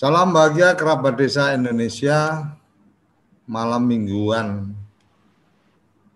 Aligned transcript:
Salam 0.00 0.32
bahagia 0.32 0.72
kerabat 0.80 1.12
desa 1.12 1.52
Indonesia 1.52 2.48
malam 3.44 3.84
mingguan 3.84 4.72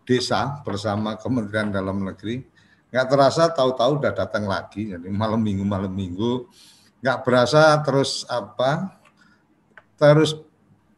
desa 0.09 0.65
bersama 0.65 1.21
Kementerian 1.21 1.69
Dalam 1.69 2.01
Negeri. 2.01 2.41
Nggak 2.89 3.07
terasa 3.13 3.45
tahu-tahu 3.53 4.01
udah 4.01 4.17
datang 4.17 4.49
lagi, 4.49 4.89
jadi 4.89 5.05
malam 5.13 5.45
minggu 5.45 5.69
malam 5.69 5.93
minggu 5.93 6.49
nggak 7.05 7.29
berasa 7.29 7.77
terus 7.85 8.25
apa 8.25 8.97
terus 10.01 10.33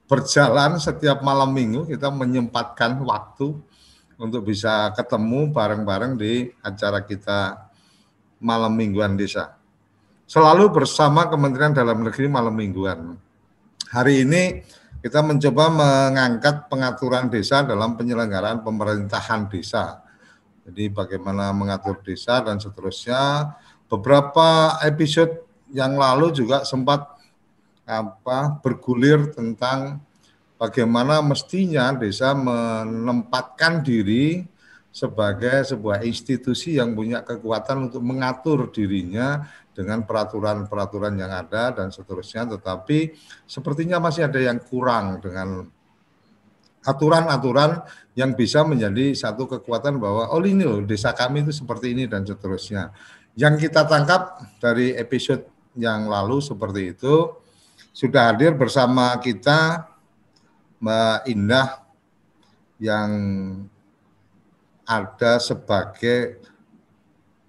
berjalan 0.07 0.79
setiap 0.79 1.27
malam 1.27 1.51
minggu 1.51 1.91
kita 1.91 2.07
menyempatkan 2.15 3.03
waktu 3.03 3.51
untuk 4.15 4.47
bisa 4.47 4.95
ketemu 4.95 5.51
bareng-bareng 5.51 6.15
di 6.15 6.55
acara 6.63 7.03
kita 7.03 7.67
malam 8.39 8.79
mingguan 8.79 9.19
desa. 9.19 9.56
Selalu 10.27 10.83
bersama 10.83 11.31
Kementerian 11.31 11.71
Dalam 11.71 12.03
Negeri 12.03 12.27
malam 12.27 12.51
mingguan. 12.51 13.15
Hari 13.95 14.27
ini 14.27 14.59
kita 14.99 15.23
mencoba 15.23 15.71
mengangkat 15.71 16.67
pengaturan 16.67 17.31
desa 17.31 17.63
dalam 17.63 17.95
penyelenggaraan 17.95 18.59
pemerintahan 18.67 19.47
desa. 19.47 20.03
Jadi 20.67 20.91
bagaimana 20.91 21.55
mengatur 21.55 22.03
desa 22.03 22.43
dan 22.43 22.59
seterusnya. 22.59 23.55
Beberapa 23.87 24.83
episode 24.83 25.47
yang 25.71 25.95
lalu 25.95 26.35
juga 26.35 26.67
sempat 26.67 27.07
apa 27.87 28.59
bergulir 28.59 29.31
tentang 29.31 30.03
bagaimana 30.59 31.23
mestinya 31.23 31.95
desa 31.95 32.35
menempatkan 32.35 33.79
diri 33.79 34.43
sebagai 34.97 35.61
sebuah 35.69 36.01
institusi 36.09 36.81
yang 36.81 36.97
punya 36.97 37.21
kekuatan 37.21 37.93
untuk 37.93 38.01
mengatur 38.01 38.73
dirinya 38.73 39.45
dengan 39.77 40.09
peraturan-peraturan 40.09 41.21
yang 41.21 41.37
ada 41.37 41.69
dan 41.77 41.93
seterusnya 41.93 42.49
tetapi 42.57 43.13
sepertinya 43.45 44.01
masih 44.01 44.25
ada 44.25 44.41
yang 44.41 44.57
kurang 44.57 45.21
dengan 45.21 45.69
aturan-aturan 46.81 47.85
yang 48.17 48.33
bisa 48.33 48.65
menjadi 48.65 49.13
satu 49.13 49.45
kekuatan 49.45 50.01
bahwa 50.01 50.33
oh 50.33 50.41
ini 50.41 50.65
loh 50.65 50.81
desa 50.81 51.13
kami 51.13 51.45
itu 51.45 51.53
seperti 51.53 51.93
ini 51.93 52.09
dan 52.09 52.25
seterusnya. 52.25 52.95
Yang 53.37 53.69
kita 53.69 53.85
tangkap 53.85 54.41
dari 54.63 54.97
episode 54.97 55.45
yang 55.77 56.09
lalu 56.09 56.41
seperti 56.41 56.97
itu 56.97 57.37
sudah 57.93 58.33
hadir 58.33 58.57
bersama 58.57 59.13
kita 59.21 59.85
Mbak 60.81 61.21
Indah 61.29 61.69
yang 62.81 63.11
ada 64.87 65.43
sebagai 65.43 66.41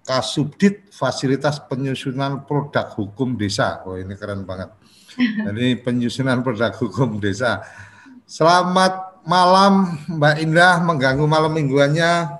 Kasubdit 0.02 0.90
Fasilitas 0.90 1.62
Penyusunan 1.62 2.42
Produk 2.42 2.90
Hukum 2.98 3.38
Desa. 3.38 3.80
Oh 3.86 3.94
ini 3.94 4.18
keren 4.18 4.42
banget. 4.42 4.74
Jadi 5.18 5.66
penyusunan 5.84 6.40
produk 6.46 6.70
hukum 6.78 7.18
desa. 7.18 7.64
Selamat 8.28 9.24
malam 9.26 9.98
Mbak 10.06 10.36
Indah 10.44 10.78
mengganggu 10.84 11.24
malam 11.26 11.52
mingguannya. 11.56 12.38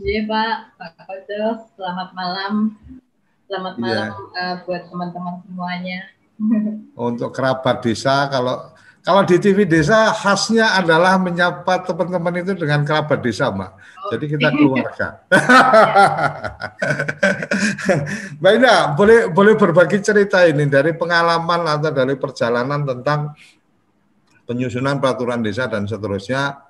Iya 0.00 0.20
Pak, 0.24 0.56
Pak 0.80 0.90
Kojo, 1.06 1.44
selamat 1.76 2.08
malam. 2.16 2.76
Selamat 3.46 3.74
iya. 3.76 3.82
malam 3.82 4.08
uh, 4.32 4.54
buat 4.64 4.82
teman-teman 4.88 5.34
semuanya. 5.44 6.00
Untuk 7.08 7.30
kerabat 7.36 7.84
desa 7.84 8.28
kalau 8.32 8.72
kalau 9.00 9.24
di 9.24 9.40
TV 9.40 9.64
desa 9.64 10.12
khasnya 10.12 10.76
adalah 10.76 11.16
menyapa 11.16 11.80
teman-teman 11.88 12.44
itu 12.44 12.52
dengan 12.52 12.84
kerabat 12.84 13.24
desa, 13.24 13.48
Mbak. 13.48 13.70
Jadi 14.12 14.24
kita 14.28 14.48
keluarga. 14.56 15.06
Mbak 18.36 18.52
Ina, 18.60 18.74
boleh 18.92 19.32
boleh 19.32 19.54
berbagi 19.56 20.04
cerita 20.04 20.44
ini 20.44 20.68
dari 20.68 20.92
pengalaman 20.92 21.64
atau 21.80 21.88
dari 21.88 22.12
perjalanan 22.20 22.84
tentang 22.84 23.32
penyusunan 24.44 25.00
peraturan 25.00 25.40
desa 25.40 25.64
dan 25.64 25.88
seterusnya. 25.88 26.60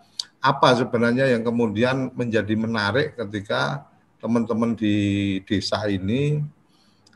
Apa 0.40 0.72
sebenarnya 0.78 1.28
yang 1.34 1.42
kemudian 1.42 2.14
menjadi 2.16 2.54
menarik 2.56 3.18
ketika 3.18 3.84
teman-teman 4.22 4.72
di 4.78 4.96
desa 5.44 5.82
ini, 5.90 6.40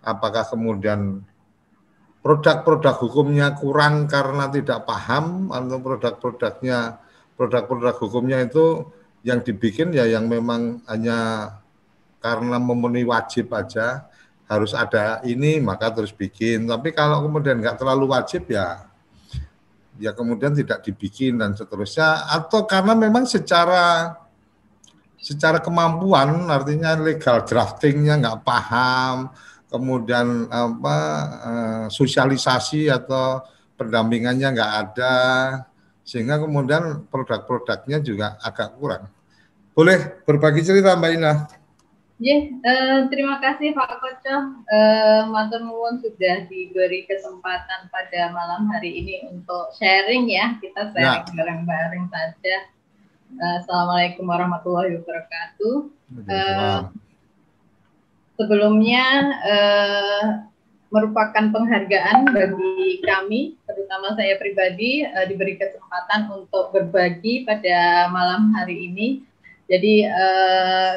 apakah 0.02 0.44
kemudian 0.44 1.22
produk-produk 2.24 2.96
hukumnya 3.04 3.52
kurang 3.52 4.08
karena 4.08 4.48
tidak 4.48 4.88
paham 4.88 5.52
atau 5.52 5.76
produk-produknya 5.76 6.96
produk-produk 7.36 7.94
hukumnya 8.00 8.48
itu 8.48 8.88
yang 9.20 9.44
dibikin 9.44 9.92
ya 9.92 10.08
yang 10.08 10.24
memang 10.24 10.80
hanya 10.88 11.52
karena 12.24 12.56
memenuhi 12.56 13.04
wajib 13.04 13.52
aja 13.52 14.08
harus 14.48 14.72
ada 14.72 15.20
ini 15.28 15.60
maka 15.60 15.92
terus 15.92 16.16
bikin. 16.16 16.64
Tapi 16.64 16.96
kalau 16.96 17.28
kemudian 17.28 17.60
nggak 17.60 17.76
terlalu 17.76 18.08
wajib 18.16 18.48
ya 18.48 18.88
ya 20.00 20.16
kemudian 20.16 20.56
tidak 20.56 20.80
dibikin 20.80 21.36
dan 21.36 21.52
seterusnya. 21.52 22.24
Atau 22.32 22.64
karena 22.64 22.96
memang 22.96 23.28
secara 23.28 24.16
secara 25.20 25.60
kemampuan 25.60 26.48
artinya 26.48 26.96
legal 26.96 27.44
draftingnya 27.44 28.16
nggak 28.20 28.40
paham 28.44 29.32
kemudian 29.74 30.46
apa 30.54 30.96
uh, 31.42 31.86
sosialisasi 31.90 32.86
atau 32.86 33.42
pendampingannya 33.74 34.54
nggak 34.54 34.72
ada 34.86 35.14
sehingga 36.06 36.38
kemudian 36.38 37.10
produk-produknya 37.10 37.98
juga 37.98 38.38
agak 38.38 38.78
kurang. 38.78 39.10
Boleh 39.74 40.22
berbagi 40.22 40.62
cerita 40.62 40.94
Mbak 40.94 41.12
Ina? 41.18 41.32
Ya, 42.22 42.38
uh, 42.46 43.10
terima 43.10 43.42
kasih 43.42 43.74
Pak 43.74 43.98
Koco. 43.98 44.36
Uh, 44.70 45.26
Matur 45.34 45.66
nuwun 45.66 45.98
sudah 45.98 46.46
diberi 46.46 47.10
kesempatan 47.10 47.90
pada 47.90 48.30
malam 48.30 48.70
hari 48.70 49.02
ini 49.02 49.26
untuk 49.34 49.74
sharing 49.74 50.30
ya. 50.30 50.54
Kita 50.62 50.94
sharing 50.94 51.26
ya. 51.26 51.34
bareng-bareng 51.34 52.06
saja. 52.14 52.56
Uh, 53.34 53.54
Assalamualaikum 53.58 54.30
warahmatullahi 54.30 55.02
wabarakatuh. 55.02 55.74
Uh, 56.30 56.86
sebelumnya 58.34 59.06
eh, 59.46 60.24
merupakan 60.94 61.50
penghargaan 61.50 62.30
bagi 62.30 63.02
kami, 63.02 63.58
terutama 63.66 64.14
saya 64.14 64.38
pribadi, 64.38 65.02
eh, 65.02 65.26
diberi 65.26 65.58
kesempatan 65.58 66.30
untuk 66.30 66.70
berbagi 66.70 67.42
pada 67.42 68.10
malam 68.14 68.54
hari 68.54 68.90
ini. 68.90 69.08
Jadi 69.66 70.06
eh, 70.06 70.92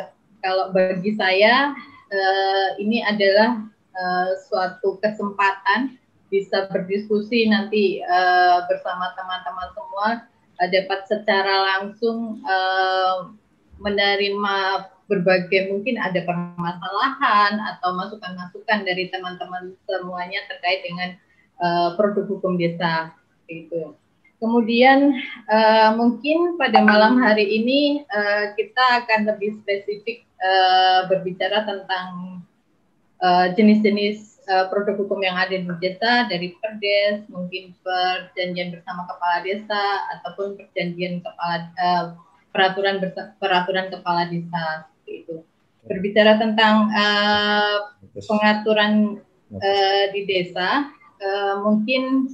kalau 0.45 0.69
bagi 0.69 1.17
saya 1.17 1.73
eh, 2.13 2.67
ini 2.77 3.01
adalah 3.01 3.65
eh, 3.73 4.29
suatu 4.45 5.01
kesempatan 5.01 5.97
bisa 6.27 6.67
berdiskusi 6.69 7.47
nanti 7.47 8.03
eh, 8.03 8.57
bersama 8.67 9.15
teman-teman 9.15 9.69
semua 9.73 10.07
eh, 10.61 10.69
dapat 10.69 10.99
secara 11.07 11.55
langsung 11.73 12.43
eh, 12.43 13.17
menerima 13.81 14.57
berbagai 15.07 15.71
mungkin 15.71 15.95
ada 15.99 16.19
permasalahan 16.27 17.57
atau 17.75 17.95
masukan-masukan 17.95 18.83
dari 18.83 19.07
teman-teman 19.07 19.73
semuanya 19.87 20.43
terkait 20.51 20.83
dengan 20.83 21.09
uh, 21.63 21.89
produk 21.95 22.27
hukum 22.27 22.59
desa 22.59 23.15
itu. 23.47 23.95
Kemudian 24.37 25.17
uh, 25.49 25.97
mungkin 25.97 26.59
pada 26.61 26.83
malam 26.83 27.17
hari 27.17 27.47
ini 27.47 28.05
uh, 28.05 28.53
kita 28.53 29.03
akan 29.03 29.33
lebih 29.33 29.57
spesifik 29.63 30.27
uh, 30.43 31.09
berbicara 31.09 31.65
tentang 31.65 32.39
jenis-jenis 33.57 34.37
uh, 34.45 34.69
produk 34.69 34.93
hukum 34.93 35.25
yang 35.25 35.33
ada 35.33 35.57
di 35.57 35.65
desa 35.81 36.29
dari 36.29 36.53
perdes, 36.61 37.25
mungkin 37.33 37.75
perjanjian 37.81 38.77
bersama 38.77 39.09
kepala 39.09 39.37
desa 39.41 39.83
ataupun 40.17 40.53
perjanjian 40.53 41.25
kepala 41.25 41.57
uh, 41.81 42.05
peraturan 42.53 42.97
peraturan 43.37 43.87
kepala 43.93 44.29
desa 44.31 44.87
itu. 45.07 45.41
Berbicara 45.87 46.35
tentang 46.35 46.91
uh, 46.91 47.95
pengaturan 48.27 49.23
uh, 49.55 50.05
di 50.11 50.21
desa, 50.27 50.91
uh, 51.23 51.55
mungkin 51.63 52.27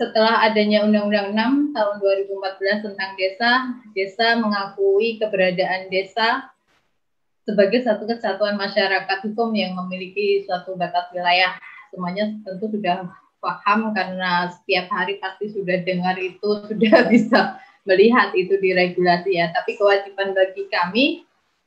setelah 0.00 0.44
adanya 0.48 0.80
Undang-Undang 0.88 1.36
6 1.72 1.76
tahun 1.76 1.94
2014 2.00 2.86
tentang 2.88 3.10
desa, 3.20 3.50
desa 3.92 4.26
mengakui 4.40 5.20
keberadaan 5.20 5.92
desa 5.92 6.48
sebagai 7.44 7.84
satu 7.84 8.08
kesatuan 8.08 8.56
masyarakat 8.56 9.18
hukum 9.28 9.52
yang 9.52 9.76
memiliki 9.76 10.44
suatu 10.48 10.72
batas 10.76 11.12
wilayah. 11.12 11.52
Semuanya 11.92 12.32
tentu 12.46 12.72
sudah 12.72 13.12
paham 13.44 13.92
karena 13.92 14.48
setiap 14.52 14.88
hari 14.88 15.20
pasti 15.20 15.52
sudah 15.52 15.84
dengar 15.84 16.16
itu, 16.16 16.48
sudah 16.72 16.96
bisa 17.12 17.60
melihat 17.84 18.32
itu 18.36 18.56
di 18.60 18.74
regulasi 18.76 19.40
ya. 19.40 19.52
Tapi 19.52 19.76
kewajiban 19.76 20.36
bagi 20.36 20.68
kami 20.68 21.04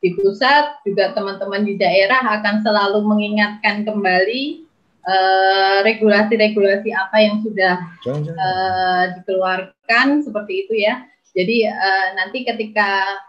di 0.04 0.10
pusat 0.20 0.84
juga 0.84 1.16
teman-teman 1.16 1.64
di 1.64 1.80
daerah 1.80 2.20
akan 2.40 2.60
selalu 2.60 3.08
mengingatkan 3.08 3.88
kembali 3.88 4.68
eh, 5.08 5.78
regulasi-regulasi 5.88 6.92
uh, 6.92 7.08
apa 7.08 7.18
yang 7.24 7.40
sudah 7.40 7.76
uh, 8.12 9.04
dikeluarkan 9.16 10.28
seperti 10.28 10.68
itu 10.68 10.74
ya. 10.84 11.08
Jadi 11.34 11.66
uh, 11.72 12.08
nanti 12.20 12.44
ketika 12.44 13.24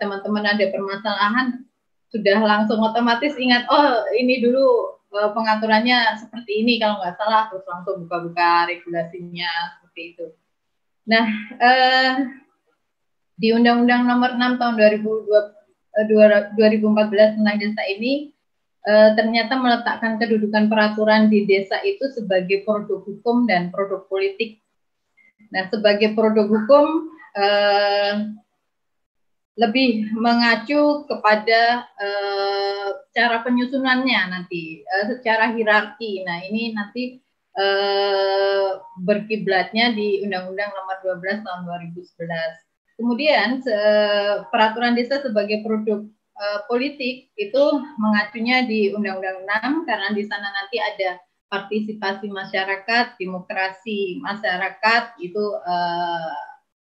teman-teman 0.00 0.42
uh, 0.42 0.52
ada 0.58 0.66
permasalahan 0.74 1.62
sudah 2.10 2.38
langsung 2.42 2.82
otomatis 2.82 3.34
ingat 3.38 3.66
oh 3.70 4.10
ini 4.10 4.42
dulu 4.42 4.94
uh, 5.14 5.30
pengaturannya 5.30 6.18
seperti 6.18 6.66
ini 6.66 6.82
kalau 6.82 6.98
nggak 6.98 7.14
salah 7.18 7.46
terus 7.46 7.62
langsung 7.66 8.06
buka-buka 8.06 8.66
regulasinya 8.66 9.78
seperti 9.78 10.02
itu. 10.14 10.26
Nah, 11.04 11.28
uh, 11.60 12.12
di 13.36 13.52
Undang-Undang 13.52 14.08
Nomor 14.08 14.40
6 14.40 14.56
Tahun 14.56 14.74
2014 14.78 17.38
tentang 17.38 17.56
desa 17.60 17.82
ini 17.92 18.32
uh, 18.88 19.12
ternyata 19.12 19.52
meletakkan 19.58 20.16
kedudukan 20.16 20.72
peraturan 20.72 21.28
di 21.28 21.44
desa 21.44 21.76
itu 21.84 22.08
sebagai 22.14 22.64
produk 22.64 23.04
hukum 23.04 23.44
dan 23.44 23.68
produk 23.68 24.08
politik. 24.08 24.64
Nah, 25.52 25.68
sebagai 25.68 26.16
produk 26.16 26.48
hukum 26.48 27.12
uh, 27.36 28.14
lebih 29.54 30.10
mengacu 30.18 31.06
kepada 31.06 31.86
uh, 31.94 32.88
cara 33.14 33.38
penyusunannya 33.46 34.34
nanti 34.34 34.82
uh, 34.82 35.14
secara 35.14 35.54
hierarki. 35.54 36.26
Nah, 36.26 36.42
ini 36.42 36.74
nanti 36.74 37.22
uh, 37.58 38.82
berkiblatnya 39.02 39.94
di 39.94 40.22
Undang-Undang 40.26 40.70
Nomor 40.74 40.96
12 41.22 41.46
Tahun 41.46 41.60
2011. 41.66 42.98
Kemudian 42.98 43.58
uh, 43.66 44.46
peraturan 44.50 44.94
desa 44.94 45.18
sebagai 45.22 45.62
produk 45.66 46.06
uh, 46.38 46.60
politik 46.70 47.30
itu 47.34 47.64
mengacunya 47.98 48.66
di 48.66 48.94
Undang-Undang 48.94 49.82
6 49.82 49.88
karena 49.88 50.08
di 50.14 50.22
sana 50.26 50.48
nanti 50.50 50.78
ada 50.78 51.18
partisipasi 51.50 52.26
masyarakat, 52.34 53.14
demokrasi 53.14 54.18
masyarakat 54.18 55.22
itu 55.22 55.54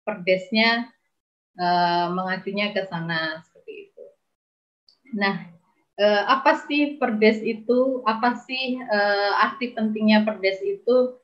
perdesnya 0.07 0.87
mengacunya 2.15 2.71
ke 2.71 2.87
sana 2.87 3.43
seperti 3.43 3.91
itu. 3.91 4.05
Nah, 5.19 5.54
uh, 5.99 6.23
apa 6.31 6.65
sih 6.67 6.97
perdes 6.99 7.39
itu? 7.43 8.03
Apa 8.07 8.39
sih 8.43 8.81
uh, 8.81 9.33
arti 9.43 9.75
pentingnya 9.75 10.27
perdes 10.27 10.59
itu? 10.63 11.19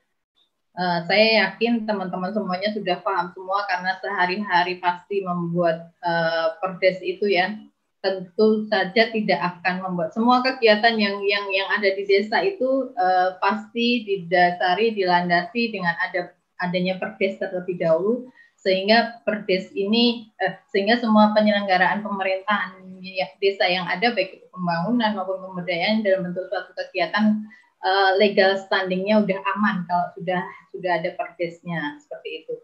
Uh, 0.70 1.02
saya 1.10 1.44
yakin 1.44 1.82
teman-teman 1.82 2.30
semuanya 2.30 2.70
sudah 2.70 3.02
paham 3.02 3.34
semua 3.34 3.66
karena 3.66 3.98
sehari-hari 3.98 4.78
pasti 4.78 5.20
membuat 5.20 5.90
uh, 6.02 6.56
perdes 6.62 7.02
itu 7.02 7.26
ya. 7.26 7.58
Tentu 8.00 8.64
saja 8.72 9.12
tidak 9.12 9.40
akan 9.60 9.84
membuat 9.84 10.16
semua 10.16 10.40
kegiatan 10.40 10.96
yang 10.96 11.20
yang 11.20 11.44
yang 11.52 11.68
ada 11.68 11.92
di 11.92 12.08
desa 12.08 12.40
itu 12.40 12.96
uh, 12.96 13.36
pasti 13.44 14.08
didasari 14.08 14.96
dilandasi 14.96 15.68
dengan 15.68 15.92
ada 16.00 16.32
adanya 16.64 16.96
perdes 16.96 17.36
terlebih 17.36 17.76
dahulu 17.76 18.32
sehingga 18.60 19.24
perdes 19.24 19.72
ini 19.72 20.28
eh, 20.36 20.60
sehingga 20.68 21.00
semua 21.00 21.32
penyelenggaraan 21.32 22.04
pemerintahan 22.04 22.76
ya, 23.00 23.32
desa 23.40 23.64
yang 23.64 23.88
ada 23.88 24.12
baik 24.12 24.36
itu 24.36 24.46
pembangunan 24.52 25.16
maupun 25.16 25.40
pemberdayaan 25.40 26.04
dalam 26.04 26.28
bentuk 26.28 26.46
suatu 26.52 26.76
kegiatan 26.76 27.40
eh, 27.80 28.10
legal 28.20 28.60
standingnya 28.60 29.24
udah 29.24 29.38
aman 29.56 29.88
kalau 29.88 30.12
sudah 30.12 30.44
sudah 30.70 31.00
ada 31.00 31.10
perdesnya 31.16 31.96
seperti 32.04 32.44
itu. 32.44 32.54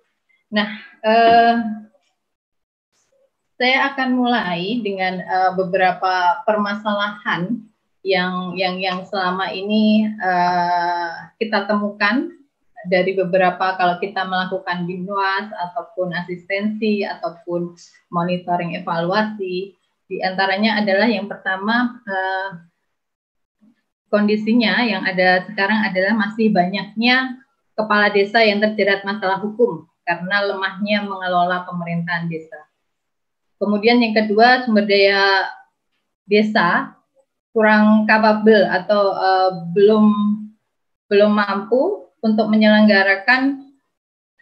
Nah, 0.53 0.69
eh, 1.03 1.55
saya 3.57 3.89
akan 3.93 4.09
mulai 4.21 4.85
dengan 4.85 5.25
eh, 5.25 5.53
beberapa 5.57 6.45
permasalahan 6.45 7.67
yang 8.07 8.55
yang 8.55 8.79
yang 8.79 8.99
selama 9.03 9.51
ini 9.51 10.07
uh, 10.23 11.35
kita 11.43 11.67
temukan 11.67 12.31
dari 12.87 13.13
beberapa 13.15 13.75
kalau 13.77 13.99
kita 13.99 14.25
melakukan 14.25 14.87
binwas 14.87 15.51
ataupun 15.53 16.15
asistensi 16.15 17.03
ataupun 17.03 17.75
monitoring 18.11 18.79
evaluasi 18.79 19.75
di 20.07 20.17
antaranya 20.23 20.79
adalah 20.79 21.11
yang 21.11 21.27
pertama 21.27 21.99
eh, 22.07 22.51
kondisinya 24.07 24.87
yang 24.87 25.03
ada 25.03 25.45
sekarang 25.51 25.83
adalah 25.83 26.15
masih 26.15 26.55
banyaknya 26.55 27.43
kepala 27.75 28.09
desa 28.09 28.41
yang 28.41 28.63
terjerat 28.63 29.03
masalah 29.03 29.43
hukum 29.43 29.85
karena 30.07 30.47
lemahnya 30.47 31.03
mengelola 31.03 31.67
pemerintahan 31.67 32.31
desa. 32.31 32.57
Kemudian 33.59 33.99
yang 33.99 34.15
kedua 34.15 34.63
sumber 34.63 34.87
daya 34.87 35.51
desa 36.25 36.95
kurang 37.51 38.07
kapabel 38.07 38.69
atau 38.71 39.17
uh, 39.17 39.51
belum 39.75 40.07
belum 41.11 41.33
mampu 41.35 42.06
untuk 42.27 42.51
menyelenggarakan 42.51 43.71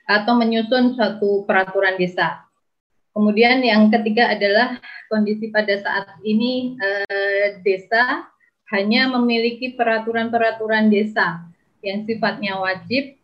atau 0.08 0.32
menyusun 0.36 0.96
suatu 0.96 1.44
peraturan 1.44 2.00
desa. 2.00 2.44
Kemudian 3.12 3.62
yang 3.62 3.92
ketiga 3.92 4.32
adalah 4.32 4.80
kondisi 5.12 5.52
pada 5.52 5.78
saat 5.78 6.18
ini 6.26 6.74
eh, 6.80 7.60
desa 7.62 8.26
hanya 8.74 9.06
memiliki 9.12 9.76
peraturan-peraturan 9.78 10.90
desa 10.90 11.46
yang 11.84 12.02
sifatnya 12.08 12.58
wajib 12.58 13.14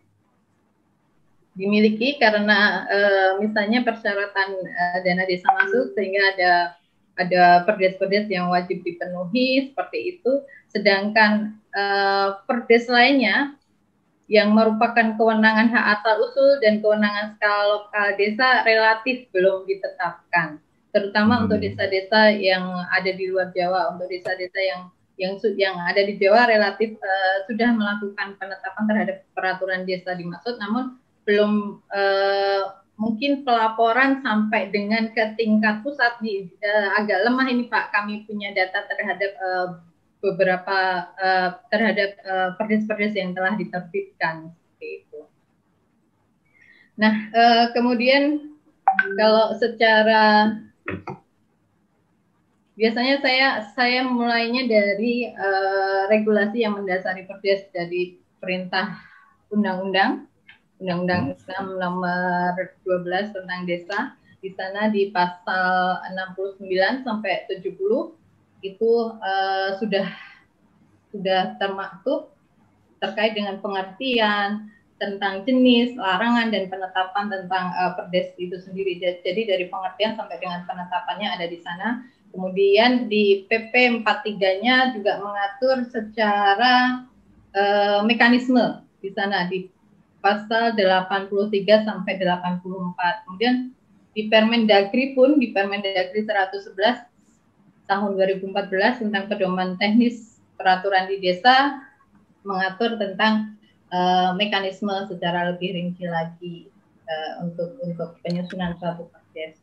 dimiliki 1.59 2.17
karena 2.23 2.87
eh, 2.87 3.31
misalnya 3.43 3.83
persyaratan 3.83 4.49
eh, 4.63 4.99
dana 5.03 5.25
desa 5.27 5.49
masuk 5.59 5.97
sehingga 5.99 6.23
ada 6.37 6.53
ada 7.19 7.43
perdes-perdes 7.67 8.31
yang 8.31 8.49
wajib 8.49 8.81
dipenuhi 8.87 9.75
seperti 9.75 10.17
itu 10.17 10.33
sedangkan 10.71 11.59
eh, 11.75 12.29
perdes 12.47 12.87
lainnya 12.87 13.59
yang 14.31 14.55
merupakan 14.55 15.19
kewenangan 15.19 15.75
hak 15.75 15.87
asal 15.99 16.23
usul 16.23 16.63
dan 16.63 16.79
kewenangan 16.79 17.35
skala 17.35 17.65
lokal 17.67 18.15
desa 18.15 18.63
relatif 18.63 19.27
belum 19.35 19.67
ditetapkan, 19.67 20.63
terutama 20.95 21.43
hmm. 21.43 21.43
untuk 21.51 21.59
desa-desa 21.59 22.31
yang 22.39 22.63
ada 22.95 23.11
di 23.11 23.27
luar 23.27 23.51
Jawa, 23.51 23.91
untuk 23.91 24.07
desa-desa 24.07 24.61
yang 24.63 24.83
yang 25.19 25.35
yang 25.59 25.77
ada 25.83 26.01
di 26.07 26.15
Jawa 26.17 26.47
relatif 26.47 26.95
uh, 27.03 27.37
sudah 27.51 27.75
melakukan 27.75 28.39
penetapan 28.39 28.85
terhadap 28.87 29.17
peraturan 29.35 29.83
desa 29.83 30.15
dimaksud, 30.15 30.63
namun 30.63 30.95
belum 31.27 31.83
uh, 31.91 32.63
mungkin 33.03 33.43
pelaporan 33.43 34.23
sampai 34.23 34.71
dengan 34.71 35.11
ke 35.11 35.35
tingkat 35.35 35.83
pusat 35.83 36.23
di 36.23 36.47
uh, 36.63 37.03
agak 37.03 37.27
lemah 37.27 37.51
ini 37.51 37.67
Pak. 37.67 37.91
Kami 37.91 38.31
punya 38.31 38.55
data 38.55 38.87
terhadap 38.87 39.33
uh, 39.43 39.90
beberapa 40.21 41.09
uh, 41.17 41.49
terhadap 41.73 42.11
uh, 42.25 42.49
perdes-perdes 42.61 43.17
yang 43.17 43.33
telah 43.33 43.57
diterbitkan 43.57 44.53
seperti 44.53 44.87
itu. 45.05 45.21
Nah, 47.01 47.15
uh, 47.33 47.65
kemudian 47.73 48.53
kalau 49.17 49.57
secara 49.57 50.57
biasanya 52.77 53.17
saya 53.25 53.49
saya 53.73 54.01
mulainya 54.05 54.69
dari 54.69 55.33
uh, 55.33 56.09
regulasi 56.13 56.65
yang 56.65 56.77
mendasari 56.77 57.25
perdes 57.25 57.69
dari 57.73 58.21
perintah 58.41 59.01
undang-undang 59.49 60.31
Undang-Undang 60.81 61.37
Islam 61.37 61.77
nomor 61.77 62.57
12 62.89 63.37
tentang 63.37 63.69
desa 63.69 64.17
di 64.41 64.49
sana 64.57 64.89
di 64.89 65.13
pasal 65.13 66.01
69 66.17 67.05
sampai 67.05 67.45
70 67.53 68.17
itu 68.61 69.17
uh, 69.21 69.77
sudah 69.81 70.07
sudah 71.11 71.59
termaktub 71.59 72.31
terkait 73.01 73.35
dengan 73.35 73.59
pengertian 73.59 74.71
tentang 75.01 75.49
jenis, 75.49 75.97
larangan 75.97 76.53
dan 76.53 76.69
penetapan 76.69 77.33
tentang 77.33 77.73
uh, 77.73 77.97
perdes 77.97 78.37
itu 78.37 78.61
sendiri. 78.61 79.01
Jadi 79.01 79.49
dari 79.49 79.65
pengertian 79.73 80.15
sampai 80.15 80.37
dengan 80.37 80.69
penetapannya 80.69 81.29
ada 81.41 81.49
di 81.49 81.59
sana. 81.65 82.05
Kemudian 82.31 83.11
di 83.11 83.49
PP 83.49 84.05
43-nya 84.07 84.95
juga 84.95 85.19
mengatur 85.19 85.83
secara 85.89 87.03
uh, 87.57 88.07
mekanisme 88.07 88.87
di 89.03 89.11
sana 89.11 89.49
di 89.51 89.67
pasal 90.21 90.77
83 90.77 91.89
sampai 91.89 92.13
84. 92.21 93.25
Kemudian 93.27 93.73
di 94.15 94.29
Permendagri 94.29 95.17
pun 95.17 95.41
di 95.41 95.51
Permendagri 95.51 96.23
111 96.23 97.10
tahun 97.91 98.15
2014 98.15 99.03
tentang 99.03 99.27
pedoman 99.27 99.75
teknis 99.75 100.39
peraturan 100.55 101.11
di 101.11 101.19
desa 101.19 101.83
mengatur 102.47 102.95
tentang 102.95 103.59
uh, 103.91 104.31
mekanisme 104.39 104.93
secara 105.11 105.51
lebih 105.51 105.75
rinci 105.75 106.07
lagi 106.07 106.71
uh, 107.11 107.45
untuk 107.45 107.75
untuk 107.83 108.17
penyusunan 108.23 108.79
suatu 108.79 109.11
perdes. 109.11 109.59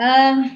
Uh, 0.00 0.48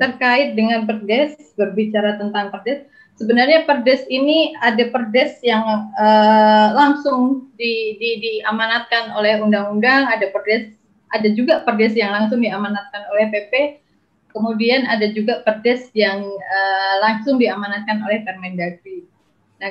terkait 0.00 0.58
dengan 0.58 0.88
perdes, 0.88 1.54
berbicara 1.54 2.18
tentang 2.18 2.50
perdes, 2.50 2.82
sebenarnya 3.14 3.62
perdes 3.62 4.02
ini 4.10 4.52
ada 4.58 4.90
perdes 4.90 5.38
yang 5.46 5.62
uh, 5.94 6.68
langsung 6.74 7.46
di, 7.54 7.94
di, 8.02 8.10
diamanatkan 8.18 9.14
oleh 9.14 9.38
undang-undang, 9.38 10.10
ada 10.10 10.26
perdes, 10.34 10.74
ada 11.14 11.28
juga 11.30 11.62
perdes 11.62 11.94
yang 11.94 12.10
langsung 12.10 12.42
diamanatkan 12.42 13.06
oleh 13.14 13.30
PP, 13.30 13.83
Kemudian 14.34 14.90
ada 14.90 15.06
juga 15.14 15.46
perdes 15.46 15.94
yang 15.94 16.26
uh, 16.26 16.94
langsung 17.06 17.38
diamanatkan 17.38 18.02
oleh 18.02 18.26
Permendagri. 18.26 19.06
Nah, 19.62 19.70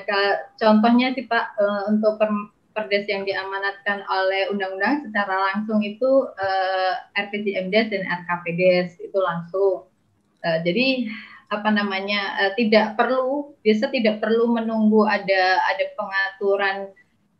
contohnya 0.55 1.11
sih 1.11 1.27
Pak 1.27 1.59
uh, 1.59 1.83
untuk 1.91 2.15
per, 2.15 2.31
perdes 2.71 3.05
yang 3.11 3.27
diamanatkan 3.27 4.07
oleh 4.07 4.47
undang-undang 4.49 5.03
secara 5.03 5.51
langsung 5.51 5.83
itu 5.83 6.31
uh, 6.39 6.93
RPJMDes 7.13 7.91
dan 7.91 8.07
RKPDes 8.07 9.03
itu 9.03 9.19
langsung. 9.19 9.91
Uh, 10.47 10.59
jadi 10.63 11.11
apa 11.53 11.69
namanya 11.69 12.39
uh, 12.41 12.51
tidak 12.57 12.97
perlu 12.97 13.53
desa 13.61 13.91
tidak 13.93 14.17
perlu 14.23 14.49
menunggu 14.57 15.05
ada 15.05 15.61
ada 15.69 15.85
pengaturan 15.93 16.77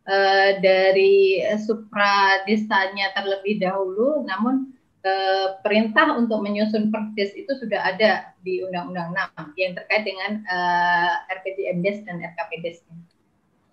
uh, 0.05 0.49
dari 0.61 1.41
supra 1.65 2.45
desanya 2.45 3.09
terlebih 3.17 3.57
dahulu 3.57 4.21
namun 4.29 4.69
uh, 5.03 5.59
perintah 5.61 6.15
untuk 6.17 6.41
menyusun 6.41 6.91
perdes 6.91 7.31
itu 7.35 7.51
sudah 7.59 7.93
ada 7.93 8.33
di 8.41 8.63
Undang-Undang 8.63 9.15
6 9.51 9.61
yang 9.61 9.71
terkait 9.75 10.03
dengan 10.03 10.41
uh, 10.47 11.27
RPJMDes 11.31 12.03
dan 12.07 12.19
RKPDes 12.23 12.83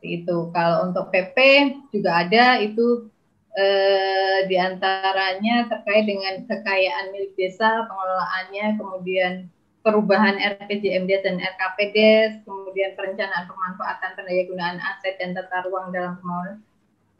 itu 0.00 0.36
kalau 0.56 0.88
untuk 0.88 1.12
PP 1.12 1.36
juga 1.92 2.24
ada 2.24 2.56
itu 2.56 3.04
eh, 3.52 4.48
di 4.48 4.56
antaranya 4.56 5.68
terkait 5.68 6.08
dengan 6.08 6.40
kekayaan 6.48 7.12
milik 7.12 7.36
desa 7.36 7.84
pengelolaannya 7.84 8.80
kemudian 8.80 9.32
perubahan 9.80 10.36
RPJMD 10.36 11.24
dan 11.24 11.40
RKPD, 11.40 11.96
kemudian 12.44 12.92
perencanaan 13.00 13.48
pemanfaatan 13.48 14.12
pendaya 14.12 14.42
gunaan 14.44 14.76
aset 14.76 15.16
dan 15.16 15.32
tata 15.32 15.64
ruang 15.64 15.88
dalam 15.88 16.20
pembangunan. 16.20 16.60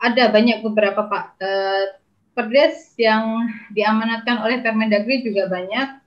Ada 0.00 0.28
banyak 0.28 0.64
beberapa 0.64 1.08
Pak 1.08 1.24
eh, 1.40 1.84
perdes 2.40 2.96
yang 2.96 3.44
diamanatkan 3.76 4.40
oleh 4.40 4.64
Permendagri 4.64 5.20
juga 5.20 5.44
banyak. 5.52 6.00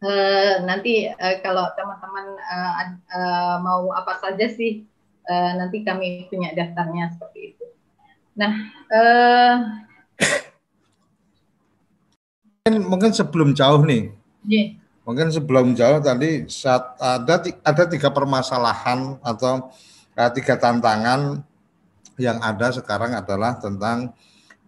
Eh, 0.00 0.54
nanti 0.64 1.12
eh, 1.12 1.36
kalau 1.44 1.68
teman-teman 1.76 2.40
eh, 2.40 2.72
eh, 3.12 3.56
mau 3.60 3.92
apa 3.92 4.16
saja 4.16 4.48
sih, 4.48 4.88
eh, 5.28 5.52
nanti 5.60 5.84
kami 5.84 6.24
punya 6.32 6.56
daftarnya 6.56 7.12
seperti 7.12 7.52
itu. 7.52 7.66
Nah, 8.32 8.52
eh, 8.88 9.54
mungkin 12.80 13.12
sebelum 13.12 13.52
jauh 13.52 13.84
nih. 13.84 14.08
Yeah 14.48 14.80
Mungkin 15.10 15.34
sebelum 15.34 15.74
jauh 15.74 15.98
tadi 15.98 16.46
saat 16.46 16.94
ada 17.02 17.42
ada 17.66 17.84
tiga 17.90 18.14
permasalahan 18.14 19.18
atau 19.26 19.72
uh, 20.14 20.30
tiga 20.30 20.54
tantangan 20.54 21.42
yang 22.20 22.38
ada 22.38 22.70
sekarang 22.70 23.18
adalah 23.18 23.58
tentang 23.58 24.14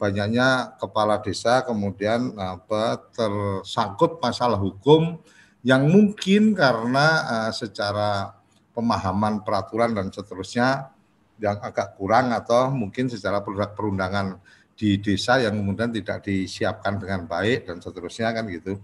banyaknya 0.02 0.74
kepala 0.82 1.22
desa 1.22 1.62
kemudian 1.62 2.34
apa 2.34 2.98
tersangkut 3.14 4.18
masalah 4.18 4.58
hukum 4.58 5.22
yang 5.62 5.86
mungkin 5.86 6.58
karena 6.58 7.06
uh, 7.22 7.50
secara 7.54 8.34
pemahaman 8.74 9.46
peraturan 9.46 9.94
dan 9.94 10.10
seterusnya 10.10 10.90
yang 11.38 11.62
agak 11.62 11.94
kurang 11.94 12.34
atau 12.34 12.74
mungkin 12.74 13.06
secara 13.06 13.46
perundangan 13.46 14.42
di 14.74 14.98
desa 14.98 15.38
yang 15.38 15.54
kemudian 15.54 15.94
tidak 15.94 16.26
disiapkan 16.26 16.98
dengan 16.98 17.30
baik 17.30 17.70
dan 17.70 17.78
seterusnya 17.78 18.34
kan 18.34 18.50
gitu. 18.50 18.82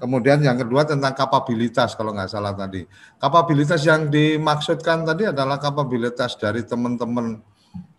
Kemudian 0.00 0.40
yang 0.40 0.56
kedua 0.56 0.88
tentang 0.88 1.12
kapabilitas 1.12 1.92
kalau 1.92 2.16
nggak 2.16 2.30
salah 2.32 2.56
tadi. 2.56 2.88
Kapabilitas 3.20 3.84
yang 3.84 4.08
dimaksudkan 4.08 5.04
tadi 5.04 5.28
adalah 5.28 5.60
kapabilitas 5.60 6.40
dari 6.40 6.64
teman-teman 6.64 7.44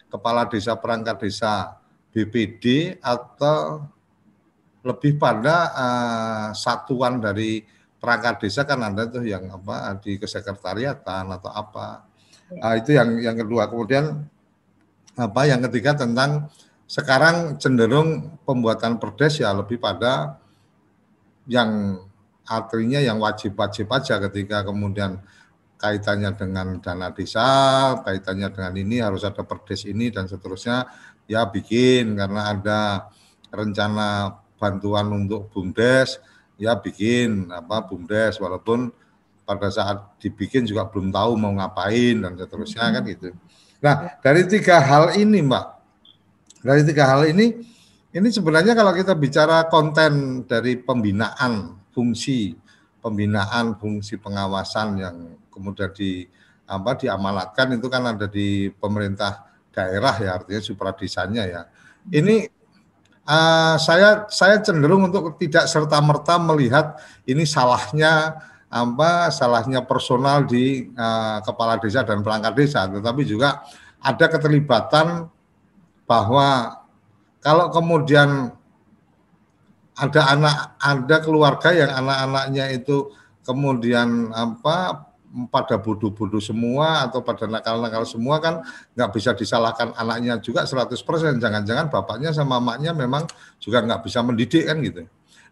kepala 0.10 0.48
desa 0.50 0.74
perangkat 0.80 1.22
desa 1.22 1.85
BPD 2.16 2.96
atau 3.04 3.84
lebih 4.88 5.20
pada 5.20 5.56
uh, 5.76 6.48
satuan 6.56 7.20
dari 7.20 7.60
perangkat 8.00 8.48
desa 8.48 8.64
kan 8.64 8.80
ada 8.80 9.04
tuh 9.12 9.28
yang 9.28 9.52
apa 9.52 10.00
di 10.00 10.16
kesekretariatan 10.16 11.28
atau 11.36 11.52
apa. 11.52 12.08
Uh, 12.56 12.80
itu 12.80 12.96
yang 12.96 13.20
yang 13.20 13.36
kedua. 13.36 13.68
Kemudian 13.68 14.24
apa 15.20 15.42
yang 15.44 15.60
ketiga 15.68 16.00
tentang 16.00 16.48
sekarang 16.88 17.60
cenderung 17.60 18.40
pembuatan 18.48 18.96
perdes 18.96 19.44
ya 19.44 19.52
lebih 19.52 19.76
pada 19.82 20.40
yang 21.52 22.00
artinya 22.46 23.02
yang 23.02 23.18
wajib-wajib 23.20 23.90
aja 23.90 24.22
ketika 24.30 24.64
kemudian 24.64 25.20
kaitannya 25.76 26.32
dengan 26.38 26.68
dana 26.80 27.12
desa, 27.12 27.48
kaitannya 28.06 28.50
dengan 28.54 28.74
ini 28.80 29.02
harus 29.04 29.28
ada 29.28 29.44
perdes 29.44 29.84
ini 29.90 30.14
dan 30.14 30.30
seterusnya 30.30 30.88
ya 31.26 31.46
bikin. 31.46 32.18
Karena 32.18 32.54
ada 32.54 32.82
rencana 33.50 34.40
bantuan 34.56 35.12
untuk 35.12 35.52
bumdes 35.52 36.18
ya 36.56 36.78
bikin 36.78 37.50
apa 37.52 37.86
bumdes. 37.86 38.40
Walaupun 38.42 38.90
pada 39.46 39.70
saat 39.70 40.18
dibikin 40.18 40.66
juga 40.66 40.90
belum 40.90 41.14
tahu 41.14 41.38
mau 41.38 41.54
ngapain 41.54 42.18
dan 42.18 42.34
seterusnya 42.34 42.90
kan 42.90 43.04
gitu. 43.06 43.30
Nah 43.80 44.18
dari 44.20 44.44
tiga 44.50 44.82
hal 44.82 45.14
ini 45.18 45.46
mbak. 45.46 45.78
Dari 46.66 46.82
tiga 46.82 47.06
hal 47.06 47.30
ini, 47.30 47.62
ini 48.10 48.28
sebenarnya 48.34 48.74
kalau 48.74 48.90
kita 48.98 49.14
bicara 49.14 49.70
konten 49.70 50.42
dari 50.50 50.82
pembinaan 50.82 51.78
fungsi 51.94 52.58
pembinaan 53.06 53.78
fungsi 53.78 54.18
pengawasan 54.18 54.98
yang 54.98 55.38
kemudian 55.54 55.94
di 55.94 56.26
apa 56.66 56.98
diamanatkan 56.98 57.78
itu 57.78 57.86
kan 57.86 58.18
ada 58.18 58.26
di 58.26 58.74
pemerintah 58.74 59.46
daerah 59.76 60.16
ya 60.24 60.40
artinya 60.40 60.62
supradisanya 60.64 61.44
ya. 61.44 61.62
Ini 62.08 62.48
uh, 63.28 63.76
saya 63.76 64.26
saya 64.32 64.64
cenderung 64.64 65.12
untuk 65.12 65.36
tidak 65.36 65.68
serta 65.68 66.00
merta 66.00 66.40
melihat 66.40 66.96
ini 67.28 67.44
salahnya 67.44 68.40
apa 68.72 69.30
salahnya 69.30 69.84
personal 69.84 70.48
di 70.48 70.90
uh, 70.96 71.44
kepala 71.44 71.76
desa 71.78 72.08
dan 72.08 72.24
perangkat 72.24 72.54
desa, 72.56 72.88
tetapi 72.88 73.28
juga 73.28 73.68
ada 74.00 74.26
keterlibatan 74.32 75.28
bahwa 76.06 76.82
kalau 77.42 77.70
kemudian 77.70 78.54
ada 79.96 80.22
anak 80.28 80.56
ada 80.82 81.18
keluarga 81.24 81.70
yang 81.72 81.92
anak-anaknya 81.94 82.66
itu 82.76 83.16
kemudian 83.48 84.34
apa 84.34 85.05
pada 85.52 85.76
bodoh-bodoh 85.76 86.40
semua 86.40 87.04
atau 87.04 87.20
pada 87.20 87.44
nakal-nakal 87.44 88.08
semua 88.08 88.40
kan 88.40 88.64
nggak 88.96 89.10
bisa 89.12 89.36
disalahkan 89.36 89.92
anaknya 90.00 90.40
juga 90.40 90.64
100% 90.64 90.96
jangan-jangan 91.44 91.92
bapaknya 91.92 92.32
sama 92.32 92.58
mamanya 92.58 92.96
memang 92.96 93.28
juga 93.60 93.84
nggak 93.84 94.02
bisa 94.08 94.24
mendidik 94.24 94.64
kan 94.64 94.80
gitu. 94.80 95.04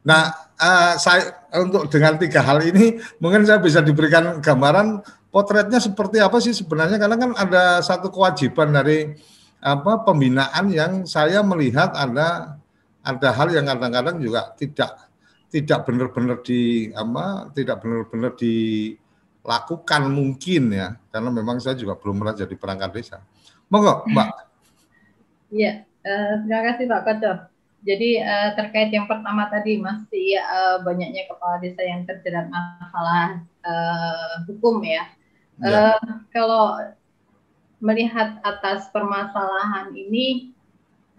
Nah, 0.04 0.36
uh, 0.60 1.00
saya 1.00 1.48
untuk 1.64 1.88
dengan 1.88 2.20
tiga 2.20 2.44
hal 2.44 2.60
ini 2.64 3.00
mungkin 3.24 3.48
saya 3.48 3.60
bisa 3.64 3.80
diberikan 3.80 4.44
gambaran 4.44 5.00
potretnya 5.32 5.80
seperti 5.80 6.20
apa 6.20 6.38
sih 6.44 6.52
sebenarnya 6.52 7.00
karena 7.00 7.18
kan 7.20 7.32
ada 7.40 7.80
satu 7.80 8.12
kewajiban 8.12 8.76
dari 8.76 9.16
apa 9.64 10.04
pembinaan 10.04 10.68
yang 10.70 10.94
saya 11.08 11.40
melihat 11.40 11.96
ada 11.96 12.60
ada 13.00 13.30
hal 13.32 13.48
yang 13.52 13.68
kadang-kadang 13.68 14.20
juga 14.20 14.52
tidak 14.60 15.08
tidak 15.48 15.88
benar-benar 15.88 16.44
di 16.44 16.92
apa 16.92 17.48
tidak 17.56 17.80
benar-benar 17.80 18.36
dilakukan 19.44 20.08
mungkin 20.08 20.72
ya 20.72 20.96
karena 21.12 21.30
memang 21.30 21.60
saya 21.60 21.76
juga 21.76 22.00
belum 22.00 22.24
pernah 22.24 22.36
jadi 22.36 22.56
perangkat 22.56 22.90
desa. 22.96 23.18
Monggo, 23.68 24.08
Mbak. 24.08 24.28
Iya, 25.52 25.84
uh, 25.84 26.34
terima 26.48 26.62
kasih 26.72 26.86
Pak 26.88 27.02
Kotor. 27.04 27.38
Jadi 27.84 28.10
uh, 28.24 28.50
terkait 28.56 28.90
yang 28.96 29.06
pertama 29.12 29.52
tadi 29.52 29.76
masih 29.76 30.40
uh, 30.40 30.80
banyaknya 30.88 31.28
kepala 31.28 31.60
desa 31.60 31.84
yang 31.84 32.08
terjerat 32.08 32.48
masalah 32.48 33.44
uh, 33.68 34.48
hukum 34.48 34.80
ya. 34.88 35.04
ya. 35.60 35.92
Uh, 35.92 36.24
kalau 36.32 36.80
melihat 37.84 38.40
atas 38.48 38.88
permasalahan 38.96 39.92
ini 39.92 40.56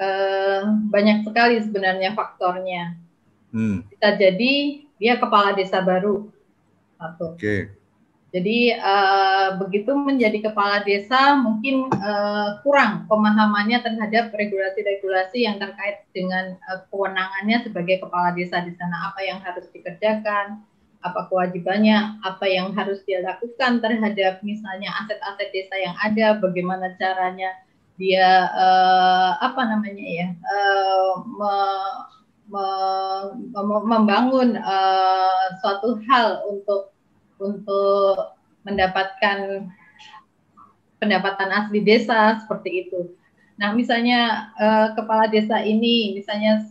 eh, 0.00 0.64
banyak 0.88 1.28
sekali 1.28 1.61
sebenarnya 1.61 2.16
faktornya. 2.16 2.97
Hmm. 3.52 3.85
Bisa 3.93 4.16
jadi 4.16 4.83
dia 4.97 5.21
kepala 5.21 5.52
desa 5.52 5.85
baru 5.85 6.33
satu. 6.97 7.37
Oke. 7.37 7.38
Okay. 7.38 7.61
Jadi 8.35 8.75
uh, 8.75 9.55
begitu 9.62 9.95
menjadi 9.95 10.50
kepala 10.50 10.83
desa 10.83 11.38
mungkin 11.38 11.87
uh, 11.87 12.59
kurang 12.67 13.07
pemahamannya 13.07 13.79
terhadap 13.79 14.35
regulasi-regulasi 14.35 15.47
yang 15.47 15.62
terkait 15.62 16.03
dengan 16.11 16.59
uh, 16.67 16.83
kewenangannya 16.91 17.62
sebagai 17.62 18.03
kepala 18.03 18.35
desa 18.35 18.59
di 18.67 18.75
sana. 18.75 19.14
Apa 19.14 19.23
yang 19.23 19.38
harus 19.38 19.71
dikerjakan, 19.71 20.67
apa 21.07 21.21
kewajibannya, 21.31 22.19
apa 22.26 22.43
yang 22.50 22.75
harus 22.75 23.07
dia 23.07 23.23
lakukan 23.23 23.79
terhadap 23.79 24.43
misalnya 24.43 24.91
aset-aset 25.07 25.55
desa 25.55 25.75
yang 25.79 25.95
ada, 26.03 26.35
bagaimana 26.43 26.91
caranya 26.99 27.55
dia 27.95 28.50
uh, 28.50 29.38
apa 29.38 29.62
namanya 29.62 30.03
ya 30.03 30.26
uh, 30.43 31.23
me, 31.23 31.55
me, 32.50 32.67
me, 33.55 33.76
membangun 33.87 34.59
uh, 34.59 35.55
suatu 35.62 36.03
hal 36.11 36.43
untuk 36.50 36.94
untuk 37.38 38.38
mendapatkan 38.64 39.69
pendapatan 40.99 41.50
asli 41.53 41.85
desa 41.85 42.41
seperti 42.41 42.88
itu. 42.88 43.12
Nah, 43.61 43.71
misalnya 43.76 44.50
uh, 44.59 44.88
kepala 44.99 45.31
desa 45.31 45.62
ini 45.62 46.17
misalnya 46.17 46.64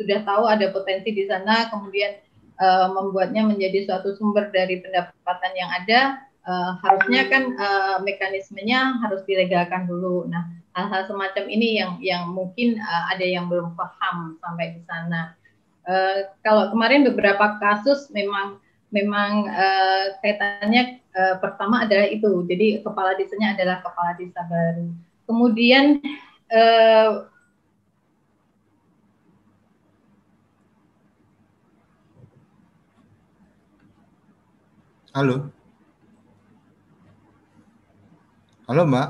sudah 0.00 0.24
tahu 0.24 0.48
ada 0.48 0.72
potensi 0.72 1.12
di 1.12 1.28
sana, 1.28 1.68
kemudian 1.68 2.16
uh, 2.56 2.88
membuatnya 2.96 3.44
menjadi 3.44 3.84
suatu 3.84 4.16
sumber 4.16 4.48
dari 4.48 4.80
pendapatan 4.80 5.52
yang 5.52 5.68
ada, 5.68 6.00
uh, 6.48 6.80
harusnya 6.80 7.28
kan 7.28 7.52
uh, 7.60 7.96
mekanismenya 8.00 8.96
harus 9.04 9.20
dilegalkan 9.28 9.84
dulu. 9.84 10.24
Nah, 10.32 10.48
hal-hal 10.72 11.04
semacam 11.04 11.44
ini 11.50 11.76
yang 11.76 11.92
yang 12.00 12.32
mungkin 12.32 12.80
uh, 12.80 13.04
ada 13.12 13.26
yang 13.26 13.50
belum 13.50 13.76
paham 13.76 14.40
sampai 14.40 14.78
di 14.78 14.82
sana. 14.88 15.36
Uh, 15.84 16.30
kalau 16.40 16.72
kemarin 16.72 17.04
beberapa 17.04 17.60
kasus 17.60 18.08
memang 18.14 18.62
memang 18.90 19.46
uh, 19.46 20.04
kaitannya 20.20 20.98
uh, 21.14 21.38
pertama 21.38 21.86
adalah 21.86 22.06
itu. 22.10 22.44
Jadi 22.46 22.82
kepala 22.82 23.14
desanya 23.14 23.54
adalah 23.54 23.82
kepala 23.82 24.14
desa 24.18 24.42
baru. 24.46 24.90
Kemudian 25.26 26.02
uh, 26.50 27.30
Halo. 35.10 35.50
Halo 38.70 38.86
Mbak. 38.86 39.08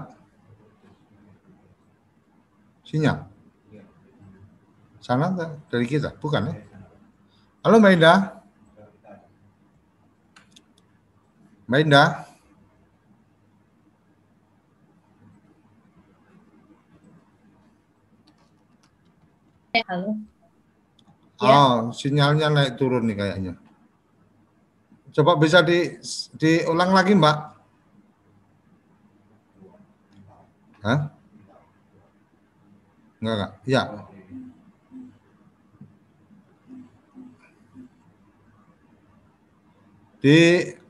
Sinyal. 2.88 3.28
Sana 5.04 5.36
dari 5.68 5.84
kita, 5.84 6.16
bukan 6.16 6.48
ya? 6.48 6.56
Halo 7.60 7.76
Mbak 7.84 7.92
Indah. 8.00 8.39
Mbak 11.70 11.86
Indah. 11.86 12.26
Halo. 19.86 20.18
Oh, 21.38 21.94
sinyalnya 21.94 22.50
naik 22.50 22.74
turun 22.74 23.06
nih 23.06 23.14
kayaknya. 23.14 23.54
Coba 25.14 25.38
bisa 25.38 25.62
di 25.62 25.94
diulang 26.34 26.90
lagi, 26.90 27.14
Mbak. 27.14 27.38
Hah? 30.82 31.00
Enggak, 33.22 33.34
enggak. 33.38 33.52
Ya. 33.70 33.82
Di 40.18 40.36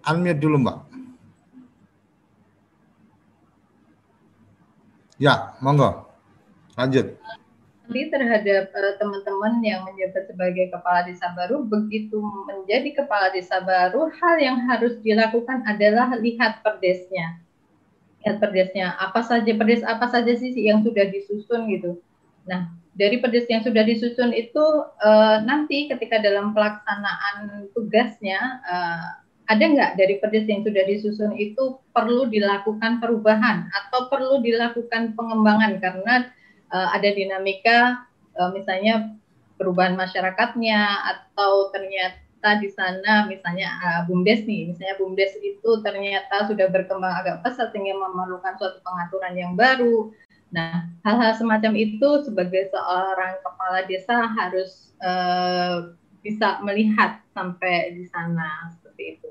unmute 0.07 0.41
dulu, 0.41 0.57
Mbak. 0.61 0.79
Ya, 5.21 5.53
monggo. 5.61 6.09
Lanjut 6.77 7.21
nanti 7.91 8.07
terhadap 8.07 8.71
uh, 8.71 8.95
teman-teman 9.03 9.59
yang 9.67 9.83
menjabat 9.83 10.31
sebagai 10.31 10.71
kepala 10.71 11.11
desa 11.11 11.35
baru, 11.35 11.67
begitu 11.67 12.23
menjadi 12.47 13.03
kepala 13.03 13.35
desa 13.35 13.59
baru, 13.67 14.07
hal 14.15 14.39
yang 14.39 14.63
harus 14.71 14.95
dilakukan 15.03 15.67
adalah 15.67 16.15
lihat 16.23 16.63
perdesnya. 16.63 17.43
Lihat 18.23 18.39
perdesnya, 18.39 18.95
apa 18.95 19.27
saja 19.27 19.51
perdes 19.59 19.83
apa 19.83 20.07
saja 20.07 20.31
sih 20.39 20.55
yang 20.55 20.87
sudah 20.87 21.11
disusun 21.11 21.67
gitu. 21.75 21.99
Nah, 22.47 22.71
dari 22.95 23.19
perdes 23.19 23.51
yang 23.51 23.67
sudah 23.67 23.83
disusun 23.83 24.31
itu 24.39 24.65
uh, 25.03 25.43
nanti 25.43 25.91
ketika 25.91 26.23
dalam 26.23 26.55
pelaksanaan 26.55 27.67
tugasnya 27.75 28.39
uh, 28.71 29.20
ada 29.51 29.65
nggak 29.67 29.93
dari 29.99 30.15
perdes 30.23 30.47
yang 30.47 30.63
sudah 30.63 30.87
disusun 30.87 31.35
itu 31.35 31.83
perlu 31.91 32.31
dilakukan 32.31 33.03
perubahan 33.03 33.67
atau 33.75 34.07
perlu 34.07 34.39
dilakukan 34.39 35.19
pengembangan? 35.19 35.83
Karena 35.83 36.31
uh, 36.71 36.89
ada 36.95 37.11
dinamika 37.11 38.07
uh, 38.39 38.55
misalnya 38.55 39.11
perubahan 39.59 39.99
masyarakatnya 39.99 40.79
atau 41.03 41.75
ternyata 41.75 42.63
di 42.63 42.71
sana 42.71 43.27
misalnya 43.27 43.75
uh, 43.83 44.01
bumdes 44.07 44.47
nih 44.47 44.71
misalnya 44.71 44.95
bumdes 45.03 45.35
itu 45.43 45.71
ternyata 45.83 46.47
sudah 46.47 46.71
berkembang 46.71 47.11
agak 47.11 47.43
pesat 47.43 47.75
sehingga 47.75 47.99
memerlukan 47.99 48.55
suatu 48.55 48.79
pengaturan 48.87 49.35
yang 49.35 49.59
baru. 49.59 50.15
Nah 50.55 50.87
hal-hal 51.03 51.35
semacam 51.35 51.75
itu 51.75 52.23
sebagai 52.23 52.71
seorang 52.71 53.35
kepala 53.43 53.83
desa 53.91 54.31
harus 54.31 54.95
uh, 55.03 55.91
bisa 56.23 56.63
melihat 56.63 57.19
sampai 57.35 57.99
di 57.99 58.07
sana 58.07 58.71
seperti 58.79 59.19
itu 59.19 59.30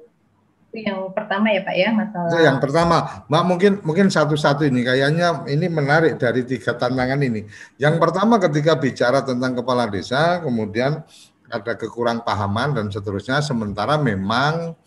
yang 0.69 1.10
pertama 1.17 1.49
ya 1.49 1.62
Pak 1.65 1.75
ya 1.75 1.89
masalah. 1.89 2.29
Itu 2.29 2.38
yang 2.45 2.58
pertama, 2.62 2.97
Mbak 3.25 3.43
mungkin 3.49 3.71
mungkin 3.82 4.08
satu-satu 4.13 4.69
ini 4.69 4.86
kayaknya 4.86 5.43
ini 5.49 5.65
menarik 5.65 6.21
dari 6.21 6.45
tiga 6.45 6.77
tantangan 6.77 7.17
ini. 7.25 7.41
Yang 7.82 7.95
pertama 7.97 8.38
ketika 8.38 8.77
bicara 8.77 9.25
tentang 9.25 9.58
kepala 9.58 9.89
desa, 9.89 10.38
kemudian 10.45 11.01
ada 11.49 11.73
kekurang 11.73 12.21
pahaman 12.21 12.77
dan 12.77 12.86
seterusnya. 12.93 13.41
Sementara 13.41 13.97
memang 13.97 14.77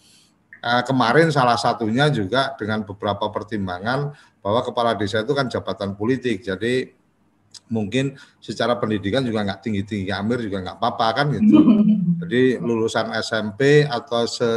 eh, 0.62 0.82
kemarin 0.86 1.34
salah 1.34 1.58
satunya 1.58 2.06
juga 2.14 2.54
dengan 2.54 2.86
beberapa 2.86 3.26
pertimbangan 3.34 4.14
bahwa 4.38 4.62
kepala 4.62 4.94
desa 4.94 5.26
itu 5.26 5.34
kan 5.34 5.50
jabatan 5.50 5.98
politik, 5.98 6.46
jadi 6.46 6.94
mungkin 7.72 8.16
secara 8.40 8.76
pendidikan 8.76 9.24
juga 9.24 9.44
nggak 9.44 9.60
tinggi-tinggi 9.64 10.12
Amir 10.12 10.44
juga 10.44 10.62
nggak 10.62 10.76
apa-apa 10.78 11.06
kan 11.16 11.26
gitu. 11.36 11.58
Jadi 12.22 12.60
lulusan 12.60 13.12
SMP 13.18 13.84
atau 13.84 14.28
se 14.28 14.48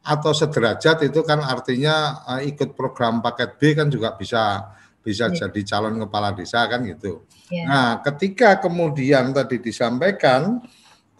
atau 0.00 0.32
sederajat 0.32 1.04
itu 1.04 1.20
kan 1.20 1.44
artinya 1.44 2.24
uh, 2.24 2.40
ikut 2.40 2.72
program 2.72 3.20
paket 3.20 3.60
B 3.60 3.76
kan 3.76 3.92
juga 3.92 4.16
bisa 4.16 4.72
bisa 5.00 5.28
yeah. 5.28 5.48
jadi 5.48 5.60
calon 5.64 6.00
kepala 6.00 6.32
desa 6.32 6.64
kan 6.68 6.84
gitu. 6.84 7.24
Yeah. 7.48 7.68
Nah, 7.68 7.88
ketika 8.04 8.60
kemudian 8.60 9.32
tadi 9.32 9.60
disampaikan 9.60 10.60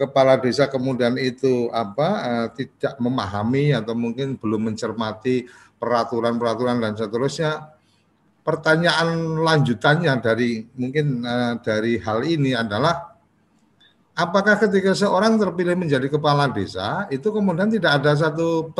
kepala 0.00 0.40
desa 0.40 0.68
kemudian 0.72 1.20
itu 1.20 1.68
apa 1.72 2.08
uh, 2.24 2.48
tidak 2.56 2.96
memahami 2.96 3.76
atau 3.76 3.92
mungkin 3.92 4.40
belum 4.40 4.72
mencermati 4.72 5.44
peraturan-peraturan 5.76 6.80
dan 6.80 6.96
seterusnya. 6.96 7.76
Pertanyaan 8.40 9.36
lanjutannya 9.36 10.16
dari 10.24 10.64
mungkin 10.80 11.20
uh, 11.20 11.60
dari 11.60 12.00
hal 12.00 12.24
ini 12.24 12.56
adalah 12.56 13.09
apakah 14.14 14.58
ketika 14.58 14.92
seorang 14.94 15.38
terpilih 15.38 15.74
menjadi 15.78 16.06
kepala 16.10 16.50
desa 16.50 17.06
itu 17.08 17.30
kemudian 17.30 17.70
tidak 17.70 18.02
ada 18.02 18.12
satu 18.16 18.70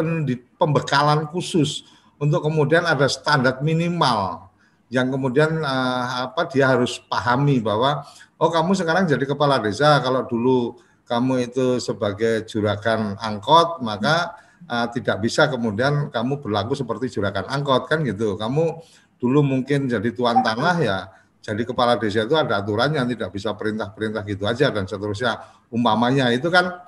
pembekalan 0.59 1.27
khusus 1.31 1.87
untuk 2.21 2.45
kemudian 2.45 2.85
ada 2.85 3.09
standar 3.09 3.59
minimal 3.65 4.51
yang 4.91 5.07
kemudian 5.07 5.63
uh, 5.63 6.27
apa 6.29 6.51
dia 6.51 6.67
harus 6.67 6.99
pahami 6.99 7.63
bahwa 7.63 8.03
oh 8.37 8.51
kamu 8.51 8.75
sekarang 8.75 9.07
jadi 9.07 9.23
kepala 9.23 9.63
desa 9.63 10.03
kalau 10.03 10.27
dulu 10.27 10.77
kamu 11.07 11.51
itu 11.51 11.79
sebagai 11.79 12.47
juragan 12.47 13.15
angkot 13.19 13.83
maka 13.83 14.35
uh, 14.71 14.87
tidak 14.91 15.19
bisa 15.23 15.51
kemudian 15.51 16.11
kamu 16.15 16.39
berlaku 16.39 16.79
seperti 16.79 17.11
juragan 17.11 17.47
angkot 17.51 17.91
kan 17.91 18.07
gitu. 18.07 18.39
Kamu 18.39 18.79
dulu 19.19 19.41
mungkin 19.43 19.91
jadi 19.91 20.11
tuan 20.15 20.41
tanah 20.41 20.77
ya 20.81 20.99
jadi 21.41 21.63
kepala 21.65 21.97
desa 21.97 22.29
itu 22.29 22.37
ada 22.37 22.61
aturannya 22.61 23.01
tidak 23.17 23.33
bisa 23.33 23.57
perintah-perintah 23.57 24.23
gitu 24.29 24.45
aja 24.45 24.69
dan 24.69 24.85
seterusnya. 24.85 25.41
Umpamanya 25.73 26.29
itu 26.37 26.53
kan 26.53 26.85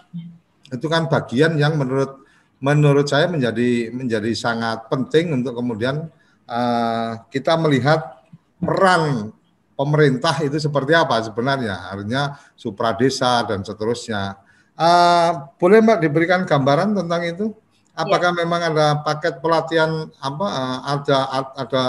itu 0.68 0.86
kan 0.92 1.08
bagian 1.08 1.56
yang 1.56 1.80
menurut 1.80 2.20
menurut 2.60 3.08
saya 3.08 3.32
menjadi 3.32 3.88
menjadi 3.90 4.30
sangat 4.36 4.92
penting 4.92 5.32
untuk 5.32 5.56
kemudian 5.56 6.04
uh, 6.46 7.10
kita 7.32 7.56
melihat 7.56 8.22
peran 8.60 9.32
pemerintah 9.72 10.36
itu 10.44 10.60
seperti 10.60 10.92
apa 10.92 11.18
sebenarnya, 11.24 11.88
artinya 11.90 12.36
supradesa 12.54 13.42
dan 13.48 13.64
seterusnya. 13.64 14.36
Uh, 14.76 15.48
boleh 15.56 15.80
Mbak 15.80 15.98
diberikan 16.04 16.40
gambaran 16.44 16.92
tentang 16.92 17.22
itu? 17.24 17.46
Apakah 17.92 18.32
ya. 18.32 18.38
memang 18.44 18.60
ada 18.72 19.00
paket 19.04 19.40
pelatihan 19.40 20.08
apa 20.20 20.46
uh, 20.48 20.80
ada 20.96 21.18
ada 21.56 21.82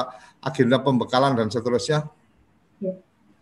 agenda 0.44 0.80
pembekalan 0.80 1.36
dan 1.36 1.52
seterusnya? 1.52 2.08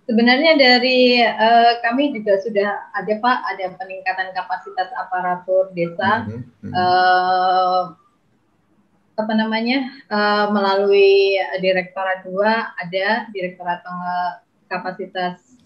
Sebenarnya 0.09 0.57
dari 0.57 1.21
uh, 1.21 1.77
kami 1.85 2.11
juga 2.11 2.41
sudah 2.41 2.89
ada 2.97 3.13
Pak, 3.21 3.37
ada 3.53 3.65
peningkatan 3.77 4.33
kapasitas 4.33 4.89
aparatur 4.97 5.69
desa. 5.77 6.25
Mm 6.25 6.41
-hmm. 6.41 6.71
uh, 6.73 7.81
apa 9.21 9.33
namanya 9.37 9.91
uh, 10.09 10.49
melalui 10.49 11.37
direktorat 11.61 12.25
2 12.25 12.41
ada 12.81 13.29
direktorat 13.29 13.85
kapasitas 14.65 15.61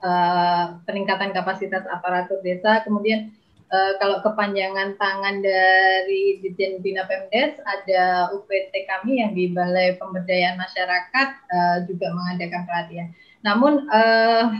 uh, 0.00 0.80
peningkatan 0.88 1.34
kapasitas 1.36 1.84
aparatur 1.90 2.40
desa 2.40 2.80
kemudian 2.86 3.34
uh, 3.68 3.92
kalau 3.98 4.24
kepanjangan 4.24 4.96
tangan 4.96 5.42
dari 5.42 6.40
Dirjen 6.40 6.80
Bina 6.80 7.04
Pemdes 7.04 7.58
ada 7.66 8.30
UPT 8.32 8.72
kami 8.88 9.20
yang 9.20 9.36
di 9.36 9.50
Balai 9.50 10.00
Pemberdayaan 10.00 10.56
Masyarakat 10.56 11.28
uh, 11.50 11.78
juga 11.90 12.08
mengadakan 12.14 12.62
pelatihan 12.64 13.08
namun 13.44 13.84
uh, 13.92 14.50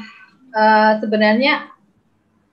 uh, 0.52 0.92
sebenarnya 1.00 1.72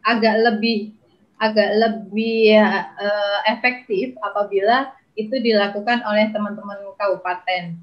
agak 0.01 0.35
lebih 0.47 0.95
agak 1.41 1.69
lebih 1.75 2.55
uh, 2.55 3.39
efektif 3.49 4.13
apabila 4.23 4.93
itu 5.19 5.35
dilakukan 5.41 6.05
oleh 6.07 6.29
teman-teman 6.31 6.79
kabupaten. 6.95 7.75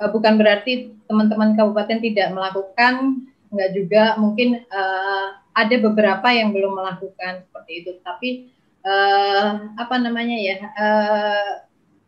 Uh, 0.00 0.08
bukan 0.08 0.40
berarti 0.40 0.94
teman-teman 1.10 1.52
kabupaten 1.52 1.98
tidak 2.00 2.32
melakukan, 2.32 3.26
enggak 3.52 3.70
juga 3.76 4.02
mungkin 4.16 4.64
uh, 4.70 5.36
ada 5.52 5.76
beberapa 5.82 6.32
yang 6.32 6.54
belum 6.56 6.72
melakukan 6.78 7.44
seperti 7.44 7.72
itu. 7.84 7.90
Tapi 8.00 8.30
uh, 8.86 9.76
apa 9.76 9.94
namanya 10.00 10.38
ya 10.38 10.56
uh, 10.78 11.52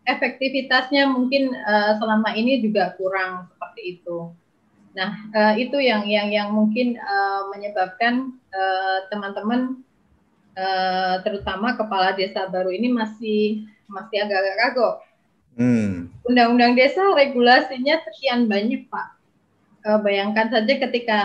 efektivitasnya 0.09 1.11
mungkin 1.11 1.53
uh, 1.53 1.99
selama 2.01 2.33
ini 2.39 2.63
juga 2.65 2.95
kurang 2.97 3.51
seperti 3.53 3.99
itu. 4.01 4.33
Nah, 4.95 5.11
uh, 5.35 5.55
itu 5.59 5.77
yang 5.83 6.07
yang 6.07 6.31
yang 6.31 6.49
mungkin 6.55 6.95
uh, 6.99 7.51
menyebabkan 7.51 8.39
teman-teman 9.11 9.83
uh, 10.55 11.19
terutama 11.27 11.75
kepala 11.75 12.15
desa 12.15 12.47
baru 12.47 12.71
ini 12.71 12.87
masih 12.87 13.67
masih 13.91 14.23
agak-agak 14.23 14.57
kagok. 14.63 14.95
Hmm. 15.55 16.11
Undang-undang 16.27 16.75
desa 16.75 17.03
regulasinya 17.15 18.03
sekian 18.11 18.51
banyak 18.51 18.91
Pak. 18.91 19.09
Uh, 19.85 20.01
bayangkan 20.01 20.51
saja 20.51 20.73
ketika 20.89 21.19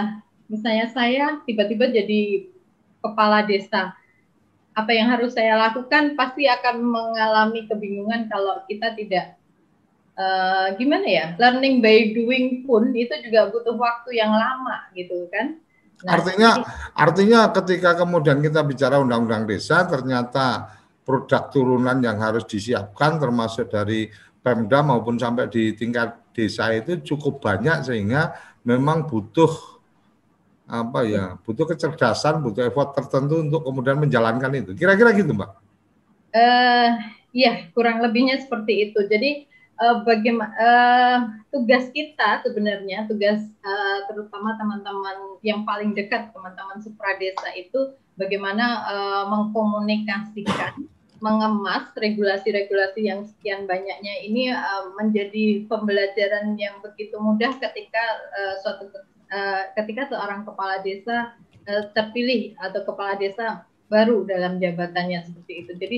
misalnya 0.52 0.92
saya 0.92 1.26
tiba-tiba 1.48 1.90
jadi 1.90 2.50
kepala 3.00 3.48
desa, 3.48 3.96
apa 4.76 4.92
yang 4.92 5.08
harus 5.10 5.34
saya 5.34 5.56
lakukan 5.56 6.20
pasti 6.20 6.46
akan 6.46 6.84
mengalami 6.84 7.66
kebingungan 7.66 8.28
kalau 8.28 8.60
kita 8.68 8.94
tidak 9.00 9.39
uh, 10.20 10.68
gimana 10.76 11.08
ya? 11.08 11.26
Learning 11.40 11.80
by 11.80 12.12
doing 12.12 12.68
pun 12.68 12.92
itu 12.92 13.16
juga 13.24 13.48
butuh 13.50 13.80
waktu 13.80 14.20
yang 14.20 14.36
lama 14.36 14.92
gitu 14.92 15.32
kan? 15.32 15.56
Nah, 16.00 16.16
artinya 16.16 16.50
artinya 16.96 17.40
ketika 17.52 17.96
kemudian 18.00 18.40
kita 18.40 18.64
bicara 18.64 19.04
undang-undang 19.04 19.44
desa 19.44 19.84
ternyata 19.84 20.76
produk 21.04 21.52
turunan 21.52 22.00
yang 22.00 22.16
harus 22.24 22.48
disiapkan 22.48 23.20
termasuk 23.20 23.68
dari 23.68 24.08
Pemda 24.40 24.80
maupun 24.80 25.20
sampai 25.20 25.52
di 25.52 25.76
tingkat 25.76 26.32
desa 26.32 26.72
itu 26.72 27.04
cukup 27.04 27.44
banyak 27.44 27.84
sehingga 27.84 28.32
memang 28.64 29.04
butuh 29.12 29.52
apa 30.70 31.02
ya 31.04 31.36
butuh 31.42 31.66
kecerdasan 31.66 32.46
butuh 32.46 32.70
effort 32.70 32.96
tertentu 32.96 33.44
untuk 33.44 33.68
kemudian 33.68 34.00
menjalankan 34.00 34.52
itu. 34.56 34.72
Kira-kira 34.80 35.12
gitu 35.12 35.36
mbak? 35.36 35.52
Uh, 36.32 36.96
iya 37.36 37.68
kurang 37.76 38.00
lebihnya 38.00 38.40
seperti 38.40 38.88
itu. 38.88 39.04
Jadi 39.04 39.49
uh, 39.80 39.86
eh, 39.88 39.98
bagaimana 40.04 40.54
uh, 40.54 40.68
eh, 40.68 41.20
tugas 41.50 41.88
kita 41.96 42.44
sebenarnya 42.44 43.08
tugas 43.08 43.42
uh, 43.64 43.98
terutama 44.12 44.60
teman-teman 44.60 45.40
yang 45.42 45.64
paling 45.64 45.96
dekat 45.96 46.30
teman-teman 46.36 46.84
supradesa 46.84 47.50
itu 47.56 47.96
bagaimana 48.20 48.84
uh, 48.86 49.24
mengkomunikasikan 49.32 50.86
mengemas 51.20 51.92
regulasi-regulasi 52.00 53.12
yang 53.12 53.28
sekian 53.28 53.68
banyaknya 53.68 54.24
ini 54.24 54.56
uh, 54.56 54.96
menjadi 54.96 55.68
pembelajaran 55.68 56.56
yang 56.56 56.80
begitu 56.80 57.20
mudah 57.20 57.60
ketika 57.60 58.04
uh, 58.36 58.56
suatu 58.64 58.88
uh, 59.32 59.64
ketika 59.76 60.08
seorang 60.08 60.48
kepala 60.48 60.80
desa 60.80 61.36
uh, 61.68 61.84
terpilih 61.92 62.56
atau 62.64 62.88
kepala 62.88 63.20
desa 63.20 63.68
baru 63.90 64.24
dalam 64.24 64.62
jabatannya 64.62 65.26
seperti 65.26 65.54
itu. 65.66 65.72
Jadi 65.76 65.98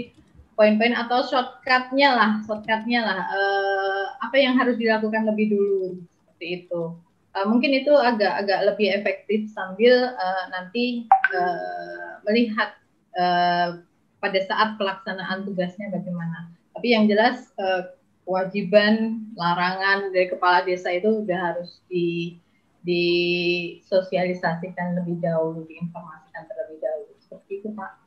poin-poin 0.56 0.94
atau 0.94 1.26
shortcutnya 1.26 2.10
lah, 2.14 2.32
shortcutnya 2.46 3.02
lah, 3.02 3.20
uh, 3.26 4.06
apa 4.22 4.36
yang 4.38 4.60
harus 4.60 4.78
dilakukan 4.78 5.26
lebih 5.26 5.56
dulu 5.56 5.98
seperti 6.22 6.66
itu. 6.66 6.94
Uh, 7.32 7.48
mungkin 7.48 7.72
itu 7.72 7.96
agak-agak 7.96 8.60
lebih 8.68 8.92
efektif 8.92 9.48
sambil 9.56 10.12
uh, 10.20 10.44
nanti 10.52 11.08
uh, 11.32 12.20
melihat 12.28 12.76
uh, 13.16 13.80
pada 14.20 14.40
saat 14.46 14.76
pelaksanaan 14.76 15.48
tugasnya 15.48 15.90
bagaimana. 15.96 16.52
Tapi 16.76 16.92
yang 16.92 17.08
jelas 17.08 17.56
uh, 17.56 17.96
kewajiban 18.28 19.24
larangan 19.40 20.12
dari 20.12 20.28
kepala 20.30 20.68
desa 20.68 20.92
itu 20.92 21.24
sudah 21.24 21.40
harus 21.40 21.80
di 21.88 22.38
disosialisasikan 22.82 24.98
lebih 24.98 25.22
dahulu, 25.22 25.70
diinformasikan 25.70 26.50
terlebih 26.50 26.82
dahulu. 26.82 27.14
Seperti 27.22 27.62
itu, 27.62 27.70
Pak. 27.78 28.01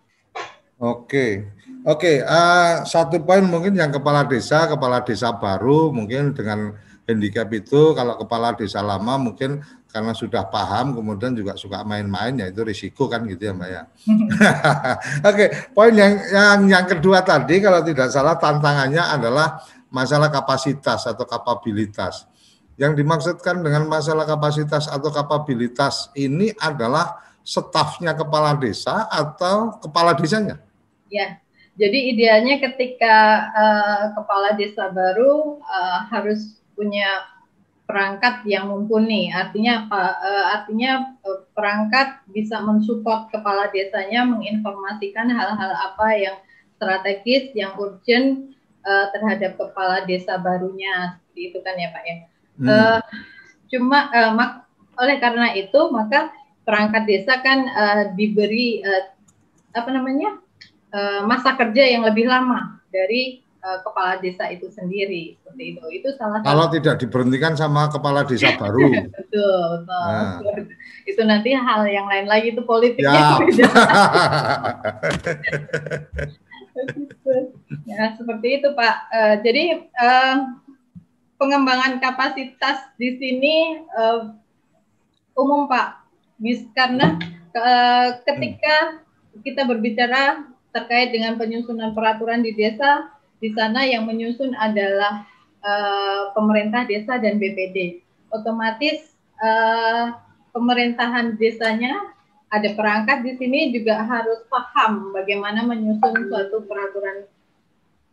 Oke, 0.83 1.55
oke. 1.87 2.13
Uh, 2.27 2.83
satu 2.83 3.23
poin 3.23 3.47
mungkin 3.47 3.79
yang 3.79 3.95
kepala 3.95 4.27
desa, 4.27 4.67
kepala 4.67 5.07
desa 5.07 5.31
baru 5.39 5.95
mungkin 5.95 6.35
dengan 6.35 6.75
handicap 7.07 7.47
itu, 7.55 7.95
kalau 7.95 8.19
kepala 8.19 8.59
desa 8.59 8.83
lama 8.83 9.15
mungkin 9.15 9.63
karena 9.95 10.11
sudah 10.11 10.51
paham, 10.51 10.99
kemudian 10.99 11.39
juga 11.39 11.55
suka 11.55 11.87
main-main, 11.87 12.35
ya 12.35 12.51
itu 12.51 12.67
risiko 12.67 13.07
kan 13.07 13.23
gitu 13.31 13.47
ya 13.47 13.53
Mbak 13.55 13.71
ya. 13.71 13.83
oke, 15.31 15.45
poin 15.71 15.95
yang 15.95 16.19
yang 16.35 16.61
yang 16.67 16.87
kedua 16.91 17.23
tadi 17.23 17.63
kalau 17.63 17.79
tidak 17.87 18.11
salah 18.11 18.35
tantangannya 18.35 18.99
adalah 18.99 19.63
masalah 19.95 20.35
kapasitas 20.35 21.07
atau 21.07 21.23
kapabilitas. 21.23 22.27
Yang 22.75 23.07
dimaksudkan 23.07 23.63
dengan 23.63 23.87
masalah 23.87 24.27
kapasitas 24.27 24.91
atau 24.91 25.15
kapabilitas 25.15 26.11
ini 26.19 26.51
adalah 26.59 27.23
stafnya 27.45 28.17
kepala 28.17 28.57
desa 28.57 29.05
atau 29.13 29.77
kepala 29.79 30.17
desanya? 30.17 30.59
Ya, 31.13 31.39
jadi 31.77 31.99
idealnya 32.17 32.59
ketika 32.59 33.17
uh, 33.53 34.05
kepala 34.17 34.57
desa 34.57 34.89
baru 34.89 35.61
uh, 35.61 35.99
harus 36.09 36.59
punya 36.73 37.29
perangkat 37.85 38.49
yang 38.49 38.73
mumpuni. 38.73 39.29
Artinya 39.29 39.87
apa? 39.87 40.03
Uh, 40.25 40.45
artinya 40.57 41.15
uh, 41.21 41.45
perangkat 41.53 42.25
bisa 42.33 42.59
mensupport 42.65 43.29
kepala 43.29 43.69
desanya 43.69 44.25
menginformasikan 44.25 45.29
hal-hal 45.29 45.73
apa 45.93 46.09
yang 46.17 46.37
strategis, 46.81 47.53
yang 47.53 47.77
urgent 47.77 48.57
uh, 48.89 49.13
terhadap 49.13 49.61
kepala 49.61 50.03
desa 50.09 50.41
barunya. 50.41 51.21
Seperti 51.29 51.41
itu 51.53 51.59
kan 51.61 51.75
ya 51.77 51.89
Pak 51.93 52.05
ya. 52.07 52.17
Hmm. 52.55 52.67
Uh, 52.71 53.01
cuma 53.69 53.99
uh, 54.15 54.31
mak 54.33 54.51
oleh 54.95 55.19
karena 55.19 55.51
itu 55.59 55.81
maka 55.91 56.31
perangkat 56.64 57.05
desa 57.05 57.44
kan 57.44 57.68
uh, 57.68 58.03
diberi 58.16 58.81
uh, 58.81 59.12
apa 59.77 59.90
namanya 59.92 60.40
uh, 60.90 61.20
masa 61.29 61.53
kerja 61.57 61.85
yang 61.85 62.03
lebih 62.03 62.27
lama 62.27 62.81
dari 62.88 63.44
uh, 63.61 63.85
kepala 63.85 64.16
desa 64.20 64.48
itu 64.48 64.70
sendiri 64.72 65.37
seperti 65.40 65.64
itu 65.77 65.87
itu 65.92 66.09
salah 66.16 66.40
kalau 66.40 66.64
satu. 66.68 66.74
tidak 66.81 66.96
diberhentikan 67.00 67.57
sama 67.57 67.88
kepala 67.92 68.24
desa 68.24 68.57
baru 68.62 68.88
betul, 69.12 69.85
betul. 69.85 69.87
Nah. 69.87 70.40
itu 71.05 71.22
nanti 71.24 71.53
hal 71.53 71.87
yang 71.88 72.09
lain 72.09 72.27
lagi 72.27 72.57
itu 72.57 72.62
politiknya 72.64 73.38
ya. 73.53 73.70
ya 77.88 78.14
seperti 78.18 78.61
itu 78.61 78.68
pak 78.77 78.94
uh, 79.12 79.35
jadi 79.40 79.88
uh, 79.94 80.37
pengembangan 81.38 81.98
kapasitas 81.98 82.79
di 82.96 83.18
sini 83.18 83.83
uh, 83.96 84.31
umum 85.35 85.66
pak 85.66 86.04
bis 86.38 86.66
karena 86.75 87.18
uh, 87.55 88.09
ketika 88.27 89.05
kita 89.42 89.66
berbicara 89.66 90.49
terkait 90.75 91.14
dengan 91.14 91.38
penyusunan 91.38 91.94
peraturan 91.94 92.42
di 92.42 92.51
desa 92.55 93.11
di 93.38 93.55
sana 93.55 93.87
yang 93.87 94.09
menyusun 94.09 94.57
adalah 94.59 95.23
uh, 95.62 96.35
pemerintah 96.35 96.87
desa 96.87 97.18
dan 97.23 97.38
BPD 97.38 98.03
otomatis 98.35 99.14
uh, 99.38 100.18
pemerintahan 100.51 101.38
desanya 101.38 102.14
ada 102.55 102.70
perangkat 102.79 103.27
di 103.27 103.33
sini 103.35 103.75
juga 103.75 103.99
harus 104.07 104.47
paham 104.47 105.11
bagaimana 105.11 105.66
menyusun 105.66 106.31
suatu 106.31 106.62
peraturan 106.70 107.27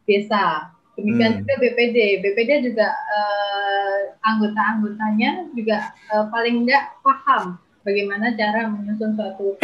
desa. 0.09 0.73
Demikian 0.97 1.37
hmm. 1.37 1.39
juga 1.45 1.53
BPD 1.61 1.97
BPD 2.25 2.51
juga 2.73 2.89
uh, 2.89 3.99
anggota-anggotanya 4.25 5.53
juga 5.53 5.93
uh, 6.11 6.25
paling 6.33 6.65
tidak 6.65 6.85
paham 7.05 7.61
bagaimana 7.81 8.33
cara 8.37 8.69
menyusun 8.69 9.17
suatu 9.17 9.57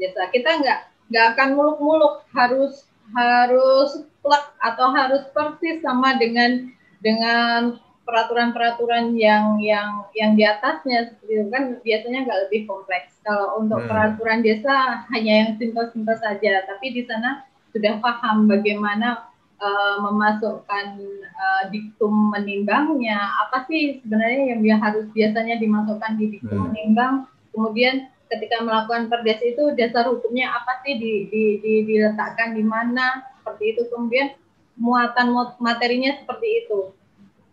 jasa. 0.00 0.28
Kita 0.32 0.60
nggak 0.60 0.80
nggak 1.12 1.26
akan 1.36 1.48
muluk-muluk 1.58 2.24
harus 2.32 2.88
harus 3.12 4.08
plek 4.24 4.44
atau 4.62 4.86
harus 4.94 5.22
persis 5.34 5.84
sama 5.84 6.16
dengan 6.16 6.72
dengan 7.02 7.76
peraturan-peraturan 8.02 9.14
yang 9.14 9.62
yang 9.62 10.06
yang 10.16 10.34
di 10.34 10.42
atasnya 10.42 11.12
seperti 11.12 11.32
itu 11.38 11.48
kan 11.52 11.62
biasanya 11.82 12.18
nggak 12.26 12.40
lebih 12.48 12.60
kompleks. 12.66 13.18
Kalau 13.22 13.62
untuk 13.62 13.84
hmm. 13.84 13.88
peraturan 13.88 14.40
desa 14.42 15.06
hanya 15.14 15.32
yang 15.46 15.50
simpel-simpel 15.58 16.16
saja, 16.18 16.66
tapi 16.66 16.90
di 16.90 17.02
sana 17.06 17.46
sudah 17.70 18.02
paham 18.02 18.50
bagaimana 18.50 19.32
uh, 19.62 19.96
memasukkan 20.02 20.98
uh, 21.22 21.64
diktum 21.70 22.34
menimbangnya. 22.34 23.16
Apa 23.46 23.64
sih 23.70 24.02
sebenarnya 24.02 24.58
yang 24.58 24.82
harus 24.82 25.06
biasanya 25.14 25.56
dimasukkan 25.62 26.18
di 26.18 26.38
diktum 26.38 26.58
hmm. 26.58 26.66
menimbang? 26.70 27.14
Kemudian 27.52 28.10
ketika 28.32 28.64
melakukan 28.64 29.12
perdes 29.12 29.44
itu 29.44 29.76
dasar 29.76 30.08
hukumnya 30.08 30.56
apa 30.56 30.80
sih? 30.82 30.96
Di, 30.96 31.28
di, 31.28 31.44
di, 31.60 31.72
diletakkan 31.84 32.56
di 32.56 32.64
mana? 32.64 33.28
Seperti 33.38 33.76
itu. 33.76 33.82
Kemudian 33.92 34.32
muatan 34.80 35.36
materinya 35.60 36.16
seperti 36.16 36.64
itu. 36.64 36.96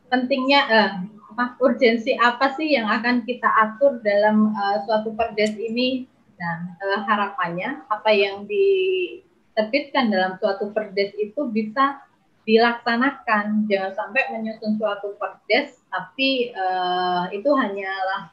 Pentingnya 0.07 0.61
eh, 0.71 0.91
apa 1.35 1.59
urgensi 1.59 2.15
apa 2.15 2.55
sih 2.55 2.79
yang 2.79 2.87
akan 2.89 3.27
kita 3.27 3.45
atur 3.45 4.01
dalam 4.01 4.55
uh, 4.55 4.81
suatu 4.87 5.13
perdes 5.13 5.53
ini? 5.59 6.07
Dan 6.39 6.71
uh, 6.79 7.03
harapannya 7.03 7.83
apa 7.91 8.15
yang 8.15 8.47
diterbitkan 8.47 10.07
dalam 10.07 10.39
suatu 10.39 10.71
perdes 10.71 11.11
itu 11.19 11.51
bisa 11.51 11.99
dilaksanakan. 12.47 13.67
Jangan 13.67 13.91
sampai 13.91 14.31
menyusun 14.31 14.79
suatu 14.79 15.19
perdes 15.19 15.79
tapi 15.91 16.55
uh, 16.55 17.27
itu 17.35 17.51
hanyalah 17.51 18.31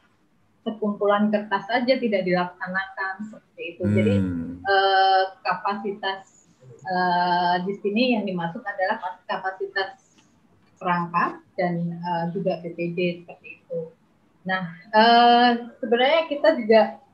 sekumpulan 0.67 1.31
kertas 1.31 1.63
saja 1.71 1.95
tidak 1.95 2.27
dilaksanakan 2.27 3.15
seperti 3.31 3.63
itu. 3.79 3.83
Hmm. 3.87 3.95
Jadi 3.95 4.15
eh, 4.67 5.23
kapasitas 5.47 6.51
eh, 6.67 7.57
di 7.63 7.75
sini 7.79 8.19
yang 8.19 8.27
dimaksud 8.27 8.67
adalah 8.67 8.99
kapasitas 9.31 10.19
perangkat 10.75 11.39
dan 11.55 11.95
eh, 11.95 12.25
juga 12.35 12.59
BPD 12.67 13.23
seperti 13.23 13.63
itu. 13.63 13.95
Nah, 14.43 14.75
eh, 14.91 15.51
sebenarnya 15.79 16.23
kita 16.27 16.59
juga 16.59 17.07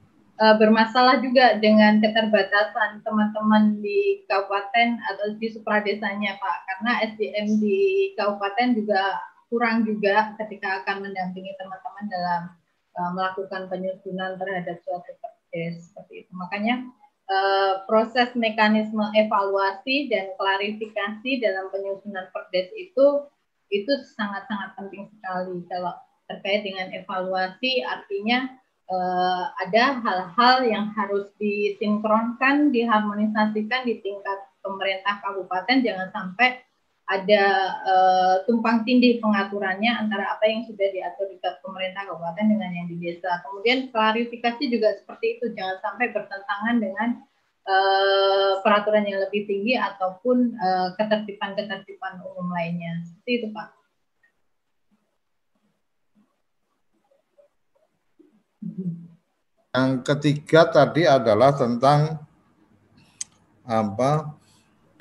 uh, 0.43 0.55
bermasalah 0.59 1.23
juga 1.23 1.59
dengan 1.63 2.03
keterbatasan 2.03 3.07
teman-teman 3.07 3.79
di 3.79 4.27
kabupaten 4.27 4.99
atau 5.13 5.27
di 5.37 5.47
supradesanya 5.55 6.39
Pak 6.43 6.57
karena 6.67 6.93
SDM 7.15 7.47
di 7.63 8.13
kabupaten 8.19 8.75
juga 8.79 9.23
kurang 9.53 9.85
juga 9.85 10.33
ketika 10.41 10.83
akan 10.83 11.05
mendampingi 11.07 11.53
teman-teman 11.61 12.05
dalam 12.09 12.43
melakukan 12.93 13.73
penyusunan 13.73 14.37
terhadap 14.37 14.77
suatu 14.85 15.13
perdes 15.21 15.89
seperti 15.91 16.25
itu. 16.27 16.33
Makanya 16.37 16.93
uh, 17.29 17.85
proses 17.89 18.33
mekanisme 18.37 19.03
evaluasi 19.17 20.13
dan 20.13 20.37
klarifikasi 20.37 21.31
dalam 21.41 21.73
penyusunan 21.73 22.29
perdes 22.33 22.69
itu 22.77 23.29
itu 23.73 23.93
sangat-sangat 24.17 24.77
penting 24.77 25.09
sekali. 25.09 25.65
Kalau 25.73 25.97
terkait 26.29 26.61
dengan 26.65 26.93
evaluasi 26.93 27.81
artinya 27.85 28.53
uh, 28.93 29.45
ada 29.65 30.01
hal-hal 30.05 30.57
yang 30.69 30.93
harus 30.93 31.33
disinkronkan, 31.41 32.69
diharmonisasikan 32.73 33.89
di 33.89 34.05
tingkat 34.05 34.39
pemerintah 34.61 35.25
kabupaten, 35.25 35.81
jangan 35.81 36.09
sampai 36.13 36.61
ada 37.13 37.45
uh, 37.85 38.37
tumpang 38.49 38.89
tindih 38.89 39.21
pengaturannya 39.21 39.93
antara 40.01 40.33
apa 40.33 40.49
yang 40.49 40.65
sudah 40.65 40.89
diatur 40.89 41.29
di 41.29 41.37
pemerintah 41.41 42.09
kabupaten 42.09 42.47
dengan 42.49 42.73
yang 42.73 42.89
di 42.89 42.97
desa. 42.97 43.45
Kemudian 43.45 43.93
klarifikasi 43.93 44.65
juga 44.73 44.97
seperti 44.97 45.37
itu, 45.37 45.53
jangan 45.53 45.77
sampai 45.85 46.09
bertentangan 46.09 46.77
dengan 46.81 47.09
uh, 47.69 48.65
peraturan 48.65 49.05
yang 49.05 49.21
lebih 49.29 49.45
tinggi 49.45 49.77
ataupun 49.77 50.57
ketertiban-ketertiban 50.97 52.25
umum 52.25 52.49
lainnya. 52.49 53.05
Seperti 53.05 53.31
itu, 53.37 53.49
Pak. 53.53 53.69
Yang 59.73 59.93
ketiga 60.05 60.69
tadi 60.69 61.09
adalah 61.09 61.53
tentang 61.57 62.21
apa 63.63 64.42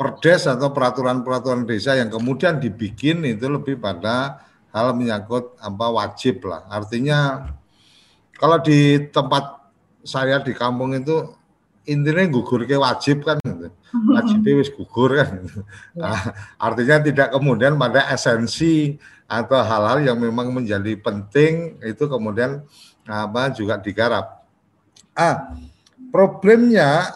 perdes 0.01 0.49
atau 0.49 0.73
peraturan-peraturan 0.73 1.69
desa 1.69 1.93
yang 1.93 2.09
kemudian 2.09 2.57
dibikin 2.57 3.21
itu 3.21 3.45
lebih 3.45 3.77
pada 3.77 4.41
hal 4.73 4.97
menyangkut 4.97 5.61
apa 5.61 5.85
wajib 5.93 6.41
lah. 6.49 6.65
Artinya 6.73 7.45
kalau 8.41 8.57
di 8.57 8.97
tempat 9.13 9.61
saya 10.01 10.41
di 10.41 10.57
kampung 10.57 10.97
itu 10.97 11.37
intinya 11.85 12.25
gugur 12.25 12.65
ke 12.65 12.73
wajib 12.73 13.21
kan 13.21 13.37
gitu. 13.45 13.69
wajib 14.17 14.41
wis 14.57 14.73
gugur 14.73 15.21
kan 15.21 15.45
gitu. 15.45 15.61
nah, 15.93 16.33
artinya 16.57 16.97
tidak 17.05 17.29
kemudian 17.29 17.77
pada 17.77 18.09
esensi 18.09 18.97
atau 19.29 19.61
hal-hal 19.61 20.01
yang 20.01 20.17
memang 20.17 20.49
menjadi 20.49 20.97
penting 20.97 21.77
itu 21.85 22.09
kemudian 22.09 22.65
apa 23.05 23.53
juga 23.53 23.77
digarap 23.77 24.41
Ah, 25.11 25.51
problemnya 26.07 27.11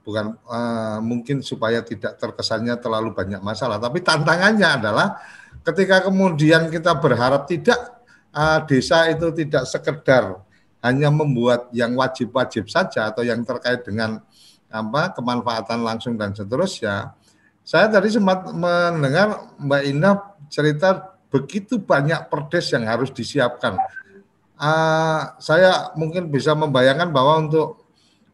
bukan 0.00 0.36
uh, 0.48 0.98
mungkin 1.04 1.44
supaya 1.44 1.84
tidak 1.84 2.16
terkesannya 2.16 2.76
terlalu 2.80 3.12
banyak 3.12 3.40
masalah, 3.40 3.76
tapi 3.76 4.00
tantangannya 4.00 4.68
adalah 4.80 5.20
ketika 5.64 6.04
kemudian 6.08 6.72
kita 6.72 6.96
berharap 6.96 7.44
tidak 7.44 8.00
uh, 8.32 8.64
desa 8.64 9.08
itu 9.12 9.28
tidak 9.32 9.68
sekedar 9.68 10.40
hanya 10.80 11.12
membuat 11.12 11.68
yang 11.76 11.92
wajib-wajib 11.96 12.68
saja 12.72 13.12
atau 13.12 13.20
yang 13.20 13.44
terkait 13.44 13.84
dengan 13.84 14.24
apa 14.70 15.12
kemanfaatan 15.12 15.84
langsung 15.84 16.16
dan 16.16 16.32
seterusnya. 16.32 17.12
Saya 17.60 17.92
tadi 17.92 18.08
sempat 18.08 18.48
mendengar 18.50 19.52
Mbak 19.60 19.82
Indah 19.84 20.16
cerita 20.48 21.14
begitu 21.28 21.78
banyak 21.78 22.26
perdes 22.32 22.72
yang 22.72 22.88
harus 22.88 23.12
disiapkan 23.12 23.78
uh, 24.60 25.20
saya 25.40 25.90
mungkin 25.96 26.28
bisa 26.28 26.52
membayangkan 26.52 27.08
bahwa 27.08 27.48
untuk 27.48 27.79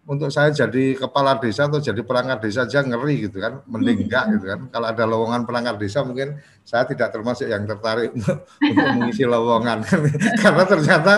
untuk 0.06 0.30
saya 0.30 0.54
jadi 0.54 0.94
kepala 0.94 1.34
desa 1.42 1.66
atau 1.66 1.82
jadi 1.82 1.98
perangkat 2.06 2.38
desa 2.46 2.62
aja 2.62 2.78
ngeri 2.78 3.26
gitu 3.26 3.42
kan, 3.42 3.58
mending 3.66 4.06
enggak 4.06 4.38
gitu 4.38 4.46
kan. 4.54 4.60
Kalau 4.70 4.86
ada 4.86 5.02
lowongan 5.02 5.42
perangkat 5.42 5.82
desa 5.82 6.06
mungkin 6.06 6.38
saya 6.62 6.86
tidak 6.86 7.10
termasuk 7.10 7.50
yang 7.50 7.66
tertarik 7.66 8.14
untuk, 8.14 8.46
untuk 8.70 8.86
mengisi 8.94 9.26
lowongan 9.26 9.82
karena 10.46 10.64
ternyata 10.64 11.14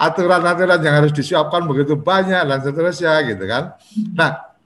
aturan-aturan 0.00 0.80
yang 0.80 0.94
harus 1.04 1.12
disiapkan 1.12 1.68
begitu 1.68 1.92
banyak 2.00 2.40
dan 2.40 2.58
seterusnya 2.64 3.20
gitu 3.28 3.44
kan. 3.44 3.76
Nah, 4.16 4.56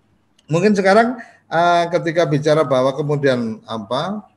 mungkin 0.47 0.71
sekarang 0.79 1.19
uh, 1.51 1.85
ketika 1.91 2.31
bicara 2.31 2.63
bahwa 2.63 2.95
kemudian 2.95 3.59
apa 3.67 4.31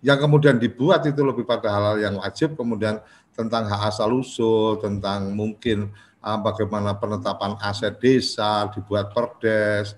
yang 0.00 0.16
kemudian 0.16 0.56
dibuat 0.56 1.04
itu 1.04 1.20
lebih 1.20 1.44
pada 1.44 1.68
hal-hal 1.68 1.96
yang 2.00 2.14
wajib 2.16 2.56
kemudian 2.56 2.96
tentang 3.36 3.68
hak 3.68 3.92
asal 3.92 4.20
usul, 4.20 4.80
tentang 4.80 5.32
mungkin 5.36 5.92
bagaimana 6.20 6.96
penetapan 7.00 7.56
aset 7.64 7.96
desa, 7.96 8.68
dibuat 8.72 9.12
perdes. 9.12 9.96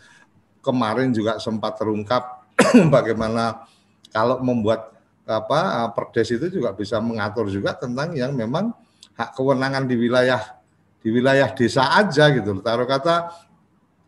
Kemarin 0.62 1.10
juga 1.10 1.42
sempat 1.42 1.74
terungkap 1.74 2.46
bagaimana 2.94 3.66
kalau 4.14 4.38
membuat 4.38 4.94
apa 5.26 5.86
uh, 5.86 5.90
perdes 5.94 6.34
itu 6.34 6.60
juga 6.60 6.74
bisa 6.74 6.98
mengatur 6.98 7.46
juga 7.46 7.74
tentang 7.74 8.14
yang 8.14 8.34
memang 8.34 8.74
hak 9.14 9.38
kewenangan 9.38 9.86
di 9.86 9.94
wilayah 9.94 10.58
di 11.02 11.10
wilayah 11.10 11.50
desa 11.50 11.98
aja 11.98 12.30
gitu. 12.30 12.62
Taruh 12.62 12.86
kata 12.86 13.30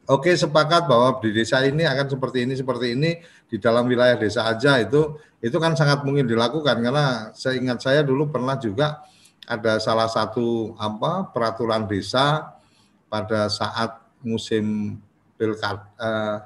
oke 0.06 0.30
sepakat 0.30 0.86
bahwa 0.86 1.18
di 1.18 1.34
desa 1.34 1.62
ini 1.66 1.82
akan 1.82 2.06
seperti 2.06 2.46
ini 2.46 2.54
seperti 2.54 2.86
ini 2.94 3.10
di 3.50 3.56
dalam 3.58 3.86
wilayah 3.90 4.14
desa 4.14 4.46
aja 4.46 4.78
itu 4.78 5.18
itu 5.42 5.56
kan 5.58 5.74
sangat 5.74 6.06
mungkin 6.06 6.26
dilakukan 6.30 6.78
karena 6.78 7.34
saya 7.34 7.58
ingat 7.58 7.82
saya 7.82 8.00
dulu 8.06 8.30
pernah 8.30 8.54
juga 8.58 9.02
ada 9.44 9.76
salah 9.76 10.08
satu 10.08 10.72
apa 10.80 11.28
peraturan 11.30 11.84
desa 11.84 12.56
pada 13.12 13.52
saat 13.52 14.00
musim 14.24 14.96
pilkada 15.36 15.84
eh, 16.00 16.36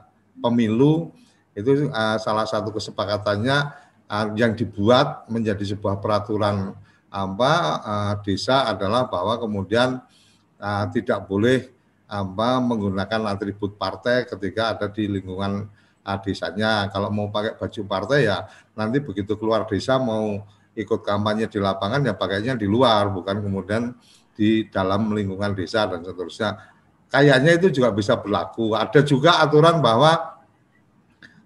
pemilu 0.42 1.14
itu 1.54 1.90
eh, 1.90 2.16
salah 2.18 2.46
satu 2.46 2.74
kesepakatannya 2.74 3.58
eh, 4.10 4.26
yang 4.34 4.54
dibuat 4.58 5.30
menjadi 5.30 5.74
sebuah 5.74 6.02
peraturan 6.02 6.74
apa 7.08 7.52
eh, 7.80 8.14
desa 8.26 8.66
adalah 8.66 9.06
bahwa 9.06 9.38
kemudian 9.38 10.02
eh, 10.58 10.84
tidak 10.94 11.26
boleh 11.30 11.70
apa 12.08 12.56
menggunakan 12.64 13.36
atribut 13.36 13.76
partai 13.76 14.24
ketika 14.24 14.72
ada 14.74 14.88
di 14.88 15.06
lingkungan 15.06 15.70
eh, 16.02 16.18
desanya. 16.26 16.90
Kalau 16.90 17.14
mau 17.14 17.30
pakai 17.30 17.54
baju 17.54 17.80
partai 17.86 18.26
ya 18.26 18.48
nanti 18.74 18.98
begitu 18.98 19.38
keluar 19.38 19.64
desa 19.70 20.02
mau 20.02 20.42
ikut 20.78 21.02
kampanye 21.02 21.50
di 21.50 21.58
lapangan 21.58 22.06
ya 22.06 22.14
pakainya 22.14 22.54
di 22.54 22.70
luar 22.70 23.10
bukan 23.10 23.42
kemudian 23.42 23.98
di 24.38 24.70
dalam 24.70 25.10
lingkungan 25.10 25.50
desa 25.58 25.90
dan 25.90 26.06
seterusnya. 26.06 26.54
Kayaknya 27.10 27.58
itu 27.58 27.66
juga 27.74 27.90
bisa 27.90 28.14
berlaku. 28.14 28.78
Ada 28.78 29.02
juga 29.02 29.42
aturan 29.42 29.82
bahwa 29.82 30.38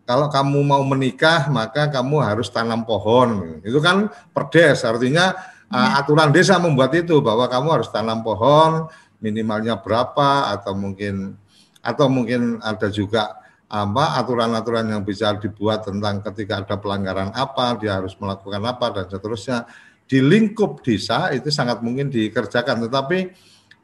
kalau 0.04 0.28
kamu 0.28 0.60
mau 0.60 0.82
menikah 0.84 1.48
maka 1.48 1.88
kamu 1.88 2.20
harus 2.20 2.52
tanam 2.52 2.84
pohon. 2.84 3.62
Itu 3.64 3.80
kan 3.80 4.12
perdes 4.36 4.84
artinya 4.84 5.32
ya. 5.72 6.02
aturan 6.04 6.28
desa 6.34 6.60
membuat 6.60 6.92
itu 6.92 7.24
bahwa 7.24 7.48
kamu 7.48 7.80
harus 7.80 7.88
tanam 7.88 8.20
pohon 8.20 8.92
minimalnya 9.22 9.78
berapa 9.80 10.52
atau 10.52 10.76
mungkin 10.76 11.38
atau 11.80 12.06
mungkin 12.10 12.58
ada 12.60 12.90
juga 12.90 13.41
apa 13.72 14.20
aturan-aturan 14.20 14.84
yang 14.92 15.00
bisa 15.00 15.32
dibuat 15.40 15.88
tentang 15.88 16.20
ketika 16.20 16.60
ada 16.60 16.76
pelanggaran 16.76 17.32
apa 17.32 17.80
dia 17.80 17.96
harus 17.96 18.12
melakukan 18.20 18.60
apa 18.68 18.86
dan 18.92 19.04
seterusnya. 19.08 19.64
Di 20.04 20.20
lingkup 20.20 20.84
desa 20.84 21.32
itu 21.32 21.48
sangat 21.48 21.80
mungkin 21.80 22.12
dikerjakan 22.12 22.84
tetapi 22.84 23.32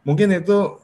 mungkin 0.05 0.37
itu 0.37 0.77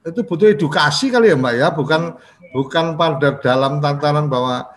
itu 0.00 0.20
butuh 0.24 0.48
edukasi 0.56 1.12
kali 1.12 1.28
ya 1.28 1.36
mbak 1.36 1.54
ya. 1.60 1.68
Bukan 1.68 2.16
bukan 2.56 2.96
pada 2.96 3.36
dalam 3.44 3.84
tantangan 3.84 4.32
bahwa 4.32 4.72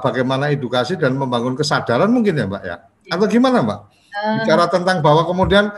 bagaimana 0.00 0.48
edukasi 0.48 0.96
dan 0.96 1.20
membangun 1.20 1.52
kesadaran 1.52 2.08
mungkin 2.08 2.40
ya 2.40 2.48
mbak 2.48 2.62
ya. 2.64 2.76
Atau 3.12 3.28
gimana 3.28 3.60
mbak? 3.60 3.80
Eh. 4.14 4.34
bicara 4.40 4.64
tentang 4.70 5.02
bahwa 5.02 5.26
kemudian 5.26 5.74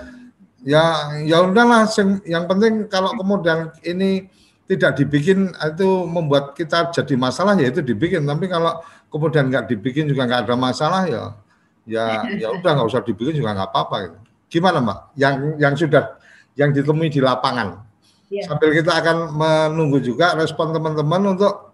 ya 0.60 1.16
ya 1.24 1.42
udahlah 1.42 1.88
yang 2.28 2.44
penting 2.44 2.84
kalau 2.86 3.16
kemudian 3.16 3.72
ini 3.80 4.28
tidak 4.66 4.98
dibikin 4.98 5.54
itu 5.54 5.88
membuat 6.10 6.52
kita 6.58 6.90
jadi 6.90 7.14
masalah 7.14 7.54
ya 7.54 7.70
itu 7.70 7.80
dibikin 7.86 8.26
tapi 8.26 8.50
kalau 8.50 8.82
kemudian 9.08 9.46
nggak 9.46 9.70
dibikin 9.70 10.10
juga 10.10 10.26
nggak 10.26 10.50
ada 10.50 10.54
masalah 10.58 11.02
ya 11.06 11.22
ya 11.86 12.26
ya 12.42 12.48
udah 12.50 12.70
nggak 12.74 12.88
usah 12.90 13.02
dibikin 13.06 13.38
juga 13.38 13.54
nggak 13.54 13.70
apa-apa 13.70 13.96
gitu. 14.10 14.18
gimana 14.58 14.78
mbak 14.82 14.98
yang 15.14 15.34
yang 15.56 15.74
sudah 15.78 16.18
yang 16.58 16.74
ditemui 16.74 17.08
di 17.08 17.22
lapangan 17.22 17.86
ya. 18.26 18.42
sambil 18.50 18.74
kita 18.74 18.90
akan 18.90 19.16
menunggu 19.38 20.02
juga 20.02 20.34
respon 20.34 20.74
teman-teman 20.74 21.38
untuk 21.38 21.70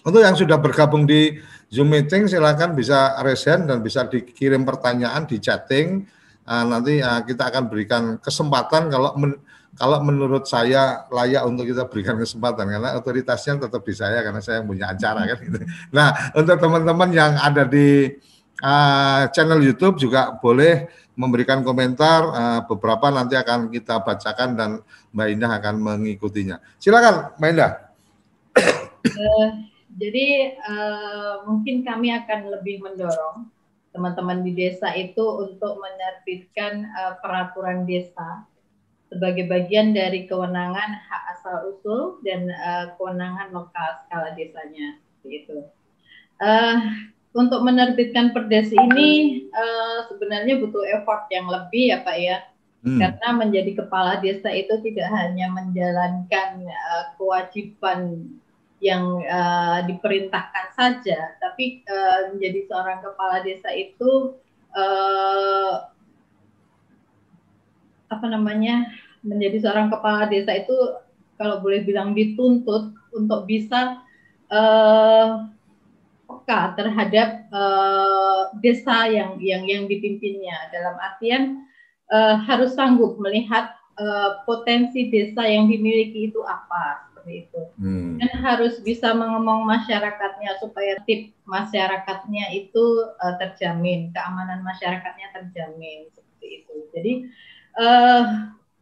untuk 0.00 0.24
yang 0.24 0.32
sudah 0.32 0.56
bergabung 0.56 1.04
di 1.04 1.36
Zoom 1.68 1.92
meeting 1.92 2.24
silakan 2.24 2.72
bisa 2.72 3.20
resen 3.20 3.68
dan 3.68 3.84
bisa 3.84 4.08
dikirim 4.08 4.64
pertanyaan 4.64 5.28
di 5.28 5.36
chatting 5.36 6.08
uh, 6.48 6.64
nanti 6.64 7.04
uh, 7.04 7.20
kita 7.20 7.52
akan 7.52 7.68
berikan 7.68 8.02
kesempatan 8.16 8.88
kalau 8.88 9.12
men, 9.20 9.36
kalau 9.78 10.02
menurut 10.02 10.44
saya 10.50 11.06
layak 11.08 11.46
untuk 11.46 11.64
kita 11.64 11.86
berikan 11.86 12.18
kesempatan 12.18 12.66
karena 12.66 12.98
otoritasnya 12.98 13.68
tetap 13.68 13.82
di 13.86 13.94
saya 13.94 14.20
karena 14.20 14.42
saya 14.42 14.60
yang 14.60 14.68
punya 14.68 14.86
acara 14.90 15.24
kan 15.30 15.38
gitu. 15.38 15.56
Nah, 15.94 16.08
untuk 16.34 16.56
teman-teman 16.58 17.10
yang 17.14 17.32
ada 17.38 17.62
di 17.64 18.10
uh, 18.60 19.22
channel 19.30 19.62
YouTube 19.62 20.02
juga 20.02 20.34
boleh 20.36 20.90
memberikan 21.14 21.60
komentar 21.60 22.20
uh, 22.28 22.60
beberapa 22.64 23.12
nanti 23.12 23.36
akan 23.36 23.68
kita 23.68 24.00
bacakan 24.00 24.50
dan 24.56 24.70
Mbak 25.12 25.28
Indah 25.32 25.52
akan 25.60 25.74
mengikutinya. 25.80 26.56
Silakan 26.80 27.36
Mbak 27.36 27.50
Indah. 27.52 27.72
uh, 29.06 29.48
jadi 29.94 30.26
uh, 30.66 31.34
mungkin 31.46 31.86
kami 31.86 32.10
akan 32.14 32.52
lebih 32.58 32.82
mendorong 32.82 33.46
teman-teman 33.90 34.46
di 34.46 34.54
desa 34.54 34.94
itu 34.94 35.22
untuk 35.22 35.82
menerbitkan 35.82 36.86
uh, 36.94 37.14
peraturan 37.18 37.82
desa 37.84 38.46
sebagai 39.10 39.50
bagian 39.50 39.90
dari 39.90 40.30
kewenangan 40.30 41.02
hak 41.02 41.22
asal 41.34 41.74
usul 41.74 42.22
dan 42.22 42.46
uh, 42.46 42.94
kewenangan 42.94 43.50
lokal 43.50 43.98
skala 44.06 44.30
desanya 44.38 45.02
itu. 45.26 45.66
Uh, 46.40 46.78
untuk 47.34 47.62
menerbitkan 47.62 48.32
perdes 48.32 48.70
ini 48.72 49.44
uh, 49.50 50.06
sebenarnya 50.08 50.58
butuh 50.62 50.82
effort 50.94 51.26
yang 51.34 51.50
lebih 51.50 51.94
ya 51.94 51.98
Pak 52.06 52.16
ya. 52.16 52.38
Hmm. 52.80 52.96
Karena 52.96 53.28
menjadi 53.36 53.84
kepala 53.84 54.24
desa 54.24 54.48
itu 54.48 54.72
tidak 54.80 55.12
hanya 55.12 55.52
menjalankan 55.52 56.64
uh, 56.64 57.04
kewajiban 57.20 58.24
yang 58.80 59.20
uh, 59.28 59.84
diperintahkan 59.84 60.72
saja, 60.72 61.36
tapi 61.36 61.84
uh, 61.84 62.32
menjadi 62.32 62.64
seorang 62.64 63.04
kepala 63.04 63.44
desa 63.44 63.68
itu 63.76 64.32
uh, 64.72 65.92
apa 68.10 68.26
namanya 68.26 68.90
menjadi 69.22 69.64
seorang 69.64 69.88
kepala 69.88 70.26
desa 70.26 70.52
itu 70.58 70.74
kalau 71.40 71.62
boleh 71.62 71.86
bilang 71.86 72.12
dituntut 72.12 72.92
untuk 73.16 73.48
bisa 73.48 74.02
uh, 74.52 75.48
peka 76.26 76.74
terhadap 76.78 77.48
uh, 77.50 78.54
desa 78.60 79.08
yang 79.08 79.38
yang 79.40 79.64
yang 79.66 79.84
dipimpinnya 79.86 80.68
dalam 80.74 80.98
artian 81.00 81.64
uh, 82.10 82.38
harus 82.44 82.74
sanggup 82.76 83.16
melihat 83.18 83.72
uh, 83.96 84.44
potensi 84.44 85.08
desa 85.08 85.46
yang 85.46 85.66
dimiliki 85.70 86.28
itu 86.30 86.42
apa 86.44 87.10
seperti 87.10 87.46
itu. 87.46 87.62
Hmm. 87.76 88.16
Dan 88.16 88.32
harus 88.40 88.80
bisa 88.80 89.12
mengomong 89.12 89.68
masyarakatnya 89.68 90.56
supaya 90.56 90.96
tip 91.04 91.36
masyarakatnya 91.44 92.48
itu 92.56 92.84
uh, 93.20 93.34
terjamin, 93.36 94.08
keamanan 94.16 94.64
masyarakatnya 94.64 95.28
terjamin 95.36 96.08
seperti 96.16 96.64
itu. 96.64 96.74
Jadi 96.96 97.12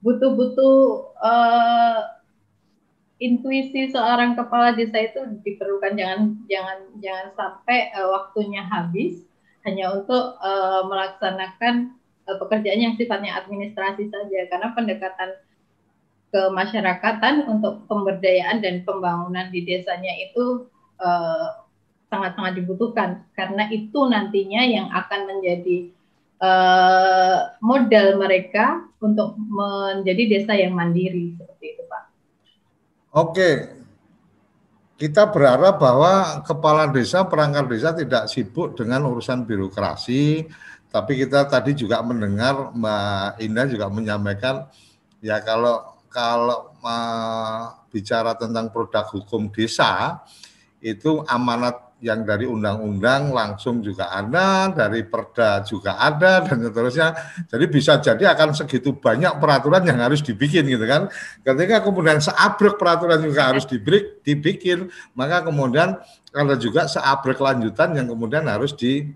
butuh-butuh 0.02 0.78
uh, 1.18 2.18
intuisi 3.18 3.90
seorang 3.90 4.38
kepala 4.38 4.74
desa 4.74 4.98
itu 5.02 5.20
diperlukan. 5.42 5.98
Jangan 5.98 6.20
jangan 6.46 6.78
jangan 7.02 7.26
sampai 7.34 7.90
uh, 7.94 8.08
waktunya 8.14 8.62
habis 8.62 9.26
hanya 9.66 9.90
untuk 9.92 10.38
uh, 10.38 10.86
melaksanakan 10.86 11.98
uh, 12.30 12.36
pekerjaan 12.38 12.80
yang 12.80 12.94
sifatnya 12.94 13.34
administrasi 13.42 14.06
saja. 14.08 14.38
Karena 14.50 14.70
pendekatan 14.72 15.30
kemasyarakatan 16.28 17.48
untuk 17.48 17.88
pemberdayaan 17.88 18.60
dan 18.60 18.84
pembangunan 18.84 19.48
di 19.48 19.64
desanya 19.64 20.12
itu 20.28 20.68
sangat-sangat 22.12 22.52
uh, 22.54 22.56
dibutuhkan. 22.58 23.10
Karena 23.34 23.66
itu 23.72 23.98
nantinya 24.06 24.62
yang 24.62 24.88
akan 24.92 25.26
menjadi 25.26 25.90
uh, 26.42 27.38
modal 27.62 28.18
mereka 28.18 28.86
untuk 28.98 29.38
menjadi 29.38 30.38
desa 30.38 30.52
yang 30.58 30.74
mandiri 30.74 31.38
seperti 31.38 31.64
itu 31.76 31.82
Pak. 31.86 32.02
Oke, 33.14 33.50
kita 34.98 35.30
berharap 35.30 35.78
bahwa 35.78 36.42
kepala 36.42 36.90
desa, 36.90 37.22
perangkat 37.22 37.64
desa 37.70 37.94
tidak 37.94 38.26
sibuk 38.26 38.74
dengan 38.74 39.06
urusan 39.06 39.46
birokrasi, 39.46 40.46
tapi 40.90 41.20
kita 41.20 41.46
tadi 41.46 41.76
juga 41.76 42.00
mendengar 42.00 42.72
Mbak 42.74 43.44
Indah 43.44 43.66
juga 43.68 43.86
menyampaikan 43.92 44.66
ya 45.20 45.38
kalau 45.44 45.98
kalau 46.08 46.72
uh, 46.80 47.76
bicara 47.92 48.32
tentang 48.34 48.72
produk 48.72 49.04
hukum 49.12 49.52
desa 49.52 50.24
itu 50.80 51.20
amanat 51.28 51.87
yang 51.98 52.22
dari 52.22 52.46
undang-undang 52.46 53.34
langsung 53.34 53.82
juga 53.82 54.14
ada, 54.14 54.70
dari 54.70 55.02
perda 55.02 55.66
juga 55.66 55.98
ada 55.98 56.46
dan 56.46 56.62
seterusnya. 56.62 57.08
Jadi 57.50 57.64
bisa 57.66 57.98
jadi 57.98 58.38
akan 58.38 58.54
segitu 58.54 58.94
banyak 58.94 59.42
peraturan 59.42 59.82
yang 59.82 59.98
harus 59.98 60.22
dibikin 60.22 60.62
gitu 60.70 60.86
kan. 60.86 61.10
Ketika 61.42 61.82
kemudian 61.82 62.22
seabrek 62.22 62.78
peraturan 62.78 63.18
juga 63.18 63.50
harus 63.50 63.66
diberi, 63.66 64.22
dibikin, 64.22 64.86
maka 65.18 65.42
kemudian 65.42 65.98
ada 66.30 66.54
juga 66.54 66.86
seabrek 66.86 67.42
lanjutan 67.42 67.90
yang 67.98 68.06
kemudian 68.06 68.46
harus 68.46 68.70
di 68.78 69.10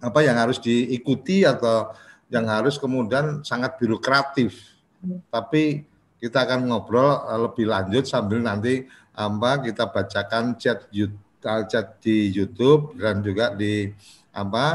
apa 0.00 0.24
yang 0.24 0.40
harus 0.40 0.56
diikuti 0.56 1.44
atau 1.44 1.92
yang 2.32 2.48
harus 2.48 2.80
kemudian 2.80 3.44
sangat 3.44 3.76
birokratif. 3.76 4.80
Tapi 5.28 5.84
kita 6.24 6.48
akan 6.48 6.72
ngobrol 6.72 7.20
eh, 7.28 7.40
lebih 7.44 7.68
lanjut 7.68 8.08
sambil 8.08 8.40
nanti 8.40 8.88
apa 9.12 9.60
kita 9.60 9.92
bacakan 9.92 10.56
chat 10.56 10.88
YouTube 10.88 11.23
chat 11.68 12.00
di 12.00 12.32
YouTube 12.32 12.96
dan 12.96 13.20
juga 13.20 13.52
di 13.52 13.92
apa 14.34 14.66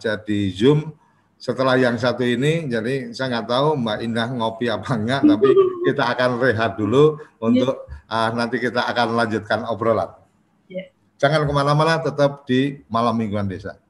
chat 0.00 0.24
di 0.24 0.48
Zoom 0.54 0.94
setelah 1.42 1.74
yang 1.74 1.98
satu 1.98 2.22
ini 2.22 2.70
jadi 2.70 3.10
saya 3.10 3.34
nggak 3.34 3.48
tahu 3.50 3.68
Mbak 3.74 3.98
Indah 4.06 4.28
ngopi 4.30 4.70
apa 4.70 4.94
enggak 4.94 5.26
tapi 5.26 5.48
kita 5.90 6.02
akan 6.14 6.30
rehat 6.38 6.78
dulu 6.78 7.18
untuk 7.42 7.90
uh, 8.06 8.30
nanti 8.30 8.62
kita 8.62 8.86
akan 8.86 9.18
lanjutkan 9.18 9.66
obrolan. 9.66 10.12
Yeah. 10.70 10.92
Jangan 11.18 11.48
ke 11.48 11.52
mana-mana 11.52 11.98
tetap 11.98 12.46
di 12.46 12.86
malam 12.86 13.18
mingguan 13.18 13.50
desa. 13.50 13.80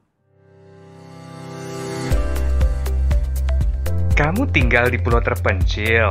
Kamu 4.13 4.45
tinggal 4.53 4.93
di 4.93 5.01
pulau 5.01 5.21
terpencil. 5.21 6.09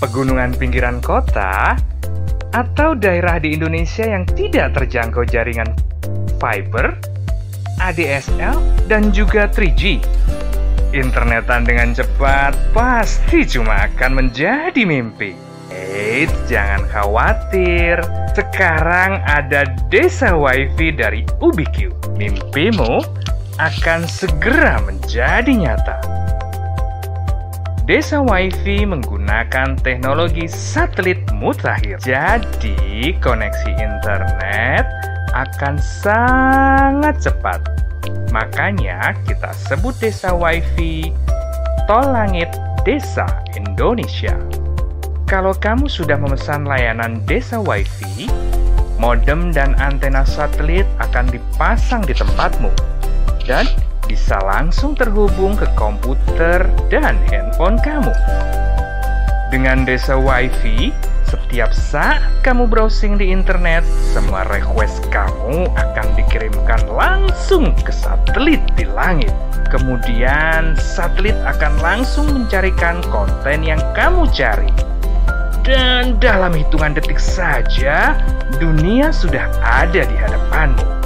Pegunungan 0.00 0.56
pinggiran 0.56 1.02
kota 1.04 1.76
atau 2.50 2.98
daerah 2.98 3.38
di 3.38 3.54
Indonesia 3.54 4.02
yang 4.02 4.26
tidak 4.26 4.74
terjangkau 4.74 5.22
jaringan 5.26 5.70
fiber, 6.42 6.98
ADSL, 7.78 8.58
dan 8.90 9.14
juga 9.14 9.46
3G. 9.46 10.02
Internetan 10.90 11.62
dengan 11.62 11.94
cepat 11.94 12.50
pasti 12.74 13.46
cuma 13.46 13.86
akan 13.86 14.26
menjadi 14.26 14.82
mimpi. 14.82 15.38
Eits, 15.70 16.34
jangan 16.50 16.82
khawatir. 16.90 18.02
Sekarang 18.34 19.22
ada 19.22 19.70
desa 19.86 20.34
wifi 20.34 20.90
dari 20.90 21.22
Ubiq. 21.38 21.94
Mimpimu 22.18 22.98
akan 23.62 24.08
segera 24.10 24.82
menjadi 24.82 25.52
nyata. 25.54 25.98
Desa 27.90 28.22
WiFi 28.22 28.86
menggunakan 28.86 29.74
teknologi 29.82 30.46
satelit 30.46 31.26
mutakhir. 31.34 31.98
Jadi, 31.98 33.18
koneksi 33.18 33.70
internet 33.82 34.86
akan 35.34 35.74
sangat 35.82 37.18
cepat. 37.18 37.58
Makanya 38.30 39.10
kita 39.26 39.50
sebut 39.66 39.90
desa 39.98 40.30
WiFi 40.30 41.10
Tol 41.90 42.14
Langit 42.14 42.46
Desa 42.86 43.26
Indonesia. 43.58 44.38
Kalau 45.26 45.50
kamu 45.50 45.90
sudah 45.90 46.14
memesan 46.14 46.70
layanan 46.70 47.18
desa 47.26 47.58
WiFi, 47.58 48.30
modem 49.02 49.50
dan 49.50 49.74
antena 49.82 50.22
satelit 50.22 50.86
akan 51.02 51.26
dipasang 51.26 52.06
di 52.06 52.14
tempatmu. 52.14 52.70
Dan 53.42 53.66
bisa 54.10 54.42
langsung 54.42 54.98
terhubung 54.98 55.54
ke 55.54 55.70
komputer 55.78 56.66
dan 56.90 57.14
handphone 57.30 57.78
kamu. 57.78 58.10
Dengan 59.54 59.86
Desa 59.86 60.18
WiFi, 60.18 60.90
setiap 61.30 61.70
saat 61.70 62.18
kamu 62.42 62.66
browsing 62.66 63.14
di 63.14 63.30
internet, 63.30 63.86
semua 64.10 64.42
request 64.50 65.06
kamu 65.14 65.70
akan 65.78 66.06
dikirimkan 66.18 66.90
langsung 66.90 67.70
ke 67.86 67.94
satelit 67.94 68.58
di 68.74 68.82
langit. 68.82 69.30
Kemudian, 69.70 70.74
satelit 70.74 71.38
akan 71.46 71.78
langsung 71.78 72.26
mencarikan 72.34 72.98
konten 73.14 73.62
yang 73.62 73.78
kamu 73.94 74.26
cari. 74.34 74.74
Dan 75.62 76.18
dalam 76.18 76.50
hitungan 76.50 76.98
detik 76.98 77.22
saja, 77.22 78.18
dunia 78.58 79.14
sudah 79.14 79.46
ada 79.62 80.02
di 80.02 80.16
hadapanmu. 80.18 80.99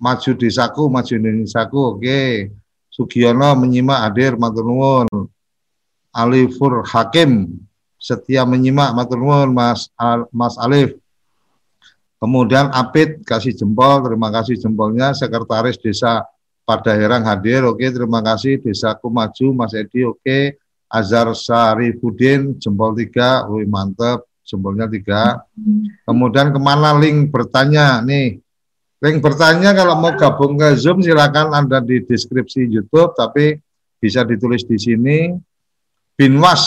maju 0.02 0.32
desaku, 0.34 0.90
maju 0.90 1.12
Indonesiaku, 1.14 1.78
oke. 1.78 2.02
Okay. 2.02 2.50
Sugiono 2.90 3.54
menyimak 3.60 4.08
hadir, 4.08 4.40
matur 4.40 4.66
Alifur 6.16 6.82
Hakim 6.88 7.60
setia 8.00 8.48
menyimak, 8.48 8.96
matur 8.96 9.20
Mas 9.52 9.92
Mas 10.32 10.56
Alif. 10.58 10.96
Kemudian 12.18 12.72
Apit 12.72 13.22
kasih 13.28 13.52
jempol, 13.54 14.02
terima 14.02 14.32
kasih 14.32 14.56
jempolnya. 14.58 15.12
Sekretaris 15.12 15.78
Desa 15.78 16.24
pada 16.64 16.96
Herang 16.96 17.28
hadir, 17.28 17.68
oke 17.68 17.84
terima 17.84 18.24
kasih. 18.24 18.58
Desaku 18.64 19.12
maju, 19.12 19.46
Mas 19.54 19.76
Edi 19.76 20.08
oke. 20.08 20.56
Azhar 20.88 21.28
Sarifudin 21.36 22.56
jempol 22.58 22.96
tiga, 22.96 23.44
wih 23.52 23.68
mantep, 23.68 24.24
jempolnya 24.46 24.86
tiga. 24.88 25.42
Kemudian 26.06 26.54
ke 26.54 26.60
mana 26.62 26.94
link 26.96 27.34
bertanya 27.34 28.00
nih? 28.06 28.40
Link 29.02 29.18
bertanya 29.20 29.76
kalau 29.76 29.98
mau 30.00 30.14
gabung 30.16 30.56
ke 30.56 30.78
Zoom 30.80 31.04
silakan 31.04 31.52
ada 31.52 31.84
di 31.84 32.00
deskripsi 32.06 32.70
YouTube, 32.70 33.18
tapi 33.18 33.58
bisa 34.00 34.24
ditulis 34.24 34.64
di 34.64 34.78
sini. 34.78 35.34
Binwas 36.16 36.64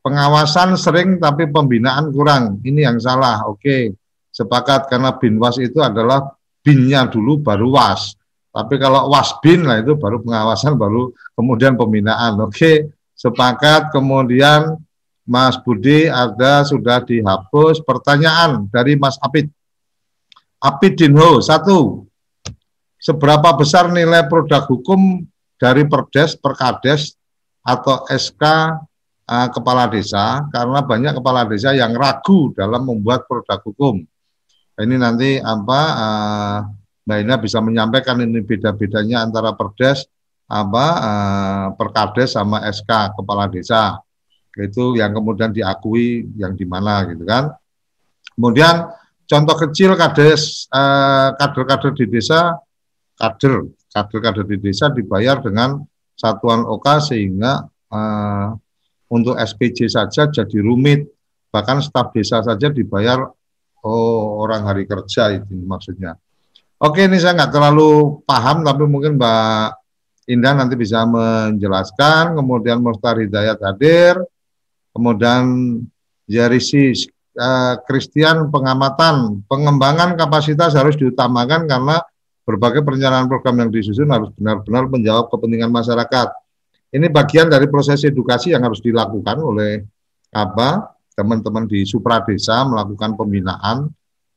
pengawasan 0.00 0.78
sering 0.80 1.20
tapi 1.20 1.50
pembinaan 1.50 2.08
kurang. 2.08 2.62
Ini 2.64 2.88
yang 2.88 2.96
salah, 2.96 3.44
oke 3.44 3.92
sepakat 4.38 4.86
karena 4.86 5.10
binwas 5.18 5.58
itu 5.58 5.82
adalah 5.82 6.30
binnya 6.62 7.10
dulu 7.10 7.42
baru 7.42 7.74
was. 7.74 8.14
Tapi 8.54 8.78
kalau 8.78 9.10
was 9.10 9.34
bin 9.42 9.66
lah 9.66 9.82
itu 9.82 9.98
baru 9.98 10.22
pengawasan 10.22 10.78
baru 10.78 11.10
kemudian 11.34 11.74
pembinaan. 11.74 12.38
Oke, 12.42 12.90
sepakat. 13.18 13.90
Kemudian 13.90 14.78
Mas 15.28 15.60
Budi 15.60 16.08
ada 16.08 16.64
sudah 16.64 17.04
dihapus. 17.04 17.84
Pertanyaan 17.84 18.64
dari 18.72 18.96
Mas 18.96 19.20
Apit. 19.20 19.52
Apit 20.56 20.96
Dinho 20.96 21.44
satu. 21.44 22.08
Seberapa 22.96 23.52
besar 23.54 23.92
nilai 23.92 24.26
produk 24.26 24.64
hukum 24.66 25.22
dari 25.60 25.84
Perdes, 25.86 26.34
Perkades 26.34 27.14
atau 27.62 28.08
SK 28.08 28.42
uh, 28.42 28.64
eh, 29.28 29.48
kepala 29.52 29.84
desa 29.86 30.48
karena 30.48 30.80
banyak 30.82 31.12
kepala 31.20 31.44
desa 31.44 31.76
yang 31.76 31.92
ragu 31.92 32.50
dalam 32.56 32.88
membuat 32.88 33.28
produk 33.28 33.60
hukum. 33.60 34.02
Ini 34.80 34.96
nanti 34.96 35.36
apa 35.38 35.80
uh, 35.94 36.58
Mbak 37.04 37.18
Ina 37.22 37.36
bisa 37.36 37.58
menyampaikan 37.60 38.18
ini 38.24 38.40
beda-bedanya 38.40 39.28
antara 39.28 39.52
Perdes 39.52 40.08
apa 40.48 40.86
uh, 40.96 41.66
Perkades 41.76 42.34
sama 42.34 42.64
SK 42.66 43.20
kepala 43.20 43.46
desa. 43.46 44.00
Itu 44.58 44.98
yang 44.98 45.14
kemudian 45.14 45.54
diakui 45.54 46.26
yang 46.34 46.58
di 46.58 46.66
mana 46.66 47.06
gitu 47.06 47.22
kan. 47.22 47.54
Kemudian 48.34 48.90
contoh 49.24 49.56
kecil 49.68 49.94
kades 49.94 50.66
uh, 50.74 51.34
kader-kader 51.38 51.94
di 51.94 52.06
desa 52.10 52.58
kader 53.18 53.70
kader-kader 53.94 54.44
di 54.46 54.56
desa 54.58 54.90
dibayar 54.90 55.38
dengan 55.38 55.78
satuan 56.18 56.66
OK 56.66 56.86
sehingga 57.02 57.62
uh, 57.94 58.48
untuk 59.08 59.38
SPJ 59.38 59.88
saja 59.88 60.26
jadi 60.28 60.58
rumit 60.60 61.06
bahkan 61.48 61.80
staf 61.80 62.12
desa 62.12 62.44
saja 62.44 62.68
dibayar 62.68 63.24
Oh, 63.78 64.42
orang 64.42 64.66
hari 64.66 64.84
kerja 64.90 65.30
itu 65.38 65.54
maksudnya. 65.62 66.18
Oke, 66.82 67.06
ini 67.06 67.18
saya 67.18 67.34
nggak 67.38 67.52
terlalu 67.54 68.22
paham, 68.26 68.66
tapi 68.66 68.82
mungkin 68.86 69.18
Mbak 69.18 69.66
Indah 70.28 70.54
nanti 70.54 70.74
bisa 70.74 71.06
menjelaskan. 71.06 72.36
Kemudian 72.36 72.82
Mustar 72.82 73.18
Hidayat 73.18 73.58
hadir. 73.62 74.18
Kemudian 74.98 75.44
Jarisi 76.26 76.90
uh, 77.38 77.78
Christian 77.86 78.50
pengamatan, 78.50 79.46
pengembangan 79.46 80.18
kapasitas 80.18 80.74
harus 80.74 80.98
diutamakan 80.98 81.70
karena 81.70 82.02
berbagai 82.42 82.82
perencanaan 82.82 83.30
program 83.30 83.62
yang 83.62 83.70
disusun 83.70 84.10
harus 84.10 84.34
benar-benar 84.34 84.90
menjawab 84.90 85.30
kepentingan 85.30 85.70
masyarakat. 85.70 86.28
Ini 86.90 87.06
bagian 87.14 87.46
dari 87.46 87.70
proses 87.70 88.02
edukasi 88.02 88.50
yang 88.50 88.66
harus 88.66 88.82
dilakukan 88.82 89.38
oleh 89.38 89.86
apa 90.34 90.98
teman-teman 91.14 91.70
di 91.70 91.86
supra 91.86 92.20
desa 92.26 92.66
melakukan 92.66 93.14
pembinaan 93.14 93.86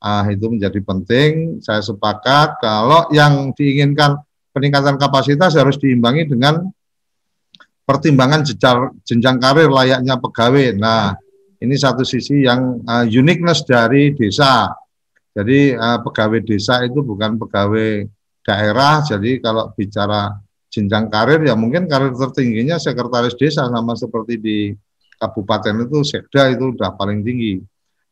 uh, 0.03 0.25
itu 0.29 0.45
menjadi 0.45 0.77
penting. 0.85 1.63
Saya 1.65 1.81
sepakat 1.81 2.61
kalau 2.61 3.09
yang 3.09 3.49
diinginkan 3.57 4.21
peningkatan 4.53 4.99
kapasitas 5.01 5.57
harus 5.57 5.79
diimbangi 5.81 6.29
dengan 6.29 6.69
pertimbangan 7.91 8.47
jejar, 8.47 8.95
jenjang 9.03 9.35
karir 9.43 9.67
layaknya 9.67 10.15
pegawai. 10.15 10.79
Nah, 10.79 11.11
ini 11.59 11.75
satu 11.75 12.07
sisi 12.07 12.47
yang 12.47 12.79
uh, 12.87 13.03
uniqueness 13.03 13.67
dari 13.67 14.15
desa. 14.15 14.71
Jadi 15.35 15.75
uh, 15.75 15.99
pegawai 15.99 16.39
desa 16.39 16.79
itu 16.87 17.03
bukan 17.03 17.35
pegawai 17.35 18.07
daerah. 18.47 19.03
Jadi 19.03 19.43
kalau 19.43 19.75
bicara 19.75 20.31
jenjang 20.71 21.11
karir 21.11 21.43
ya 21.43 21.59
mungkin 21.59 21.83
karir 21.91 22.15
tertingginya 22.15 22.79
sekretaris 22.79 23.35
desa 23.35 23.67
sama 23.67 23.91
seperti 23.99 24.39
di 24.39 24.57
kabupaten 25.19 25.83
itu 25.83 25.99
sekda 26.07 26.55
itu 26.55 26.71
sudah 26.71 26.95
paling 26.95 27.27
tinggi. 27.27 27.59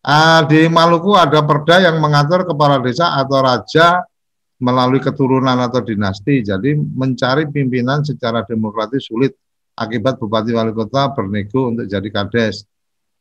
Uh, 0.03 0.43
di 0.47 0.67
Maluku 0.67 1.15
ada 1.15 1.39
perda 1.43 1.88
yang 1.88 2.03
mengatur 2.03 2.43
kepala 2.43 2.84
desa 2.84 3.15
atau 3.15 3.39
raja 3.39 4.03
melalui 4.59 4.99
keturunan 4.99 5.55
atau 5.55 5.80
dinasti. 5.80 6.43
Jadi 6.43 6.75
mencari 6.75 7.47
pimpinan 7.47 8.03
secara 8.03 8.43
demokratis 8.43 9.07
sulit 9.07 9.34
akibat 9.80 10.19
bupati 10.19 10.51
wali 10.51 10.75
kota 10.75 11.15
bernego 11.15 11.71
untuk 11.71 11.88
jadi 11.88 12.09
kades. 12.11 12.67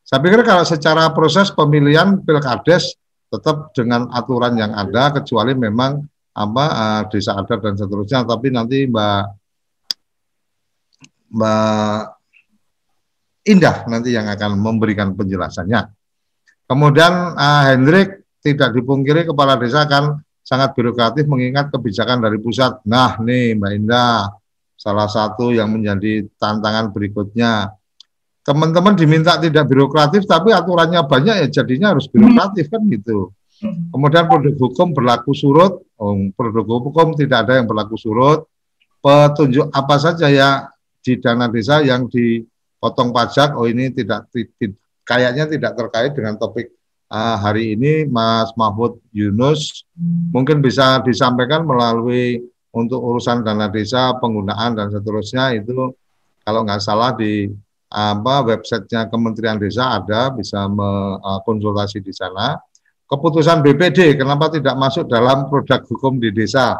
Saya 0.03 0.19
pikir 0.19 0.43
kalau 0.43 0.67
secara 0.67 1.07
proses 1.15 1.53
pemilihan 1.55 2.19
pilkades 2.19 2.99
tetap 3.29 3.71
dengan 3.77 4.09
aturan 4.11 4.57
yang 4.57 4.73
ada 4.73 5.21
kecuali 5.21 5.53
memang 5.55 6.01
apa 6.33 6.65
uh, 6.65 7.01
desa 7.07 7.37
adat 7.39 7.59
dan 7.61 7.75
seterusnya. 7.79 8.25
Tapi 8.25 8.51
nanti 8.51 8.89
Mbak 8.89 9.23
Mbak 11.29 12.01
Indah 13.49 13.77
nanti 13.87 14.13
yang 14.13 14.27
akan 14.27 14.59
memberikan 14.59 15.15
penjelasannya. 15.15 15.81
Kemudian 16.69 17.13
uh, 17.33 17.63
Hendrik 17.69 18.27
tidak 18.43 18.75
dipungkiri 18.75 19.29
kepala 19.29 19.57
desa 19.57 19.85
akan 19.85 20.21
sangat 20.41 20.73
birokratif 20.73 21.29
mengingat 21.29 21.69
kebijakan 21.69 22.25
dari 22.25 22.41
pusat. 22.41 22.81
Nah, 22.89 23.21
nih 23.21 23.53
Mbak 23.57 23.71
Indah, 23.77 24.33
salah 24.79 25.11
satu 25.11 25.51
yang 25.51 25.75
menjadi 25.75 26.23
tantangan 26.39 26.95
berikutnya. 26.95 27.75
Teman-teman 28.47 28.95
diminta 28.95 29.35
tidak 29.35 29.67
birokratif, 29.67 30.23
tapi 30.23 30.55
aturannya 30.55 31.03
banyak 31.03 31.35
ya 31.43 31.47
jadinya 31.51 31.91
harus 31.91 32.07
birokratif 32.07 32.71
kan 32.71 32.81
gitu. 32.87 33.35
Kemudian 33.91 34.31
produk 34.31 34.55
hukum 34.55 34.95
berlaku 34.95 35.35
surut, 35.35 35.83
oh, 35.99 36.15
produk 36.31 36.79
hukum 36.79 37.11
tidak 37.19 37.43
ada 37.43 37.59
yang 37.59 37.67
berlaku 37.67 37.99
surut. 37.99 38.47
Petunjuk 39.03 39.67
apa 39.75 39.95
saja 39.99 40.31
ya 40.31 40.71
di 41.03 41.19
dana 41.19 41.51
desa 41.51 41.83
yang 41.83 42.07
di 42.07 42.39
potong 42.79 43.11
pajak, 43.11 43.59
oh 43.59 43.67
ini 43.67 43.91
tidak, 43.91 44.31
tidak 44.31 44.79
kayaknya 45.03 45.45
tidak 45.51 45.75
terkait 45.75 46.11
dengan 46.15 46.39
topik 46.39 46.71
uh, 47.11 47.35
hari 47.35 47.75
ini, 47.75 48.07
Mas 48.07 48.55
Mahfud 48.55 49.03
Yunus. 49.11 49.83
Mungkin 50.31 50.63
bisa 50.63 51.03
disampaikan 51.03 51.67
melalui 51.67 52.39
untuk 52.69 53.01
urusan 53.01 53.41
dana 53.41 53.67
desa, 53.69 54.13
penggunaan 54.21 54.77
dan 54.77 54.93
seterusnya 54.93 55.57
itu 55.57 55.93
kalau 56.45 56.61
nggak 56.65 56.81
salah 56.81 57.13
di 57.17 57.49
apa 57.89 58.45
websitenya 58.45 59.09
Kementerian 59.09 59.57
Desa 59.57 59.97
ada 59.97 60.29
bisa 60.29 60.69
uh, 60.69 61.39
konsultasi 61.41 62.05
di 62.05 62.13
sana. 62.13 62.53
Keputusan 63.09 63.65
BPD 63.65 64.21
kenapa 64.21 64.53
tidak 64.53 64.77
masuk 64.77 65.09
dalam 65.09 65.49
produk 65.49 65.81
hukum 65.89 66.21
di 66.21 66.29
desa? 66.29 66.77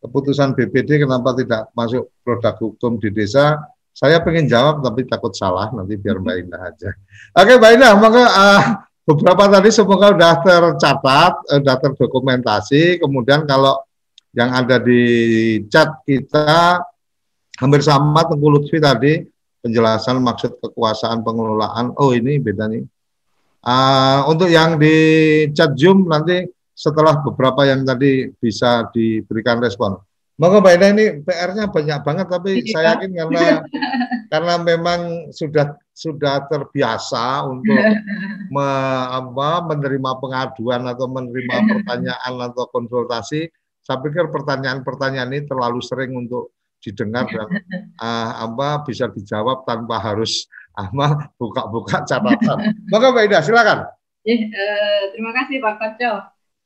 Keputusan 0.00 0.56
BPD 0.56 1.04
kenapa 1.04 1.36
tidak 1.36 1.68
masuk 1.76 2.08
produk 2.24 2.56
hukum 2.56 2.96
di 2.96 3.12
desa? 3.12 3.60
Saya 3.92 4.24
pengen 4.24 4.48
jawab 4.48 4.80
tapi 4.80 5.04
takut 5.04 5.36
salah 5.36 5.68
nanti 5.76 6.00
biar 6.00 6.16
Mbak 6.24 6.36
Indah 6.48 6.62
aja. 6.64 6.90
Oke 7.36 7.60
Mbak 7.60 7.70
Indah, 7.76 7.92
maka 8.00 8.22
uh, 8.24 8.62
beberapa 9.04 9.44
tadi 9.52 9.68
semoga 9.68 10.16
sudah 10.16 10.34
tercatat, 10.40 11.32
sudah 11.52 11.76
terdokumentasi. 11.76 13.04
Kemudian 13.04 13.44
kalau 13.44 13.76
yang 14.32 14.50
ada 14.52 14.80
di 14.80 15.02
chat 15.68 16.00
kita 16.08 16.80
hampir 17.60 17.80
sama 17.84 18.24
Tengku 18.24 18.48
Lutfi 18.48 18.80
tadi 18.80 19.20
penjelasan 19.62 20.18
maksud 20.18 20.58
kekuasaan 20.58 21.22
pengelolaan. 21.22 21.94
Oh 22.00 22.10
ini 22.16 22.40
beda 22.42 22.66
nih. 22.66 22.82
Uh, 23.62 24.26
untuk 24.26 24.50
yang 24.50 24.74
di 24.74 24.96
chat 25.54 25.78
Zoom 25.78 26.10
nanti 26.10 26.42
setelah 26.74 27.22
beberapa 27.22 27.62
yang 27.62 27.86
tadi 27.86 28.26
bisa 28.34 28.90
diberikan 28.90 29.62
respon. 29.62 29.94
Maka 30.40 30.58
Mbak 30.58 30.74
Ina 30.74 30.86
ini 30.96 31.04
PR-nya 31.22 31.70
banyak 31.70 32.00
banget 32.02 32.26
tapi 32.26 32.50
iya. 32.64 32.70
saya 32.74 32.84
yakin 32.96 33.10
karena 33.14 33.44
karena 34.32 34.54
memang 34.58 35.00
sudah 35.30 35.76
sudah 35.92 36.48
terbiasa 36.48 37.46
untuk 37.46 37.78
me, 38.48 38.68
apa, 39.12 39.62
menerima 39.70 40.10
pengaduan 40.18 40.82
atau 40.88 41.06
menerima 41.06 41.56
pertanyaan 41.70 42.34
atau 42.50 42.64
konsultasi. 42.72 43.46
Saya 43.82 43.98
pikir 43.98 44.30
pertanyaan-pertanyaan 44.30 45.30
ini 45.34 45.42
terlalu 45.42 45.82
sering 45.82 46.14
untuk 46.14 46.54
didengar 46.82 47.26
dan 47.30 47.48
uh, 47.98 48.30
apa 48.46 48.82
bisa 48.86 49.10
dijawab 49.10 49.62
tanpa 49.66 50.02
harus 50.02 50.46
apa 50.74 51.30
buka-buka 51.38 52.06
catatan. 52.06 52.74
Maka 52.90 53.06
Mbak 53.10 53.24
Ida 53.30 53.38
silakan. 53.42 53.78
Ya, 54.22 54.34
uh, 54.38 55.02
terima 55.14 55.34
kasih 55.34 55.58
Pak 55.58 55.74
Koco. 55.78 56.12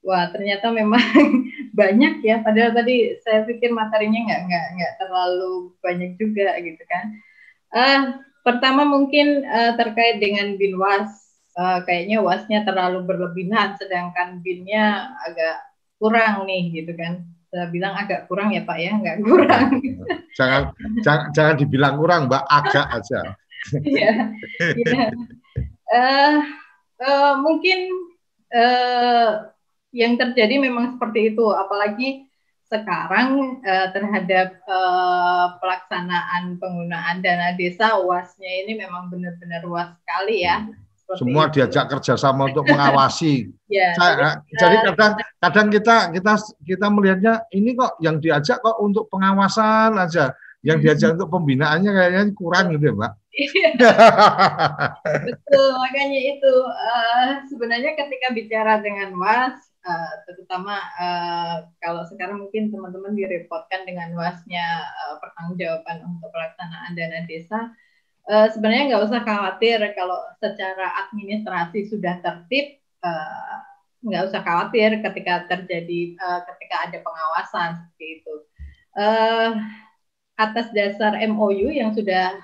Wah 0.06 0.24
ternyata 0.30 0.68
memang 0.72 1.02
banyak 1.80 2.20
ya. 2.20 2.44
Padahal 2.44 2.76
tadi 2.76 3.16
saya 3.24 3.48
pikir 3.48 3.72
materinya 3.72 4.20
nggak 4.28 4.40
nggak 4.48 4.66
nggak 4.76 4.92
terlalu 5.00 5.72
banyak 5.80 6.20
juga 6.20 6.56
gitu 6.60 6.82
kan. 6.84 7.04
Uh, 7.72 8.00
pertama 8.44 8.84
mungkin 8.84 9.44
uh, 9.44 9.72
terkait 9.76 10.20
dengan 10.20 10.56
binwas. 10.56 11.24
Uh, 11.56 11.80
kayaknya 11.88 12.20
wasnya 12.20 12.68
terlalu 12.68 13.08
berlebihan, 13.08 13.72
sedangkan 13.80 14.44
binnya 14.44 15.08
agak 15.24 15.56
kurang 15.96 16.44
nih 16.44 16.82
gitu 16.82 16.92
kan 16.96 17.24
saya 17.56 17.72
bilang 17.72 17.94
agak 17.96 18.26
kurang 18.28 18.52
ya 18.52 18.62
Pak 18.66 18.78
ya, 18.78 18.92
nggak 19.00 19.18
kurang. 19.22 19.68
Jangan 20.36 20.76
jangan, 21.00 21.32
jangan 21.32 21.54
dibilang 21.56 21.96
kurang 21.96 22.28
Mbak, 22.28 22.44
agak 22.44 22.86
aja. 22.92 23.20
Iya. 23.80 24.36
ya. 24.76 25.08
uh, 25.96 26.36
uh, 27.00 27.32
mungkin 27.40 27.88
uh, 28.52 29.48
yang 29.96 30.20
terjadi 30.20 30.60
memang 30.60 30.92
seperti 30.92 31.32
itu, 31.32 31.46
apalagi 31.56 32.28
sekarang 32.68 33.64
uh, 33.64 33.88
terhadap 33.96 34.60
uh, 34.68 35.56
pelaksanaan 35.56 36.60
penggunaan 36.60 37.24
dana 37.24 37.56
desa 37.56 37.96
wasnya 37.96 38.68
ini 38.68 38.76
memang 38.76 39.08
benar-benar 39.08 39.64
luas 39.64 39.96
sekali 39.96 40.44
ya. 40.44 40.68
Seperti 40.68 40.85
semua 41.14 41.46
itu. 41.46 41.62
diajak 41.62 41.86
kerjasama 41.86 42.50
untuk 42.50 42.66
mengawasi. 42.72 43.54
ya, 43.70 43.94
Saya, 43.94 44.42
jadi, 44.50 44.58
jadi 44.58 44.76
kadang 44.90 45.12
kadang 45.38 45.68
kita 45.70 45.96
kita 46.10 46.32
kita 46.66 46.86
melihatnya 46.90 47.34
ini 47.54 47.78
kok 47.78 47.94
yang 48.02 48.18
diajak 48.18 48.58
kok 48.58 48.82
untuk 48.82 49.06
pengawasan 49.06 49.94
aja, 49.94 50.34
yang 50.66 50.82
diajak 50.82 51.14
untuk 51.14 51.30
pembinaannya 51.30 51.90
kayaknya 51.94 52.22
kurang 52.34 52.74
gitu 52.74 52.90
ya, 52.90 52.94
Mbak. 52.98 53.12
Iya. 53.36 53.70
Betul, 55.28 55.68
makanya 55.76 56.20
itu 56.34 56.54
uh, 56.72 57.28
sebenarnya 57.52 57.92
ketika 57.94 58.32
bicara 58.32 58.80
dengan 58.80 59.12
Was, 59.20 59.60
uh, 59.84 60.12
terutama 60.26 60.80
uh, 60.96 61.68
kalau 61.78 62.02
sekarang 62.08 62.42
mungkin 62.42 62.72
teman-teman 62.72 63.12
direpotkan 63.12 63.84
dengan 63.84 64.16
wasnya 64.16 64.88
uh, 65.06 65.20
pertanggungjawaban 65.22 66.02
untuk 66.08 66.32
pelaksanaan 66.32 66.96
dana 66.96 67.28
desa 67.28 67.70
uh, 68.30 68.48
sebenarnya 68.52 68.94
nggak 68.94 69.04
usah 69.06 69.20
khawatir 69.22 69.78
kalau 69.94 70.18
secara 70.42 70.86
administrasi 71.06 71.90
sudah 71.90 72.18
tertib 72.22 72.78
uh, 73.02 73.56
nggak 74.06 74.30
usah 74.30 74.40
khawatir 74.44 75.02
ketika 75.02 75.50
terjadi 75.50 76.14
uh, 76.20 76.40
ketika 76.54 76.76
ada 76.86 76.98
pengawasan 77.02 77.68
seperti 77.82 78.06
itu 78.22 78.34
uh, 78.98 79.50
atas 80.36 80.68
dasar 80.76 81.16
MOU 81.26 81.72
yang 81.72 81.96
sudah 81.96 82.36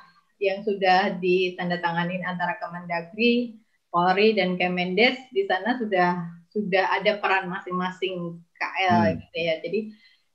yang 0.42 0.66
sudah 0.66 1.22
ditandatangani 1.22 2.18
antara 2.26 2.58
Kemendagri, 2.58 3.62
Polri 3.94 4.34
dan 4.34 4.58
Kemendes 4.58 5.14
di 5.30 5.46
sana 5.46 5.78
sudah 5.78 6.18
sudah 6.50 6.98
ada 6.98 7.22
peran 7.22 7.46
masing-masing 7.46 8.42
KL 8.58 9.00
hmm. 9.06 9.16
gitu 9.22 9.38
ya. 9.38 9.54
Jadi 9.62 9.80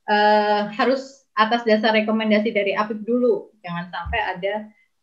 uh, 0.08 0.62
harus 0.74 1.28
atas 1.38 1.62
dasar 1.68 1.94
rekomendasi 1.94 2.50
dari 2.50 2.74
APIP 2.74 3.04
dulu, 3.06 3.54
jangan 3.62 3.92
sampai 3.94 4.20
ada 4.24 4.54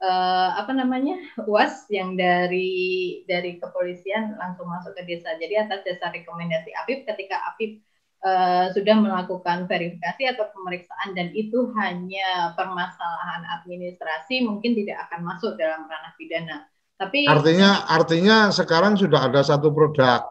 uh, 0.05 0.49
apa 0.61 0.73
namanya 0.77 1.17
uas 1.49 1.89
yang 1.89 2.15
dari 2.15 3.25
dari 3.25 3.57
kepolisian 3.57 4.37
langsung 4.37 4.69
masuk 4.69 4.93
ke 5.01 5.03
desa. 5.09 5.35
Jadi 5.41 5.57
atas 5.57 5.81
dasar 5.83 6.13
rekomendasi 6.13 6.71
APIP 6.85 7.09
ketika 7.09 7.41
APIP 7.53 7.81
uh, 8.21 8.69
sudah 8.77 8.97
melakukan 9.01 9.65
verifikasi 9.65 10.23
atau 10.37 10.53
pemeriksaan 10.53 11.17
dan 11.17 11.33
itu 11.33 11.73
hanya 11.81 12.53
permasalahan 12.53 13.43
administrasi 13.61 14.45
mungkin 14.45 14.77
tidak 14.77 15.09
akan 15.09 15.25
masuk 15.25 15.57
dalam 15.57 15.89
ranah 15.89 16.13
pidana. 16.21 16.69
Tapi 16.95 17.27
artinya 17.27 17.89
artinya 17.91 18.37
sekarang 18.55 18.95
sudah 18.95 19.27
ada 19.27 19.43
satu 19.43 19.75
produk 19.75 20.31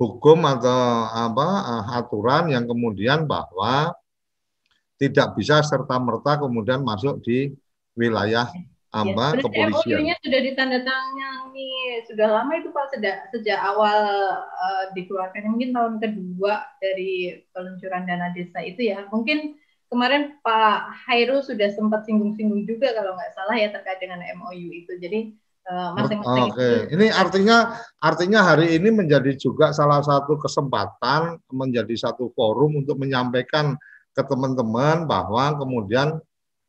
hukum 0.00 0.42
atau 0.42 1.06
apa 1.14 1.48
uh, 1.62 1.84
aturan 2.00 2.50
yang 2.50 2.66
kemudian 2.66 3.28
bahwa 3.28 3.94
tidak 4.98 5.34
bisa 5.38 5.62
serta 5.62 5.98
merta 5.98 6.38
kemudian 6.38 6.82
masuk 6.82 7.22
di 7.22 7.54
wilayah 7.94 8.50
sama 8.92 9.32
ya, 9.32 9.40
kepolisian. 9.40 9.98
MOU-nya 10.04 10.16
sudah 10.20 10.40
ditandatangani 10.44 11.72
sudah 12.12 12.28
lama 12.28 12.52
itu 12.60 12.68
Pak 12.68 12.86
sejak 12.92 13.16
sejak 13.32 13.58
awal 13.64 13.98
uh, 14.44 14.84
dikeluarkannya 14.92 15.48
mungkin 15.48 15.72
tahun 15.72 15.94
kedua 15.96 16.60
dari 16.76 17.40
peluncuran 17.56 18.04
dana 18.04 18.28
desa 18.36 18.60
itu 18.60 18.92
ya. 18.92 19.08
Mungkin 19.08 19.56
kemarin 19.88 20.36
Pak 20.44 21.08
Hairu 21.08 21.40
sudah 21.40 21.72
sempat 21.72 22.04
singgung-singgung 22.04 22.68
juga 22.68 22.92
kalau 22.92 23.16
nggak 23.16 23.32
salah 23.32 23.56
ya 23.56 23.72
terkait 23.72 23.96
dengan 24.04 24.20
MOU 24.36 24.68
itu. 24.84 24.92
Jadi 25.00 25.40
uh, 25.72 25.96
masing-masing 25.96 26.52
Oke, 26.52 26.60
okay. 26.60 26.76
ini 26.92 27.08
artinya 27.08 27.80
artinya 27.96 28.40
hari 28.44 28.76
ini 28.76 28.92
menjadi 28.92 29.32
juga 29.40 29.72
salah 29.72 30.04
satu 30.04 30.36
kesempatan 30.36 31.40
menjadi 31.48 31.96
satu 31.96 32.28
forum 32.36 32.84
untuk 32.84 33.00
menyampaikan 33.00 33.72
ke 34.12 34.20
teman-teman 34.28 35.08
bahwa 35.08 35.56
kemudian 35.56 36.20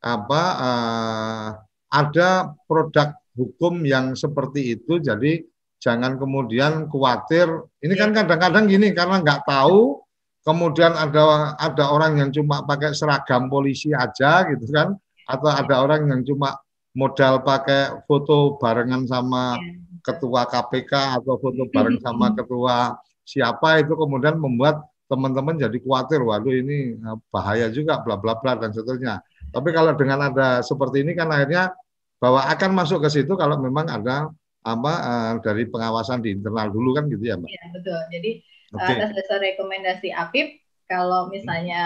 apa 0.04 0.42
uh, 0.56 1.48
ada 1.94 2.50
produk 2.66 3.14
hukum 3.38 3.86
yang 3.86 4.18
seperti 4.18 4.74
itu 4.74 4.98
jadi 4.98 5.46
jangan 5.78 6.18
kemudian 6.18 6.90
khawatir 6.90 7.46
ini 7.84 7.94
kan 7.94 8.10
iya. 8.10 8.24
kadang-kadang 8.24 8.64
gini 8.66 8.90
karena 8.90 9.22
nggak 9.22 9.46
tahu 9.46 10.02
kemudian 10.42 10.96
ada 10.96 11.54
ada 11.60 11.84
orang 11.92 12.18
yang 12.18 12.30
cuma 12.34 12.66
pakai 12.66 12.96
seragam 12.96 13.46
polisi 13.46 13.94
aja 13.94 14.42
gitu 14.50 14.66
kan 14.74 14.98
atau 15.24 15.50
ada 15.50 15.84
orang 15.84 16.08
yang 16.10 16.20
cuma 16.26 16.58
modal 16.94 17.42
pakai 17.42 18.02
foto 18.06 18.56
barengan 18.58 19.04
sama 19.06 19.58
iya. 19.58 20.00
ketua 20.02 20.46
KPK 20.50 21.22
atau 21.22 21.38
foto 21.38 21.62
bareng 21.74 21.98
sama 22.02 22.34
ketua 22.34 22.98
siapa 23.24 23.80
itu 23.80 23.92
kemudian 23.96 24.36
membuat 24.36 24.84
teman-teman 25.04 25.60
jadi 25.60 25.76
khawatir 25.84 26.20
waduh 26.24 26.54
ini 26.54 26.96
eh, 26.96 27.16
bahaya 27.28 27.68
juga 27.68 28.00
bla 28.00 28.16
bla 28.16 28.40
bla 28.40 28.56
dan 28.56 28.72
seterusnya 28.72 29.20
tapi 29.52 29.70
kalau 29.70 29.92
dengan 29.94 30.32
ada 30.32 30.64
seperti 30.64 31.04
ini 31.04 31.12
kan 31.12 31.28
akhirnya 31.28 31.72
bahwa 32.18 32.40
akan 32.48 32.70
masuk 32.72 33.04
ke 33.04 33.20
situ 33.20 33.32
kalau 33.36 33.60
memang 33.60 33.86
ada 33.90 34.30
apa 34.64 34.92
uh, 35.04 35.32
dari 35.44 35.68
pengawasan 35.68 36.24
di 36.24 36.32
internal 36.32 36.72
dulu 36.72 36.96
kan 36.96 37.04
gitu 37.12 37.20
ya 37.20 37.36
mbak? 37.36 37.52
Iya 37.52 37.64
betul. 37.76 38.00
Jadi 38.08 38.30
okay. 38.72 38.96
atas 38.96 39.10
dasar 39.12 39.38
rekomendasi 39.44 40.08
APIP 40.08 40.64
kalau 40.88 41.28
misalnya 41.28 41.84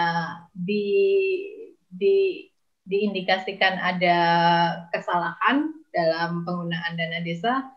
di 0.55 0.87
di 1.91 2.47
diindikasikan 2.89 3.77
ada 3.77 4.17
kesalahan 4.89 5.69
dalam 5.93 6.41
penggunaan 6.47 6.97
dana 6.97 7.19
desa, 7.21 7.67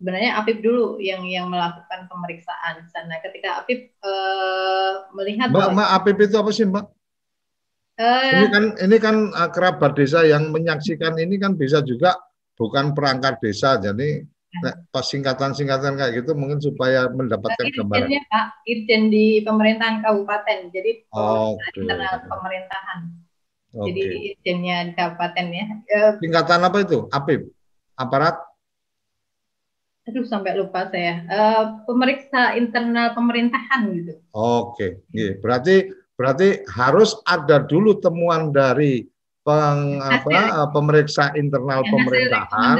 sebenarnya 0.00 0.40
APIP 0.42 0.58
dulu 0.64 0.98
yang 0.98 1.22
yang 1.28 1.46
melakukan 1.52 2.08
pemeriksaan 2.10 2.82
sana. 2.90 3.20
Ketika 3.22 3.62
APIP 3.62 3.94
uh, 4.02 5.12
melihat 5.14 5.52
Mbak, 5.52 5.76
Mbak 5.76 5.88
APIP 6.00 6.18
itu 6.26 6.36
apa 6.40 6.50
sih 6.50 6.64
Mbak? 6.64 6.95
Uh, 7.96 8.44
ini 8.44 8.46
kan 8.52 8.64
ini 8.76 8.96
kan 9.00 9.16
uh, 9.32 9.48
kerabat 9.48 9.96
desa 9.96 10.20
yang 10.28 10.52
menyaksikan 10.52 11.16
ini 11.16 11.40
kan 11.40 11.56
bisa 11.56 11.80
juga 11.80 12.12
bukan 12.52 12.92
perangkat 12.92 13.40
desa 13.40 13.80
jadi 13.80 14.20
ya. 14.60 14.72
pas 14.92 15.04
singkatan-singkatan 15.04 15.96
kayak 15.96 16.12
gitu 16.20 16.36
mungkin 16.36 16.60
supaya 16.60 17.08
mendapatkan 17.08 17.72
gambaran. 17.72 18.08
Pak, 18.08 18.46
Irjen 18.68 19.08
di 19.08 19.40
pemerintahan 19.40 20.04
kabupaten. 20.04 20.58
Jadi 20.76 21.08
oh, 21.16 21.56
okay. 21.56 21.84
internal 21.84 22.20
pemerintahan. 22.28 22.98
Okay. 23.72 23.84
Jadi 23.88 24.02
Irjennya 24.32 24.76
kabupaten 24.92 25.46
ya. 25.52 25.66
Uh, 25.88 26.12
Singkatan 26.20 26.60
apa 26.68 26.78
itu? 26.84 26.98
APIP? 27.12 27.48
Aparat? 27.96 28.36
Aduh 30.06 30.22
sampai 30.28 30.52
lupa 30.54 30.86
saya. 30.92 31.24
Uh, 31.26 31.64
pemeriksa 31.88 32.60
internal 32.60 33.16
pemerintahan 33.16 33.88
gitu. 33.90 34.20
Oke, 34.36 34.36
okay. 34.36 34.90
yeah. 35.10 35.34
berarti 35.42 35.90
Berarti 36.16 36.64
harus 36.72 37.12
ada 37.28 37.60
dulu 37.60 38.00
temuan 38.00 38.50
dari 38.52 39.04
peng, 39.46 40.02
apa, 40.02 40.66
pemeriksa 40.74 41.30
internal 41.38 41.86
ya, 41.86 41.90
pemerintahan, 41.92 42.76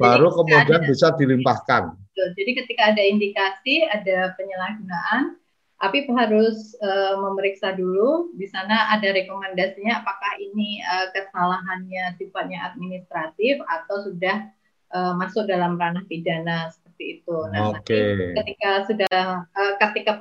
baru 0.00 0.28
Jadi, 0.32 0.36
kemudian 0.42 0.82
ada, 0.82 0.88
bisa 0.88 1.06
dilimpahkan. 1.14 1.82
Jadi 2.16 2.50
ketika 2.56 2.82
ada 2.90 3.02
indikasi, 3.04 3.86
ada 3.86 4.34
penyalahgunaan, 4.34 5.40
Apip 5.80 6.12
harus 6.12 6.76
uh, 6.84 7.16
memeriksa 7.24 7.72
dulu 7.72 8.36
di 8.36 8.44
sana 8.44 8.92
ada 8.92 9.16
rekomendasinya 9.16 10.04
apakah 10.04 10.36
ini 10.36 10.84
uh, 10.84 11.08
kesalahannya 11.08 12.20
sifatnya 12.20 12.68
administratif 12.68 13.64
atau 13.64 14.04
sudah 14.04 14.44
uh, 14.92 15.16
masuk 15.16 15.48
dalam 15.48 15.80
ranah 15.80 16.04
pidana 16.04 16.68
seperti 16.68 17.24
itu. 17.24 17.36
Nah, 17.48 17.80
okay. 17.80 18.36
ketika 18.36 18.92
sudah 18.92 19.48
uh, 19.48 19.74
ketika 19.80 20.20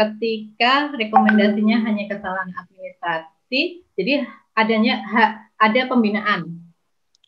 ketika 0.00 0.96
rekomendasinya 0.96 1.84
hanya 1.84 2.04
kesalahan 2.08 2.48
administratif, 2.56 3.84
jadi 3.92 4.24
adanya 4.56 5.04
ha, 5.04 5.24
ada 5.60 5.80
pembinaan. 5.92 6.40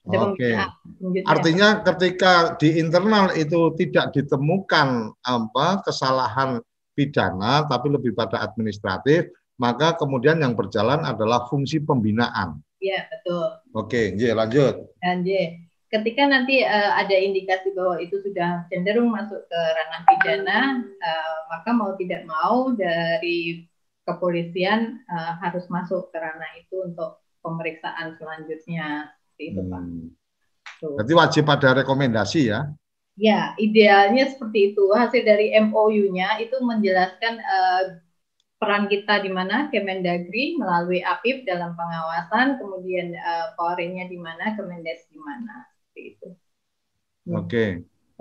Ada 0.09 0.17
Oke. 0.33 0.51
Pembinaan. 0.99 1.29
Artinya 1.29 1.69
ketika 1.85 2.57
di 2.57 2.81
internal 2.81 3.37
itu 3.37 3.77
tidak 3.77 4.17
ditemukan 4.17 5.13
apa 5.21 5.85
kesalahan 5.85 6.65
pidana 6.97 7.69
tapi 7.69 7.93
lebih 7.93 8.17
pada 8.17 8.41
administratif, 8.41 9.29
maka 9.61 9.95
kemudian 9.95 10.41
yang 10.41 10.57
berjalan 10.57 11.05
adalah 11.05 11.45
fungsi 11.47 11.79
pembinaan. 11.85 12.59
Iya, 12.83 13.07
betul. 13.07 13.47
Oke, 13.79 14.19
J, 14.19 14.35
lanjut. 14.35 14.91
Dan 14.99 15.23
J, 15.23 15.55
ketika 15.93 16.25
nanti 16.25 16.65
uh, 16.65 16.97
ada 16.97 17.13
indikasi 17.13 17.77
bahwa 17.77 18.01
itu 18.01 18.17
sudah 18.25 18.65
cenderung 18.73 19.13
masuk 19.13 19.45
ke 19.45 19.61
ranah 19.61 20.03
pidana, 20.09 20.61
uh, 20.81 21.37
maka 21.53 21.71
mau 21.77 21.93
tidak 22.01 22.25
mau 22.25 22.73
dari 22.73 23.69
kepolisian 24.09 25.05
uh, 25.13 25.37
harus 25.45 25.69
masuk 25.69 26.09
ke 26.09 26.17
ranah 26.17 26.51
itu 26.57 26.89
untuk 26.89 27.21
pemeriksaan 27.45 28.17
selanjutnya. 28.17 29.13
Itu, 29.37 29.61
Pak. 29.69 29.83
Hmm. 29.85 30.09
Berarti 30.83 31.15
wajib 31.15 31.45
ada 31.47 31.85
rekomendasi 31.85 32.51
ya? 32.51 32.73
Ya, 33.21 33.53
idealnya 33.61 34.33
seperti 34.33 34.73
itu. 34.73 34.89
Hasil 34.97 35.23
dari 35.23 35.53
MOU-nya 35.61 36.41
itu 36.41 36.57
menjelaskan 36.65 37.39
uh, 37.39 38.01
peran 38.57 38.89
kita 38.89 39.21
di 39.21 39.31
mana 39.31 39.69
Kemendagri 39.69 40.57
melalui 40.57 41.05
APIP 41.05 41.45
dalam 41.45 41.77
pengawasan, 41.77 42.57
kemudian 42.57 43.13
uh, 43.13 43.53
Polri-nya 43.61 44.09
di 44.09 44.17
mana, 44.17 44.57
Kemendes 44.57 45.05
di 45.13 45.21
mana, 45.21 45.67
itu. 45.97 46.29
Oke. 47.29 47.47
Okay. 47.47 47.71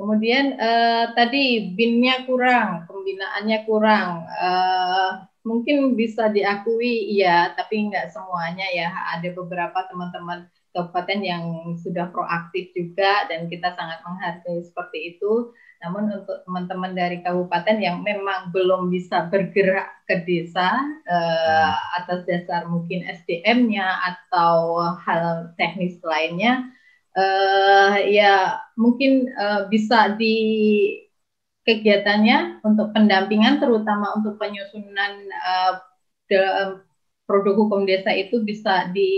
Kemudian 0.02 0.58
uh, 0.58 1.14
tadi 1.14 1.78
BIN-nya 1.78 2.26
kurang, 2.26 2.90
pembinaannya 2.90 3.60
kurang. 3.70 4.26
Uh, 4.34 5.30
mungkin 5.46 5.94
bisa 5.94 6.30
diakui 6.30 7.14
iya, 7.14 7.54
tapi 7.54 7.86
nggak 7.86 8.10
semuanya 8.10 8.66
ya. 8.74 8.90
Ada 8.90 9.30
beberapa 9.38 9.86
teman-teman 9.94 10.50
kabupaten 10.72 11.20
yang 11.22 11.44
sudah 11.84 12.10
proaktif 12.10 12.72
juga 12.72 13.28
dan 13.28 13.52
kita 13.52 13.76
sangat 13.76 14.00
menghargai 14.08 14.64
seperti 14.64 15.16
itu. 15.16 15.52
Namun 15.82 16.14
untuk 16.14 16.46
teman-teman 16.46 16.94
dari 16.94 17.26
kabupaten 17.26 17.78
yang 17.82 18.06
memang 18.06 18.54
belum 18.54 18.94
bisa 18.94 19.28
bergerak 19.34 20.06
ke 20.06 20.22
desa 20.24 20.78
eh, 21.10 21.72
atas 21.98 22.22
dasar 22.30 22.70
mungkin 22.70 23.02
SDM-nya 23.02 23.86
atau 24.14 24.78
hal 25.02 25.58
teknis 25.58 25.98
lainnya, 26.06 26.70
eh, 27.18 27.94
ya 28.12 28.62
mungkin 28.80 29.28
eh, 29.32 29.62
bisa 29.72 30.16
di 30.16 30.36
kegiatannya 31.62 32.66
untuk 32.66 32.90
pendampingan 32.92 33.62
terutama 33.62 34.18
untuk 34.18 34.36
penyusunan 34.42 35.14
eh, 35.30 35.74
produk 37.28 37.56
hukum 37.56 37.88
desa 37.88 38.12
itu 38.16 38.44
bisa 38.44 38.92
di 38.92 39.12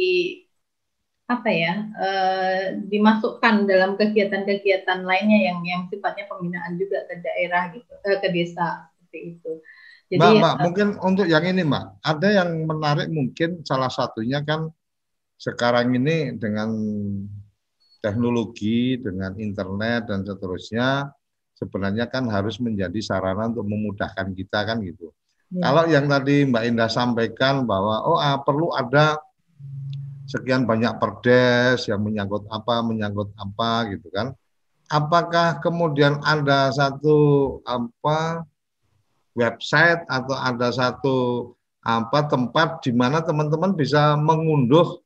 apa 1.23 1.49
ya 1.49 1.73
uh, 1.95 2.63
dimasukkan 2.83 3.63
dalam 3.63 3.95
kegiatan-kegiatan 3.95 5.07
lainnya 5.07 5.39
yang 5.49 5.59
yang 5.63 5.81
sifatnya 5.87 6.27
pembinaan 6.27 6.75
juga 6.75 7.07
ke 7.07 7.23
daerah 7.23 7.71
gitu 7.71 7.89
uh, 7.89 8.17
ke 8.19 8.27
desa 8.29 8.91
seperti 8.99 9.19
itu. 9.39 9.51
Jadi, 10.13 10.19
Mbak, 10.19 10.33
Mbak, 10.35 10.53
uh, 10.53 10.61
mungkin 10.67 10.87
untuk 10.99 11.25
yang 11.25 11.47
ini, 11.47 11.63
Mbak, 11.63 11.85
ada 12.05 12.27
yang 12.27 12.49
menarik 12.69 13.07
mungkin 13.09 13.63
salah 13.63 13.89
satunya 13.89 14.43
kan 14.43 14.69
sekarang 15.39 15.95
ini 15.95 16.37
dengan 16.37 16.69
teknologi, 18.03 18.99
dengan 18.99 19.31
internet 19.39 20.11
dan 20.11 20.27
seterusnya 20.27 21.07
sebenarnya 21.55 22.11
kan 22.11 22.27
harus 22.27 22.59
menjadi 22.59 22.99
sarana 22.99 23.47
untuk 23.47 23.63
memudahkan 23.63 24.35
kita 24.35 24.67
kan 24.67 24.83
gitu. 24.83 25.15
Ya. 25.53 25.71
Kalau 25.71 25.83
yang 25.87 26.11
tadi 26.11 26.43
Mbak 26.43 26.63
Indah 26.67 26.91
sampaikan 26.91 27.63
bahwa 27.63 28.03
oh 28.03 28.19
ah, 28.19 28.43
perlu 28.43 28.75
ada 28.75 29.15
sekian 30.27 30.67
banyak 30.67 30.97
perdes 30.99 31.87
yang 31.87 32.03
menyangkut 32.03 32.43
apa, 32.51 32.83
menyangkut 32.83 33.31
apa 33.39 33.87
gitu 33.95 34.11
kan. 34.11 34.35
Apakah 34.91 35.63
kemudian 35.63 36.19
ada 36.27 36.67
satu 36.75 37.15
apa 37.63 38.43
website 39.37 40.03
atau 40.11 40.35
ada 40.35 40.67
satu 40.69 41.17
apa 41.83 42.27
tempat 42.27 42.83
di 42.83 42.91
mana 42.95 43.19
teman-teman 43.23 43.75
bisa 43.75 44.15
mengunduh 44.15 45.02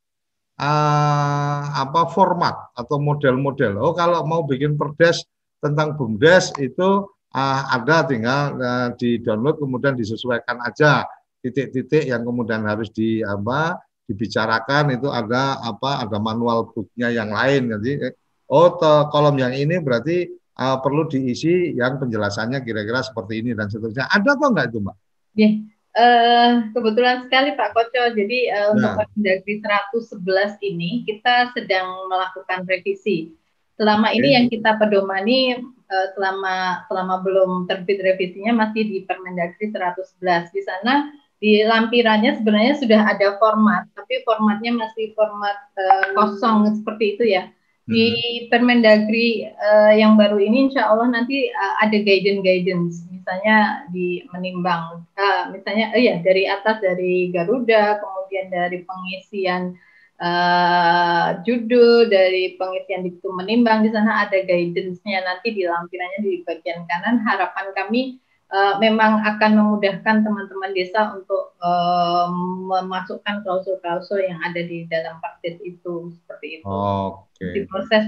uh, 0.57 1.61
apa 1.73 2.09
format 2.09 2.73
atau 2.73 2.97
model-model. 2.97 3.77
Oh 3.81 3.93
kalau 3.93 4.25
mau 4.25 4.43
bikin 4.43 4.75
perdes 4.75 5.25
tentang 5.61 5.97
bumdes 5.97 6.53
itu 6.61 7.05
uh, 7.33 7.61
ada 7.73 8.05
tinggal 8.05 8.57
uh, 8.57 8.89
di 8.97 9.21
download 9.21 9.57
kemudian 9.61 9.93
disesuaikan 9.97 10.61
aja 10.65 11.05
titik-titik 11.41 12.09
yang 12.09 12.25
kemudian 12.25 12.65
harus 12.65 12.89
di 12.93 13.21
apa 13.21 13.77
dibicarakan 14.07 14.95
itu 14.95 15.11
ada 15.11 15.59
apa 15.61 16.07
ada 16.07 16.17
manual 16.17 16.71
booknya 16.71 17.11
yang 17.11 17.29
lain 17.29 17.75
jadi 17.77 18.15
oh 18.47 18.79
te, 18.79 18.91
kolom 19.11 19.35
yang 19.35 19.51
ini 19.51 19.77
berarti 19.83 20.31
uh, 20.57 20.77
perlu 20.79 21.05
diisi 21.11 21.75
yang 21.75 21.99
penjelasannya 21.99 22.63
kira-kira 22.63 23.03
seperti 23.03 23.43
ini 23.43 23.51
dan 23.53 23.67
seterusnya 23.67 24.07
ada 24.07 24.33
atau 24.33 24.47
enggak 24.49 24.67
itu 24.71 24.79
mbak? 24.79 24.95
Yeah. 25.37 25.53
Uh, 25.97 26.69
kebetulan 26.77 27.25
sekali 27.25 27.57
Pak 27.57 27.73
Koco, 27.73 28.13
jadi 28.13 28.39
uh, 28.53 28.77
nah. 28.77 28.93
untuk 28.93 29.09
Mendagri 29.17 29.57
111 29.65 30.69
ini 30.69 31.01
kita 31.09 31.49
sedang 31.57 31.89
melakukan 32.05 32.69
revisi. 32.69 33.33
Selama 33.81 34.13
okay. 34.13 34.21
ini 34.21 34.29
yang 34.37 34.45
kita 34.45 34.77
pedomani 34.77 35.57
uh, 35.89 36.07
selama 36.13 36.85
selama 36.85 37.25
belum 37.25 37.65
terbit 37.65 37.97
revisinya 37.97 38.53
masih 38.69 38.85
di 38.85 38.97
Permendagri 39.09 39.73
111. 39.73 40.53
Di 40.53 40.61
sana 40.61 41.09
di 41.41 41.65
lampirannya 41.65 42.37
sebenarnya 42.37 42.77
sudah 42.77 43.01
ada 43.01 43.37
format, 43.41 43.89
tapi 43.97 44.21
formatnya 44.21 44.77
masih 44.77 45.17
format 45.17 45.57
uh, 45.81 46.13
kosong 46.13 46.77
seperti 46.77 47.17
itu 47.17 47.23
ya. 47.25 47.49
Di 47.87 48.05
hmm. 48.11 48.51
Permendagri 48.51 49.47
uh, 49.47 49.95
yang 49.95 50.19
baru 50.19 50.43
ini, 50.43 50.67
insya 50.67 50.91
Allah 50.91 51.07
nanti 51.07 51.47
uh, 51.47 51.75
ada 51.79 51.95
guidance-guidance, 51.95 53.07
misalnya 53.07 53.87
di 53.95 54.27
menimbang, 54.35 55.07
uh, 55.15 55.43
misalnya, 55.55 55.95
uh, 55.95 56.01
ya 56.01 56.19
dari 56.19 56.43
atas 56.51 56.83
dari 56.83 57.31
Garuda, 57.31 57.95
kemudian 58.03 58.51
dari 58.51 58.83
pengisian 58.83 59.79
uh, 60.19 61.39
judul, 61.47 62.11
dari 62.11 62.59
pengisian 62.59 63.07
diktum 63.07 63.39
menimbang, 63.39 63.87
di 63.87 63.89
sana 63.95 64.27
ada 64.27 64.35
guidance-nya 64.35 65.23
nanti 65.23 65.55
di 65.55 65.63
lampirannya 65.63 66.19
di 66.27 66.43
bagian 66.43 66.83
kanan. 66.91 67.23
Harapan 67.23 67.71
kami 67.71 68.19
uh, 68.51 68.75
memang 68.79 69.23
akan 69.23 69.51
memudahkan 69.59 70.23
teman-teman 70.23 70.71
desa 70.71 71.15
untuk 71.15 71.55
uh, 71.59 72.27
memasukkan 72.67 73.43
klausul-klausul 73.43 74.23
yang 74.23 74.39
ada 74.43 74.61
di 74.63 74.87
dalam 74.87 75.19
praktis 75.19 75.59
itu 75.63 76.11
seperti 76.23 76.61
itu. 76.61 76.63
Oke. 76.67 77.27
Okay. 77.37 77.51
Di 77.53 77.61
proses 77.69 78.03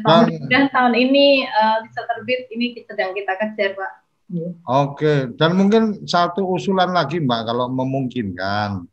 dan 0.49 0.71
tahun 0.73 0.93
ini 0.95 1.45
uh, 1.47 1.77
bisa 1.85 2.01
terbit 2.07 2.49
ini 2.51 2.75
sedang 2.87 3.11
kita 3.13 3.35
kejar 3.37 3.75
Pak. 3.75 3.93
Oke, 4.29 4.53
okay. 4.61 5.19
dan 5.41 5.57
mungkin 5.57 6.05
satu 6.05 6.45
usulan 6.53 6.93
lagi 6.93 7.17
Mbak 7.17 7.49
kalau 7.49 7.65
memungkinkan, 7.73 8.85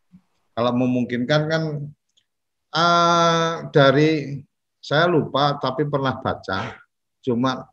kalau 0.57 0.73
memungkinkan 0.73 1.43
kan 1.45 1.63
uh, 2.73 3.69
dari 3.69 4.41
saya 4.81 5.05
lupa 5.05 5.61
tapi 5.61 5.85
pernah 5.85 6.17
baca, 6.17 6.81
cuma 7.21 7.69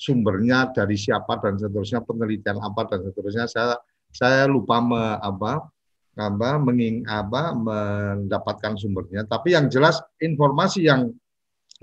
sumbernya 0.00 0.72
dari 0.72 0.96
siapa 0.96 1.36
dan 1.44 1.60
seterusnya 1.60 2.00
penelitian 2.00 2.56
apa 2.64 2.88
dan 2.88 3.04
seterusnya 3.04 3.44
saya 3.44 3.76
saya 4.08 4.48
lupa 4.48 4.80
me, 4.80 5.20
apa 5.20 5.68
apa 6.16 6.48
menging 6.56 7.04
apa 7.04 7.52
mendapatkan 7.52 8.80
sumbernya 8.80 9.28
tapi 9.28 9.52
yang 9.52 9.68
jelas 9.68 10.00
informasi 10.16 10.88
yang 10.88 11.12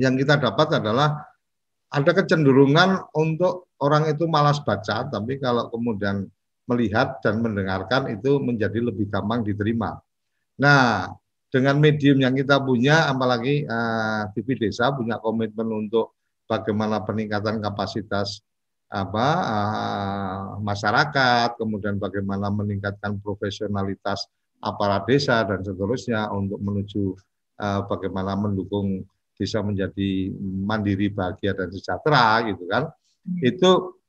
yang 0.02 0.18
kita 0.18 0.42
dapat 0.42 0.82
adalah 0.82 1.30
ada 1.94 2.12
kecenderungan 2.12 3.06
untuk 3.14 3.70
orang 3.86 4.10
itu 4.10 4.26
malas 4.26 4.58
baca 4.66 5.06
tapi 5.06 5.38
kalau 5.38 5.70
kemudian 5.70 6.26
melihat 6.68 7.24
dan 7.24 7.40
mendengarkan 7.40 8.12
itu 8.12 8.44
menjadi 8.44 8.84
lebih 8.84 9.08
gampang 9.08 9.42
diterima. 9.42 9.96
Nah, 10.60 11.08
dengan 11.48 11.80
medium 11.80 12.20
yang 12.20 12.36
kita 12.36 12.60
punya 12.60 13.08
apalagi 13.08 13.64
uh, 13.64 14.28
eh, 14.28 14.36
TV 14.36 14.60
Desa 14.60 14.92
punya 14.92 15.16
komitmen 15.24 15.88
untuk 15.88 16.17
bagaimana 16.48 17.04
peningkatan 17.04 17.60
kapasitas 17.60 18.42
apa 18.88 19.28
uh, 19.44 20.44
masyarakat, 20.64 21.60
kemudian 21.60 22.00
bagaimana 22.00 22.48
meningkatkan 22.48 23.20
profesionalitas 23.20 24.24
aparat 24.64 25.04
desa 25.06 25.44
dan 25.44 25.60
seterusnya 25.62 26.32
untuk 26.32 26.58
menuju 26.64 27.04
uh, 27.60 27.84
bagaimana 27.86 28.40
mendukung 28.40 29.04
desa 29.38 29.62
menjadi 29.62 30.34
mandiri, 30.40 31.12
bahagia 31.12 31.54
dan 31.54 31.70
sejahtera 31.70 32.48
gitu 32.48 32.64
kan. 32.66 32.90
Hmm. 33.28 33.40
Itu 33.44 34.00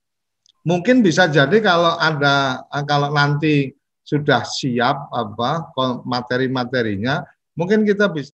mungkin 0.63 1.03
bisa 1.03 1.27
jadi 1.27 1.59
kalau 1.59 1.99
ada 1.99 2.63
kalau 2.87 3.11
nanti 3.13 3.75
sudah 4.07 4.41
siap 4.47 5.11
apa 5.13 5.69
materi-materinya, 6.07 7.27
mungkin 7.59 7.85
kita 7.85 8.09
bisa 8.09 8.33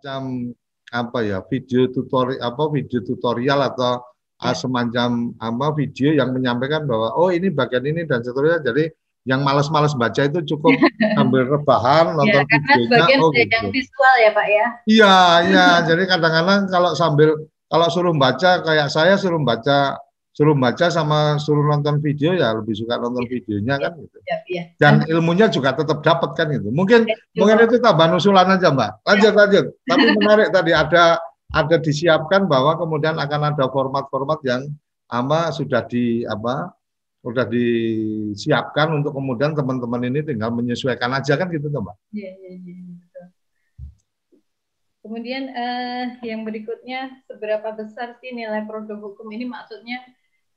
macam 0.00 0.54
apa 0.94 1.26
ya 1.26 1.42
video 1.50 1.90
tutorial 1.90 2.38
apa 2.38 2.62
video 2.70 3.02
tutorial 3.02 3.58
atau 3.66 3.98
ya. 4.38 4.54
semacam 4.54 5.34
apa 5.42 5.66
video 5.74 6.14
yang 6.14 6.30
menyampaikan 6.30 6.86
bahwa 6.86 7.10
oh 7.18 7.34
ini 7.34 7.50
bagian 7.50 7.82
ini 7.82 8.06
dan 8.06 8.22
seterusnya 8.22 8.62
jadi 8.62 8.94
yang 9.24 9.40
malas-malas 9.40 9.96
baca 9.96 10.22
itu 10.22 10.54
cukup 10.54 10.76
ambil 11.20 11.48
rebahan 11.48 12.12
ya, 12.12 12.16
nonton 12.16 12.42
ya, 12.44 12.58
videonya 12.78 13.16
oh 13.18 13.30
gitu. 13.32 13.50
yang 13.50 13.66
visual 13.72 14.14
ya 14.20 14.30
Pak 14.36 14.46
ya. 14.46 14.66
Iya, 14.84 15.16
iya. 15.48 15.68
jadi 15.88 16.02
kadang-kadang 16.06 16.68
kalau 16.68 16.92
sambil 16.92 17.30
kalau 17.72 17.88
suruh 17.90 18.14
baca 18.14 18.62
kayak 18.62 18.92
saya 18.92 19.16
suruh 19.16 19.40
baca 19.40 19.98
suruh 20.34 20.58
baca 20.58 20.90
sama 20.90 21.38
suruh 21.38 21.62
nonton 21.62 22.02
video 22.02 22.34
ya 22.34 22.58
lebih 22.58 22.74
suka 22.74 22.98
nonton 22.98 23.22
ya, 23.22 23.30
videonya 23.38 23.74
ya, 23.78 23.82
kan 23.86 23.92
gitu. 24.02 24.18
Ya, 24.26 24.36
ya. 24.50 24.62
Dan 24.82 24.94
ilmunya 25.06 25.46
juga 25.46 25.78
tetap 25.78 26.02
dapat 26.02 26.34
kan 26.34 26.50
gitu. 26.50 26.74
Mungkin 26.74 27.06
ya, 27.06 27.14
mungkin 27.38 27.62
itu 27.62 27.78
tambahan 27.78 28.18
usulan 28.18 28.50
aja 28.50 28.74
Mbak. 28.74 28.90
Lanjut 29.06 29.30
ya. 29.32 29.38
lanjut. 29.38 29.64
Tapi 29.86 30.04
menarik 30.18 30.48
tadi 30.50 30.74
ada 30.74 31.22
ada 31.54 31.76
disiapkan 31.78 32.50
bahwa 32.50 32.74
kemudian 32.74 33.14
akan 33.14 33.54
ada 33.54 33.70
format-format 33.70 34.42
yang 34.42 34.74
ama 35.06 35.54
sudah 35.54 35.86
di 35.86 36.26
apa 36.26 36.74
sudah 37.22 37.46
disiapkan 37.46 38.90
untuk 38.90 39.14
kemudian 39.14 39.54
teman-teman 39.54 40.02
ini 40.10 40.26
tinggal 40.26 40.50
menyesuaikan 40.50 41.14
aja 41.14 41.38
kan 41.38 41.46
gitu 41.46 41.70
Mbak. 41.70 41.94
Iya, 42.10 42.30
iya, 42.42 42.52
iya. 42.58 43.24
Kemudian 45.04 45.52
eh, 45.52 46.04
yang 46.26 46.42
berikutnya 46.42 47.22
seberapa 47.30 47.70
besar 47.76 48.18
sih 48.18 48.34
nilai 48.34 48.66
produk 48.66 48.98
hukum 48.98 49.30
ini 49.30 49.46
maksudnya 49.46 50.02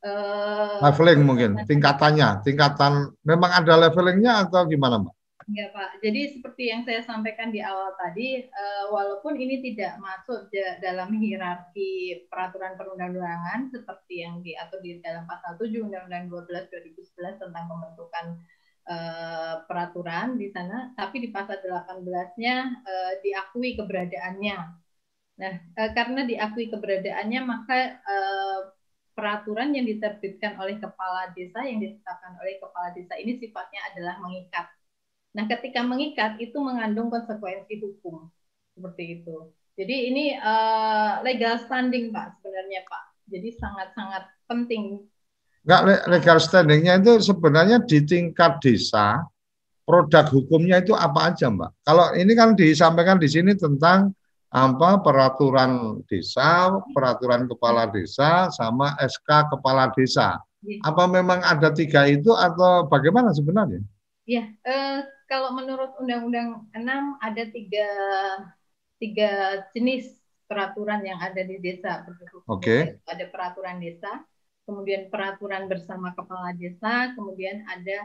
eh, 0.04 0.76
leveling 0.84 1.20
mungkin 1.26 1.50
tingkatannya, 1.66 2.44
tingkatan 2.46 3.14
memang 3.24 3.50
ada 3.50 3.74
levelingnya 3.88 4.46
atau 4.46 4.66
gimana 4.68 5.02
Mbak? 5.02 5.14
Ya 5.48 5.72
Pak, 5.72 6.04
jadi 6.04 6.36
seperti 6.36 6.68
yang 6.68 6.84
saya 6.84 7.00
sampaikan 7.08 7.48
di 7.48 7.64
awal 7.64 7.96
tadi, 7.96 8.44
uh, 8.44 8.92
walaupun 8.92 9.32
ini 9.32 9.64
tidak 9.64 9.96
masuk 9.96 10.52
dalam 10.84 11.08
hierarki 11.16 12.28
peraturan 12.28 12.76
perundang-undangan 12.76 13.72
seperti 13.72 14.28
yang 14.28 14.44
diatur 14.44 14.84
di 14.84 15.00
dalam 15.00 15.24
pasal 15.24 15.56
7 15.56 15.72
Undang-Undang 15.88 16.28
12 16.52 16.68
2011 16.68 17.40
tentang 17.40 17.64
pembentukan 17.64 18.26
uh, 18.92 19.54
peraturan 19.64 20.36
di 20.36 20.52
sana, 20.52 20.92
tapi 20.92 21.24
di 21.24 21.32
pasal 21.32 21.64
18-nya 21.64 22.56
uh, 22.84 23.12
diakui 23.24 23.72
keberadaannya. 23.72 24.58
Nah, 25.40 25.54
uh, 25.80 25.90
karena 25.96 26.28
diakui 26.28 26.68
keberadaannya, 26.68 27.40
maka 27.40 28.04
uh, 28.04 28.60
peraturan 29.18 29.74
yang 29.74 29.82
diterbitkan 29.82 30.54
oleh 30.62 30.78
kepala 30.78 31.34
desa 31.34 31.66
yang 31.66 31.82
ditetapkan 31.82 32.38
oleh 32.38 32.62
kepala 32.62 32.94
desa 32.94 33.18
ini 33.18 33.34
sifatnya 33.42 33.82
adalah 33.90 34.22
mengikat 34.22 34.70
Nah, 35.36 35.44
ketika 35.46 35.84
mengikat 35.84 36.40
itu 36.40 36.56
mengandung 36.58 37.12
konsekuensi 37.12 37.78
hukum 37.78 38.26
seperti 38.72 39.22
itu. 39.22 39.52
Jadi 39.78 40.10
ini 40.10 40.24
uh, 40.34 41.22
legal 41.22 41.60
standing 41.62 42.10
Pak 42.10 42.40
sebenarnya 42.40 42.82
Pak. 42.88 43.02
Jadi 43.30 43.48
sangat-sangat 43.54 44.24
penting. 44.48 45.04
Enggak 45.62 45.82
legal 46.08 46.38
standingnya 46.40 46.98
itu 46.98 47.20
sebenarnya 47.20 47.78
di 47.84 48.02
tingkat 48.02 48.58
desa 48.58 49.22
produk 49.84 50.26
hukumnya 50.32 50.80
itu 50.80 50.96
apa 50.96 51.30
aja 51.30 51.52
Mbak? 51.52 51.70
Kalau 51.84 52.06
ini 52.16 52.32
kan 52.34 52.56
disampaikan 52.56 53.20
di 53.20 53.28
sini 53.30 53.54
tentang 53.54 54.10
apa 54.48 55.04
peraturan 55.04 56.00
desa, 56.08 56.72
peraturan 56.96 57.44
kepala 57.44 57.88
desa, 57.92 58.48
sama 58.48 58.96
SK 58.96 59.52
kepala 59.52 59.92
desa. 59.92 60.40
Ya. 60.64 60.80
Apa 60.88 61.04
memang 61.06 61.44
ada 61.44 61.70
tiga 61.70 62.08
itu 62.08 62.32
atau 62.32 62.88
bagaimana 62.88 63.30
sebenarnya? 63.30 63.84
Ya, 64.24 64.48
eh, 64.64 64.98
kalau 65.28 65.52
menurut 65.52 65.96
Undang-Undang 66.00 66.72
6 66.72 67.20
ada 67.20 67.44
tiga, 67.52 67.88
tiga 68.96 69.30
jenis 69.76 70.18
peraturan 70.48 71.04
yang 71.04 71.20
ada 71.20 71.44
di 71.44 71.60
desa. 71.60 72.08
Oke. 72.48 72.48
Okay. 72.48 72.80
Ada 73.04 73.28
peraturan 73.28 73.78
desa, 73.78 74.24
kemudian 74.64 75.12
peraturan 75.12 75.68
bersama 75.68 76.16
kepala 76.16 76.56
desa, 76.56 77.12
kemudian 77.12 77.64
ada 77.68 77.98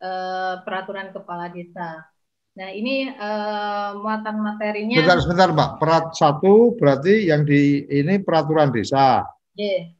uh, 0.00 0.54
peraturan 0.64 1.12
kepala 1.12 1.52
desa. 1.52 2.04
Nah 2.52 2.68
ini 2.68 3.08
uh, 3.08 3.96
muatan 3.96 4.44
materinya. 4.44 5.00
Sebentar, 5.00 5.18
sebentar, 5.24 5.48
Mbak. 5.56 5.70
Perat 5.80 6.06
satu 6.12 6.76
berarti 6.76 7.32
yang 7.32 7.48
di 7.48 7.88
ini 7.88 8.20
peraturan 8.20 8.68
desa. 8.68 9.24
Yeah. 9.56 9.96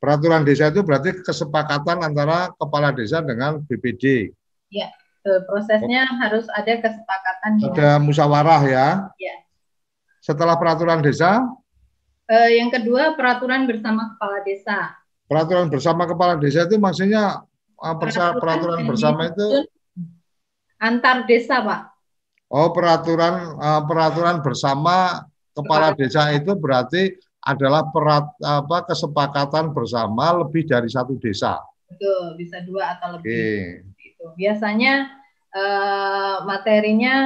Peraturan 0.00 0.48
desa 0.48 0.72
itu 0.72 0.80
berarti 0.80 1.20
kesepakatan 1.20 2.00
antara 2.00 2.56
kepala 2.56 2.88
desa 2.96 3.20
dengan 3.20 3.60
BPD. 3.60 4.32
Iya. 4.72 4.88
Prosesnya 5.20 6.08
oh. 6.08 6.16
harus 6.24 6.48
ada 6.56 6.80
kesepakatan. 6.80 7.50
Ada 7.68 7.90
musyawarah 8.00 8.62
ya. 8.64 8.88
Iya. 9.20 9.44
Setelah 10.24 10.56
peraturan 10.56 11.04
desa? 11.04 11.44
Uh, 12.24 12.48
yang 12.48 12.72
kedua 12.72 13.12
peraturan 13.12 13.68
bersama 13.68 14.16
kepala 14.16 14.40
desa. 14.40 14.96
Peraturan 15.28 15.68
bersama 15.68 16.08
kepala 16.08 16.40
desa 16.40 16.64
itu 16.64 16.80
maksudnya 16.80 17.44
peraturan, 17.76 18.40
peraturan 18.40 18.80
bersama 18.88 19.28
itu 19.28 19.68
antar 20.80 21.28
desa, 21.28 21.60
Pak. 21.60 21.89
Oh, 22.50 22.74
peraturan 22.74 23.54
uh, 23.62 23.82
peraturan 23.86 24.42
bersama 24.42 25.22
kepala 25.54 25.94
desa 25.94 26.34
itu 26.34 26.58
berarti 26.58 27.14
adalah 27.40 27.86
perat, 27.88 28.26
apa 28.42 28.90
kesepakatan 28.90 29.70
bersama 29.70 30.42
lebih 30.42 30.66
dari 30.66 30.90
satu 30.90 31.14
desa. 31.22 31.62
Betul, 31.86 32.34
bisa 32.36 32.58
dua 32.66 32.98
atau 32.98 33.16
lebih. 33.16 33.86
Okay 33.86 33.90
gitu. 34.20 34.36
Biasanya 34.36 35.08
uh, 35.56 36.36
materinya 36.44 37.16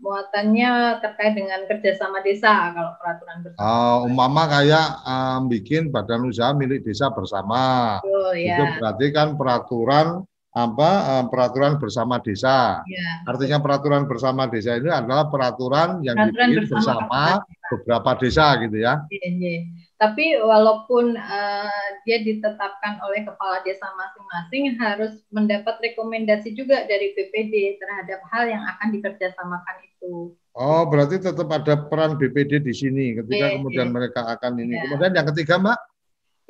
muatannya 0.00 1.04
terkait 1.04 1.36
dengan 1.36 1.68
kerjasama 1.68 2.24
desa 2.24 2.72
kalau 2.72 2.96
peraturan 2.96 3.44
bersama. 3.44 3.60
Oh, 3.60 4.08
umpama 4.08 4.48
kayak 4.48 4.86
um, 5.04 5.40
bikin 5.52 5.92
badan 5.92 6.24
usaha 6.24 6.56
milik 6.56 6.80
desa 6.80 7.12
bersama. 7.12 8.00
Oh, 8.00 8.32
ya. 8.32 8.56
Itu 8.56 8.64
berarti 8.80 9.06
kan 9.12 9.36
peraturan 9.36 10.24
apa 10.50 10.90
um, 11.14 11.24
peraturan 11.30 11.78
bersama 11.78 12.18
desa. 12.18 12.82
Ya. 12.90 13.22
Artinya 13.22 13.62
peraturan 13.62 14.10
bersama 14.10 14.50
desa 14.50 14.74
ini 14.82 14.90
adalah 14.90 15.30
peraturan 15.30 16.02
yang 16.02 16.18
peraturan 16.18 16.48
dibikin 16.50 16.74
bersama, 16.74 17.06
bersama 17.06 17.22
beberapa 17.70 18.10
desa 18.18 18.46
gitu 18.58 18.76
ya. 18.82 18.94
Ya, 19.14 19.30
ya. 19.30 19.56
Tapi 20.00 20.24
walaupun 20.40 21.12
uh, 21.14 21.88
dia 22.08 22.24
ditetapkan 22.24 23.04
oleh 23.04 23.22
kepala 23.22 23.62
desa 23.62 23.84
masing-masing 23.94 24.74
harus 24.80 25.12
mendapat 25.30 25.76
rekomendasi 25.78 26.56
juga 26.56 26.88
dari 26.88 27.12
BPD 27.14 27.78
terhadap 27.78 28.24
hal 28.32 28.48
yang 28.48 28.64
akan 28.64 28.96
dikerjasamakan 28.96 29.76
itu. 29.86 30.34
Oh, 30.56 30.82
berarti 30.90 31.22
tetap 31.22 31.46
ada 31.46 31.78
peran 31.86 32.18
BPD 32.18 32.58
di 32.58 32.74
sini 32.74 33.14
ketika 33.22 33.52
yeah, 33.52 33.54
kemudian 33.60 33.88
yeah. 33.92 33.94
mereka 33.94 34.20
akan 34.26 34.58
ini. 34.58 34.74
Yeah. 34.74 34.82
Kemudian 34.88 35.12
yang 35.14 35.28
ketiga, 35.30 35.54
Mbak? 35.62 35.78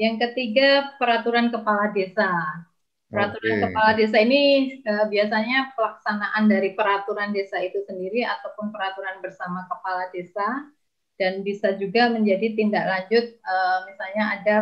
Yang 0.01 0.16
ketiga 0.24 0.68
peraturan 0.96 1.53
kepala 1.53 1.92
desa. 1.92 2.30
Peraturan 3.11 3.58
okay. 3.58 3.62
kepala 3.66 3.90
desa 3.98 4.16
ini 4.22 4.42
uh, 4.86 5.11
biasanya 5.11 5.74
pelaksanaan 5.74 6.46
dari 6.46 6.78
peraturan 6.78 7.34
desa 7.34 7.58
itu 7.58 7.82
sendiri 7.82 8.22
ataupun 8.22 8.70
peraturan 8.70 9.18
bersama 9.18 9.66
kepala 9.66 10.06
desa 10.14 10.70
dan 11.18 11.42
bisa 11.42 11.74
juga 11.74 12.06
menjadi 12.06 12.54
tindak 12.54 12.86
lanjut 12.86 13.34
uh, 13.42 13.82
misalnya 13.90 14.24
ada 14.38 14.56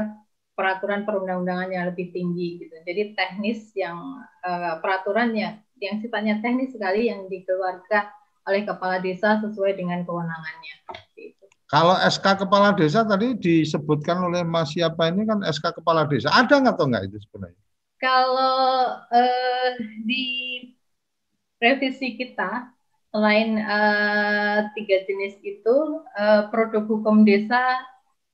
peraturan 0.57 1.05
perundang-undangan 1.05 1.70
yang 1.70 1.84
lebih 1.92 2.09
tinggi 2.11 2.64
gitu. 2.64 2.72
Jadi 2.88 3.12
teknis 3.14 3.68
yang 3.76 4.01
uh, 4.42 4.80
peraturannya 4.80 5.61
yang 5.78 6.01
sifatnya 6.01 6.40
teknis 6.40 6.72
sekali 6.72 7.12
yang 7.12 7.28
dikeluarkan 7.28 8.11
oleh 8.49 8.64
kepala 8.64 8.96
desa 8.99 9.38
sesuai 9.44 9.76
dengan 9.76 10.03
kewenangannya. 10.09 10.74
Kalau 11.68 12.01
SK 12.01 12.49
kepala 12.49 12.72
desa 12.72 13.05
tadi 13.05 13.36
disebutkan 13.36 14.24
oleh 14.24 14.40
Mas 14.40 14.72
siapa 14.72 15.12
ini 15.12 15.28
kan 15.28 15.44
SK 15.44 15.84
kepala 15.84 16.09
desa 16.09 16.32
ada 16.32 16.57
nggak 16.57 16.74
atau 16.80 16.88
nggak 16.88 17.12
itu 17.12 17.20
sebenarnya? 17.28 17.67
Kalau 17.99 18.94
uh, 19.11 19.70
di 20.07 20.26
revisi 21.59 22.14
kita 22.14 22.70
selain 23.11 23.59
uh, 23.59 24.70
tiga 24.78 25.03
jenis 25.03 25.34
itu 25.42 25.76
uh, 26.14 26.46
produk 26.53 26.86
hukum 26.86 27.26
desa 27.26 27.59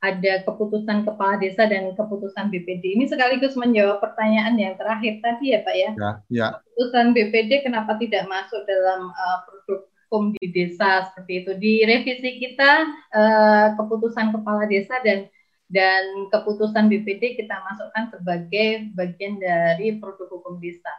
ada 0.04 0.44
keputusan 0.44 1.08
kepala 1.08 1.40
desa 1.40 1.64
dan 1.64 1.96
keputusan 1.96 2.52
BPD. 2.52 3.00
Ini 3.00 3.08
sekaligus 3.08 3.56
menjawab 3.56 4.04
pertanyaan 4.04 4.52
yang 4.60 4.76
terakhir 4.76 5.24
tadi 5.24 5.56
ya 5.56 5.64
Pak 5.64 5.74
ya. 5.74 5.90
Ya. 5.96 6.10
ya. 6.28 6.46
Keputusan 6.60 7.16
BPD 7.16 7.64
kenapa 7.64 7.96
tidak 7.96 8.28
masuk 8.28 8.60
dalam 8.68 9.08
uh, 9.08 9.38
produk 9.48 9.88
hukum 9.88 10.36
di 10.36 10.46
desa 10.52 11.08
seperti 11.08 11.32
itu. 11.42 11.52
Di 11.56 11.74
revisi 11.88 12.30
kita 12.36 12.72
uh, 13.16 13.66
keputusan 13.80 14.36
kepala 14.36 14.68
desa 14.68 15.00
dan 15.00 15.24
dan 15.68 16.28
keputusan 16.28 16.92
BPD 16.92 17.40
kita 17.40 17.56
masukkan 17.64 18.12
sebagai 18.12 18.92
bagian 18.92 19.40
dari 19.40 19.96
produk 19.98 20.28
hukum 20.28 20.60
desa. 20.60 20.92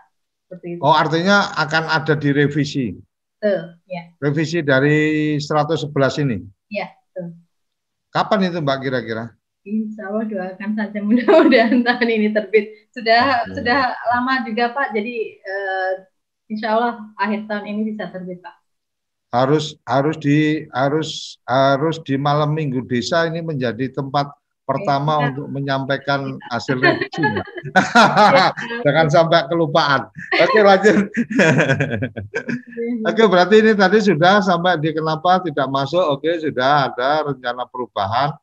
Seperti 0.46 0.78
itu. 0.78 0.82
Oh 0.82 0.94
artinya 0.94 1.54
akan 1.58 1.90
ada 1.90 2.14
di 2.14 2.30
revisi. 2.34 2.94
Betul, 3.38 3.78
ya. 3.90 4.04
Revisi 4.22 4.60
dari 4.66 4.98
111 5.38 6.24
ini? 6.26 6.38
Iya, 6.74 6.90
betul. 6.90 7.38
Kapan 8.10 8.48
itu 8.50 8.58
Mbak 8.64 8.78
kira-kira? 8.82 9.26
Insya 9.66 10.14
Allah 10.14 10.30
doakan 10.30 10.72
saja 10.78 11.00
mudah-mudahan 11.02 11.82
tahun 11.88 12.10
ini 12.10 12.30
terbit. 12.32 12.90
Sudah 12.94 13.44
okay. 13.44 13.58
sudah 13.58 13.80
lama 14.14 14.46
juga 14.46 14.70
Pak, 14.72 14.94
jadi 14.94 15.16
uh, 15.42 15.92
Insya 16.46 16.78
Allah 16.78 17.02
akhir 17.18 17.50
tahun 17.50 17.66
ini 17.74 17.82
bisa 17.90 18.06
terbit 18.14 18.38
Pak. 18.46 18.56
Harus 19.34 19.74
harus 19.90 20.16
di 20.22 20.70
harus 20.70 21.42
harus 21.50 21.98
di 22.06 22.16
malam 22.16 22.54
minggu 22.54 22.86
desa 22.86 23.26
ini 23.26 23.42
menjadi 23.42 23.90
tempat 23.90 24.30
pertama 24.66 25.22
ya. 25.22 25.24
untuk 25.32 25.48
menyampaikan 25.54 26.42
hasil 26.50 26.82
revisi. 26.82 27.22
Ya. 27.22 27.44
Jangan 28.86 29.08
sampai 29.14 29.46
kelupaan. 29.48 30.10
Oke 30.42 30.60
lanjut. 30.66 31.08
Oke 33.06 33.24
berarti 33.30 33.56
ini 33.62 33.72
tadi 33.78 34.02
sudah 34.02 34.42
sampai 34.42 34.82
di 34.82 34.92
kenapa 34.92 35.40
tidak 35.46 35.70
masuk. 35.70 36.02
Oke 36.02 36.42
sudah 36.42 36.92
ada 36.92 37.30
rencana 37.32 37.64
perubahan. 37.70 38.34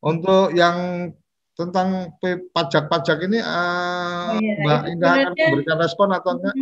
Untuk 0.00 0.56
yang 0.56 1.08
tentang 1.56 2.12
pajak-pajak 2.52 3.16
ini 3.24 3.40
uh, 3.40 4.36
oh, 4.36 4.40
iya. 4.44 4.54
Mbak 4.60 4.80
Indah 4.92 5.12
akan 5.24 5.32
memberikan 5.32 5.78
respon 5.80 6.08
atau 6.12 6.36
enggak? 6.36 6.54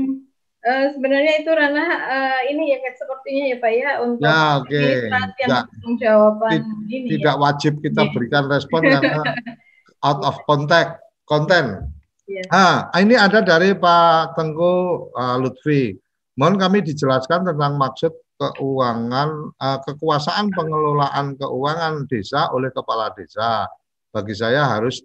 Uh, 0.65 0.97
sebenarnya 0.97 1.45
itu 1.45 1.53
ranah 1.53 1.91
uh, 2.09 2.41
ini 2.49 2.73
ya 2.73 2.81
sepertinya 2.97 3.53
ya 3.53 3.57
Pak 3.61 3.73
ya 3.77 3.91
untuk 4.01 4.25
ya, 4.25 4.65
okay. 4.65 5.13
ya. 5.45 5.61
jawaban 6.01 6.89
ini 6.89 7.21
tidak 7.21 7.37
ya. 7.37 7.41
wajib 7.45 7.73
kita 7.85 8.09
yeah. 8.09 8.13
berikan 8.17 8.45
respon 8.49 8.81
karena 8.81 9.21
out 10.09 10.25
of 10.25 10.41
contact 10.49 11.05
konten. 11.29 11.85
Yeah. 12.25 12.49
Ah, 12.49 12.89
ini 12.97 13.13
ada 13.13 13.45
dari 13.45 13.77
Pak 13.77 14.41
Tengku 14.41 15.13
uh, 15.13 15.37
Lutfi. 15.37 16.01
Mohon 16.41 16.57
kami 16.57 16.79
dijelaskan 16.81 17.45
tentang 17.45 17.77
maksud 17.77 18.17
keuangan 18.41 19.53
uh, 19.61 19.79
kekuasaan 19.85 20.49
pengelolaan 20.49 21.37
keuangan 21.37 22.09
desa 22.09 22.49
oleh 22.57 22.73
kepala 22.73 23.13
desa. 23.13 23.69
Bagi 24.09 24.33
saya 24.33 24.65
harus 24.65 25.05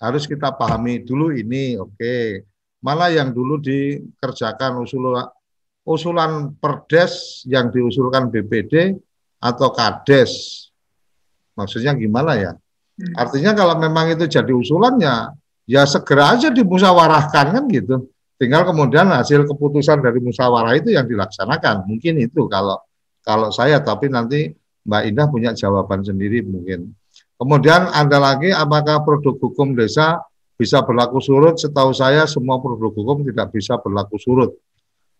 harus 0.00 0.24
kita 0.24 0.48
pahami 0.56 1.04
dulu 1.04 1.28
ini, 1.36 1.76
oke. 1.76 1.92
Okay 1.92 2.53
mana 2.84 3.08
yang 3.08 3.32
dulu 3.32 3.56
dikerjakan 3.56 4.84
usulan 4.84 5.24
usulan 5.88 6.52
perdes 6.60 7.44
yang 7.48 7.72
diusulkan 7.72 8.28
BPD 8.28 8.92
atau 9.40 9.72
kades. 9.72 10.64
Maksudnya 11.56 11.96
gimana 11.96 12.36
ya? 12.36 12.52
Hmm. 12.94 13.10
artinya 13.18 13.58
kalau 13.58 13.74
memang 13.74 14.14
itu 14.14 14.30
jadi 14.30 14.54
usulannya 14.54 15.34
ya 15.66 15.82
segera 15.82 16.38
aja 16.38 16.54
dimusyawarahkan 16.54 17.46
kan 17.50 17.64
gitu. 17.66 18.06
Tinggal 18.38 18.66
kemudian 18.70 19.10
hasil 19.10 19.50
keputusan 19.50 19.98
dari 19.98 20.22
musyawarah 20.22 20.78
itu 20.78 20.94
yang 20.94 21.06
dilaksanakan. 21.06 21.90
Mungkin 21.90 22.22
itu 22.22 22.46
kalau 22.46 22.78
kalau 23.26 23.50
saya 23.50 23.82
tapi 23.82 24.10
nanti 24.12 24.54
Mbak 24.86 25.02
Indah 25.10 25.26
punya 25.26 25.50
jawaban 25.56 26.06
sendiri 26.06 26.44
mungkin. 26.46 26.94
Kemudian 27.34 27.90
ada 27.90 28.18
lagi 28.22 28.54
apakah 28.54 29.02
produk 29.02 29.42
hukum 29.42 29.74
desa 29.74 30.22
bisa 30.54 30.82
berlaku 30.82 31.18
surut. 31.18 31.58
Setahu 31.58 31.90
saya 31.94 32.26
semua 32.30 32.58
produk 32.62 32.94
hukum 32.94 33.26
tidak 33.26 33.50
bisa 33.54 33.78
berlaku 33.78 34.16
surut. 34.18 34.52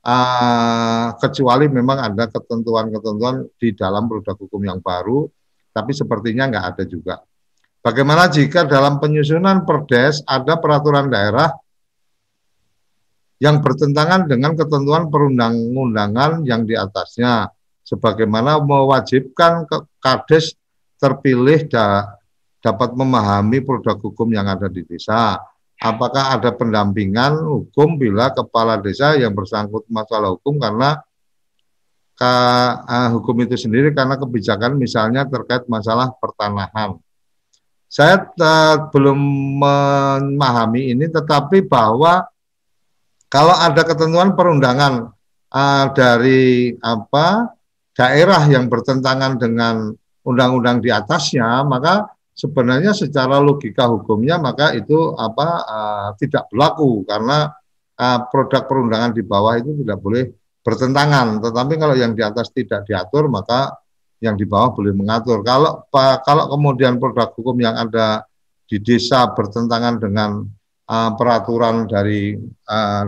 Uh, 0.04 1.16
kecuali 1.16 1.64
memang 1.72 1.96
ada 2.12 2.28
ketentuan-ketentuan 2.28 3.48
di 3.56 3.72
dalam 3.72 4.04
produk 4.04 4.36
hukum 4.36 4.60
yang 4.60 4.78
baru, 4.84 5.24
tapi 5.72 5.96
sepertinya 5.96 6.44
nggak 6.52 6.66
ada 6.76 6.84
juga. 6.84 7.14
Bagaimana 7.80 8.28
jika 8.28 8.68
dalam 8.68 9.00
penyusunan 9.00 9.64
perdes 9.64 10.20
ada 10.24 10.56
peraturan 10.60 11.08
daerah 11.08 11.52
yang 13.40 13.60
bertentangan 13.60 14.24
dengan 14.24 14.56
ketentuan 14.56 15.12
perundang-undangan 15.12 16.48
yang 16.48 16.64
di 16.64 16.76
atasnya, 16.76 17.52
sebagaimana 17.84 18.60
mewajibkan 18.64 19.68
kades 20.00 20.56
terpilih 20.96 21.68
da, 21.68 22.16
dapat 22.64 22.96
memahami 22.96 23.60
produk 23.60 24.00
hukum 24.00 24.32
yang 24.32 24.48
ada 24.48 24.72
di 24.72 24.80
desa. 24.88 25.36
Apakah 25.76 26.40
ada 26.40 26.48
pendampingan 26.56 27.44
hukum 27.44 28.00
bila 28.00 28.32
kepala 28.32 28.80
desa 28.80 29.20
yang 29.20 29.36
bersangkut 29.36 29.84
masalah 29.92 30.32
hukum 30.32 30.56
karena 30.56 30.96
ke, 32.16 32.32
uh, 32.88 33.08
hukum 33.12 33.36
itu 33.44 33.58
sendiri 33.60 33.92
karena 33.92 34.16
kebijakan 34.16 34.80
misalnya 34.80 35.28
terkait 35.28 35.68
masalah 35.68 36.08
pertanahan. 36.16 36.96
Saya 37.90 38.24
uh, 38.32 38.88
belum 38.88 39.18
memahami 39.60 40.96
ini, 40.96 41.04
tetapi 41.10 41.68
bahwa 41.68 42.24
kalau 43.28 43.52
ada 43.52 43.82
ketentuan 43.84 44.32
perundangan 44.32 45.12
uh, 45.52 45.84
dari 45.92 46.72
apa 46.80 47.52
daerah 47.92 48.40
yang 48.46 48.72
bertentangan 48.72 49.36
dengan 49.36 49.92
undang-undang 50.24 50.80
di 50.80 50.88
atasnya, 50.88 51.66
maka 51.66 52.13
sebenarnya 52.34 52.92
secara 52.92 53.38
logika 53.38 53.86
hukumnya 53.86 54.42
maka 54.42 54.74
itu 54.74 55.14
apa 55.14 55.48
uh, 55.64 56.08
tidak 56.18 56.50
berlaku 56.50 57.06
karena 57.06 57.54
uh, 57.94 58.18
produk 58.28 58.66
perundangan 58.66 59.14
di 59.14 59.22
bawah 59.22 59.54
itu 59.54 59.70
tidak 59.80 59.98
boleh 60.02 60.24
bertentangan. 60.66 61.38
Tetapi 61.38 61.74
kalau 61.78 61.94
yang 61.94 62.12
di 62.12 62.22
atas 62.26 62.50
tidak 62.50 62.84
diatur 62.84 63.30
maka 63.30 63.78
yang 64.18 64.34
di 64.34 64.44
bawah 64.44 64.74
boleh 64.74 64.92
mengatur. 64.92 65.46
Kalau 65.46 65.86
uh, 65.86 66.16
kalau 66.26 66.50
kemudian 66.50 66.98
produk 66.98 67.30
hukum 67.38 67.54
yang 67.62 67.78
ada 67.78 68.26
di 68.66 68.82
desa 68.82 69.30
bertentangan 69.30 70.02
dengan 70.02 70.42
uh, 70.90 71.10
peraturan 71.14 71.86
dari 71.86 72.34
uh, 72.66 73.04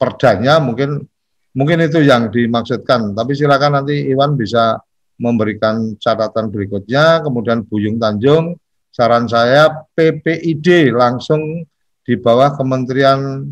perdanya 0.00 0.56
mungkin 0.62 1.04
mungkin 1.52 1.84
itu 1.84 2.00
yang 2.00 2.32
dimaksudkan. 2.32 3.12
Tapi 3.12 3.32
silakan 3.36 3.82
nanti 3.84 4.08
Iwan 4.08 4.40
bisa 4.40 4.80
memberikan 5.20 6.00
catatan 6.00 6.48
berikutnya. 6.48 7.20
Kemudian 7.20 7.68
Buyung 7.68 8.00
Tanjung 8.00 8.56
saran 9.00 9.24
saya 9.24 9.72
PPID 9.96 10.92
langsung 10.92 11.64
di 12.04 12.20
bawah 12.20 12.52
Kementerian 12.52 13.48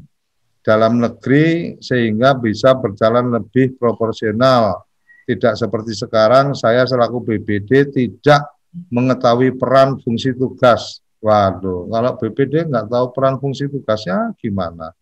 Dalam 0.61 1.01
Negeri 1.01 1.81
sehingga 1.81 2.37
bisa 2.37 2.77
berjalan 2.77 3.33
lebih 3.33 3.81
proporsional. 3.81 4.85
Tidak 5.25 5.57
seperti 5.57 5.97
sekarang 5.97 6.53
saya 6.53 6.85
selaku 6.85 7.25
BPD 7.25 7.89
tidak 7.89 8.53
mengetahui 8.93 9.57
peran 9.57 9.97
fungsi 10.05 10.37
tugas. 10.37 11.01
Waduh, 11.25 11.89
kalau 11.89 12.13
BPD 12.21 12.69
nggak 12.69 12.93
tahu 12.93 13.07
peran 13.17 13.41
fungsi 13.41 13.73
tugasnya 13.73 14.37
gimana? 14.37 14.93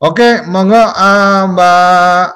Oke, 0.00 0.40
monggo 0.48 0.80
uh, 0.80 1.44
Mbak 1.52 2.26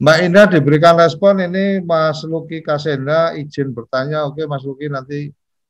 Mbak 0.00 0.18
Indah 0.24 0.46
diberikan 0.48 0.96
respon 0.96 1.44
ini 1.44 1.84
Mas 1.84 2.24
Luki 2.24 2.64
Kasenda 2.64 3.36
izin 3.36 3.76
bertanya. 3.76 4.24
Oke 4.24 4.48
Mas 4.48 4.64
Luki 4.64 4.88
nanti 4.88 5.28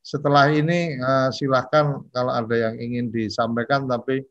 setelah 0.09 0.49
ini 0.49 0.97
uh, 0.97 1.29
silahkan 1.29 2.01
kalau 2.09 2.33
ada 2.33 2.55
yang 2.57 2.75
ingin 2.81 3.13
disampaikan, 3.13 3.85
tapi 3.85 4.25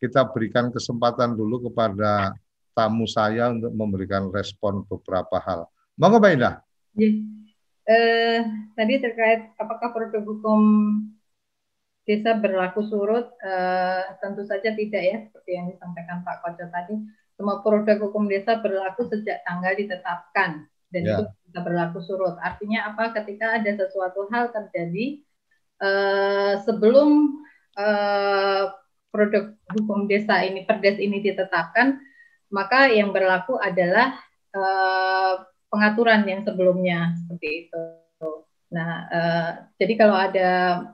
kita 0.00 0.24
berikan 0.32 0.72
kesempatan 0.72 1.36
dulu 1.36 1.68
kepada 1.68 2.32
tamu 2.72 3.04
saya 3.04 3.52
untuk 3.52 3.68
memberikan 3.76 4.32
respon 4.32 4.88
beberapa 4.88 5.36
hal. 5.44 5.68
Monggo 6.00 6.16
Mbak 6.16 6.32
Indah. 6.40 6.54
Ya. 6.96 7.10
Eh, 7.90 8.40
tadi 8.78 9.02
terkait 9.02 9.52
apakah 9.60 9.92
produk 9.92 10.22
hukum 10.24 10.60
desa 12.08 12.40
berlaku 12.40 12.80
surut, 12.88 13.28
eh, 13.44 14.02
tentu 14.24 14.46
saja 14.48 14.72
tidak 14.72 15.02
ya, 15.04 15.16
seperti 15.28 15.50
yang 15.52 15.68
disampaikan 15.68 16.24
Pak 16.24 16.40
Koco 16.40 16.64
tadi. 16.64 16.96
Semua 17.36 17.60
produk 17.60 18.08
hukum 18.08 18.24
desa 18.24 18.56
berlaku 18.56 19.04
sejak 19.12 19.44
tanggal 19.44 19.76
ditetapkan 19.76 20.64
dan 20.88 21.02
ya. 21.04 21.20
itu 21.20 21.24
bisa 21.50 21.66
berlaku 21.66 21.98
surut. 21.98 22.38
Artinya 22.38 22.94
apa? 22.94 23.10
Ketika 23.10 23.58
ada 23.58 23.74
sesuatu 23.74 24.30
hal 24.30 24.54
terjadi 24.54 25.18
uh, 25.82 26.62
sebelum 26.62 27.42
uh, 27.74 28.70
produk 29.10 29.58
hukum 29.74 30.06
desa 30.06 30.46
ini 30.46 30.62
perdes 30.62 31.02
ini 31.02 31.18
ditetapkan, 31.18 31.98
maka 32.54 32.86
yang 32.86 33.10
berlaku 33.10 33.58
adalah 33.58 34.14
uh, 34.54 35.42
pengaturan 35.66 36.22
yang 36.22 36.46
sebelumnya 36.46 37.18
seperti 37.18 37.66
itu. 37.66 37.82
Nah, 38.70 38.90
uh, 39.10 39.50
jadi 39.82 39.98
kalau 39.98 40.14
ada 40.14 40.50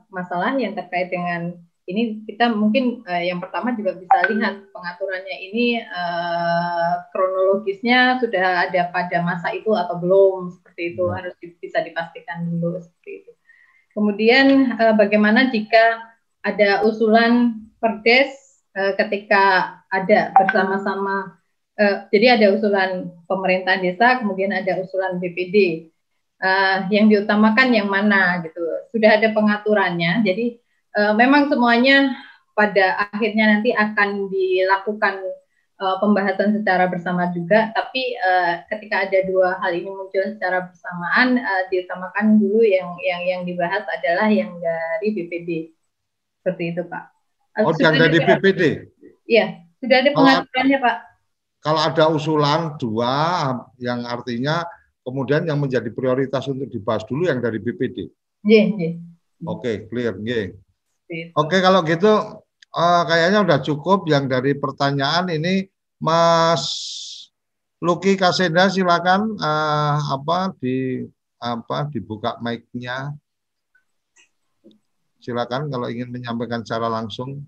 masalah 0.09 0.57
yang 0.57 0.73
terkait 0.73 1.13
dengan 1.13 1.53
ini 1.87 2.27
kita 2.27 2.51
mungkin 2.51 3.07
uh, 3.07 3.23
yang 3.23 3.39
pertama 3.39 3.71
juga 3.71 3.95
bisa 3.95 4.27
lihat 4.27 4.67
pengaturannya 4.75 5.37
ini 5.39 5.79
uh, 5.79 7.07
kronologisnya 7.15 8.19
sudah 8.19 8.67
ada 8.67 8.91
pada 8.91 9.23
masa 9.23 9.55
itu 9.55 9.71
atau 9.71 9.95
belum 9.95 10.51
seperti 10.51 10.93
itu 10.93 11.03
hmm. 11.07 11.15
harus 11.15 11.33
bisa 11.39 11.79
dipastikan 11.79 12.43
dulu 12.43 12.83
seperti 12.83 13.23
itu. 13.23 13.31
Kemudian 13.95 14.75
uh, 14.75 14.93
bagaimana 14.99 15.47
jika 15.47 16.11
ada 16.43 16.83
usulan 16.83 17.55
perdes 17.79 18.35
uh, 18.75 18.91
ketika 18.99 19.79
ada 19.87 20.35
bersama-sama 20.35 21.39
uh, 21.79 21.95
jadi 22.11 22.35
ada 22.35 22.47
usulan 22.51 23.15
pemerintah 23.31 23.79
desa 23.79 24.19
kemudian 24.19 24.51
ada 24.51 24.83
usulan 24.83 25.23
BPD 25.23 25.87
uh, 26.43 26.91
yang 26.91 27.07
diutamakan 27.07 27.71
yang 27.71 27.87
mana 27.87 28.43
gitu 28.43 28.59
sudah 28.91 29.15
ada 29.17 29.31
pengaturannya 29.31 30.25
jadi 30.27 30.59
uh, 30.97 31.13
memang 31.13 31.47
semuanya 31.47 32.17
pada 32.57 33.05
akhirnya 33.13 33.53
nanti 33.57 33.69
akan 33.69 34.33
dilakukan 34.33 35.21
uh, 35.77 36.01
pembahasan 36.01 36.57
secara 36.57 36.89
bersama 36.89 37.29
juga, 37.29 37.69
tapi 37.77 38.17
uh, 38.17 38.65
ketika 38.73 39.05
ada 39.05 39.19
dua 39.29 39.61
hal 39.61 39.77
ini 39.77 39.93
muncul 39.93 40.25
secara 40.25 40.65
bersamaan, 40.65 41.37
uh, 41.37 41.63
diutamakan 41.69 42.41
dulu 42.41 42.65
yang 42.65 42.97
yang 43.05 43.21
yang 43.23 43.41
dibahas 43.45 43.85
adalah 43.85 44.27
yang 44.33 44.57
dari 44.57 45.13
BPD. 45.13 45.49
Seperti 46.41 46.63
itu, 46.73 46.81
Pak. 46.89 47.03
Oh, 47.61 47.73
yang 47.77 47.97
dari 47.97 48.17
BPD? 48.21 48.61
Iya, 49.29 49.61
sudah 49.81 49.97
ada 50.01 50.09
pengaturannya, 50.13 50.77
Pak. 50.81 50.97
Kalau 51.61 51.81
ada 51.81 52.03
usulan 52.13 52.61
dua, 52.77 53.13
yang 53.81 54.05
artinya 54.05 54.63
kemudian 55.01 55.45
yang 55.45 55.57
menjadi 55.57 55.89
prioritas 55.93 56.45
untuk 56.47 56.69
dibahas 56.69 57.05
dulu 57.05 57.27
yang 57.27 57.41
dari 57.41 57.57
BPD. 57.61 58.07
Iya, 58.45 58.63
iya. 58.77 58.91
Oke, 59.45 59.85
clear, 59.89 60.17
Oke, 61.07 61.31
okay, 61.35 61.59
kalau 61.63 61.87
gitu 61.87 62.43
uh, 62.75 63.03
kayaknya 63.07 63.39
udah 63.47 63.59
cukup 63.63 64.03
yang 64.11 64.27
dari 64.27 64.53
pertanyaan 64.59 65.31
ini 65.31 65.71
Mas 66.03 66.67
Luki 67.79 68.19
Kasenda 68.19 68.67
silakan 68.67 69.37
uh, 69.39 69.95
apa 70.13 70.51
di 70.59 71.05
apa 71.37 71.87
dibuka 71.87 72.35
mic-nya. 72.41 73.13
Silakan 75.21 75.69
kalau 75.71 75.87
ingin 75.87 76.09
menyampaikan 76.09 76.65
secara 76.65 76.89
langsung. 76.89 77.45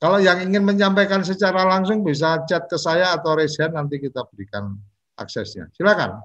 Kalau 0.00 0.16
yang 0.16 0.40
ingin 0.40 0.64
menyampaikan 0.64 1.20
secara 1.20 1.68
langsung 1.68 2.00
bisa 2.00 2.40
chat 2.48 2.64
ke 2.64 2.80
saya 2.80 3.12
atau 3.12 3.36
Reza 3.36 3.68
nanti 3.68 4.00
kita 4.00 4.24
berikan 4.32 4.80
aksesnya. 5.12 5.68
Silakan. 5.76 6.24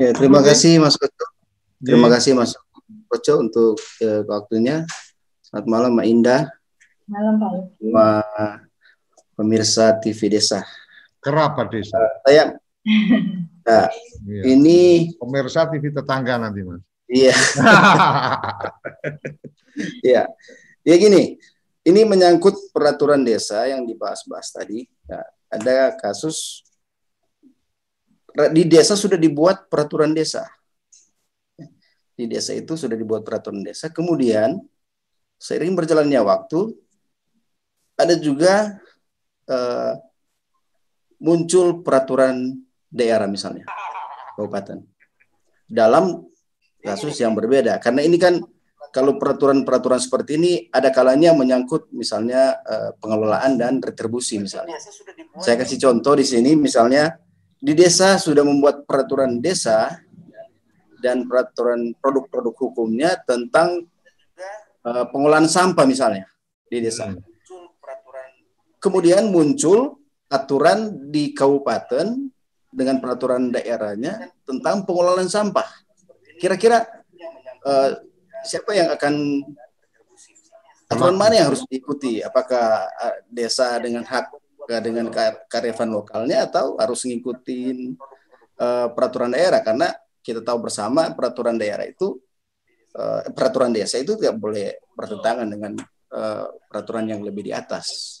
Ya, 0.00 0.16
terima 0.16 0.40
kasih 0.40 0.80
Mas 0.80 0.96
Koco. 0.96 1.26
Terima 1.84 2.08
kasih 2.08 2.32
Mas 2.32 2.56
Koco 3.12 3.34
untuk 3.44 3.76
uh, 4.00 4.22
waktunya. 4.24 4.88
Selamat 5.56 5.72
malam 5.72 5.96
Mbak 5.96 6.08
Indah. 6.12 6.42
Malam 7.08 7.34
Pak 7.40 7.50
Luki. 7.56 7.88
pemirsa 9.40 9.96
TV 10.04 10.28
Desa. 10.28 10.60
Kerabat 11.16 11.72
Desa. 11.72 11.96
Uh, 11.96 12.12
saya 12.28 12.44
Nah, 13.64 13.88
iya. 14.28 14.52
ini 14.52 15.08
pemirsa 15.16 15.64
TV 15.72 15.96
tetangga 15.96 16.36
nanti, 16.36 16.60
Mas. 16.60 16.84
Iya. 17.08 17.32
Iya. 20.04 20.28
Ya 20.84 20.94
gini, 21.00 21.40
ini 21.88 22.00
menyangkut 22.04 22.76
peraturan 22.76 23.24
desa 23.24 23.64
yang 23.64 23.88
dibahas-bahas 23.88 24.52
tadi. 24.52 24.84
Nah, 25.08 25.24
ada 25.48 25.96
kasus 25.96 26.68
di 28.52 28.68
desa 28.68 28.92
sudah 28.92 29.16
dibuat 29.16 29.72
peraturan 29.72 30.12
desa. 30.12 30.44
Di 32.12 32.28
desa 32.28 32.52
itu 32.52 32.76
sudah 32.76 32.92
dibuat 32.92 33.24
peraturan 33.24 33.64
desa. 33.64 33.88
Kemudian 33.88 34.60
seiring 35.36 35.76
berjalannya 35.76 36.20
waktu, 36.24 36.72
ada 37.96 38.14
juga 38.20 38.76
uh, 39.48 39.92
muncul 41.20 41.80
peraturan 41.80 42.60
daerah 42.92 43.24
misalnya 43.28 43.64
kabupaten 44.36 44.84
dalam 45.66 46.28
kasus 46.84 47.18
yang 47.18 47.34
berbeda. 47.34 47.80
Karena 47.82 48.04
ini 48.04 48.20
kan 48.20 48.38
kalau 48.94 49.18
peraturan-peraturan 49.20 50.00
seperti 50.00 50.38
ini 50.38 50.52
ada 50.70 50.88
kalanya 50.94 51.34
menyangkut 51.34 51.90
misalnya 51.92 52.60
uh, 52.62 52.90
pengelolaan 53.00 53.58
dan 53.58 53.82
retribusi 53.82 54.38
misalnya. 54.38 54.78
Saya 55.42 55.60
kasih 55.60 55.80
contoh 55.82 56.16
di 56.16 56.24
sini 56.24 56.54
misalnya 56.54 57.16
di 57.56 57.72
desa 57.72 58.16
sudah 58.20 58.44
membuat 58.44 58.84
peraturan 58.84 59.40
desa 59.42 60.00
dan 61.00 61.28
peraturan 61.28 61.92
produk-produk 61.98 62.54
hukumnya 62.56 63.20
tentang 63.24 63.84
pengolahan 64.86 65.50
sampah 65.50 65.82
misalnya 65.82 66.30
di 66.70 66.78
desa. 66.78 67.10
Hmm. 67.10 67.22
Kemudian 68.78 69.34
muncul 69.34 69.98
aturan 70.30 71.10
di 71.10 71.34
kabupaten 71.34 72.30
dengan 72.70 72.96
peraturan 73.00 73.50
daerahnya 73.50 74.30
tentang 74.44 74.84
pengelolaan 74.84 75.30
sampah. 75.30 75.66
Kira-kira 76.36 76.84
uh, 77.64 77.90
siapa 78.44 78.76
yang 78.76 78.92
akan 78.92 79.42
aturan 80.92 81.16
mana 81.16 81.40
yang 81.40 81.48
harus 81.50 81.64
diikuti? 81.66 82.20
Apakah 82.20 82.84
uh, 82.86 83.16
desa 83.26 83.80
dengan 83.80 84.04
hak 84.04 84.28
dengan 84.82 85.06
karyawan 85.46 85.90
lokalnya 85.90 86.50
atau 86.50 86.74
harus 86.76 87.06
ngikutin 87.06 87.96
uh, 88.60 88.86
peraturan 88.92 89.32
daerah? 89.32 89.62
Karena 89.62 89.88
kita 90.20 90.42
tahu 90.42 90.66
bersama 90.66 91.10
peraturan 91.14 91.54
daerah 91.56 91.86
itu 91.86 92.18
uh, 92.96 93.22
peraturan 93.36 93.70
desa 93.70 94.00
itu 94.00 94.16
tidak 94.16 94.40
boleh 94.40 94.80
bertentangan 94.96 95.46
dengan 95.46 95.72
uh, 96.12 96.48
peraturan 96.66 97.06
yang 97.06 97.20
lebih 97.20 97.46
di 97.46 97.52
atas. 97.52 98.20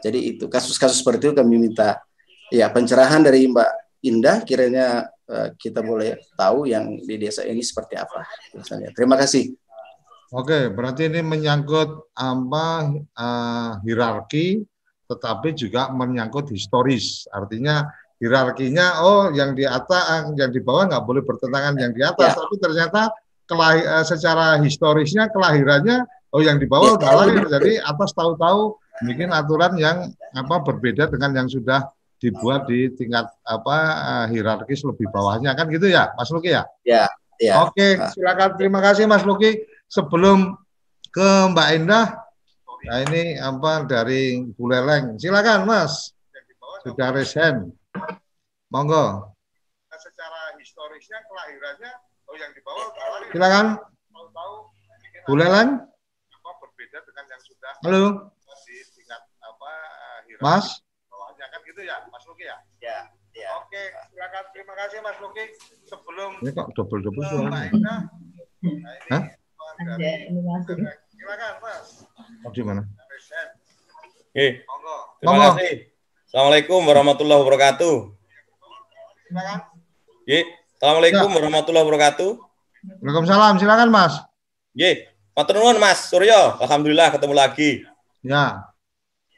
Jadi 0.00 0.34
itu 0.36 0.48
kasus-kasus 0.48 1.02
seperti 1.02 1.30
itu 1.30 1.34
kami 1.36 1.58
minta 1.58 2.00
ya 2.48 2.70
pencerahan 2.72 3.20
dari 3.20 3.44
Mbak 3.50 3.70
Indah 4.06 4.46
kiranya 4.46 5.10
uh, 5.28 5.48
kita 5.58 5.82
boleh 5.82 6.22
tahu 6.38 6.70
yang 6.70 7.02
di 7.02 7.18
desa 7.18 7.42
ini 7.44 7.60
seperti 7.60 7.98
apa 7.98 8.24
misalnya. 8.54 8.94
Terima 8.94 9.18
kasih. 9.18 9.52
Oke, 10.28 10.68
berarti 10.68 11.08
ini 11.08 11.24
menyangkut 11.24 12.12
apa 12.14 12.66
uh, 13.16 13.72
hierarki 13.82 14.60
tetapi 15.08 15.56
juga 15.56 15.88
menyangkut 15.88 16.52
historis. 16.52 17.24
Artinya 17.32 17.88
hierarkinya 18.20 19.02
oh 19.02 19.32
yang 19.32 19.56
di 19.56 19.64
atas 19.64 20.30
yang 20.36 20.50
di 20.52 20.60
bawah 20.60 20.90
nggak 20.90 21.04
boleh 21.06 21.22
bertentangan 21.24 21.74
yang 21.78 21.92
di 21.94 22.02
atas 22.02 22.34
ya. 22.34 22.38
tapi 22.38 22.54
ternyata 22.58 23.00
kelahir, 23.48 23.84
uh, 23.88 24.04
secara 24.04 24.60
historisnya 24.60 25.32
kelahirannya 25.32 26.04
oh 26.36 26.44
yang 26.44 26.60
di 26.60 26.68
bawah 26.68 26.94
ya, 26.94 26.96
udah 27.00 27.12
lahir 27.24 27.42
jadi 27.48 27.72
atas 27.82 28.12
tahu-tahu 28.12 28.76
bikin 29.08 29.32
aturan 29.32 29.74
yang 29.80 30.12
apa 30.36 30.60
berbeda 30.60 31.08
dengan 31.08 31.32
yang 31.32 31.48
sudah 31.48 31.88
dibuat 32.18 32.66
di 32.66 32.90
tingkat 32.92 33.30
apa 33.46 33.76
uh, 33.96 34.26
hierarkis 34.28 34.82
lebih 34.82 35.06
bawahnya 35.08 35.54
kan 35.54 35.70
gitu 35.70 35.86
ya 35.88 36.10
Mas 36.18 36.28
Luki 36.34 36.50
ya? 36.52 36.66
Ya. 36.82 37.06
ya. 37.38 37.62
Oke, 37.64 37.94
silakan 38.12 38.58
terima 38.58 38.82
kasih 38.82 39.06
Mas 39.06 39.22
Luki. 39.22 39.64
Sebelum 39.88 40.52
ke 41.08 41.28
Mbak 41.48 41.68
Indah, 41.80 42.20
nah 42.84 42.98
ini 43.08 43.40
apa 43.40 43.88
dari 43.88 44.44
Buleleng. 44.52 45.16
Silakan 45.16 45.64
Mas. 45.64 46.12
Sudah 46.84 47.08
resen. 47.08 47.72
Monggo. 48.68 49.32
Nah, 49.88 49.98
secara 49.98 50.52
historisnya 50.60 51.24
kelahirannya 51.24 51.92
yang 52.38 52.52
di 52.54 52.62
bawah 52.62 52.86
silakan. 53.34 53.66
Buleleng. 55.28 55.70
Apa 56.32 56.50
berbeda 56.62 56.98
dengan 57.04 57.24
yang 57.28 57.42
sudah 57.44 57.72
Halo. 57.84 58.02
Mas? 60.38 60.80
Bawahnya 61.10 61.46
kan 61.50 61.60
gitu 61.66 61.82
ya, 61.82 61.98
Mas 62.08 62.22
Luki 62.30 62.46
ya? 62.46 62.56
Ya. 62.78 62.98
Ya. 63.34 63.50
Oke, 63.58 63.82
silakan. 64.14 64.44
Terima 64.54 64.74
kasih 64.78 64.98
Mas 65.02 65.18
Luki. 65.18 65.44
Sebelum 65.90 66.30
ini 66.40 66.50
kok 66.54 66.70
double 66.78 67.02
double 67.02 67.22
suara? 67.26 67.50
Nah, 67.74 68.00
Hah? 69.10 69.22
Ada 69.78 70.10
ini 70.30 70.40
masuk. 70.42 70.78
Silakan 71.10 71.54
Mas. 71.62 72.06
Oh, 72.46 72.50
di 72.54 72.62
mana? 72.62 72.82
Oke. 74.30 74.62
Monggo. 74.64 74.96
Terima 75.18 75.36
kasih. 75.54 75.74
Assalamualaikum 76.30 76.80
warahmatullahi 76.86 77.40
wabarakatuh. 77.42 77.94
Silakan. 79.26 79.58
Ye. 80.28 80.67
Assalamualaikum 80.78 81.26
ya. 81.26 81.34
warahmatullahi 81.42 81.84
wabarakatuh. 81.90 82.30
Waalaikumsalam. 83.02 83.58
Silakan 83.58 83.90
Mas. 83.90 84.14
Ye. 84.78 85.10
Matur 85.34 85.58
nuwun 85.58 85.74
Mas 85.82 86.06
Suryo. 86.06 86.54
Alhamdulillah 86.62 87.10
ketemu 87.10 87.34
lagi. 87.34 87.82
Ya. 88.22 88.70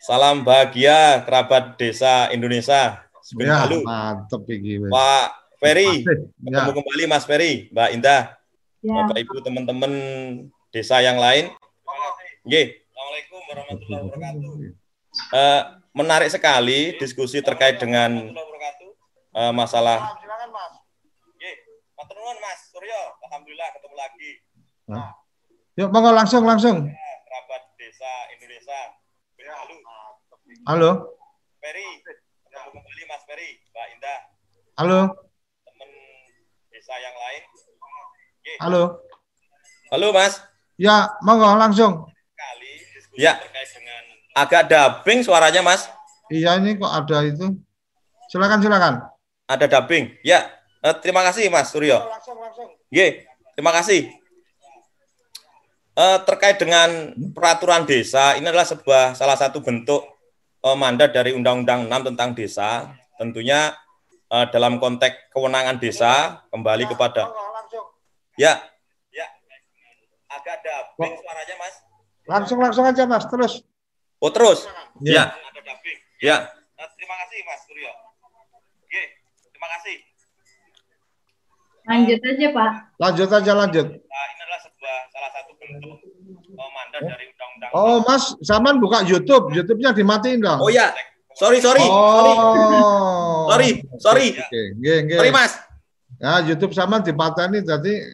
Salam 0.05 0.45
bahagia 0.45 1.25
kerabat 1.25 1.81
desa 1.81 2.29
Indonesia. 2.29 3.09
Ya, 3.41 3.65
mantep 3.65 4.45
ini. 4.53 4.85
Pak 4.93 5.57
Ferry, 5.57 6.05
ketemu 6.05 6.73
ya. 6.73 6.77
kembali 6.77 7.03
Mas 7.09 7.25
Ferry, 7.25 7.73
Mbak 7.73 7.89
Indah, 7.97 8.23
ya. 8.85 8.93
Bapak 9.01 9.17
Ibu 9.25 9.41
teman-teman 9.41 9.93
desa 10.69 11.01
yang 11.01 11.17
lain. 11.17 11.49
Oke. 12.45 12.85
Assalamualaikum 12.85 13.41
warahmatullahi 13.49 14.03
wabarakatuh. 14.13 14.53
Uh, 15.33 15.63
menarik 15.97 16.29
sekali 16.29 17.01
diskusi 17.01 17.41
terkait 17.41 17.81
dengan 17.81 18.29
uh, 19.33 19.53
masalah. 19.57 20.21
Silakan 20.21 20.53
Mas. 20.53 20.81
Mas 22.41 22.73
Suryo. 22.73 23.01
Alhamdulillah 23.31 23.69
ketemu 23.79 23.95
lagi. 23.95 24.31
Nah. 24.91 25.15
Yuk, 25.79 25.95
monggo 25.95 26.11
langsung 26.11 26.43
langsung. 26.43 26.83
Ya, 26.83 27.15
kerabat 27.23 27.63
desa 27.79 28.11
Indonesia. 28.35 28.81
Halo. 30.67 31.15
Ferry, 31.63 32.03
ketemu 32.03 32.69
kembali 32.75 33.03
Mas 33.07 33.23
Ferry, 33.31 33.63
Mbak 33.71 33.87
Indah. 33.95 34.21
Halo. 34.83 35.01
Teman 35.63 35.91
desa 36.75 36.95
yang 36.99 37.15
lain. 37.15 37.43
Oke. 37.55 38.53
Halo. 38.67 38.83
Halo 39.95 40.07
Mas. 40.11 40.43
Ya, 40.75 41.15
monggo 41.23 41.55
langsung. 41.55 42.11
Kali 42.35 42.83
ya. 43.15 43.39
terkait 43.39 43.71
dengan 43.79 44.03
agak 44.35 44.63
dubbing 44.67 45.23
suaranya 45.23 45.63
Mas. 45.63 45.87
Iya 46.35 46.59
ini 46.59 46.75
kok 46.75 46.91
ada 46.91 47.23
itu. 47.23 47.47
Silakan 48.27 48.59
silakan. 48.59 48.95
Ada 49.47 49.71
dubbing. 49.71 50.19
Ya, 50.27 50.51
eh, 50.83 50.99
terima 50.99 51.23
kasih 51.23 51.47
Mas 51.47 51.71
Suryo. 51.71 52.11
Langsung 52.11 52.35
langsung. 52.43 52.80
Ye, 52.91 53.25
terima 53.55 53.71
kasih. 53.71 54.21
Eh, 56.01 56.19
terkait 56.25 56.57
dengan 56.57 57.13
peraturan 57.35 57.85
desa 57.85 58.35
ini 58.35 58.47
adalah 58.49 58.65
sebuah 58.65 59.13
salah 59.13 59.37
satu 59.37 59.61
bentuk 59.61 60.01
uh, 60.65 60.73
mandat 60.73 61.13
dari 61.13 61.37
Undang-Undang 61.37 61.93
6 61.93 62.09
tentang 62.09 62.31
desa, 62.33 62.89
tentunya 63.21 63.77
uh, 64.33 64.49
dalam 64.49 64.81
konteks 64.81 65.29
kewenangan 65.29 65.77
desa 65.77 66.41
kembali 66.49 66.89
kepada 66.89 67.29
ya. 68.41 68.65
Ya. 69.13 69.27
Agak 70.33 70.65
dubbing 70.65 71.21
suaranya 71.21 71.55
mas. 71.61 71.75
Langsung 72.25 72.59
langsung 72.65 72.85
aja 72.89 73.05
mas. 73.05 73.29
Terus. 73.29 73.53
Oh 74.25 74.33
terus? 74.33 74.65
Ya, 75.05 75.13
ya. 75.13 75.25
ada 75.53 75.61
dubbing 75.61 75.99
ya. 76.23 76.37
Nah, 76.81 76.89
terima 76.97 77.15
kasih 77.27 77.39
mas 77.45 77.61
Suryo. 77.69 77.93
Oke, 78.89 79.03
terima 79.53 79.69
kasih 79.79 80.10
lanjut 81.91 82.21
aja 82.23 82.47
pak 82.55 82.71
lanjut 83.03 83.29
aja 83.35 83.53
lanjut 83.59 83.87
nah, 83.91 84.25
ini 84.31 84.41
adalah 84.47 84.61
sebuah 84.63 84.97
salah 85.11 85.31
satu 85.35 85.53
bentuk 85.59 85.97
uh, 86.55 86.71
mandat 86.71 87.03
dari 87.03 87.25
undang-undang 87.35 87.71
oh 87.75 87.97
mas 88.07 88.25
zaman 88.47 88.79
buka 88.79 89.03
YouTube 89.03 89.51
YouTube-nya 89.51 89.91
dimatiin 89.91 90.39
dong 90.39 90.63
oh 90.63 90.71
ya 90.71 90.95
Sorry, 91.41 91.57
sorry. 91.63 91.81
Oh. 91.89 93.49
Sorry, 93.49 93.81
sorry. 93.97 94.27
Oke, 94.37 94.77
okay. 94.77 95.17
Sorry, 95.17 95.33
Mas. 95.33 95.53
Ya, 96.21 96.45
YouTube 96.45 96.77
sama 96.77 97.01
dipateni 97.01 97.65
jadi 97.65 98.13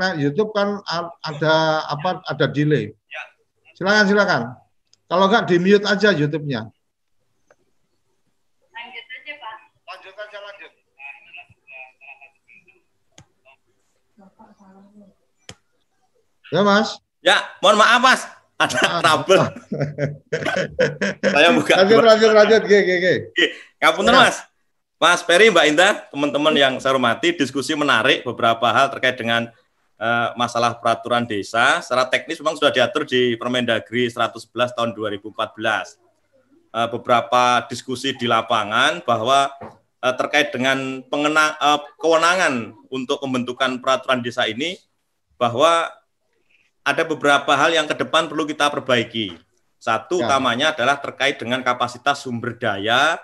nah, 0.00 0.16
YouTube 0.16 0.48
kan 0.56 0.80
ada 1.20 1.84
apa 1.92 2.24
ada 2.24 2.48
delay. 2.48 2.96
Ya. 3.12 3.22
Silakan, 3.76 4.04
silakan. 4.08 4.42
Kalau 5.12 5.28
enggak 5.28 5.44
di 5.44 5.60
mute 5.60 5.84
aja 5.84 6.08
YouTube-nya. 6.08 6.72
Lanjut 8.72 9.04
aja, 9.12 9.32
Pak. 9.36 9.56
Lanjut 9.84 10.16
aja, 10.16 10.38
lanjut. 10.40 10.72
Ya, 16.52 16.60
Mas. 16.60 17.00
Ya, 17.24 17.40
mohon 17.64 17.80
maaf, 17.80 18.00
Mas 18.04 18.22
ada 18.62 18.78
ah. 18.86 19.00
trouble. 19.02 19.42
Saya 21.34 21.48
buka. 21.54 21.74
Lanjut, 21.82 22.02
lanjut, 22.02 22.30
lanjut. 22.30 22.60
Oke, 22.62 22.76
oke, 22.78 22.94
oke. 23.00 23.14
Ngapunten, 23.82 24.14
Mas. 24.14 24.36
Mas 25.02 25.20
Peri, 25.26 25.50
Mbak 25.50 25.66
Indah, 25.66 25.92
teman-teman 26.14 26.54
yang 26.54 26.78
saya 26.78 26.94
hormati, 26.94 27.34
diskusi 27.34 27.74
menarik 27.74 28.22
beberapa 28.22 28.70
hal 28.70 28.86
terkait 28.86 29.18
dengan 29.18 29.50
uh, 29.98 30.30
masalah 30.38 30.78
peraturan 30.78 31.26
desa. 31.26 31.82
Secara 31.82 32.06
teknis 32.06 32.38
memang 32.38 32.54
sudah 32.54 32.70
diatur 32.70 33.02
di 33.02 33.34
Permendagri 33.34 34.06
111 34.06 34.46
tahun 34.78 34.94
2014. 34.94 35.34
Uh, 35.34 35.42
eh, 36.70 36.88
beberapa 36.94 37.66
diskusi 37.66 38.14
di 38.14 38.30
lapangan 38.30 39.02
bahwa 39.02 39.50
uh, 40.06 40.14
terkait 40.14 40.54
dengan 40.54 41.02
pengena, 41.10 41.58
uh, 41.58 41.82
kewenangan 41.98 42.70
untuk 42.86 43.18
pembentukan 43.26 43.82
peraturan 43.82 44.22
desa 44.22 44.46
ini 44.46 44.78
bahwa 45.34 45.90
ada 46.82 47.02
beberapa 47.06 47.52
hal 47.54 47.70
yang 47.74 47.86
ke 47.86 47.94
depan 47.94 48.26
perlu 48.26 48.46
kita 48.46 48.70
perbaiki. 48.70 49.38
Satu 49.82 50.22
ya. 50.22 50.30
utamanya 50.30 50.70
adalah 50.70 50.98
terkait 50.98 51.42
dengan 51.42 51.62
kapasitas 51.62 52.22
sumber 52.22 52.54
daya, 52.54 53.18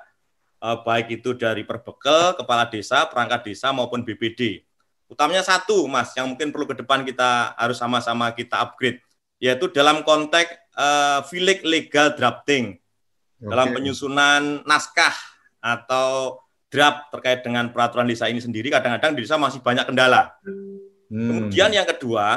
eh, 0.59 0.79
baik 0.83 1.23
itu 1.23 1.35
dari 1.35 1.63
perbekel, 1.63 2.35
kepala 2.39 2.67
desa, 2.67 3.07
perangkat 3.07 3.55
desa 3.55 3.71
maupun 3.71 4.03
BPD. 4.03 4.67
Utamanya 5.09 5.41
satu, 5.47 5.89
Mas, 5.89 6.13
yang 6.19 6.29
mungkin 6.29 6.53
perlu 6.53 6.69
ke 6.69 6.77
depan 6.77 7.01
kita 7.07 7.57
harus 7.57 7.81
sama-sama 7.81 8.29
kita 8.37 8.61
upgrade, 8.61 9.01
yaitu 9.41 9.73
dalam 9.73 10.05
konteks 10.05 10.53
uh, 10.77 11.25
legal 11.65 12.13
drafting, 12.13 12.77
okay. 12.77 13.49
dalam 13.49 13.73
penyusunan 13.73 14.61
naskah 14.69 15.17
atau 15.65 16.39
draft 16.69 17.09
terkait 17.09 17.41
dengan 17.41 17.73
peraturan 17.73 18.05
desa 18.05 18.29
ini 18.29 18.45
sendiri, 18.45 18.69
kadang-kadang 18.69 19.17
di 19.17 19.25
desa 19.25 19.41
masih 19.41 19.65
banyak 19.65 19.89
kendala. 19.89 20.37
Hmm. 20.45 20.77
Kemudian 21.09 21.73
yang 21.73 21.89
kedua, 21.89 22.25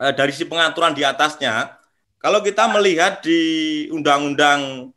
dari 0.00 0.32
si 0.32 0.48
pengaturan 0.48 0.96
di 0.96 1.04
atasnya, 1.04 1.76
kalau 2.20 2.44
kita 2.44 2.68
melihat 2.72 3.20
di 3.20 3.84
Undang-Undang 3.92 4.92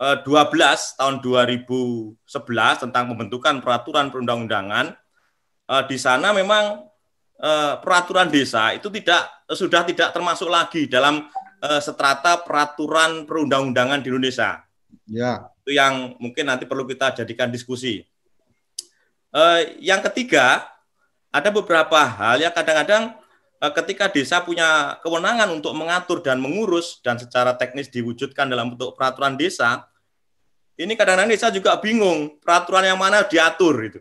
eh, 0.00 0.16
12 0.20 1.00
tahun 1.00 1.20
2011 1.20 2.20
tentang 2.88 3.04
pembentukan 3.12 3.60
peraturan 3.64 4.08
perundang-undangan, 4.08 4.96
eh, 5.68 5.82
di 5.88 5.96
sana 5.96 6.36
memang 6.36 6.88
eh, 7.36 7.74
peraturan 7.80 8.28
desa 8.28 8.72
itu 8.76 8.92
tidak 8.92 9.48
sudah 9.52 9.84
tidak 9.84 10.12
termasuk 10.12 10.48
lagi 10.52 10.84
dalam 10.88 11.28
eh, 11.60 11.80
setrata 11.84 12.40
peraturan 12.44 13.28
perundang-undangan 13.28 14.00
di 14.00 14.08
Indonesia. 14.08 14.60
Ya. 15.04 15.52
Itu 15.64 15.72
yang 15.72 16.16
mungkin 16.16 16.48
nanti 16.48 16.64
perlu 16.64 16.88
kita 16.88 17.12
jadikan 17.12 17.52
diskusi. 17.52 18.04
Eh, 19.32 19.60
yang 19.84 20.00
ketiga, 20.04 20.64
ada 21.28 21.48
beberapa 21.52 22.00
hal 22.00 22.40
yang 22.40 22.52
kadang-kadang 22.56 23.16
Eh, 23.16 23.22
ketika 23.60 24.10
desa 24.10 24.42
punya 24.42 24.98
kewenangan 25.00 25.48
untuk 25.54 25.72
mengatur 25.72 26.20
dan 26.20 26.42
mengurus 26.42 27.00
dan 27.00 27.16
secara 27.16 27.54
teknis 27.54 27.88
diwujudkan 27.88 28.50
dalam 28.50 28.74
bentuk 28.74 28.92
peraturan 28.98 29.38
desa, 29.38 29.88
ini 30.74 30.92
kadang-kadang 30.98 31.30
desa 31.30 31.48
juga 31.54 31.78
bingung 31.78 32.36
peraturan 32.42 32.84
yang 32.84 32.98
mana 32.98 33.24
diatur 33.24 33.74
itu. 33.86 34.00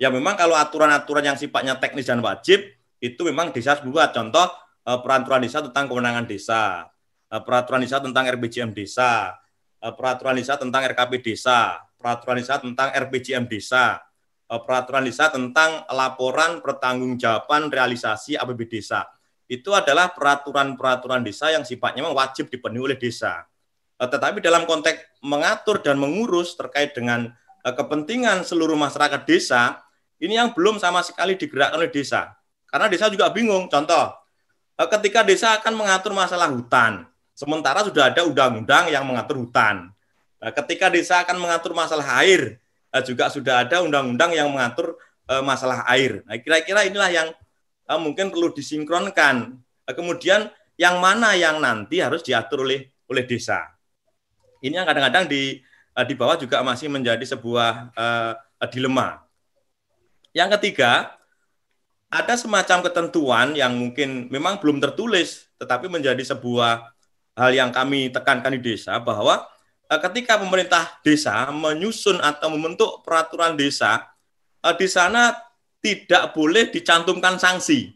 Ya 0.00 0.08
memang 0.08 0.38
kalau 0.38 0.56
aturan-aturan 0.56 1.22
yang 1.22 1.36
sifatnya 1.38 1.78
teknis 1.78 2.08
dan 2.08 2.22
wajib 2.22 2.62
itu 3.02 3.20
memang 3.26 3.50
desa 3.50 3.78
buat. 3.82 4.14
Contoh 4.14 4.46
eh, 4.88 4.98
peraturan 5.02 5.42
desa 5.42 5.60
tentang 5.60 5.90
kewenangan 5.90 6.24
desa, 6.24 6.86
eh, 7.28 7.42
peraturan 7.42 7.82
desa 7.82 7.98
tentang 7.98 8.24
RPJM 8.30 8.70
desa, 8.72 9.36
peraturan 9.82 10.38
desa 10.38 10.54
tentang 10.54 10.86
RKP 10.86 11.12
desa, 11.18 11.82
peraturan 11.98 12.38
desa 12.38 12.62
tentang 12.62 12.88
RPJM 12.94 13.50
desa, 13.50 13.98
Eh, 13.98 14.11
peraturan 14.60 15.08
desa 15.08 15.32
tentang 15.32 15.88
laporan 15.88 16.60
pertanggungjawaban 16.60 17.72
realisasi 17.72 18.36
APB 18.36 18.68
desa. 18.68 19.08
Itu 19.48 19.72
adalah 19.72 20.12
peraturan-peraturan 20.12 21.24
desa 21.24 21.48
yang 21.48 21.64
sifatnya 21.64 22.04
memang 22.04 22.16
wajib 22.16 22.52
dipenuhi 22.52 22.92
oleh 22.92 22.98
desa. 23.00 23.48
Eh, 23.96 24.08
tetapi 24.08 24.44
dalam 24.44 24.68
konteks 24.68 25.24
mengatur 25.24 25.80
dan 25.80 25.96
mengurus 25.96 26.52
terkait 26.52 26.92
dengan 26.92 27.32
eh, 27.64 27.74
kepentingan 27.74 28.44
seluruh 28.44 28.76
masyarakat 28.76 29.24
desa, 29.24 29.80
ini 30.20 30.36
yang 30.36 30.52
belum 30.52 30.76
sama 30.76 31.00
sekali 31.00 31.40
digerakkan 31.40 31.80
oleh 31.80 31.88
desa. 31.88 32.36
Karena 32.68 32.88
desa 32.88 33.12
juga 33.12 33.28
bingung. 33.28 33.68
Contoh, 33.68 34.16
ketika 34.76 35.20
desa 35.20 35.60
akan 35.60 35.76
mengatur 35.76 36.16
masalah 36.16 36.48
hutan, 36.48 37.04
sementara 37.36 37.84
sudah 37.84 38.08
ada 38.08 38.24
undang-undang 38.24 38.88
yang 38.88 39.04
mengatur 39.04 39.36
hutan. 39.36 39.92
Ketika 40.40 40.88
desa 40.88 41.20
akan 41.20 41.36
mengatur 41.36 41.76
masalah 41.76 42.24
air, 42.24 42.61
juga 43.00 43.32
sudah 43.32 43.64
ada 43.64 43.80
undang-undang 43.80 44.36
yang 44.36 44.52
mengatur 44.52 45.00
uh, 45.32 45.40
masalah 45.40 45.88
air. 45.88 46.20
Nah, 46.28 46.36
kira-kira 46.36 46.84
inilah 46.84 47.08
yang 47.08 47.28
uh, 47.88 47.96
mungkin 47.96 48.28
perlu 48.28 48.52
disinkronkan. 48.52 49.56
Kemudian 49.88 50.52
yang 50.76 51.00
mana 51.00 51.32
yang 51.32 51.56
nanti 51.56 52.04
harus 52.04 52.20
diatur 52.20 52.68
oleh 52.68 52.92
oleh 53.08 53.24
desa. 53.24 53.64
Ini 54.60 54.82
yang 54.82 54.86
kadang-kadang 54.86 55.26
di 55.26 55.60
di 55.92 56.14
bawah 56.16 56.40
juga 56.40 56.64
masih 56.64 56.88
menjadi 56.88 57.24
sebuah 57.24 57.92
uh, 57.92 58.32
dilema. 58.72 59.20
Yang 60.32 60.56
ketiga, 60.56 61.12
ada 62.08 62.34
semacam 62.40 62.88
ketentuan 62.88 63.52
yang 63.52 63.76
mungkin 63.76 64.32
memang 64.32 64.56
belum 64.56 64.80
tertulis, 64.80 65.48
tetapi 65.60 65.92
menjadi 65.92 66.24
sebuah 66.24 66.88
hal 67.36 67.52
yang 67.52 67.68
kami 67.68 68.08
tekankan 68.08 68.56
di 68.56 68.72
desa 68.72 68.96
bahwa 68.96 69.44
Eh, 69.44 69.51
ketika 69.98 70.40
pemerintah 70.40 71.02
desa 71.02 71.50
menyusun 71.50 72.22
atau 72.22 72.48
membentuk 72.54 73.04
peraturan 73.04 73.58
desa, 73.58 74.08
eh, 74.64 74.74
di 74.78 74.88
sana 74.88 75.34
tidak 75.82 76.32
boleh 76.32 76.70
dicantumkan 76.70 77.36
sanksi. 77.36 77.90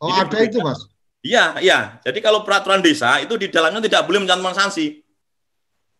Oh, 0.00 0.12
Jadi, 0.12 0.20
ada 0.20 0.38
itu, 0.44 0.58
Mas? 0.60 0.80
Iya, 1.20 1.60
iya. 1.60 1.78
Jadi 2.00 2.18
kalau 2.24 2.44
peraturan 2.44 2.80
desa 2.80 3.20
itu 3.20 3.36
di 3.36 3.52
dalamnya 3.52 3.84
tidak 3.84 4.08
boleh 4.08 4.24
mencantumkan 4.24 4.56
sanksi. 4.56 5.04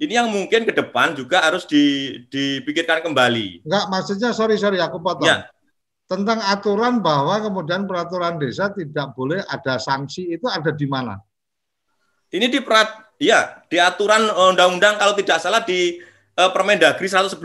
Ini 0.01 0.17
yang 0.17 0.33
mungkin 0.33 0.65
ke 0.65 0.73
depan 0.73 1.13
juga 1.13 1.45
harus 1.45 1.69
di, 1.69 2.17
dipikirkan 2.33 3.05
kembali. 3.05 3.69
Enggak, 3.69 3.85
maksudnya 3.93 4.33
sorry 4.33 4.57
sorry 4.57 4.81
aku 4.81 4.97
potong. 4.97 5.29
Ya. 5.29 5.45
Tentang 6.09 6.41
aturan 6.41 7.05
bahwa 7.05 7.37
kemudian 7.37 7.85
peraturan 7.85 8.41
desa 8.41 8.73
tidak 8.73 9.13
boleh 9.13 9.45
ada 9.45 9.77
sanksi 9.77 10.33
itu 10.33 10.49
ada 10.49 10.73
di 10.73 10.89
mana? 10.89 11.21
Ini 12.33 12.49
di 12.49 12.65
perat 12.65 13.10
Iya, 13.21 13.69
di 13.69 13.77
aturan 13.77 14.33
undang-undang 14.33 14.97
kalau 14.97 15.13
tidak 15.13 15.45
salah 15.45 15.61
di 15.61 16.01
uh, 16.41 16.51
Permendagri 16.57 17.05
111 17.05 17.37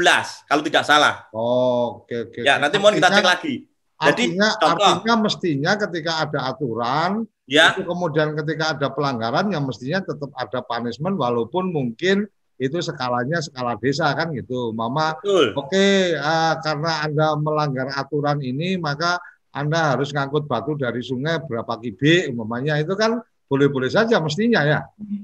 kalau 0.47 0.64
tidak 0.64 0.88
salah. 0.88 1.27
Oh, 1.35 1.99
oke 2.07 2.31
oke. 2.31 2.41
Ya, 2.47 2.56
nanti 2.56 2.80
mau 2.80 2.95
kita 2.95 3.11
cek 3.11 3.27
lagi. 3.27 3.68
Jadi 3.95 4.23
artinya, 4.35 4.49
contoh, 4.56 4.88
artinya 4.88 5.15
mestinya 5.19 5.72
ketika 5.76 6.11
ada 6.23 6.39
aturan, 6.52 7.27
ya. 7.43 7.76
itu 7.76 7.84
kemudian 7.84 8.35
ketika 8.39 8.76
ada 8.76 8.88
pelanggaran 8.91 9.52
yang 9.52 9.68
mestinya 9.68 9.99
tetap 9.99 10.31
ada 10.35 10.60
punishment 10.64 11.19
walaupun 11.19 11.72
mungkin 11.72 12.27
itu 12.56 12.80
skalanya 12.80 13.43
skala 13.43 13.76
desa 13.76 14.15
kan 14.15 14.31
gitu. 14.31 14.72
Mama, 14.72 15.19
oke 15.19 15.60
okay, 15.60 16.15
uh, 16.15 16.56
karena 16.64 17.03
Anda 17.03 17.35
melanggar 17.35 17.91
aturan 17.99 18.39
ini 18.39 18.80
maka 18.80 19.19
Anda 19.52 19.95
harus 19.95 20.15
ngangkut 20.15 20.47
batu 20.47 20.80
dari 20.80 21.03
sungai 21.03 21.43
berapa 21.43 21.80
kibik 21.84 22.31
umpamanya 22.31 22.80
itu 22.80 22.95
kan 22.95 23.19
boleh-boleh 23.45 23.89
saja 23.89 24.17
mestinya 24.17 24.65
ya 24.65 24.80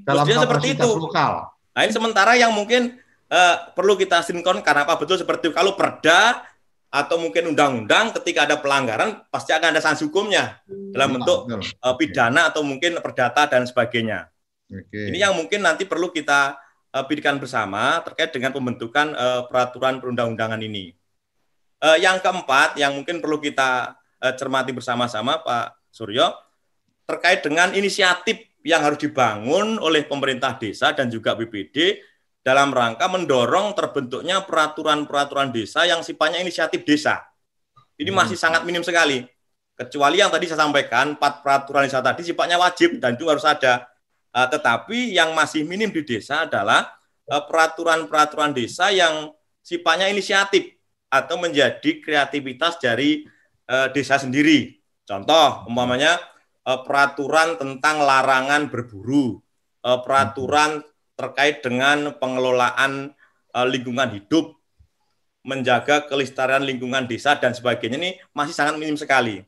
dalam 0.05 0.25
mestinya 0.25 0.45
seperti 0.45 0.67
itu. 0.77 0.89
lokal. 0.97 1.49
Nah 1.73 1.81
ini 1.87 1.93
sementara 1.93 2.37
yang 2.37 2.53
mungkin 2.53 3.01
uh, 3.31 3.55
perlu 3.73 3.97
kita 3.97 4.21
sinkron 4.21 4.61
karena 4.61 4.85
apa 4.85 4.99
betul 4.99 5.17
seperti 5.17 5.49
itu. 5.49 5.55
Kalau 5.57 5.73
perda 5.73 6.45
atau 6.91 7.15
mungkin 7.15 7.55
undang-undang 7.55 8.11
ketika 8.19 8.43
ada 8.43 8.59
pelanggaran 8.59 9.23
pasti 9.31 9.55
akan 9.55 9.71
ada 9.71 9.79
sanksi 9.79 10.11
hukumnya 10.11 10.59
dalam 10.91 11.15
bentuk 11.17 11.47
uh, 11.79 11.95
pidana 11.95 12.51
atau 12.51 12.67
mungkin 12.67 12.99
perdata 12.99 13.47
dan 13.47 13.63
sebagainya. 13.63 14.27
Okay. 14.67 15.11
Ini 15.11 15.27
yang 15.27 15.33
mungkin 15.35 15.63
nanti 15.63 15.87
perlu 15.87 16.11
kita 16.11 16.59
uh, 16.91 17.03
pikirkan 17.07 17.39
bersama 17.39 18.03
terkait 18.03 18.35
dengan 18.35 18.51
pembentukan 18.51 19.15
uh, 19.15 19.47
peraturan 19.47 20.03
perundang-undangan 20.03 20.59
ini. 20.59 20.91
Uh, 21.81 21.97
yang 21.97 22.21
keempat, 22.21 22.77
yang 22.77 22.93
mungkin 22.93 23.23
perlu 23.23 23.41
kita 23.41 23.97
uh, 24.21 24.33
cermati 24.37 24.69
bersama-sama, 24.69 25.41
Pak 25.41 25.89
Suryo, 25.89 26.29
terkait 27.05 27.43
dengan 27.43 27.73
inisiatif 27.75 28.51
yang 28.61 28.81
harus 28.85 29.01
dibangun 29.01 29.81
oleh 29.81 30.05
pemerintah 30.05 30.57
desa 30.57 30.93
dan 30.93 31.09
juga 31.09 31.33
BPD 31.33 31.97
dalam 32.41 32.73
rangka 32.73 33.05
mendorong 33.05 33.77
terbentuknya 33.77 34.41
peraturan-peraturan 34.45 35.53
desa 35.53 35.85
yang 35.85 36.01
sifatnya 36.01 36.41
inisiatif 36.41 36.81
desa. 36.81 37.21
Ini 37.97 38.09
hmm. 38.09 38.17
masih 38.17 38.37
sangat 38.37 38.65
minim 38.65 38.81
sekali. 38.81 39.21
Kecuali 39.77 40.21
yang 40.21 40.29
tadi 40.29 40.45
saya 40.49 40.65
sampaikan, 40.65 41.17
empat 41.17 41.41
peraturan 41.41 41.85
desa 41.85 42.01
tadi 42.01 42.21
sifatnya 42.25 42.57
wajib 42.57 42.97
dan 42.97 43.17
itu 43.17 43.25
harus 43.29 43.45
ada. 43.45 43.89
Uh, 44.31 44.47
tetapi 44.47 45.11
yang 45.11 45.35
masih 45.35 45.67
minim 45.67 45.91
di 45.91 46.01
desa 46.05 46.47
adalah 46.49 46.97
uh, 47.29 47.43
peraturan-peraturan 47.45 48.55
desa 48.55 48.89
yang 48.89 49.33
sifatnya 49.61 50.09
inisiatif 50.09 50.77
atau 51.11 51.35
menjadi 51.37 51.99
kreativitas 51.99 52.79
dari 52.81 53.27
uh, 53.69 53.91
desa 53.91 54.17
sendiri. 54.17 54.81
Contoh, 55.03 55.67
umpamanya 55.67 56.15
uh, 56.15 56.31
peraturan 56.79 57.59
tentang 57.59 57.99
larangan 57.99 58.71
berburu, 58.71 59.43
uh, 59.83 59.99
peraturan 59.99 60.79
terkait 61.19 61.59
dengan 61.59 62.15
pengelolaan 62.15 63.11
uh, 63.51 63.67
lingkungan 63.67 64.15
hidup, 64.15 64.55
menjaga 65.43 66.07
kelestarian 66.07 66.63
lingkungan 66.63 67.09
desa 67.09 67.35
dan 67.35 67.51
sebagainya 67.51 67.97
ini 67.97 68.11
masih 68.31 68.55
sangat 68.55 68.79
minim 68.79 68.95
sekali. 68.95 69.41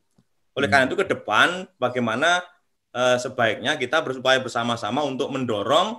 Oleh 0.58 0.68
karena 0.70 0.86
itu 0.90 0.98
ke 0.98 1.06
depan 1.06 1.66
bagaimana 1.82 2.46
sebaiknya 2.94 3.74
kita 3.74 4.06
berupaya 4.06 4.38
bersama-sama 4.38 5.02
untuk 5.02 5.34
mendorong 5.34 5.98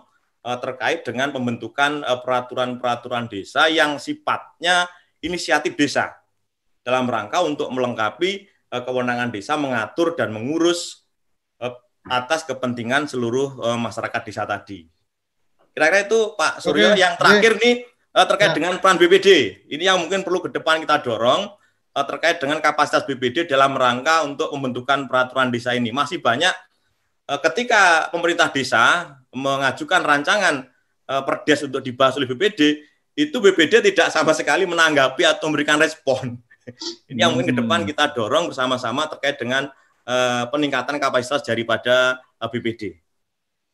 terkait 0.62 1.02
dengan 1.02 1.34
pembentukan 1.34 2.06
peraturan-peraturan 2.22 3.26
desa 3.26 3.66
yang 3.66 3.98
sifatnya 3.98 4.86
inisiatif 5.18 5.74
desa 5.74 6.14
dalam 6.86 7.10
rangka 7.10 7.42
untuk 7.42 7.66
melengkapi 7.74 8.46
kewenangan 8.70 9.34
desa 9.34 9.58
mengatur 9.58 10.14
dan 10.14 10.30
mengurus 10.30 11.03
atas 12.08 12.44
kepentingan 12.44 13.08
seluruh 13.08 13.60
uh, 13.60 13.78
masyarakat 13.80 14.20
desa 14.24 14.44
tadi. 14.44 14.84
Kira-kira 15.74 16.06
itu 16.06 16.38
Pak 16.38 16.62
Suryo 16.62 16.94
Oke. 16.94 17.00
yang 17.00 17.14
terakhir 17.18 17.58
nih 17.58 17.74
uh, 18.14 18.26
terkait 18.28 18.50
ya. 18.52 18.56
dengan 18.56 18.72
peran 18.78 18.96
BPD. 19.00 19.28
Ini 19.72 19.90
yang 19.90 19.98
mungkin 20.04 20.22
perlu 20.22 20.44
ke 20.44 20.52
depan 20.52 20.84
kita 20.84 21.02
dorong 21.02 21.50
uh, 21.94 22.04
terkait 22.06 22.38
dengan 22.38 22.60
kapasitas 22.60 23.02
BPD 23.08 23.48
dalam 23.48 23.74
rangka 23.74 24.22
untuk 24.22 24.52
pembentukan 24.52 25.10
peraturan 25.10 25.48
desa 25.50 25.72
ini. 25.72 25.90
Masih 25.90 26.22
banyak 26.22 26.52
uh, 27.30 27.40
ketika 27.50 28.12
pemerintah 28.12 28.52
desa 28.52 29.16
mengajukan 29.34 30.00
rancangan 30.04 30.68
uh, 31.10 31.22
perdes 31.26 31.66
untuk 31.66 31.82
dibahas 31.82 32.14
oleh 32.20 32.28
BPD, 32.30 32.84
itu 33.14 33.36
BPD 33.38 33.80
tidak 33.94 34.10
sama 34.10 34.34
sekali 34.34 34.66
menanggapi 34.66 35.22
atau 35.26 35.50
memberikan 35.50 35.78
respon. 35.78 36.38
ini 37.10 37.20
yang 37.20 37.34
mungkin 37.34 37.54
ke 37.54 37.56
depan 37.58 37.82
hmm. 37.84 37.88
kita 37.94 38.04
dorong 38.16 38.50
bersama-sama 38.50 39.06
terkait 39.10 39.36
dengan 39.38 39.70
uh, 40.08 40.44
peningkatan 40.48 40.96
kapasitas 41.00 41.44
daripada 41.44 42.20
uh, 42.40 42.48
BPD. 42.48 43.00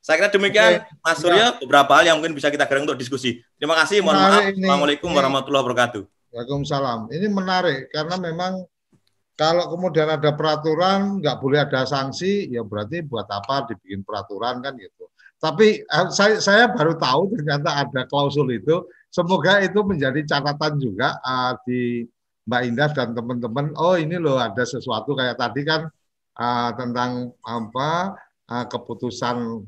Saya 0.01 0.16
kira 0.16 0.31
demikian, 0.32 0.81
Oke. 0.81 1.05
Mas 1.05 1.16
Surya, 1.20 1.36
ya. 1.36 1.48
beberapa 1.61 1.93
hal 2.01 2.05
yang 2.09 2.16
mungkin 2.16 2.32
bisa 2.32 2.48
kita 2.48 2.65
gerak 2.65 2.89
untuk 2.89 2.97
diskusi. 2.97 3.44
Terima 3.61 3.77
kasih, 3.85 4.01
mohon 4.01 4.16
maaf. 4.16 4.48
Ini, 4.48 4.65
Assalamualaikum 4.65 5.12
warahmatullahi 5.12 5.62
wabarakatuh. 5.69 6.02
Waalaikumsalam. 6.32 7.01
Ini 7.12 7.27
menarik 7.28 7.93
karena 7.93 8.16
memang 8.16 8.65
kalau 9.36 9.73
kemudian 9.73 10.09
ada 10.09 10.32
peraturan 10.32 11.20
nggak 11.20 11.36
boleh 11.36 11.61
ada 11.65 11.85
sanksi, 11.85 12.48
ya 12.48 12.65
berarti 12.65 13.05
buat 13.05 13.28
apa 13.28 13.69
dibikin 13.69 14.01
peraturan 14.01 14.65
kan 14.65 14.73
gitu. 14.81 15.09
Tapi 15.40 15.85
eh, 15.85 16.09
saya, 16.12 16.40
saya 16.40 16.69
baru 16.73 16.97
tahu 16.97 17.36
ternyata 17.36 17.85
ada 17.85 18.05
klausul 18.09 18.48
itu. 18.52 18.85
Semoga 19.11 19.59
itu 19.65 19.82
menjadi 19.82 20.23
catatan 20.23 20.78
juga 20.78 21.19
uh, 21.19 21.59
di 21.66 22.07
Mbak 22.47 22.62
Indah 22.62 22.90
dan 22.94 23.11
teman-teman. 23.11 23.74
Oh 23.74 23.98
ini 23.98 24.16
loh 24.23 24.39
ada 24.39 24.62
sesuatu 24.62 25.19
kayak 25.19 25.35
tadi 25.35 25.66
kan 25.66 25.90
uh, 26.36 26.70
tentang 26.77 27.35
apa 27.43 28.15
uh, 28.51 28.66
keputusan 28.69 29.66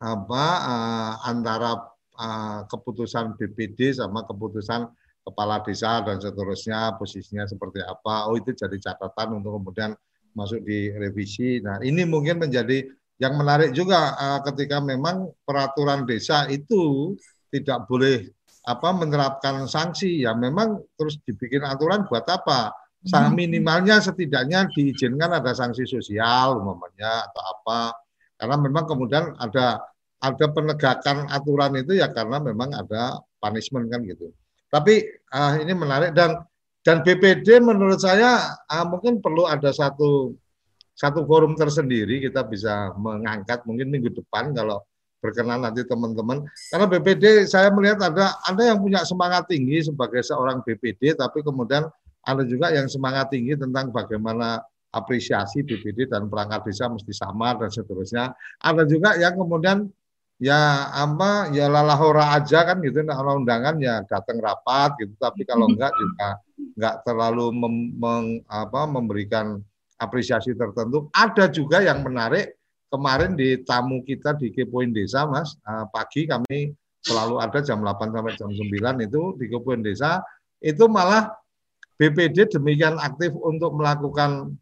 apa 0.00 0.44
uh, 0.64 1.12
antara 1.28 1.80
uh, 2.20 2.60
keputusan 2.68 3.36
BPD 3.40 3.96
sama 3.96 4.24
keputusan 4.28 4.88
kepala 5.24 5.64
desa 5.64 6.04
dan 6.04 6.20
seterusnya 6.20 7.00
posisinya 7.00 7.48
seperti 7.48 7.80
apa. 7.80 8.28
Oh 8.28 8.36
itu 8.36 8.52
jadi 8.52 8.76
catatan 8.76 9.40
untuk 9.40 9.56
kemudian 9.56 9.96
masuk 10.36 10.60
di 10.62 10.92
revisi. 10.92 11.64
Nah 11.64 11.80
ini 11.80 12.04
mungkin 12.04 12.44
menjadi 12.44 12.84
yang 13.16 13.38
menarik 13.38 13.72
juga 13.72 14.12
uh, 14.18 14.40
ketika 14.44 14.82
memang 14.82 15.32
peraturan 15.46 16.04
desa 16.04 16.44
itu 16.50 17.14
tidak 17.48 17.86
boleh 17.86 18.28
apa 18.64 18.88
menerapkan 18.96 19.68
sanksi 19.68 20.24
ya 20.24 20.32
memang 20.32 20.80
terus 20.96 21.20
dibikin 21.22 21.62
aturan 21.62 22.08
buat 22.08 22.24
apa 22.26 22.72
sang 23.04 23.32
hmm. 23.32 23.36
minimalnya 23.36 24.00
setidaknya 24.00 24.68
diizinkan 24.72 25.28
ada 25.28 25.52
sanksi 25.52 25.84
sosial 25.84 26.60
umpamanya 26.60 27.28
atau 27.28 27.42
apa 27.44 27.80
karena 28.40 28.56
memang 28.56 28.84
kemudian 28.88 29.36
ada 29.36 29.80
ada 30.24 30.46
penegakan 30.48 31.28
aturan 31.28 31.76
itu 31.76 32.00
ya 32.00 32.08
karena 32.08 32.40
memang 32.40 32.72
ada 32.72 33.20
punishment 33.36 33.92
kan 33.92 34.00
gitu. 34.08 34.32
Tapi 34.72 35.04
uh, 35.30 35.60
ini 35.60 35.76
menarik 35.76 36.16
dan 36.16 36.40
dan 36.80 37.04
BPD 37.04 37.60
menurut 37.60 38.00
saya 38.00 38.56
uh, 38.72 38.84
mungkin 38.88 39.20
perlu 39.20 39.44
ada 39.44 39.68
satu 39.68 40.32
satu 40.96 41.26
forum 41.28 41.58
tersendiri 41.58 42.24
kita 42.24 42.46
bisa 42.48 42.94
mengangkat 42.96 43.66
mungkin 43.68 43.92
minggu 43.92 44.14
depan 44.14 44.54
kalau 44.54 44.80
berkenan 45.18 45.64
nanti 45.64 45.82
teman-teman 45.88 46.44
karena 46.68 46.86
BPD 46.86 47.48
saya 47.48 47.72
melihat 47.72 47.98
ada 48.12 48.36
ada 48.44 48.62
yang 48.62 48.78
punya 48.78 49.02
semangat 49.02 49.48
tinggi 49.48 49.80
sebagai 49.80 50.20
seorang 50.20 50.60
BPD 50.62 51.16
tapi 51.16 51.40
kemudian 51.40 51.88
ada 52.24 52.42
juga 52.48 52.72
yang 52.72 52.88
semangat 52.88 53.30
tinggi 53.30 53.54
tentang 53.54 53.92
bagaimana 53.92 54.64
apresiasi 54.94 55.66
BPD 55.66 56.06
dan 56.06 56.30
perangkat 56.30 56.70
desa 56.70 56.86
mesti 56.86 57.10
sama 57.10 57.58
dan 57.58 57.68
seterusnya. 57.68 58.30
Ada 58.62 58.86
juga 58.86 59.18
yang 59.18 59.34
kemudian 59.34 59.90
ya 60.38 60.90
apa 60.90 61.54
ya 61.54 61.70
lalahora 61.70 62.34
aja 62.34 62.66
kan 62.66 62.82
gitu 62.82 63.06
nah 63.06 63.22
undangan 63.22 63.78
ya 63.82 64.06
datang 64.06 64.38
rapat 64.38 64.94
gitu. 65.02 65.14
Tapi 65.18 65.42
kalau 65.44 65.66
enggak 65.66 65.90
juga 65.98 66.28
enggak 66.78 66.96
terlalu 67.02 67.46
mem, 67.52 67.76
meng, 67.98 68.26
apa, 68.46 68.86
memberikan 68.86 69.58
apresiasi 69.98 70.54
tertentu. 70.54 71.10
Ada 71.10 71.50
juga 71.50 71.82
yang 71.82 72.06
menarik 72.06 72.54
kemarin 72.94 73.34
di 73.34 73.58
tamu 73.66 74.06
kita 74.06 74.38
di 74.38 74.54
Kepoin 74.54 74.94
Desa 74.94 75.26
Mas 75.26 75.58
uh, 75.66 75.90
pagi 75.90 76.30
kami 76.30 76.70
selalu 77.02 77.42
ada 77.42 77.58
jam 77.60 77.82
8 77.82 78.14
sampai 78.14 78.34
jam 78.38 78.50
9 78.54 78.70
itu 79.02 79.22
di 79.36 79.50
Kepoin 79.50 79.82
Desa 79.82 80.22
itu 80.62 80.86
malah 80.86 81.34
BPD 81.94 82.50
demikian 82.50 82.98
aktif 82.98 83.30
untuk 83.38 83.78
melakukan 83.78 84.54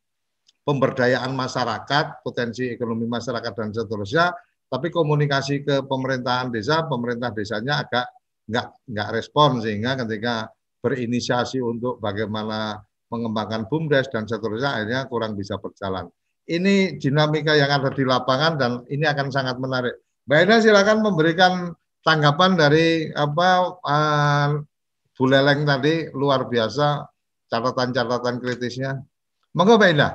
pemberdayaan 0.63 1.33
masyarakat 1.35 2.23
potensi 2.23 2.71
ekonomi 2.71 3.09
masyarakat 3.09 3.53
dan 3.57 3.71
seterusnya 3.75 4.31
tapi 4.73 4.89
komunikasi 4.89 5.69
ke 5.69 5.85
pemerintahan 5.85 6.49
desa, 6.49 6.89
pemerintah 6.89 7.29
desanya 7.29 7.85
agak 7.85 8.09
nggak 8.49 8.67
nggak 8.89 9.09
respon 9.13 9.61
sehingga 9.61 10.01
ketika 10.01 10.49
berinisiasi 10.81 11.61
untuk 11.61 12.01
bagaimana 12.01 12.81
mengembangkan 13.13 13.69
bumdes 13.69 14.09
dan 14.09 14.25
seterusnya 14.25 14.81
akhirnya 14.81 15.01
kurang 15.13 15.37
bisa 15.37 15.61
berjalan. 15.61 16.09
Ini 16.49 16.97
dinamika 16.97 17.53
yang 17.53 17.69
ada 17.69 17.93
di 17.93 18.03
lapangan 18.03 18.53
dan 18.57 18.73
ini 18.89 19.05
akan 19.05 19.29
sangat 19.29 19.61
menarik. 19.61 19.95
Mbak 20.25 20.41
Ina 20.49 20.57
silakan 20.65 20.99
memberikan 21.05 21.53
tanggapan 22.01 22.57
dari 22.57 23.13
apa 23.13 23.77
uh, 23.77 24.49
Bu 25.13 25.25
Leleng 25.29 25.69
tadi 25.69 26.09
luar 26.17 26.49
biasa 26.49 27.12
catatan-catatan 27.53 28.41
kritisnya. 28.41 29.05
Monggo 29.53 29.77
Mbak 29.77 29.93
Ina. 29.93 30.09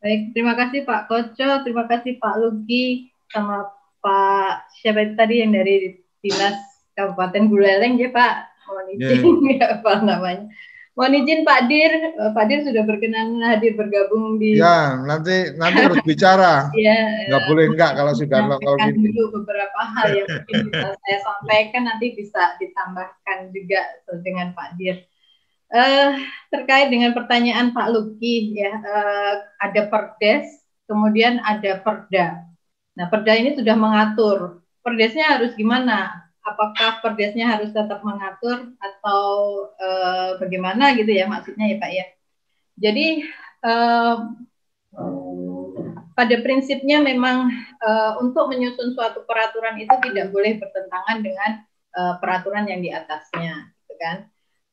Baik, 0.00 0.32
terima 0.32 0.56
kasih 0.56 0.88
Pak 0.88 1.12
Koco, 1.12 1.50
terima 1.64 1.84
kasih 1.84 2.16
Pak 2.16 2.34
Lugi, 2.40 3.12
sama 3.28 3.68
Pak 4.00 4.72
siapa 4.80 5.04
itu 5.04 5.14
tadi 5.16 5.44
yang 5.44 5.52
dari 5.52 5.96
dinas 6.24 6.56
Kabupaten 6.96 7.48
Buleleng 7.52 8.00
ya 8.00 8.08
Pak? 8.08 8.34
Mohon 8.64 8.86
izin 8.96 9.20
yeah. 9.60 9.80
apa 9.80 9.92
namanya. 10.00 10.44
Mohon 10.92 11.24
izin 11.24 11.40
Pak 11.44 11.60
Dir. 11.68 11.92
Eh, 11.92 12.30
Pak 12.36 12.44
Dir 12.48 12.60
sudah 12.68 12.84
berkenan 12.84 13.40
hadir 13.44 13.76
bergabung 13.76 14.36
di 14.36 14.60
ya 14.60 15.00
nanti 15.04 15.56
nanti 15.56 15.80
harus 15.84 16.00
bicara. 16.04 16.68
Ya 16.76 16.96
nggak 17.28 17.44
boleh 17.48 17.64
enggak 17.72 17.92
kalau 17.96 18.12
sudah 18.12 18.38
gitu 18.44 19.08
dulu 19.08 19.22
beberapa 19.40 19.80
hal 19.88 20.06
yang 20.16 20.28
mungkin 20.28 20.68
bisa 20.68 20.88
saya 21.00 21.18
sampaikan 21.24 21.82
nanti 21.88 22.06
bisa 22.12 22.56
ditambahkan 22.60 23.52
juga 23.52 23.80
dengan 24.20 24.52
Pak 24.52 24.76
Dir 24.76 25.00
uh, 25.74 26.14
terkait 26.54 26.88
dengan 26.88 27.10
pertanyaan 27.10 27.74
Pak 27.74 27.90
Luki 27.90 28.54
ya 28.54 28.72
uh, 28.78 29.34
ada 29.58 29.90
perdes 29.90 30.46
kemudian 30.86 31.42
ada 31.42 31.82
perda 31.82 32.54
Nah, 32.94 33.06
perda 33.10 33.32
ini 33.34 33.58
sudah 33.58 33.74
mengatur. 33.74 34.62
Perdesnya 34.80 35.34
harus 35.38 35.52
gimana? 35.58 36.30
Apakah 36.44 37.02
perdesnya 37.02 37.56
harus 37.56 37.74
tetap 37.74 38.04
mengatur 38.06 38.76
atau 38.78 39.22
e, 39.74 39.88
bagaimana 40.38 40.92
gitu 40.94 41.10
ya 41.10 41.24
maksudnya 41.26 41.72
ya 41.72 41.76
Pak 41.80 41.90
ya. 41.90 42.06
Jadi 42.78 43.06
e, 43.64 43.72
pada 46.14 46.36
prinsipnya 46.46 47.02
memang 47.02 47.50
uh, 47.82 48.14
untuk 48.22 48.46
menyusun 48.46 48.94
suatu 48.94 49.26
peraturan 49.26 49.82
itu 49.82 49.90
tidak 49.90 50.30
boleh 50.30 50.62
bertentangan 50.62 51.26
dengan 51.26 51.50
uh, 51.98 52.14
peraturan 52.22 52.70
yang 52.70 52.78
di 52.78 52.94
atasnya, 52.94 53.74
gitu 53.82 53.94
kan? 53.98 54.16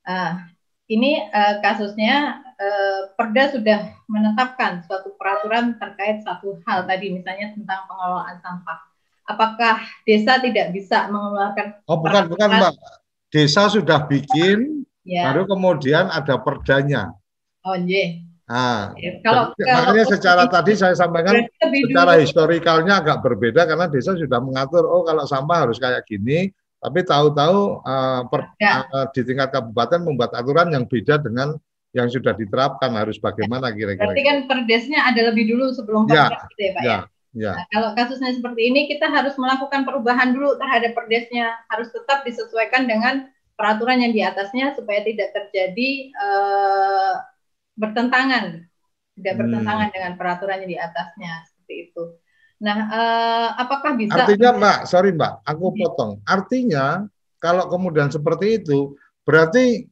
Uh, 0.05 0.37
ini 0.91 1.23
uh, 1.31 1.63
kasusnya 1.63 2.43
uh, 2.43 2.99
Perda 3.15 3.55
sudah 3.55 3.79
menetapkan 4.11 4.83
suatu 4.83 5.15
peraturan 5.15 5.79
terkait 5.79 6.19
satu 6.27 6.59
hal 6.67 6.83
tadi, 6.83 7.15
misalnya 7.15 7.55
tentang 7.55 7.87
pengelolaan 7.87 8.37
sampah. 8.43 8.79
Apakah 9.23 9.79
desa 10.03 10.43
tidak 10.43 10.75
bisa 10.75 11.07
mengeluarkan? 11.07 11.79
Oh 11.87 12.03
bukan 12.03 12.27
bukan 12.27 12.49
mbak, 12.51 12.75
desa 13.31 13.71
sudah 13.71 14.03
bikin, 14.03 14.83
ya. 15.07 15.31
baru 15.31 15.47
kemudian 15.47 16.11
ada 16.11 16.35
perdanya. 16.35 17.15
Oh 17.63 17.79
iya. 17.79 18.27
Nah, 18.51 18.91
kalau, 19.23 19.55
makanya 19.55 20.03
kalau 20.03 20.11
secara 20.11 20.43
tadi 20.51 20.75
saya 20.75 20.91
sampaikan 20.91 21.47
secara 21.87 22.19
historikalnya 22.19 22.99
agak 22.99 23.23
berbeda 23.23 23.63
karena 23.63 23.87
desa 23.87 24.11
sudah 24.11 24.43
mengatur 24.43 24.83
oh 24.83 25.07
kalau 25.07 25.23
sampah 25.23 25.63
harus 25.63 25.79
kayak 25.79 26.03
gini, 26.03 26.51
tapi 26.81 27.05
tahu-tahu 27.05 27.85
uh, 27.85 28.25
uh, 28.25 29.05
di 29.13 29.21
tingkat 29.21 29.53
kabupaten 29.53 30.01
membuat 30.01 30.33
aturan 30.33 30.73
yang 30.73 30.89
beda 30.89 31.21
dengan 31.21 31.53
yang 31.93 32.09
sudah 32.09 32.33
diterapkan 32.33 32.89
harus 32.97 33.21
bagaimana 33.21 33.69
kira-kira. 33.69 34.09
Berarti 34.09 34.23
kan 34.25 34.37
perdesnya 34.49 35.05
ada 35.05 35.29
lebih 35.29 35.53
dulu 35.53 35.69
sebelum 35.75 36.09
ya, 36.09 36.33
gitu 36.49 36.61
ya 36.63 36.71
Pak 36.73 36.81
ya. 36.81 36.89
ya? 36.89 36.99
Ya. 37.31 37.55
Nah, 37.55 37.65
kalau 37.71 37.89
kasusnya 37.95 38.35
seperti 38.35 38.67
ini 38.67 38.91
kita 38.91 39.07
harus 39.07 39.39
melakukan 39.39 39.87
perubahan 39.87 40.35
dulu 40.35 40.59
terhadap 40.59 40.91
perdesnya 40.91 41.55
harus 41.71 41.87
tetap 41.87 42.27
disesuaikan 42.27 42.83
dengan 42.83 43.31
peraturan 43.55 44.03
yang 44.03 44.11
di 44.11 44.19
atasnya 44.19 44.75
supaya 44.75 44.99
tidak 44.99 45.31
terjadi 45.31 46.11
uh, 46.11 47.23
bertentangan, 47.79 48.67
tidak 49.15 49.33
hmm. 49.37 49.41
bertentangan 49.47 49.87
hmm. 49.87 49.95
dengan 49.95 50.11
peraturan 50.19 50.57
yang 50.65 50.71
di 50.75 50.79
atasnya 50.79 51.31
seperti 51.47 51.73
itu. 51.87 52.03
Nah, 52.61 52.77
uh, 52.93 53.47
apakah 53.57 53.97
bisa? 53.97 54.13
Artinya, 54.13 54.53
Mbak, 54.53 54.77
sorry 54.85 55.09
Mbak, 55.17 55.33
aku 55.49 55.65
potong. 55.73 56.21
Artinya, 56.29 57.09
kalau 57.41 57.65
kemudian 57.65 58.13
seperti 58.13 58.61
itu, 58.61 58.93
berarti 59.25 59.89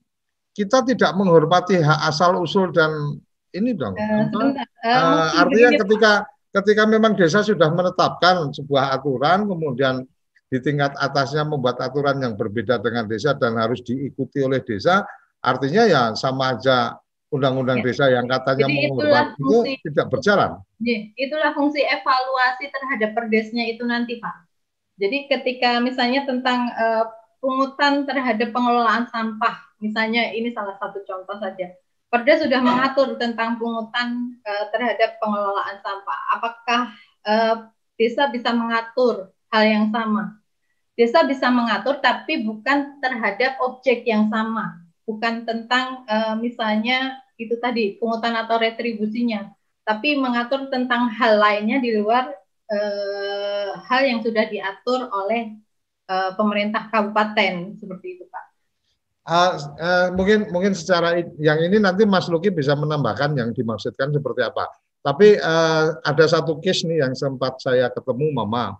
kita 0.54 0.86
tidak 0.86 1.12
menghormati 1.18 1.82
hak 1.82 2.00
asal 2.06 2.38
usul 2.38 2.70
dan 2.70 3.18
ini 3.58 3.74
dong. 3.74 3.98
Uh, 3.98 4.54
uh, 4.86 5.28
artinya 5.42 5.82
ketika 5.82 6.12
ketika 6.54 6.84
memang 6.86 7.18
desa 7.18 7.42
sudah 7.42 7.74
menetapkan 7.74 8.54
sebuah 8.54 8.94
aturan, 9.02 9.50
kemudian 9.50 10.06
di 10.50 10.58
tingkat 10.62 10.94
atasnya 10.98 11.46
membuat 11.46 11.82
aturan 11.82 12.22
yang 12.22 12.34
berbeda 12.38 12.82
dengan 12.82 13.10
desa 13.10 13.34
dan 13.38 13.58
harus 13.58 13.82
diikuti 13.82 14.46
oleh 14.46 14.62
desa, 14.62 15.06
artinya 15.42 15.86
ya 15.90 16.02
sama 16.14 16.58
aja 16.58 16.98
undang-undang 17.30 17.82
ya. 17.82 17.86
desa 17.86 18.06
yang 18.10 18.26
katanya 18.26 18.66
menghormati 18.66 19.38
itu 19.38 19.58
tidak 19.90 20.06
berjalan. 20.10 20.50
Ya, 20.82 20.98
itulah 21.14 21.54
fungsi 21.54 21.86
evaluasi 21.86 22.66
terhadap 22.74 23.14
perdesnya 23.14 23.70
itu 23.70 23.86
nanti 23.86 24.18
Pak. 24.18 24.50
Jadi 25.00 25.32
ketika 25.32 25.80
misalnya 25.80 26.26
tentang 26.28 26.74
uh, 26.76 27.06
pungutan 27.40 28.04
terhadap 28.04 28.52
pengelolaan 28.52 29.08
sampah, 29.08 29.62
misalnya 29.80 30.34
ini 30.36 30.52
salah 30.52 30.76
satu 30.82 31.06
contoh 31.06 31.38
saja. 31.40 31.72
Perda 32.10 32.42
sudah 32.42 32.60
mengatur 32.60 33.16
tentang 33.22 33.62
pungutan 33.62 34.42
uh, 34.42 34.66
terhadap 34.74 35.22
pengelolaan 35.22 35.78
sampah. 35.86 36.20
Apakah 36.36 36.82
uh, 37.30 37.56
desa 37.96 38.28
bisa 38.34 38.50
mengatur 38.52 39.30
hal 39.54 39.64
yang 39.70 39.86
sama? 39.94 40.42
Desa 40.98 41.24
bisa 41.24 41.48
mengatur, 41.48 42.02
tapi 42.02 42.44
bukan 42.44 43.00
terhadap 43.00 43.62
objek 43.62 44.04
yang 44.04 44.28
sama 44.28 44.89
bukan 45.10 45.42
tentang 45.50 46.06
uh, 46.06 46.38
misalnya 46.38 47.18
itu 47.42 47.58
tadi 47.58 47.98
pungutan 47.98 48.38
atau 48.38 48.62
retribusinya, 48.62 49.50
tapi 49.82 50.14
mengatur 50.22 50.70
tentang 50.70 51.10
hal 51.10 51.42
lainnya 51.42 51.82
di 51.82 51.98
luar 51.98 52.30
uh, 52.70 53.70
hal 53.90 54.06
yang 54.06 54.22
sudah 54.22 54.46
diatur 54.46 55.10
oleh 55.10 55.58
uh, 56.06 56.38
pemerintah 56.38 56.86
kabupaten 56.94 57.74
seperti 57.82 58.22
itu, 58.22 58.24
Pak. 58.30 58.46
Uh, 59.26 59.52
uh, 59.82 60.08
mungkin 60.14 60.50
mungkin 60.54 60.78
secara 60.78 61.18
yang 61.42 61.58
ini 61.62 61.82
nanti 61.82 62.06
Mas 62.06 62.30
Luki 62.30 62.54
bisa 62.54 62.78
menambahkan 62.78 63.34
yang 63.34 63.50
dimaksudkan 63.50 64.14
seperti 64.14 64.46
apa. 64.46 64.70
Tapi 65.02 65.42
uh, 65.42 65.98
ada 66.06 66.26
satu 66.30 66.62
case 66.62 66.86
nih 66.86 67.02
yang 67.02 67.18
sempat 67.18 67.58
saya 67.58 67.90
ketemu 67.90 68.30
Mama. 68.36 68.78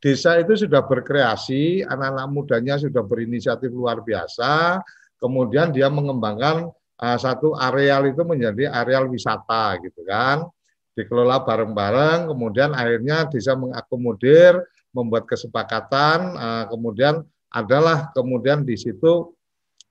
Desa 0.00 0.40
itu 0.40 0.56
sudah 0.56 0.80
berkreasi, 0.80 1.84
anak-anak 1.84 2.28
mudanya 2.32 2.80
sudah 2.80 3.04
berinisiatif 3.04 3.68
luar 3.68 4.00
biasa, 4.00 4.80
kemudian 5.20 5.70
dia 5.70 5.86
mengembangkan 5.92 6.72
uh, 7.00 7.18
satu 7.20 7.54
areal 7.54 8.08
itu 8.08 8.24
menjadi 8.24 8.72
areal 8.72 9.06
wisata 9.06 9.78
gitu 9.84 10.02
kan. 10.08 10.48
Dikelola 10.96 11.46
bareng-bareng 11.46 12.28
kemudian 12.28 12.74
akhirnya 12.74 13.30
bisa 13.30 13.54
mengakomodir 13.54 14.58
membuat 14.90 15.24
kesepakatan 15.30 16.34
uh, 16.34 16.64
kemudian 16.66 17.22
adalah 17.54 18.10
kemudian 18.10 18.66
di 18.66 18.74
situ 18.74 19.30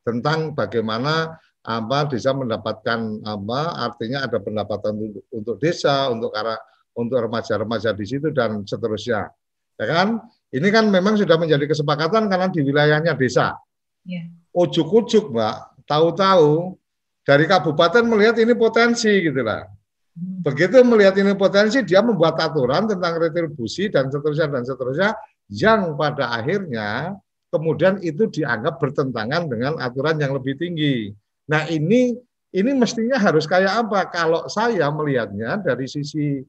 tentang 0.03 0.51
bagaimana 0.51 1.39
apa 1.63 2.07
desa 2.07 2.31
mendapatkan 2.35 3.23
apa 3.23 3.61
artinya 3.83 4.23
ada 4.23 4.39
pendapatan 4.39 4.95
untuk, 4.95 5.23
untuk 5.31 5.55
desa 5.59 6.07
untuk 6.11 6.31
arah 6.35 6.59
untuk 6.95 7.19
remaja-remaja 7.19 7.95
di 7.95 8.05
situ 8.07 8.33
dan 8.35 8.67
seterusnya. 8.67 9.31
Ya 9.79 9.85
kan? 9.87 10.19
Ini 10.51 10.67
kan 10.73 10.91
memang 10.91 11.15
sudah 11.15 11.39
menjadi 11.39 11.63
kesepakatan 11.69 12.27
karena 12.27 12.51
di 12.51 12.59
wilayahnya 12.59 13.15
desa. 13.15 13.55
Yeah 14.03 14.38
ujuk-ujuk 14.59 15.31
Mbak, 15.31 15.87
tahu-tahu 15.87 16.75
dari 17.23 17.45
kabupaten 17.47 18.03
melihat 18.03 18.35
ini 18.43 18.51
potensi 18.51 19.09
gitu 19.23 19.39
lah. 19.39 19.63
Hmm. 19.63 20.43
Begitu 20.43 20.83
melihat 20.83 21.15
ini 21.15 21.31
potensi, 21.39 21.79
dia 21.87 22.03
membuat 22.03 22.35
aturan 22.43 22.91
tentang 22.91 23.15
retribusi 23.15 23.87
dan 23.87 24.11
seterusnya 24.11 24.51
dan 24.51 24.63
seterusnya 24.67 25.09
yang 25.49 25.95
pada 25.95 26.35
akhirnya 26.35 27.15
kemudian 27.49 27.97
itu 28.05 28.29
dianggap 28.29 28.77
bertentangan 28.77 29.49
dengan 29.49 29.79
aturan 29.81 30.21
yang 30.21 30.37
lebih 30.37 30.59
tinggi. 30.59 31.09
Nah 31.49 31.65
ini 31.65 32.13
ini 32.49 32.71
mestinya 32.73 33.17
harus 33.17 33.45
kayak 33.45 33.87
apa? 33.87 34.09
Kalau 34.09 34.45
saya 34.49 34.89
melihatnya 34.93 35.61
dari 35.61 35.85
sisi 35.89 36.41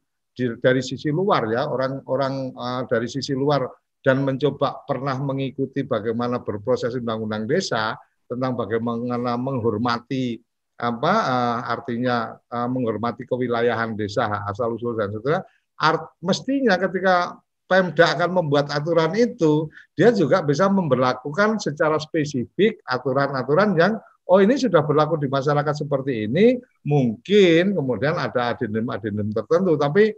dari 0.60 0.80
sisi 0.80 1.12
luar 1.12 1.48
ya 1.52 1.68
orang-orang 1.68 2.54
uh, 2.56 2.82
dari 2.88 3.04
sisi 3.10 3.36
luar 3.36 3.66
dan 4.00 4.24
mencoba 4.24 4.84
pernah 4.88 5.16
mengikuti 5.20 5.84
bagaimana 5.84 6.40
berproses 6.40 6.96
undang-undang 6.96 7.44
desa 7.44 7.96
tentang 8.24 8.56
bagaimana 8.56 9.36
menghormati 9.36 10.40
apa 10.80 11.12
uh, 11.12 11.58
artinya 11.68 12.40
uh, 12.48 12.64
menghormati 12.64 13.28
kewilayahan 13.28 13.92
desa 13.92 14.48
asal 14.48 14.80
usul 14.80 14.96
dan 14.96 15.12
seterusnya. 15.12 15.44
Art, 15.80 16.16
mestinya 16.24 16.76
ketika 16.80 17.36
Pemda 17.70 18.18
akan 18.18 18.34
membuat 18.34 18.66
aturan 18.74 19.14
itu 19.14 19.70
dia 19.94 20.10
juga 20.10 20.42
bisa 20.42 20.66
memperlakukan 20.66 21.62
secara 21.62 22.02
spesifik 22.02 22.82
aturan-aturan 22.82 23.78
yang 23.78 23.94
oh 24.26 24.42
ini 24.42 24.58
sudah 24.58 24.82
berlaku 24.82 25.22
di 25.22 25.30
masyarakat 25.30 25.86
seperti 25.86 26.26
ini 26.26 26.58
mungkin 26.82 27.78
kemudian 27.78 28.18
ada 28.18 28.58
adendum-adendum 28.58 29.30
tertentu. 29.30 29.78
Tapi 29.78 30.10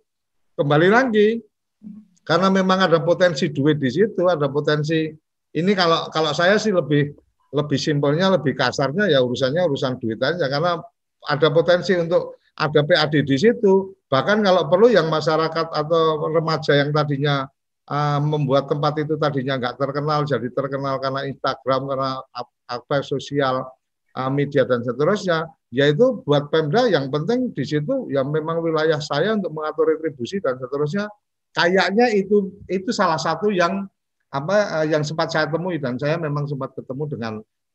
kembali 0.57 0.89
lagi 0.89 1.45
karena 2.23 2.49
memang 2.49 2.87
ada 2.87 3.03
potensi 3.03 3.51
duit 3.51 3.83
di 3.83 3.91
situ, 3.91 4.23
ada 4.31 4.47
potensi 4.47 5.11
ini 5.53 5.73
kalau 5.75 6.07
kalau 6.09 6.31
saya 6.31 6.57
sih 6.57 6.71
lebih 6.71 7.13
lebih 7.53 7.77
simpelnya, 7.77 8.33
lebih 8.33 8.57
kasarnya 8.57 9.11
ya 9.13 9.21
urusannya 9.21 9.61
urusan 9.69 10.01
duit 10.01 10.17
aja 10.23 10.49
karena 10.49 10.81
ada 11.29 11.49
potensi 11.53 11.93
untuk 11.99 12.41
ada 12.57 12.81
PAD 12.85 13.27
di 13.27 13.37
situ. 13.37 13.93
Bahkan 14.09 14.45
kalau 14.45 14.69
perlu 14.69 14.89
yang 14.93 15.09
masyarakat 15.09 15.73
atau 15.73 16.31
remaja 16.33 16.73
yang 16.79 16.93
tadinya 16.93 17.49
uh, 17.89 18.21
membuat 18.21 18.69
tempat 18.69 19.03
itu 19.03 19.17
tadinya 19.17 19.61
nggak 19.61 19.77
terkenal 19.77 20.25
jadi 20.25 20.49
terkenal 20.53 21.01
karena 21.01 21.29
Instagram, 21.29 21.81
karena 21.91 22.11
apa 22.69 22.97
sosial 23.05 23.67
uh, 24.17 24.31
media 24.33 24.65
dan 24.65 24.85
seterusnya, 24.85 25.49
yaitu 25.73 26.21
buat 26.25 26.49
Pemda 26.53 26.89
yang 26.89 27.09
penting 27.09 27.53
di 27.53 27.65
situ 27.65 28.09
yang 28.13 28.29
memang 28.29 28.61
wilayah 28.61 29.01
saya 29.01 29.37
untuk 29.37 29.53
mengatur 29.53 29.97
retribusi 29.97 30.41
dan 30.41 30.61
seterusnya 30.61 31.09
kayaknya 31.53 32.11
itu 32.17 32.51
itu 32.67 32.91
salah 32.91 33.21
satu 33.21 33.53
yang 33.53 33.87
apa 34.33 34.83
eh, 34.83 34.87
yang 34.97 35.05
sempat 35.05 35.29
saya 35.29 35.47
temui 35.47 35.77
dan 35.77 36.01
saya 36.01 36.17
memang 36.17 36.49
sempat 36.49 36.73
ketemu 36.73 37.05
dengan 37.13 37.33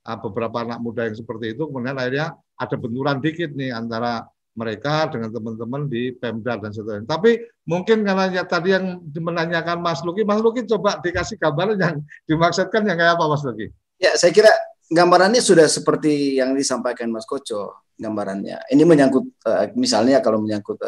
uh, 0.10 0.18
beberapa 0.18 0.66
anak 0.66 0.82
muda 0.82 1.06
yang 1.06 1.18
seperti 1.18 1.54
itu 1.54 1.70
kemudian 1.70 1.94
akhirnya 1.94 2.34
ada 2.58 2.76
benturan 2.76 3.22
dikit 3.22 3.54
nih 3.54 3.70
antara 3.70 4.26
mereka 4.58 5.06
dengan 5.14 5.30
teman-teman 5.30 5.86
di 5.86 6.18
Pemda 6.18 6.58
dan 6.58 6.74
seterusnya. 6.74 7.06
Tapi 7.06 7.38
mungkin 7.70 8.02
karena 8.02 8.26
ya, 8.34 8.42
tadi 8.42 8.74
yang 8.74 9.06
menanyakan 9.06 9.86
Mas 9.86 10.02
Luki, 10.02 10.26
Mas 10.26 10.42
Luki 10.42 10.66
coba 10.66 10.98
dikasih 10.98 11.38
gambaran 11.38 11.78
yang 11.78 12.02
dimaksudkan 12.26 12.82
yang 12.90 12.98
kayak 12.98 13.22
apa 13.22 13.26
Mas 13.30 13.46
Luki? 13.46 13.70
Ya, 14.02 14.18
saya 14.18 14.34
kira 14.34 14.50
gambarannya 14.90 15.46
sudah 15.46 15.70
seperti 15.70 16.42
yang 16.42 16.58
disampaikan 16.58 17.14
Mas 17.14 17.30
Koco 17.30 17.86
gambarannya. 18.02 18.66
Ini 18.74 18.82
menyangkut 18.82 19.46
uh, 19.46 19.70
misalnya 19.78 20.26
kalau 20.26 20.42
menyangkut 20.42 20.82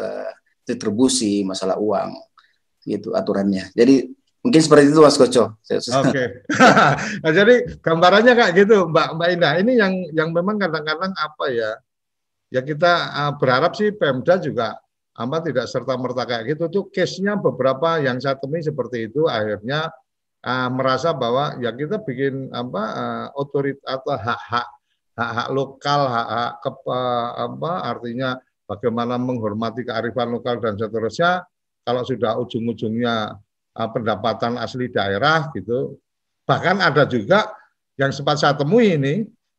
distribusi 0.66 1.42
masalah 1.42 1.78
uang 1.78 2.14
gitu 2.84 3.12
aturannya. 3.12 3.68
Jadi 3.76 4.08
mungkin 4.40 4.60
seperti 4.60 4.92
itu 4.92 5.00
Mas 5.00 5.20
Koco. 5.20 5.56
Oke. 5.60 5.80
Okay. 5.84 6.26
nah, 7.22 7.32
jadi 7.32 7.54
gambarannya 7.80 8.32
kayak 8.36 8.52
gitu 8.56 8.88
Mbak 8.88 9.08
Mbak 9.16 9.28
Indah. 9.36 9.52
Ini 9.60 9.72
yang 9.76 9.92
yang 10.16 10.28
memang 10.32 10.56
kadang-kadang 10.56 11.12
apa 11.16 11.44
ya? 11.52 11.70
Ya 12.50 12.60
kita 12.66 12.92
uh, 13.14 13.32
berharap 13.38 13.78
sih 13.78 13.94
Pemda 13.94 14.40
juga 14.42 14.74
apa 15.14 15.36
tidak 15.44 15.66
serta 15.68 15.94
merta 16.00 16.24
kayak 16.24 16.56
gitu 16.56 16.64
tuh 16.72 16.84
case-nya 16.88 17.36
beberapa 17.36 18.00
yang 18.00 18.16
saya 18.22 18.40
temui 18.40 18.64
seperti 18.64 19.10
itu 19.12 19.28
akhirnya 19.28 19.92
uh, 20.46 20.68
merasa 20.72 21.12
bahwa 21.12 21.60
ya 21.60 21.74
kita 21.76 22.00
bikin 22.00 22.48
apa 22.50 22.82
uh, 22.96 23.26
otoritas 23.36 23.84
atau 23.84 24.16
hak-hak 24.16 24.66
hak-hak 25.18 25.48
lokal 25.52 26.00
hak-hak 26.08 26.52
apa 27.36 27.72
artinya 27.84 28.40
bagaimana 28.64 29.20
menghormati 29.20 29.84
kearifan 29.84 30.32
lokal 30.32 30.62
dan 30.62 30.80
seterusnya 30.80 31.44
kalau 31.84 32.02
sudah 32.04 32.36
ujung-ujungnya 32.40 33.36
uh, 33.76 33.88
pendapatan 33.90 34.60
asli 34.60 34.88
daerah 34.90 35.48
gitu 35.54 35.96
bahkan 36.44 36.78
ada 36.82 37.06
juga 37.06 37.50
yang 38.00 38.10
sempat 38.10 38.40
saya 38.40 38.56
temui 38.56 38.96
ini 38.96 39.14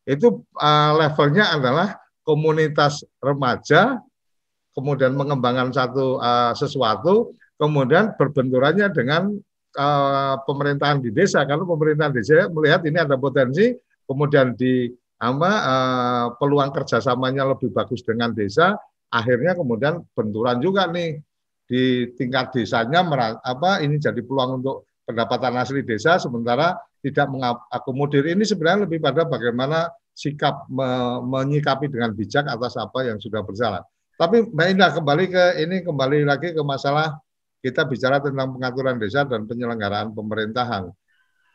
itu 0.06 0.42
uh, 0.58 0.92
levelnya 0.98 1.54
adalah 1.56 1.98
komunitas 2.26 3.06
remaja 3.22 4.02
kemudian 4.76 5.14
mengembangkan 5.16 5.72
satu 5.72 6.20
uh, 6.20 6.54
sesuatu, 6.56 7.36
kemudian 7.60 8.16
berbenturannya 8.16 8.88
dengan 8.92 9.36
uh, 9.76 10.36
pemerintahan 10.48 11.04
di 11.04 11.12
desa. 11.12 11.44
Kalau 11.44 11.68
pemerintahan 11.68 12.16
desa 12.16 12.48
melihat 12.52 12.82
ini 12.88 12.98
ada 13.04 13.20
potensi, 13.20 13.76
kemudian 14.08 14.56
di 14.56 14.90
apa 15.22 15.52
uh, 15.54 16.26
peluang 16.42 16.74
kerjasamanya 16.74 17.46
lebih 17.54 17.70
bagus 17.70 18.02
dengan 18.02 18.34
desa, 18.34 18.74
akhirnya 19.14 19.54
kemudian 19.54 20.02
benturan 20.18 20.58
juga 20.64 20.90
nih 20.90 21.20
di 21.72 22.12
tingkat 22.20 22.52
desanya 22.52 23.00
apa 23.48 23.80
ini 23.80 23.96
jadi 23.96 24.20
peluang 24.20 24.60
untuk 24.60 24.92
pendapatan 25.08 25.56
asli 25.56 25.88
desa 25.88 26.20
sementara 26.20 26.76
tidak 27.00 27.32
mengakomodir 27.32 28.28
ini 28.28 28.44
sebenarnya 28.44 28.92
lebih 28.92 29.00
pada 29.00 29.24
bagaimana 29.24 29.88
sikap 30.12 30.68
me, 30.68 31.24
menyikapi 31.24 31.88
dengan 31.88 32.12
bijak 32.12 32.44
atas 32.44 32.76
apa 32.76 33.08
yang 33.08 33.18
sudah 33.18 33.40
berjalan. 33.40 33.80
Tapi 34.20 34.52
Mbak 34.52 34.68
Indah 34.68 34.92
kembali 34.92 35.26
ke 35.32 35.46
ini 35.64 35.82
kembali 35.82 36.28
lagi 36.28 36.52
ke 36.52 36.62
masalah 36.62 37.18
kita 37.64 37.88
bicara 37.88 38.20
tentang 38.20 38.54
pengaturan 38.54 39.00
desa 39.00 39.24
dan 39.24 39.48
penyelenggaraan 39.48 40.12
pemerintahan. 40.12 40.92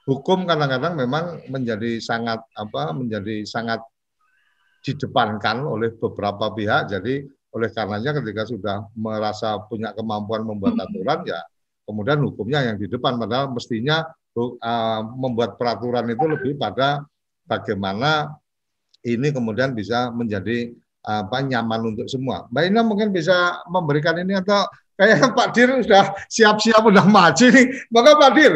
Hukum 0.08 0.48
kadang-kadang 0.48 0.96
memang 0.96 1.44
menjadi 1.50 1.98
sangat 2.00 2.40
apa 2.56 2.96
menjadi 2.96 3.44
sangat 3.44 3.84
didepankan 4.82 5.66
oleh 5.66 5.94
beberapa 5.94 6.54
pihak. 6.54 6.90
Jadi 6.90 7.26
oleh 7.56 7.72
karenanya 7.72 8.12
ketika 8.20 8.44
sudah 8.44 8.76
merasa 8.92 9.56
punya 9.64 9.96
kemampuan 9.96 10.44
membuat 10.44 10.76
hmm. 10.76 10.84
aturan 10.84 11.20
ya 11.24 11.40
kemudian 11.88 12.20
hukumnya 12.20 12.60
yang 12.68 12.76
di 12.76 12.84
depan 12.84 13.16
padahal 13.16 13.48
mestinya 13.56 14.04
uh, 14.36 15.00
membuat 15.16 15.56
peraturan 15.56 16.04
itu 16.12 16.24
lebih 16.28 16.52
pada 16.60 17.00
bagaimana 17.48 18.36
ini 19.06 19.32
kemudian 19.32 19.72
bisa 19.72 20.10
menjadi 20.10 20.74
apa 21.06 21.38
nyaman 21.38 21.94
untuk 21.94 22.10
semua. 22.10 22.50
Mbak 22.50 22.62
Ina 22.66 22.82
mungkin 22.82 23.14
bisa 23.14 23.62
memberikan 23.70 24.18
ini 24.18 24.34
atau 24.34 24.66
kayak 24.96 25.36
Pak 25.36 25.48
Dir 25.52 25.68
sudah 25.84 26.16
siap-siap 26.32 26.82
udah 26.82 27.04
maju 27.04 27.46
nih. 27.52 27.66
Maka 27.92 28.10
Pak 28.16 28.30
Dir. 28.32 28.52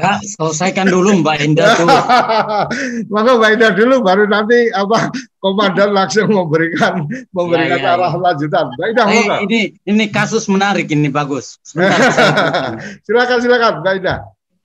Ya, 0.00 0.12
selesaikan 0.38 0.86
dulu 0.88 1.20
Mbak 1.22 1.36
Indah 1.42 1.74
dulu. 1.78 1.90
Maka 3.14 3.30
Mbak 3.34 3.50
Indah 3.58 3.72
dulu 3.74 3.94
baru 4.00 4.24
nanti 4.30 4.70
apa 4.70 5.10
komandan 5.42 5.90
langsung 5.92 6.30
memberikan 6.30 7.04
memberikan 7.34 7.78
ya, 7.82 7.84
ya, 7.84 7.94
arah 7.98 8.14
ya. 8.14 8.18
lanjutan. 8.22 8.64
Mbak 8.78 8.86
Indah, 8.94 9.06
eh, 9.10 9.26
ini 9.46 9.60
ini 9.84 10.04
kasus 10.08 10.46
menarik 10.46 10.86
ini 10.90 11.10
bagus. 11.10 11.58
silakan 13.06 13.38
silakan 13.42 13.82
Mbak 13.82 13.94
Indah. 14.02 14.20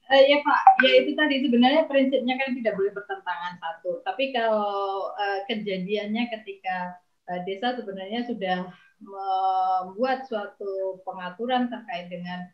Uh, 0.10 0.26
ya 0.26 0.42
Pak, 0.42 0.82
ya 0.82 1.06
itu 1.06 1.14
tadi 1.14 1.38
sebenarnya 1.46 1.86
prinsipnya 1.86 2.34
kan 2.34 2.50
tidak 2.58 2.74
boleh 2.74 2.90
bertentangan 2.98 3.62
satu. 3.62 4.02
Tapi 4.02 4.34
kalau 4.34 5.14
uh, 5.14 5.40
kejadiannya 5.46 6.34
ketika 6.34 6.98
uh, 7.30 7.46
desa 7.46 7.78
sebenarnya 7.78 8.26
sudah 8.26 8.74
membuat 9.00 10.28
suatu 10.28 11.00
pengaturan 11.08 11.72
terkait 11.72 12.12
dengan 12.12 12.48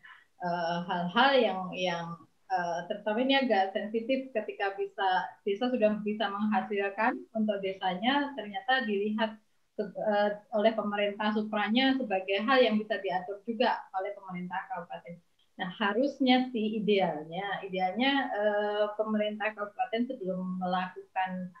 hal-hal 0.86 1.32
uh, 1.32 1.40
yang 1.40 1.60
yang 1.72 2.06
uh, 2.52 2.84
terutama 2.86 3.24
ini 3.24 3.34
agak 3.40 3.72
sensitif 3.72 4.30
ketika 4.36 4.76
bisa 4.76 5.08
desa 5.42 5.72
sudah 5.72 5.96
bisa 6.04 6.28
menghasilkan 6.28 7.18
untuk 7.32 7.58
desanya 7.64 8.36
ternyata 8.36 8.84
dilihat 8.84 9.40
uh, 9.80 10.30
oleh 10.54 10.72
pemerintah 10.76 11.32
supranya 11.32 11.96
sebagai 11.96 12.44
hal 12.44 12.58
yang 12.60 12.76
bisa 12.76 13.00
diatur 13.00 13.40
juga 13.48 13.80
oleh 13.96 14.12
pemerintah 14.14 14.60
kabupaten. 14.72 15.14
Nah, 15.56 15.72
harusnya 15.72 16.52
sih 16.52 16.84
idealnya, 16.84 17.64
idealnya 17.64 18.28
uh, 18.36 18.84
pemerintah 19.00 19.56
kabupaten 19.56 20.04
sebelum 20.04 20.60
melakukan 20.60 21.52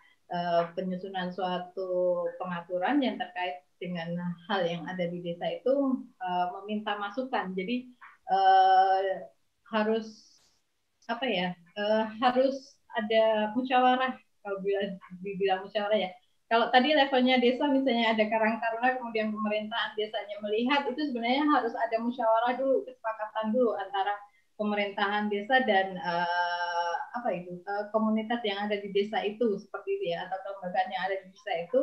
penyusunan 0.74 1.30
suatu 1.30 2.26
pengaturan 2.42 2.98
yang 2.98 3.14
terkait 3.14 3.62
dengan 3.78 4.16
hal 4.48 4.60
yang 4.64 4.82
ada 4.88 5.04
di 5.06 5.22
desa 5.22 5.46
itu 5.50 6.04
uh, 6.20 6.46
meminta 6.60 6.96
masukan. 6.96 7.52
Jadi 7.54 7.90
uh, 8.30 9.28
harus 9.72 10.06
apa 11.06 11.26
ya? 11.28 11.48
Uh, 11.76 12.08
harus 12.24 12.76
ada 12.96 13.52
musyawarah 13.52 14.16
kalau 14.40 14.58
dibilang 15.20 15.66
musyawarah 15.66 16.08
ya 16.08 16.10
kalau 16.46 16.70
tadi 16.70 16.94
levelnya 16.94 17.42
desa 17.42 17.66
misalnya 17.66 18.14
ada 18.14 18.24
karang 18.30 18.62
taruna 18.62 18.94
kemudian 18.94 19.34
pemerintahan 19.34 19.98
desanya 19.98 20.36
melihat 20.46 20.86
itu 20.86 21.10
sebenarnya 21.10 21.42
harus 21.50 21.74
ada 21.74 21.96
musyawarah 21.98 22.54
dulu 22.54 22.86
kesepakatan 22.86 23.50
dulu 23.50 23.74
antara 23.82 24.14
pemerintahan 24.54 25.26
desa 25.26 25.66
dan 25.66 25.98
uh, 25.98 26.94
apa 27.18 27.28
itu 27.34 27.58
uh, 27.66 27.90
komunitas 27.90 28.38
yang 28.46 28.62
ada 28.62 28.78
di 28.78 28.94
desa 28.94 29.20
itu 29.26 29.58
seperti 29.58 29.98
itu 29.98 30.04
ya 30.14 30.30
atau 30.30 30.38
kelembagaan 30.46 30.88
yang 30.94 31.02
ada 31.10 31.16
di 31.18 31.26
desa 31.34 31.52
itu 31.66 31.80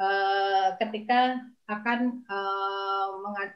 uh, 0.00 0.74
ketika 0.80 1.40
akan 1.64 2.20
uh, 2.28 3.08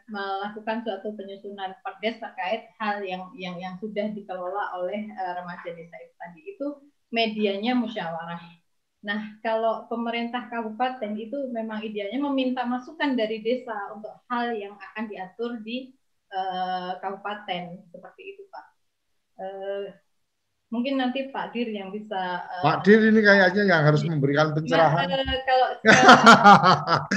melakukan 0.09 0.81
suatu 0.81 1.13
penyusunan 1.13 1.77
perdes 1.85 2.17
terkait 2.17 2.73
hal 2.81 3.05
yang 3.05 3.29
yang 3.37 3.61
yang 3.61 3.75
sudah 3.77 4.09
dikelola 4.17 4.81
oleh 4.81 5.13
uh, 5.13 5.33
remaja 5.45 5.77
desa 5.77 5.97
itu 6.01 6.15
tadi 6.17 6.41
itu 6.57 6.67
medianya 7.13 7.77
musyawarah 7.77 8.41
Nah, 8.99 9.39
kalau 9.47 9.87
pemerintah 9.87 10.51
kabupaten 10.51 11.15
itu 11.15 11.55
memang 11.55 11.79
idealnya 11.87 12.19
meminta 12.19 12.67
masukan 12.67 13.15
dari 13.15 13.39
desa 13.47 13.95
untuk 13.95 14.11
hal 14.27 14.51
yang 14.59 14.75
akan 14.75 15.05
diatur 15.07 15.63
di 15.63 15.95
uh, 16.35 16.99
kabupaten 16.99 17.79
seperti 17.95 18.23
itu, 18.35 18.43
Pak. 18.51 18.67
Uh, 19.39 19.87
mungkin 20.69 21.01
nanti 21.01 21.33
Pak 21.33 21.57
Dir 21.57 21.69
yang 21.73 21.89
bisa. 21.89 22.45
Uh, 22.61 22.65
Pak 22.65 22.85
Dir 22.85 23.01
ini 23.01 23.21
kayaknya 23.25 23.65
yang 23.65 23.83
harus 23.85 24.05
memberikan 24.05 24.53
pencerahan. 24.53 25.09
Nah, 25.09 25.17
uh, 25.17 25.41
kalau, 25.49 25.69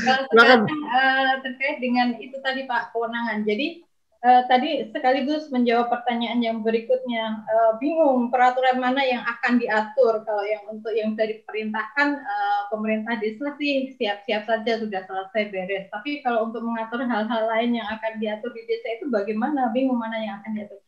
kalau, 0.03 0.23
kalau 0.31 0.55
uh, 0.67 1.33
terkait 1.43 1.77
dengan 1.83 2.15
itu 2.19 2.35
tadi 2.39 2.63
Pak 2.63 2.95
kewenangan. 2.95 3.43
Jadi 3.43 3.83
uh, 4.23 4.47
tadi 4.47 4.87
sekaligus 4.95 5.51
menjawab 5.51 5.91
pertanyaan 5.91 6.39
yang 6.39 6.57
berikutnya. 6.63 7.43
Uh, 7.43 7.71
bingung 7.83 8.31
peraturan 8.31 8.79
mana 8.79 9.03
yang 9.03 9.23
akan 9.27 9.59
diatur 9.59 10.23
kalau 10.23 10.43
yang 10.47 10.63
untuk 10.71 10.95
yang 10.95 11.11
dari 11.19 11.43
perintahkan 11.43 12.23
uh, 12.23 12.61
pemerintah 12.71 13.19
desa 13.19 13.51
sih 13.59 13.91
siap-siap 13.99 14.47
saja 14.47 14.79
sudah 14.79 15.03
selesai 15.03 15.43
beres. 15.51 15.91
Tapi 15.91 16.23
kalau 16.23 16.47
untuk 16.47 16.63
mengatur 16.63 17.03
hal-hal 17.03 17.43
lain 17.51 17.75
yang 17.75 17.87
akan 17.99 18.15
diatur 18.23 18.55
di 18.55 18.63
desa 18.63 18.95
itu 18.95 19.11
bagaimana? 19.11 19.67
Bingung 19.75 19.99
mana 19.99 20.23
yang 20.23 20.39
akan 20.39 20.55
diatur. 20.55 20.79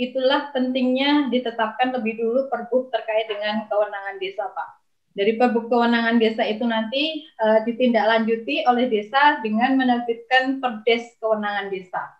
Itulah 0.00 0.48
pentingnya 0.56 1.28
ditetapkan 1.28 1.92
lebih 1.92 2.16
dulu 2.16 2.48
perbuk 2.48 2.88
terkait 2.88 3.28
dengan 3.28 3.68
kewenangan 3.68 4.16
desa, 4.16 4.48
Pak. 4.48 4.80
Dari 5.12 5.36
perbuk 5.36 5.68
kewenangan 5.68 6.16
desa 6.16 6.46
itu 6.48 6.64
nanti 6.64 7.28
uh, 7.44 7.60
ditindaklanjuti 7.68 8.64
oleh 8.64 8.88
desa 8.88 9.44
dengan 9.44 9.76
menerbitkan 9.76 10.62
perdes 10.64 11.20
kewenangan 11.20 11.68
desa 11.68 12.16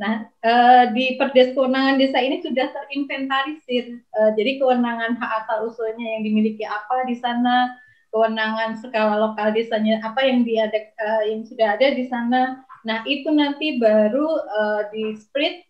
Nah, 0.00 0.24
eh, 0.40 0.84
di 0.96 1.20
Perdes 1.20 1.52
Kewenangan 1.52 2.00
Desa 2.00 2.24
ini 2.24 2.40
sudah 2.40 2.72
terinventarisir. 2.72 4.00
Eh, 4.00 4.30
jadi 4.32 4.56
kewenangan 4.56 5.20
hak 5.20 5.44
asal 5.44 5.68
usulnya 5.68 6.16
yang 6.16 6.24
dimiliki 6.24 6.64
apa 6.64 7.04
di 7.04 7.12
sana, 7.20 7.76
kewenangan 8.08 8.80
skala 8.80 9.20
lokal 9.20 9.52
desanya 9.52 10.00
apa 10.00 10.24
yang 10.24 10.40
diada 10.48 10.88
eh, 10.88 11.22
yang 11.28 11.44
sudah 11.44 11.76
ada 11.76 11.92
di 11.92 12.08
sana. 12.08 12.64
Nah, 12.80 13.04
itu 13.04 13.28
nanti 13.28 13.76
baru 13.76 14.40
eh, 14.40 14.82
di 14.88 15.04
split, 15.20 15.68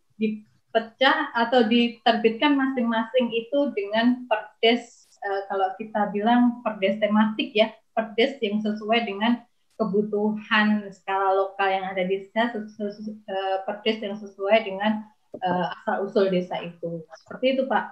dipecah 0.71 1.35
atau 1.35 1.67
diterbitkan 1.67 2.55
masing-masing 2.55 3.27
itu 3.35 3.75
dengan 3.75 4.23
perdes 4.31 5.11
eh, 5.19 5.43
kalau 5.51 5.75
kita 5.75 6.15
bilang 6.15 6.63
perdes 6.63 7.03
tematik 7.03 7.51
ya, 7.51 7.75
perdes 7.91 8.39
yang 8.39 8.63
sesuai 8.63 9.03
dengan 9.03 9.43
kebutuhan 9.81 10.87
skala 10.95 11.35
lokal 11.35 11.73
yang 11.73 11.89
ada 11.89 12.05
di 12.05 12.29
desa 12.29 12.53
uh, 12.53 13.65
perdes 13.65 13.99
yang 14.05 14.13
sesuai 14.13 14.69
dengan 14.69 15.09
uh, 15.41 15.73
asal 15.81 16.05
usul 16.05 16.29
desa 16.29 16.61
itu. 16.61 17.01
Seperti 17.25 17.57
itu 17.57 17.63
Pak. 17.65 17.85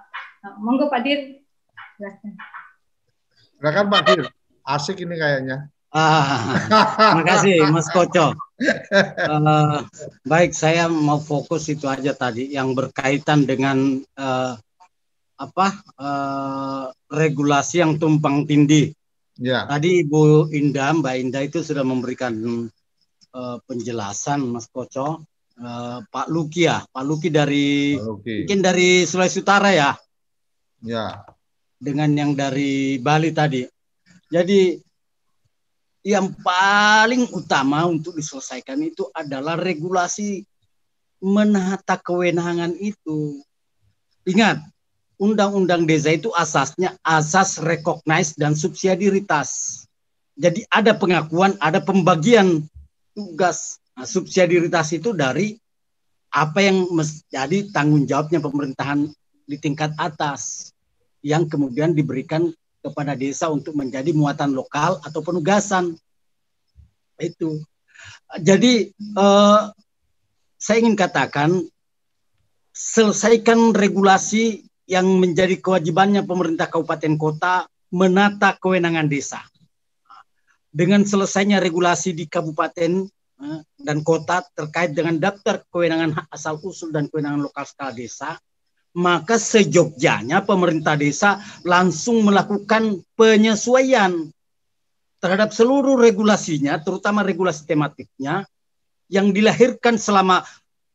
Nah, 0.45 0.53
monggo 0.61 0.85
Pak 0.93 1.01
Dir. 1.01 1.41
Silakan 3.57 3.85
Pak 3.89 4.01
Dir. 4.05 4.29
Asik 4.61 5.01
ini 5.01 5.17
kayaknya. 5.17 5.73
Ah, 5.89 6.61
terima 6.93 7.25
kasih 7.25 7.57
Mas 7.73 7.89
Koco. 7.89 8.37
Uh, 8.59 9.87
baik, 10.27 10.51
saya 10.51 10.91
mau 10.91 11.23
fokus 11.23 11.71
itu 11.71 11.87
aja 11.87 12.11
tadi 12.11 12.51
yang 12.51 12.75
berkaitan 12.75 13.47
dengan 13.47 14.03
uh, 14.19 14.53
apa 15.39 15.67
uh, 15.95 16.91
regulasi 17.07 17.79
yang 17.79 17.95
tumpang 17.95 18.43
tindih 18.43 18.91
Ya. 19.39 19.63
Tadi 19.63 20.03
Ibu 20.03 20.51
Indah, 20.51 20.91
Mbak 20.99 21.15
Indah 21.15 21.43
itu 21.47 21.63
sudah 21.63 21.87
memberikan 21.87 22.35
uh, 23.31 23.57
penjelasan 23.63 24.43
Mas 24.43 24.67
Koco. 24.67 25.23
Uh, 25.59 26.03
Pak 26.07 26.27
Luki 26.31 26.67
ya, 26.67 26.83
Pak 26.87 27.03
Luki 27.03 27.31
dari 27.31 27.95
Pak 27.95 28.03
Luki. 28.03 28.35
mungkin 28.43 28.59
dari 28.63 28.89
Sulawesi 29.07 29.39
Utara 29.39 29.71
ya. 29.71 29.91
Ya. 30.83 31.23
Dengan 31.79 32.11
yang 32.15 32.31
dari 32.35 32.99
Bali 32.99 33.31
tadi. 33.31 33.63
Jadi 34.27 34.75
yang 36.09 36.33
paling 36.41 37.29
utama 37.37 37.85
untuk 37.85 38.17
diselesaikan 38.17 38.81
itu 38.81 39.05
adalah 39.13 39.53
regulasi 39.53 40.41
menata 41.21 42.01
kewenangan 42.01 42.73
itu. 42.81 43.45
Ingat, 44.25 44.57
undang-undang 45.21 45.85
desa 45.85 46.09
itu 46.09 46.33
asasnya 46.33 46.97
asas 47.05 47.61
recognize 47.61 48.33
dan 48.33 48.57
subsidiaritas. 48.57 49.85
Jadi 50.33 50.65
ada 50.73 50.97
pengakuan, 50.97 51.53
ada 51.61 51.77
pembagian 51.77 52.65
tugas. 53.13 53.77
Nah, 53.93 54.09
subsidiaritas 54.09 54.89
itu 54.97 55.13
dari 55.13 55.61
apa 56.33 56.57
yang 56.65 56.89
menjadi 56.89 57.69
tanggung 57.69 58.09
jawabnya 58.09 58.41
pemerintahan 58.41 59.13
di 59.45 59.57
tingkat 59.61 59.93
atas 60.01 60.73
yang 61.21 61.45
kemudian 61.45 61.93
diberikan 61.93 62.49
kepada 62.79 63.13
desa 63.15 63.51
untuk 63.51 63.75
menjadi 63.75 64.11
muatan 64.15 64.55
lokal 64.55 64.99
atau 65.03 65.19
penugasan. 65.19 65.95
Itu. 67.19 67.59
Jadi 68.39 68.91
eh, 68.95 69.61
saya 70.55 70.77
ingin 70.79 70.95
katakan 70.95 71.63
selesaikan 72.71 73.75
regulasi 73.75 74.63
yang 74.89 75.05
menjadi 75.19 75.59
kewajibannya 75.59 76.23
pemerintah 76.23 76.71
kabupaten 76.71 77.19
kota 77.19 77.67
menata 77.91 78.55
kewenangan 78.57 79.05
desa. 79.11 79.43
Dengan 80.69 81.01
selesainya 81.03 81.59
regulasi 81.59 82.15
di 82.15 82.29
kabupaten 82.29 83.05
eh, 83.43 83.61
dan 83.81 83.97
kota 84.05 84.45
terkait 84.55 84.95
dengan 84.95 85.19
daftar 85.19 85.65
kewenangan 85.67 86.25
asal 86.31 86.55
usul 86.63 86.95
dan 86.95 87.11
kewenangan 87.11 87.43
lokal 87.43 87.65
skala 87.67 87.91
desa, 87.91 88.39
maka 88.99 89.39
sejogjanya 89.39 90.43
pemerintah 90.43 90.99
desa 90.99 91.39
langsung 91.63 92.27
melakukan 92.27 92.99
penyesuaian 93.15 94.27
terhadap 95.23 95.55
seluruh 95.55 95.95
regulasinya, 95.95 96.75
terutama 96.83 97.23
regulasi 97.23 97.63
tematiknya 97.63 98.43
yang 99.07 99.31
dilahirkan 99.31 99.95
selama 99.95 100.43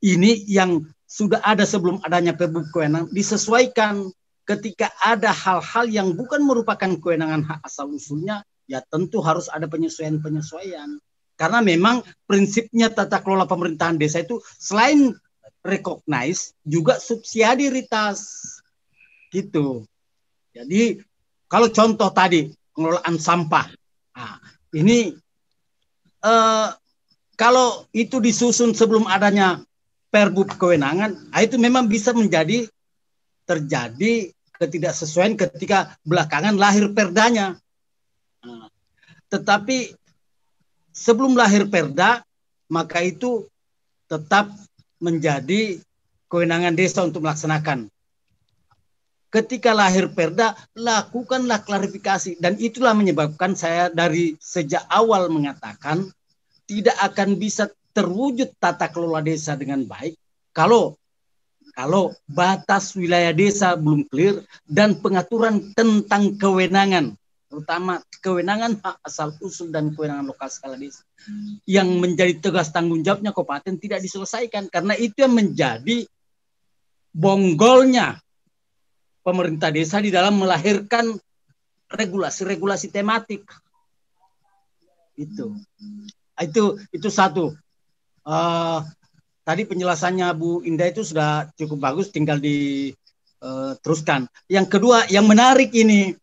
ini 0.04 0.44
yang 0.44 0.84
sudah 1.08 1.40
ada 1.40 1.64
sebelum 1.64 2.04
adanya 2.04 2.36
Perbu 2.36 2.68
kewenangan 2.68 3.08
disesuaikan. 3.08 4.12
Ketika 4.44 4.92
ada 5.00 5.32
hal-hal 5.32 5.88
yang 5.88 6.12
bukan 6.12 6.44
merupakan 6.44 6.92
kewenangan 7.00 7.48
hak 7.48 7.64
asal 7.64 7.88
usulnya 7.88 8.44
ya 8.68 8.84
tentu 8.84 9.24
harus 9.24 9.48
ada 9.48 9.64
penyesuaian-penyesuaian. 9.64 11.00
Karena 11.40 11.64
memang 11.64 12.04
prinsipnya 12.28 12.92
tata 12.92 13.24
kelola 13.24 13.48
pemerintahan 13.48 13.96
desa 13.96 14.20
itu 14.20 14.44
selain 14.60 15.16
recognize 15.64 16.52
juga 16.62 17.00
subsidiaritas 17.00 18.20
gitu. 19.32 19.88
Jadi 20.52 21.00
kalau 21.48 21.72
contoh 21.72 22.12
tadi 22.12 22.52
pengelolaan 22.76 23.16
sampah, 23.16 23.72
nah, 24.14 24.38
ini 24.76 25.16
eh, 26.22 26.68
kalau 27.34 27.88
itu 27.90 28.22
disusun 28.22 28.76
sebelum 28.76 29.08
adanya 29.10 29.64
perbu 30.12 30.46
kewenangan, 30.54 31.34
nah 31.34 31.40
itu 31.42 31.58
memang 31.58 31.90
bisa 31.90 32.14
menjadi 32.14 32.70
terjadi 33.48 34.30
ketidaksesuaian 34.54 35.34
ketika 35.34 35.98
belakangan 36.06 36.54
lahir 36.54 36.94
perdanya. 36.94 37.58
Nah, 38.44 38.70
tetapi 39.26 39.98
sebelum 40.94 41.34
lahir 41.34 41.66
perda, 41.66 42.22
maka 42.70 43.02
itu 43.02 43.50
tetap 44.06 44.54
menjadi 44.98 45.78
kewenangan 46.28 46.74
desa 46.74 47.06
untuk 47.06 47.24
melaksanakan. 47.24 47.90
Ketika 49.30 49.74
lahir 49.74 50.14
perda, 50.14 50.54
lakukanlah 50.78 51.66
klarifikasi. 51.66 52.38
Dan 52.38 52.54
itulah 52.62 52.94
menyebabkan 52.94 53.58
saya 53.58 53.90
dari 53.90 54.38
sejak 54.38 54.86
awal 54.86 55.26
mengatakan 55.26 56.06
tidak 56.70 56.94
akan 57.02 57.36
bisa 57.36 57.66
terwujud 57.94 58.50
tata 58.58 58.90
kelola 58.90 59.22
desa 59.22 59.54
dengan 59.54 59.86
baik 59.86 60.18
kalau 60.50 60.98
kalau 61.74 62.14
batas 62.26 62.94
wilayah 62.98 63.30
desa 63.30 63.78
belum 63.78 64.06
clear 64.10 64.42
dan 64.66 64.98
pengaturan 64.98 65.74
tentang 65.74 66.34
kewenangan 66.38 67.14
terutama 67.54 68.02
kewenangan 68.18 68.82
hak 68.82 68.98
asal 69.06 69.30
usul 69.38 69.70
dan 69.70 69.94
kewenangan 69.94 70.26
lokal 70.26 70.50
skala 70.50 70.74
desa 70.74 71.06
yang 71.70 71.86
menjadi 72.02 72.42
tugas 72.42 72.74
tanggung 72.74 73.06
jawabnya 73.06 73.30
kabupaten 73.30 73.78
tidak 73.78 74.02
diselesaikan. 74.02 74.66
Karena 74.66 74.98
itu 74.98 75.22
yang 75.22 75.38
menjadi 75.38 76.02
bonggolnya 77.14 78.18
pemerintah 79.22 79.70
desa 79.70 80.02
di 80.02 80.10
dalam 80.10 80.34
melahirkan 80.34 81.14
regulasi-regulasi 81.94 82.90
tematik. 82.90 83.46
Itu. 85.14 85.54
Itu 86.34 86.82
itu 86.90 87.06
satu. 87.06 87.54
Uh, 88.26 88.82
tadi 89.46 89.62
penjelasannya 89.62 90.26
Bu 90.34 90.66
Indah 90.66 90.90
itu 90.90 91.06
sudah 91.06 91.54
cukup 91.54 91.78
bagus, 91.78 92.10
tinggal 92.10 92.42
diteruskan. 92.42 94.26
Eh, 94.50 94.58
yang 94.58 94.66
kedua, 94.66 95.06
yang 95.06 95.30
menarik 95.30 95.70
ini 95.70 96.18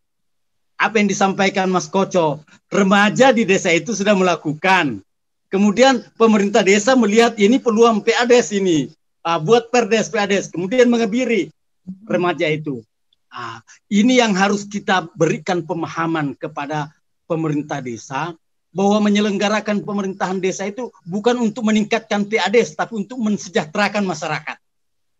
apa 0.82 0.98
yang 0.98 1.06
disampaikan 1.06 1.70
Mas 1.70 1.86
Koco, 1.86 2.42
remaja 2.66 3.30
di 3.30 3.46
desa 3.46 3.70
itu 3.70 3.94
sudah 3.94 4.18
melakukan. 4.18 4.98
Kemudian 5.46 6.02
pemerintah 6.18 6.66
desa 6.66 6.98
melihat 6.98 7.38
ini 7.38 7.62
peluang 7.62 8.02
PADES 8.02 8.58
ini, 8.58 8.90
uh, 9.22 9.38
buat 9.38 9.70
perdes 9.70 10.10
PADES, 10.10 10.50
kemudian 10.50 10.90
mengebiri 10.90 11.54
remaja 12.02 12.50
itu. 12.50 12.82
Uh, 13.30 13.62
ini 13.86 14.18
yang 14.18 14.34
harus 14.34 14.66
kita 14.66 15.06
berikan 15.14 15.62
pemahaman 15.62 16.34
kepada 16.34 16.90
pemerintah 17.30 17.78
desa 17.78 18.34
bahwa 18.72 19.06
menyelenggarakan 19.06 19.84
pemerintahan 19.84 20.40
desa 20.42 20.66
itu 20.66 20.88
bukan 21.04 21.38
untuk 21.38 21.62
meningkatkan 21.68 22.26
PADES 22.26 22.74
tapi 22.74 22.98
untuk 22.98 23.22
mensejahterakan 23.22 24.02
masyarakat. 24.02 24.58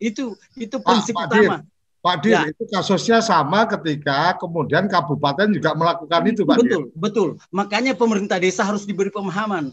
Itu 0.03 0.35
itu 0.59 0.77
prinsip 0.83 1.15
Pak, 1.15 1.31
utama. 1.31 1.63
Pak 2.03 2.17
Dir, 2.19 2.35
ya. 2.35 2.43
itu 2.51 2.67
kasusnya 2.67 3.23
sama 3.23 3.63
ketika 3.71 4.35
kemudian 4.35 4.91
kabupaten 4.91 5.55
juga 5.55 5.71
melakukan 5.79 6.23
itu, 6.27 6.43
Pak 6.43 6.59
Betul, 6.59 6.67
Dir. 6.67 6.83
betul. 6.99 7.29
Makanya 7.55 7.95
pemerintah 7.95 8.43
desa 8.43 8.67
harus 8.67 8.83
diberi 8.83 9.07
pemahaman. 9.15 9.71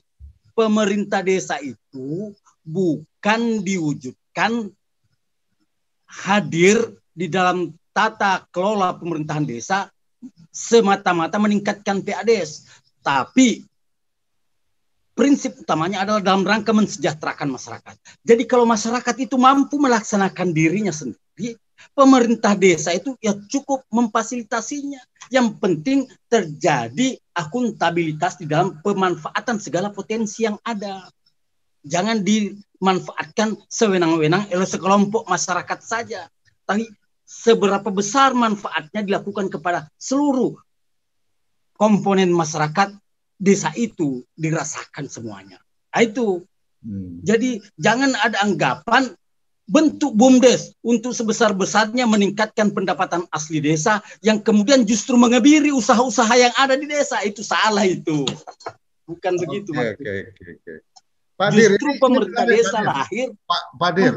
Pemerintah 0.54 1.26
desa 1.26 1.58
itu 1.58 2.38
bukan 2.62 3.66
diwujudkan 3.66 4.70
hadir 6.06 7.02
di 7.18 7.26
dalam 7.26 7.74
tata 7.98 8.46
kelola 8.54 8.94
pemerintahan 8.94 9.50
desa 9.50 9.90
semata-mata 10.54 11.42
meningkatkan 11.42 12.06
PADES, 12.06 12.70
tapi 13.02 13.66
prinsip 15.18 15.58
utamanya 15.60 16.06
adalah 16.06 16.22
dalam 16.22 16.46
rangka 16.46 16.72
mensejahterakan 16.72 17.52
masyarakat. 17.58 17.96
Jadi 18.22 18.44
kalau 18.46 18.70
masyarakat 18.70 19.16
itu 19.18 19.36
mampu 19.36 19.82
melaksanakan 19.82 20.54
dirinya 20.54 20.94
sendiri, 20.94 21.58
pemerintah 21.94 22.54
desa 22.56 22.96
itu 22.96 23.16
ya 23.20 23.36
cukup 23.36 23.84
memfasilitasinya. 23.92 25.00
Yang 25.30 25.48
penting 25.62 26.00
terjadi 26.26 27.20
akuntabilitas 27.36 28.42
di 28.42 28.50
dalam 28.50 28.82
pemanfaatan 28.82 29.62
segala 29.62 29.94
potensi 29.94 30.48
yang 30.48 30.58
ada. 30.66 31.06
Jangan 31.86 32.26
dimanfaatkan 32.26 33.56
sewenang-wenang 33.70 34.50
oleh 34.52 34.68
sekelompok 34.68 35.30
masyarakat 35.30 35.80
saja. 35.80 36.28
Tapi 36.66 36.90
seberapa 37.24 37.88
besar 37.94 38.34
manfaatnya 38.34 39.06
dilakukan 39.06 39.54
kepada 39.54 39.86
seluruh 40.02 40.58
komponen 41.78 42.34
masyarakat 42.34 42.92
desa 43.40 43.72
itu 43.80 44.28
dirasakan 44.36 45.08
semuanya. 45.08 45.62
Nah, 45.96 46.04
itu. 46.04 46.44
Hmm. 46.80 47.20
Jadi 47.28 47.60
jangan 47.76 48.16
ada 48.16 48.40
anggapan 48.40 49.12
bentuk 49.70 50.18
BUMDes 50.18 50.74
untuk 50.82 51.14
sebesar-besarnya 51.14 52.10
meningkatkan 52.10 52.74
pendapatan 52.74 53.30
asli 53.30 53.62
desa 53.62 54.02
yang 54.26 54.42
kemudian 54.42 54.82
justru 54.82 55.14
mengebiri 55.14 55.70
usaha-usaha 55.70 56.34
yang 56.34 56.54
ada 56.58 56.74
di 56.74 56.90
desa 56.90 57.22
itu 57.22 57.46
salah 57.46 57.86
itu. 57.86 58.26
Bukan 59.06 59.38
okay, 59.38 59.42
begitu. 59.46 59.72
Oke, 59.78 60.14
oke, 60.34 60.46
oke. 60.58 60.74
Pak 61.40 61.50
justru 61.56 61.88
Dir, 61.88 62.02
pemerintah 62.04 62.44
menarik, 62.44 62.60
desa 62.60 62.80
lahir 62.84 63.28
Pak, 63.48 63.62
Pak 63.80 63.92
Dir, 63.96 64.14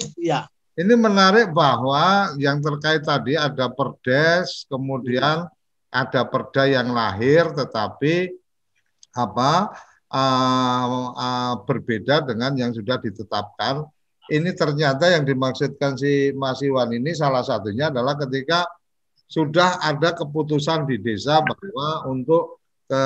itu 0.00 0.20
ya. 0.22 0.40
Ini 0.74 0.94
menarik 0.96 1.52
bahwa 1.52 2.34
yang 2.40 2.58
terkait 2.64 3.04
tadi 3.04 3.36
ada 3.36 3.68
perdes, 3.70 4.64
kemudian 4.66 5.46
ada 5.92 6.22
perda 6.26 6.66
yang 6.66 6.90
lahir 6.90 7.46
tetapi 7.54 8.34
apa 9.14 9.70
uh, 10.10 10.86
uh, 11.14 11.54
berbeda 11.62 12.26
dengan 12.26 12.54
yang 12.58 12.74
sudah 12.74 12.98
ditetapkan. 12.98 13.86
Ini 14.24 14.56
ternyata 14.56 15.12
yang 15.12 15.28
dimaksudkan 15.28 16.00
si 16.00 16.32
Mas 16.32 16.64
Iwan 16.64 16.96
ini 16.96 17.12
salah 17.12 17.44
satunya 17.44 17.92
adalah 17.92 18.16
ketika 18.16 18.64
sudah 19.28 19.84
ada 19.84 20.16
keputusan 20.16 20.88
di 20.88 20.96
desa 21.00 21.44
bahwa 21.44 22.08
untuk 22.08 22.64
ke 22.84 23.02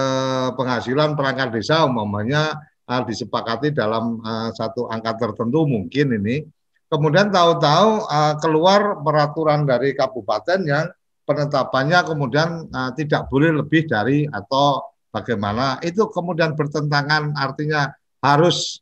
penghasilan 0.58 1.14
perangkat 1.14 1.54
desa 1.54 1.86
umpamanya 1.86 2.58
uh, 2.86 3.02
disepakati 3.06 3.70
dalam 3.70 4.18
uh, 4.22 4.50
satu 4.54 4.90
angka 4.90 5.18
tertentu 5.18 5.66
mungkin 5.66 6.18
ini. 6.18 6.42
Kemudian 6.88 7.28
tahu-tahu 7.28 8.08
uh, 8.08 8.34
keluar 8.40 9.02
peraturan 9.04 9.68
dari 9.68 9.92
kabupaten 9.92 10.58
yang 10.64 10.86
penetapannya 11.28 12.00
kemudian 12.08 12.72
uh, 12.72 12.90
tidak 12.96 13.28
boleh 13.28 13.60
lebih 13.60 13.84
dari 13.84 14.24
atau 14.24 14.80
bagaimana 15.12 15.76
itu 15.84 16.08
kemudian 16.08 16.56
bertentangan 16.56 17.36
artinya 17.36 17.92
harus 18.24 18.80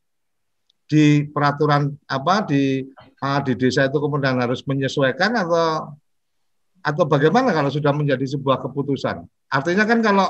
di 0.87 1.27
peraturan 1.27 1.91
apa 2.07 2.47
di 2.47 2.79
uh, 3.19 3.39
di 3.43 3.53
desa 3.59 3.91
itu 3.91 3.99
kemudian 3.99 4.39
harus 4.39 4.63
menyesuaikan 4.63 5.35
atau 5.35 5.91
atau 6.79 7.03
bagaimana 7.03 7.51
kalau 7.51 7.67
sudah 7.67 7.91
menjadi 7.91 8.23
sebuah 8.23 8.63
keputusan? 8.63 9.27
Artinya 9.51 9.83
kan 9.83 9.99
kalau 9.99 10.27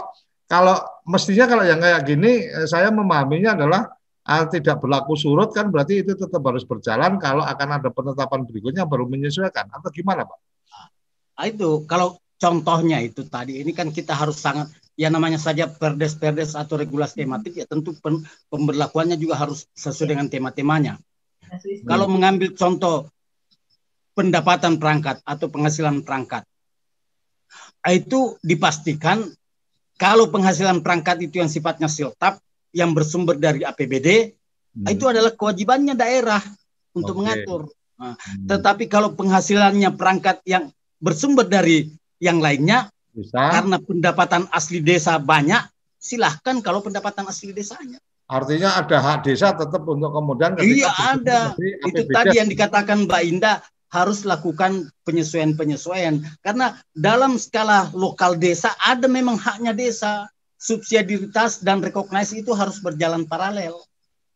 kalau 0.49 0.81
mestinya 1.05 1.45
kalau 1.45 1.61
yang 1.61 1.77
kayak 1.77 2.01
gini 2.09 2.49
eh, 2.49 2.65
saya 2.65 2.89
memahaminya 2.89 3.53
adalah 3.53 3.81
uh, 4.25 4.45
tidak 4.49 4.81
berlaku 4.81 5.13
surut 5.13 5.53
kan 5.53 5.69
berarti 5.69 6.01
itu 6.01 6.17
tetap 6.17 6.41
harus 6.41 6.65
berjalan 6.65 7.21
kalau 7.21 7.45
akan 7.45 7.77
ada 7.77 7.93
penetapan 7.93 8.41
berikutnya 8.49 8.89
baru 8.89 9.05
menyesuaikan 9.05 9.69
atau 9.69 9.89
gimana 9.93 10.25
Pak? 10.25 10.39
Nah, 11.38 11.45
itu 11.45 11.85
kalau 11.85 12.17
contohnya 12.41 12.97
itu 13.05 13.21
tadi 13.29 13.61
ini 13.61 13.69
kan 13.77 13.93
kita 13.93 14.17
harus 14.17 14.41
sangat 14.41 14.73
ya 14.97 15.13
namanya 15.13 15.37
saja 15.37 15.69
perdes-perdes 15.69 16.57
atau 16.57 16.73
regulasi 16.73 17.21
tematik 17.21 17.53
ya 17.53 17.69
tentu 17.69 17.93
pemberlakuannya 18.49 19.15
juga 19.21 19.37
harus 19.37 19.69
sesuai 19.77 20.17
dengan 20.17 20.27
tema-temanya. 20.27 20.97
Hmm. 20.97 21.85
Kalau 21.85 22.09
mengambil 22.09 22.57
contoh 22.57 23.07
pendapatan 24.17 24.81
perangkat 24.81 25.21
atau 25.21 25.47
penghasilan 25.53 26.01
perangkat, 26.01 26.43
itu 27.85 28.35
dipastikan 28.41 29.29
kalau 30.01 30.33
penghasilan 30.33 30.81
perangkat 30.81 31.29
itu 31.29 31.39
yang 31.39 31.47
sifatnya 31.47 31.87
siltap 31.87 32.41
yang 32.73 32.91
bersumber 32.97 33.37
dari 33.37 33.61
APBD, 33.61 34.33
hmm. 34.73 34.89
itu 34.89 35.05
adalah 35.05 35.31
kewajibannya 35.37 35.93
daerah 35.93 36.41
untuk 36.97 37.15
okay. 37.15 37.21
mengatur. 37.21 37.61
Nah, 38.01 38.17
hmm. 38.17 38.49
Tetapi 38.49 38.89
kalau 38.89 39.13
penghasilannya 39.13 39.93
perangkat 39.93 40.41
yang 40.49 40.73
bersumber 40.97 41.45
dari 41.45 41.93
yang 42.17 42.41
lainnya, 42.41 42.89
bisa. 43.18 43.41
Karena 43.49 43.81
pendapatan 43.81 44.45
asli 44.53 44.77
desa 44.85 45.18
banyak, 45.18 45.65
silahkan 45.98 46.61
kalau 46.61 46.85
pendapatan 46.85 47.26
asli 47.26 47.49
desanya. 47.49 47.98
Artinya 48.30 48.77
ada 48.77 49.02
hak 49.02 49.26
desa 49.26 49.56
tetap 49.56 49.81
untuk 49.88 50.14
kemudian 50.14 50.53
Iya 50.60 50.91
ada. 50.94 51.56
Itu 51.57 52.06
tadi 52.11 52.38
yang 52.38 52.52
dikatakan 52.52 53.07
Mbak 53.10 53.23
Indah 53.26 53.64
harus 53.88 54.27
lakukan 54.27 54.91
penyesuaian-penyesuaian 55.07 56.19
karena 56.44 56.76
dalam 56.91 57.39
skala 57.39 57.88
lokal 57.95 58.35
desa 58.35 58.76
ada 58.84 59.07
memang 59.07 59.39
haknya 59.39 59.72
desa 59.72 60.27
subsidiaritas 60.60 61.64
dan 61.64 61.80
rekognisi 61.80 62.44
itu 62.44 62.52
harus 62.52 62.84
berjalan 62.84 63.23
paralel. 63.23 63.80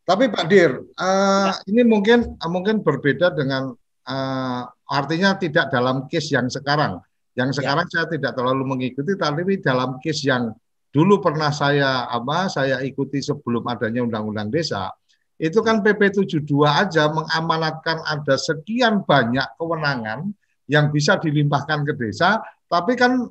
Tapi 0.07 0.31
Pak 0.31 0.45
Dir, 0.47 0.81
uh, 0.97 1.51
ya. 1.51 1.53
ini 1.67 1.83
mungkin 1.83 2.39
mungkin 2.47 2.79
berbeda 2.79 3.35
dengan 3.35 3.75
uh, 4.07 4.63
artinya 4.87 5.35
tidak 5.35 5.69
dalam 5.69 6.07
case 6.07 6.31
yang 6.31 6.47
sekarang. 6.47 7.03
Yang 7.35 7.49
ya. 7.49 7.55
sekarang 7.63 7.87
ya. 7.87 7.91
saya 7.91 8.05
tidak 8.11 8.31
terlalu 8.35 8.63
mengikuti, 8.67 9.15
tapi 9.15 9.59
dalam 9.63 9.97
case 10.03 10.27
yang 10.27 10.51
dulu 10.91 11.23
pernah 11.23 11.49
saya 11.55 12.11
apa 12.11 12.51
saya 12.51 12.83
ikuti 12.83 13.23
sebelum 13.23 13.63
adanya 13.71 14.03
undang-undang 14.03 14.51
desa, 14.51 14.91
itu 15.41 15.63
kan 15.63 15.81
PP 15.81 16.27
72 16.27 16.45
aja 16.67 17.09
mengamanatkan 17.09 18.03
ada 18.03 18.35
sekian 18.35 19.01
banyak 19.07 19.47
kewenangan 19.55 20.29
yang 20.67 20.91
bisa 20.91 21.17
dilimpahkan 21.17 21.87
ke 21.87 21.93
desa, 21.97 22.43
tapi 22.67 22.93
kan 22.99 23.25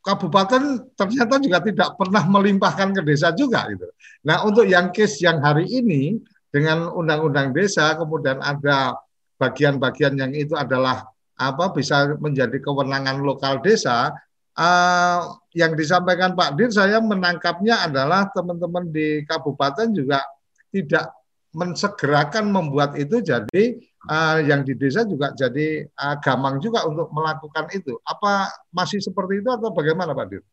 kabupaten 0.00 0.90
ternyata 0.96 1.36
juga 1.38 1.60
tidak 1.60 1.88
pernah 2.00 2.24
melimpahkan 2.24 2.96
ke 2.96 3.02
desa 3.04 3.36
juga 3.36 3.68
gitu. 3.68 3.86
Nah, 4.24 4.42
untuk 4.48 4.64
yang 4.64 4.88
case 4.90 5.20
yang 5.20 5.38
hari 5.44 5.68
ini 5.68 6.16
dengan 6.50 6.90
undang-undang 6.90 7.54
desa 7.54 7.94
kemudian 7.94 8.40
ada 8.42 8.96
bagian-bagian 9.38 10.18
yang 10.18 10.32
itu 10.34 10.52
adalah 10.58 11.08
apa 11.40 11.72
bisa 11.72 12.20
menjadi 12.20 12.60
kewenangan 12.60 13.24
lokal 13.24 13.64
desa 13.64 14.12
uh, 14.60 15.20
yang 15.56 15.72
disampaikan 15.72 16.36
Pak 16.36 16.60
Dir 16.60 16.68
saya 16.68 17.00
menangkapnya 17.00 17.88
adalah 17.88 18.28
teman-teman 18.36 18.92
di 18.92 19.24
kabupaten 19.24 19.88
juga 19.96 20.20
tidak 20.68 21.16
mensegerakan 21.50 22.52
membuat 22.52 22.94
itu 22.94 23.24
jadi 23.24 23.64
uh, 24.06 24.38
yang 24.44 24.62
di 24.62 24.76
desa 24.76 25.02
juga 25.08 25.32
jadi 25.32 25.88
uh, 25.88 26.16
gamang 26.20 26.60
juga 26.60 26.84
untuk 26.84 27.08
melakukan 27.10 27.72
itu 27.72 27.96
apa 28.04 28.52
masih 28.70 29.00
seperti 29.00 29.40
itu 29.40 29.48
atau 29.48 29.72
bagaimana 29.72 30.12
Pak 30.12 30.26
Dir? 30.28 30.44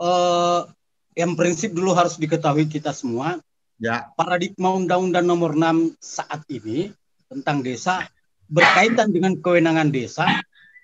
Uh, 0.00 0.68
yang 1.18 1.34
prinsip 1.34 1.74
dulu 1.74 1.96
harus 1.96 2.16
diketahui 2.20 2.70
kita 2.70 2.94
semua 2.94 3.40
ya 3.80 4.12
paradigma 4.14 4.76
Undang-Undang 4.76 5.26
Nomor 5.26 5.52
6 5.56 5.98
saat 5.98 6.44
ini 6.52 6.92
tentang 7.26 7.64
desa 7.64 8.06
berkaitan 8.50 9.14
dengan 9.14 9.38
kewenangan 9.38 9.94
desa, 9.94 10.26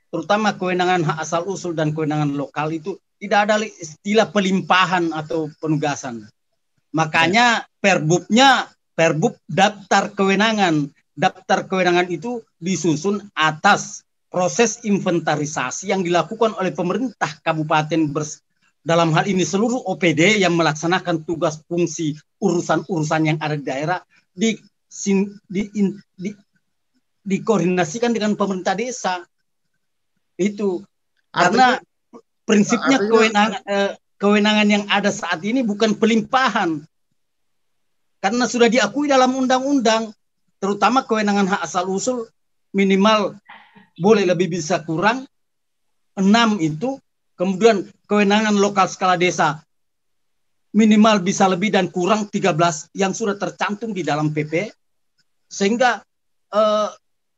terutama 0.09 0.55
kewenangan 0.55 1.02
hak 1.02 1.18
asal 1.20 1.44
usul 1.51 1.74
dan 1.74 1.90
kewenangan 1.90 2.32
lokal 2.38 2.70
itu 2.70 2.94
tidak 3.18 3.51
ada 3.51 3.60
istilah 3.66 4.30
pelimpahan 4.30 5.10
atau 5.10 5.51
penugasan. 5.59 6.24
Makanya 6.94 7.66
perbubnya 7.82 8.70
perbub 8.97 9.36
daftar 9.51 10.14
kewenangan. 10.14 10.88
Daftar 11.16 11.64
kewenangan 11.64 12.12
itu 12.12 12.44
disusun 12.60 13.24
atas 13.32 14.05
proses 14.28 14.84
inventarisasi 14.84 15.88
yang 15.88 16.05
dilakukan 16.05 16.52
oleh 16.60 16.76
pemerintah 16.76 17.40
kabupaten 17.40 18.12
bers 18.12 18.44
dalam 18.84 19.10
hal 19.16 19.24
ini 19.26 19.43
seluruh 19.43 19.82
OPD 19.90 20.44
yang 20.44 20.55
melaksanakan 20.55 21.24
tugas 21.24 21.59
fungsi 21.66 22.14
urusan-urusan 22.38 23.22
yang 23.32 23.38
ada 23.40 23.56
di 23.59 23.64
daerah 23.64 23.98
di, 24.30 24.55
di, 25.48 25.62
di, 26.14 26.30
dikoordinasikan 27.27 28.15
dengan 28.15 28.39
pemerintah 28.39 28.78
desa. 28.78 29.27
Itu 30.39 30.86
karena 31.35 31.82
prinsipnya 32.47 33.03
artinya, 33.03 33.11
kewenangan 33.11 33.61
eh, 33.66 33.93
kewenangan 34.16 34.69
yang 34.70 34.85
ada 34.86 35.11
saat 35.11 35.43
ini 35.43 35.66
bukan 35.66 35.98
pelimpahan. 35.98 36.86
Karena 38.23 38.44
sudah 38.48 38.70
diakui 38.70 39.11
dalam 39.11 39.35
undang-undang, 39.36 40.15
terutama 40.62 41.05
kewenangan 41.05 41.51
hak 41.51 41.61
asal 41.66 41.90
usul 41.90 42.31
minimal 42.73 43.36
boleh 44.01 44.24
lebih 44.24 44.57
bisa 44.57 44.81
kurang 44.86 45.28
enam 46.16 46.57
itu, 46.62 46.97
kemudian 47.36 47.85
kewenangan 48.09 48.57
lokal 48.57 48.89
skala 48.89 49.20
desa 49.20 49.61
minimal 50.77 51.24
bisa 51.24 51.48
lebih 51.48 51.73
dan 51.73 51.89
kurang 51.89 52.28
13 52.28 52.93
yang 52.93 53.16
sudah 53.16 53.40
tercantum 53.40 53.97
di 53.97 54.05
dalam 54.05 54.28
PP 54.28 54.69
sehingga 55.48 56.05
eh, 56.53 56.89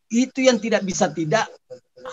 itu 0.09 0.49
yang 0.49 0.57
tidak 0.57 0.83
bisa 0.85 1.13
tidak 1.13 1.49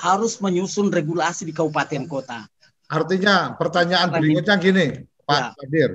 harus 0.04 0.40
menyusun 0.44 0.92
regulasi 0.92 1.48
di 1.48 1.54
kabupaten 1.56 2.04
kota. 2.06 2.44
Artinya 2.92 3.56
pertanyaan 3.56 4.12
berikutnya 4.14 4.56
gini, 4.62 4.88
Pak 5.26 5.40
ya. 5.42 5.50
Kadir, 5.58 5.90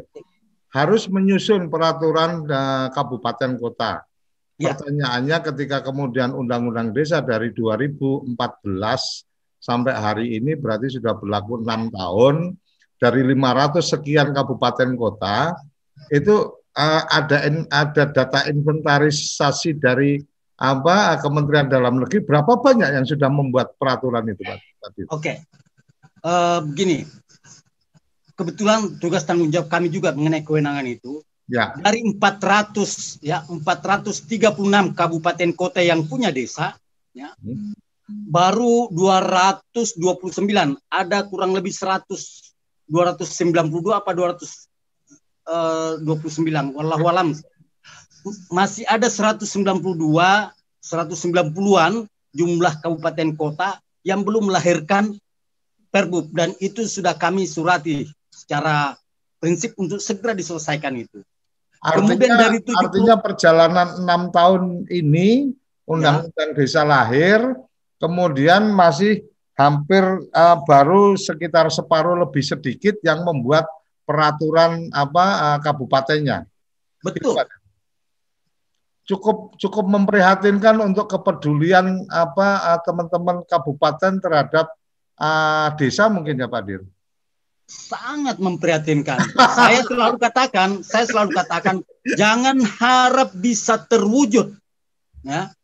harus 0.75 1.07
menyusun 1.07 1.71
peraturan 1.71 2.47
uh, 2.51 2.89
kabupaten 2.91 3.55
kota. 3.61 4.03
Ya. 4.61 4.77
Pertanyaannya 4.77 5.39
ketika 5.53 5.81
kemudian 5.81 6.37
Undang-Undang 6.37 6.93
Desa 6.93 7.25
dari 7.25 7.55
2014 7.55 8.37
sampai 9.61 9.93
hari 9.93 10.27
ini 10.41 10.57
berarti 10.57 11.01
sudah 11.01 11.17
berlaku 11.17 11.65
enam 11.65 11.89
tahun 11.93 12.37
dari 13.01 13.25
500 13.25 13.81
sekian 13.81 14.29
kabupaten 14.37 14.93
kota 14.97 15.57
itu 16.13 16.53
uh, 16.77 17.03
ada 17.09 17.49
ada 17.73 18.05
data 18.09 18.41
inventarisasi 18.49 19.81
dari 19.81 20.21
apa 20.61 21.17
Kementerian 21.25 21.73
Dalam 21.73 21.97
Negeri 22.05 22.21
berapa 22.21 22.61
banyak 22.61 23.01
yang 23.01 23.07
sudah 23.09 23.33
membuat 23.33 23.81
peraturan 23.81 24.29
itu 24.29 24.45
Pak? 24.45 24.59
Oke, 24.61 25.01
okay. 25.09 25.37
uh, 26.21 26.29
eh, 26.29 26.59
begini, 26.69 26.99
kebetulan 28.37 29.01
tugas 29.01 29.25
tanggung 29.25 29.49
jawab 29.49 29.73
kami 29.73 29.89
juga 29.89 30.13
mengenai 30.13 30.45
kewenangan 30.45 30.85
itu. 30.85 31.25
Ya. 31.49 31.75
Dari 31.81 32.05
400 32.05 33.25
ya 33.25 33.43
436 33.49 34.95
kabupaten 34.95 35.51
kota 35.57 35.81
yang 35.83 36.07
punya 36.07 36.31
desa, 36.31 36.77
ya, 37.17 37.33
hmm. 37.41 37.75
baru 38.29 38.93
229 38.93 39.97
ada 40.93 41.19
kurang 41.27 41.57
lebih 41.57 41.73
100 41.73 42.51
292 42.91 43.95
apa 43.95 44.11
229 44.11 45.47
uh, 45.47 46.75
wallahu 46.75 47.07
alam 47.07 47.31
masih 48.53 48.85
ada 48.87 49.09
192 49.09 49.45
190-an 50.81 51.93
jumlah 52.33 52.75
kabupaten 52.81 53.31
kota 53.37 53.79
yang 54.07 54.25
belum 54.25 54.49
melahirkan 54.49 55.19
perbub 55.93 56.31
dan 56.33 56.55
itu 56.63 56.87
sudah 56.87 57.19
kami 57.19 57.45
surati 57.45 58.09
secara 58.31 58.97
prinsip 59.43 59.75
untuk 59.77 59.99
segera 59.99 60.33
diselesaikan 60.33 60.95
itu. 60.97 61.21
Artinya, 61.81 62.13
Kemudian 62.13 62.37
dari 62.37 62.59
70, 62.61 62.77
artinya 62.77 63.17
perjalanan 63.17 63.89
enam 64.05 64.23
tahun 64.29 64.63
ini 64.93 65.49
undang-undang 65.89 66.51
ya. 66.53 66.57
desa 66.57 66.83
lahir, 66.85 67.41
kemudian 67.97 68.69
masih 68.77 69.25
hampir 69.57 70.05
uh, 70.33 70.57
baru 70.69 71.17
sekitar 71.17 71.73
separuh 71.73 72.21
lebih 72.21 72.45
sedikit 72.45 73.01
yang 73.01 73.25
membuat 73.25 73.65
peraturan 74.05 74.93
apa 74.93 75.57
uh, 75.57 75.59
kabupatennya. 75.65 76.45
Betul. 77.01 77.41
Cukup 79.11 79.59
cukup 79.59 79.91
memprihatinkan 79.91 80.79
untuk 80.79 81.11
kepedulian 81.11 82.07
apa 82.07 82.79
teman-teman 82.87 83.43
kabupaten 83.43 84.23
terhadap 84.23 84.71
uh, 85.19 85.75
desa 85.75 86.07
mungkin 86.07 86.39
ya 86.39 86.47
Pak 86.47 86.63
Dir 86.63 86.87
sangat 87.71 88.43
memprihatinkan. 88.43 89.23
saya 89.39 89.87
selalu 89.87 90.19
katakan, 90.19 90.83
saya 90.83 91.07
selalu 91.07 91.31
katakan, 91.39 91.77
jangan 92.19 92.59
harap 92.67 93.31
bisa 93.39 93.79
terwujud. 93.87 94.59
Ya. 95.23 95.55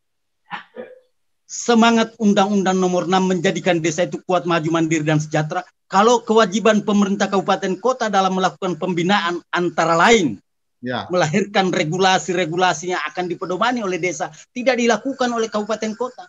Semangat 1.47 2.15
Undang-Undang 2.19 2.79
Nomor 2.79 3.07
6 3.07 3.23
menjadikan 3.23 3.83
desa 3.83 4.07
itu 4.07 4.19
kuat, 4.23 4.47
maju, 4.47 4.67
mandiri 4.71 5.03
dan 5.03 5.19
sejahtera. 5.19 5.67
Kalau 5.87 6.19
kewajiban 6.23 6.83
pemerintah 6.83 7.31
kabupaten 7.31 7.79
kota 7.79 8.11
dalam 8.11 8.35
melakukan 8.35 8.75
pembinaan 8.75 9.39
antara 9.55 9.95
lain 9.95 10.35
ya. 10.81 11.09
melahirkan 11.09 11.73
regulasi-regulasi 11.73 12.93
yang 12.93 13.01
akan 13.07 13.25
dipedomani 13.29 13.81
oleh 13.81 13.97
desa 13.97 14.29
tidak 14.53 14.77
dilakukan 14.77 15.29
oleh 15.33 15.49
kabupaten 15.49 15.93
kota. 15.97 16.25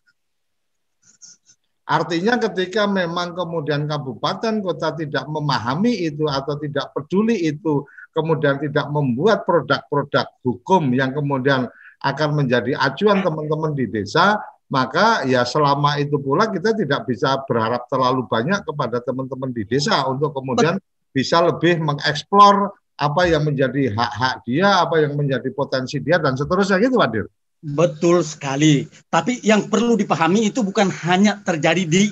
Artinya 1.89 2.37
ketika 2.37 2.85
memang 2.85 3.33
kemudian 3.33 3.89
kabupaten 3.89 4.61
kota 4.61 4.93
tidak 4.93 5.25
memahami 5.25 6.05
itu 6.05 6.29
atau 6.29 6.61
tidak 6.61 6.93
peduli 6.93 7.49
itu, 7.49 7.81
kemudian 8.13 8.61
tidak 8.61 8.93
membuat 8.93 9.49
produk-produk 9.49 10.29
hukum 10.45 10.93
yang 10.93 11.17
kemudian 11.17 11.65
akan 12.05 12.31
menjadi 12.45 12.77
acuan 12.77 13.25
teman-teman 13.25 13.73
di 13.73 13.89
desa, 13.89 14.37
maka 14.69 15.25
ya 15.25 15.49
selama 15.49 15.97
itu 15.97 16.21
pula 16.21 16.53
kita 16.53 16.77
tidak 16.77 17.09
bisa 17.09 17.41
berharap 17.49 17.89
terlalu 17.89 18.29
banyak 18.29 18.61
kepada 18.69 19.01
teman-teman 19.01 19.49
di 19.49 19.65
desa 19.65 20.05
untuk 20.13 20.37
kemudian 20.37 20.77
bisa 21.09 21.41
lebih 21.41 21.81
mengeksplor 21.81 22.77
apa 22.99 23.31
yang 23.31 23.47
menjadi 23.47 23.95
hak-hak 23.95 24.43
dia, 24.43 24.83
apa 24.83 24.99
yang 24.99 25.15
menjadi 25.15 25.47
potensi 25.55 26.03
dia 26.03 26.19
dan 26.19 26.35
seterusnya 26.35 26.83
gitu 26.83 26.99
Pak 26.99 27.09
Dir. 27.15 27.27
Betul 27.63 28.27
sekali. 28.27 28.91
Tapi 29.07 29.39
yang 29.47 29.71
perlu 29.71 29.95
dipahami 29.95 30.51
itu 30.51 30.67
bukan 30.67 30.91
hanya 31.07 31.39
terjadi 31.47 31.87
di 31.87 32.11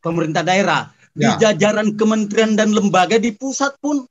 pemerintah 0.00 0.40
daerah, 0.40 0.88
ya. 1.12 1.36
di 1.36 1.44
jajaran 1.44 1.92
kementerian 2.00 2.56
dan 2.56 2.72
lembaga 2.72 3.20
di 3.20 3.36
pusat 3.36 3.76
pun 3.84 4.08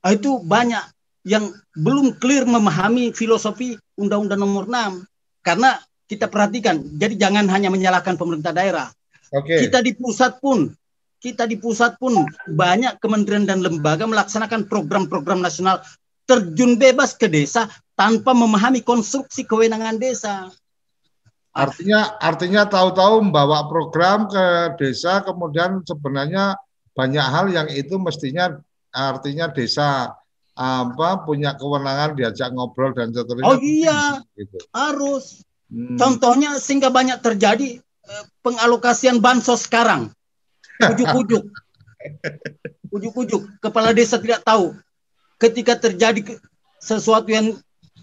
ah, 0.00 0.12
itu 0.12 0.40
banyak 0.40 0.84
yang 1.24 1.52
belum 1.76 2.20
clear 2.20 2.44
memahami 2.44 3.12
filosofi 3.16 3.76
Undang-Undang 4.00 4.40
Nomor 4.40 4.64
6. 4.68 5.04
Karena 5.44 5.76
kita 6.04 6.28
perhatikan, 6.28 6.80
jadi 6.96 7.28
jangan 7.28 7.48
hanya 7.52 7.68
menyalahkan 7.68 8.16
pemerintah 8.16 8.52
daerah. 8.52 8.88
Okay. 9.32 9.68
Kita 9.68 9.80
di 9.80 9.96
pusat 9.96 10.40
pun 10.40 10.72
kita 11.24 11.48
di 11.48 11.56
pusat 11.56 11.96
pun 11.96 12.28
banyak 12.52 13.00
kementerian 13.00 13.48
dan 13.48 13.64
lembaga 13.64 14.04
melaksanakan 14.04 14.68
program-program 14.68 15.40
nasional 15.40 15.80
terjun 16.28 16.76
bebas 16.76 17.16
ke 17.16 17.32
desa 17.32 17.64
tanpa 17.96 18.36
memahami 18.36 18.84
konstruksi 18.84 19.48
kewenangan 19.48 19.96
desa. 19.96 20.52
Artinya 21.56 22.20
artinya 22.20 22.68
tahu-tahu 22.68 23.24
membawa 23.24 23.64
program 23.72 24.28
ke 24.28 24.76
desa 24.76 25.24
kemudian 25.24 25.80
sebenarnya 25.86 26.60
banyak 26.92 27.24
hal 27.24 27.46
yang 27.48 27.68
itu 27.72 27.96
mestinya 27.96 28.60
artinya 28.92 29.48
desa 29.48 30.12
apa 30.54 31.24
punya 31.26 31.56
kewenangan 31.56 32.14
diajak 32.14 32.52
ngobrol 32.52 32.92
dan 32.92 33.10
seterusnya. 33.10 33.48
Oh 33.48 33.58
iya, 33.58 34.20
gitu. 34.38 34.60
harus. 34.70 35.42
Hmm. 35.66 35.98
Contohnya 35.98 36.58
sehingga 36.62 36.94
banyak 36.94 37.18
terjadi 37.18 37.82
eh, 37.82 38.24
pengalokasian 38.44 39.18
bansos 39.18 39.66
sekarang. 39.66 40.14
Ujuk-ujuk. 40.82 41.44
Ujuk-ujuk. 42.90 43.42
Kepala 43.62 43.94
desa 43.94 44.18
tidak 44.18 44.42
tahu. 44.42 44.74
Ketika 45.38 45.78
terjadi 45.78 46.38
sesuatu 46.78 47.28
yang 47.30 47.54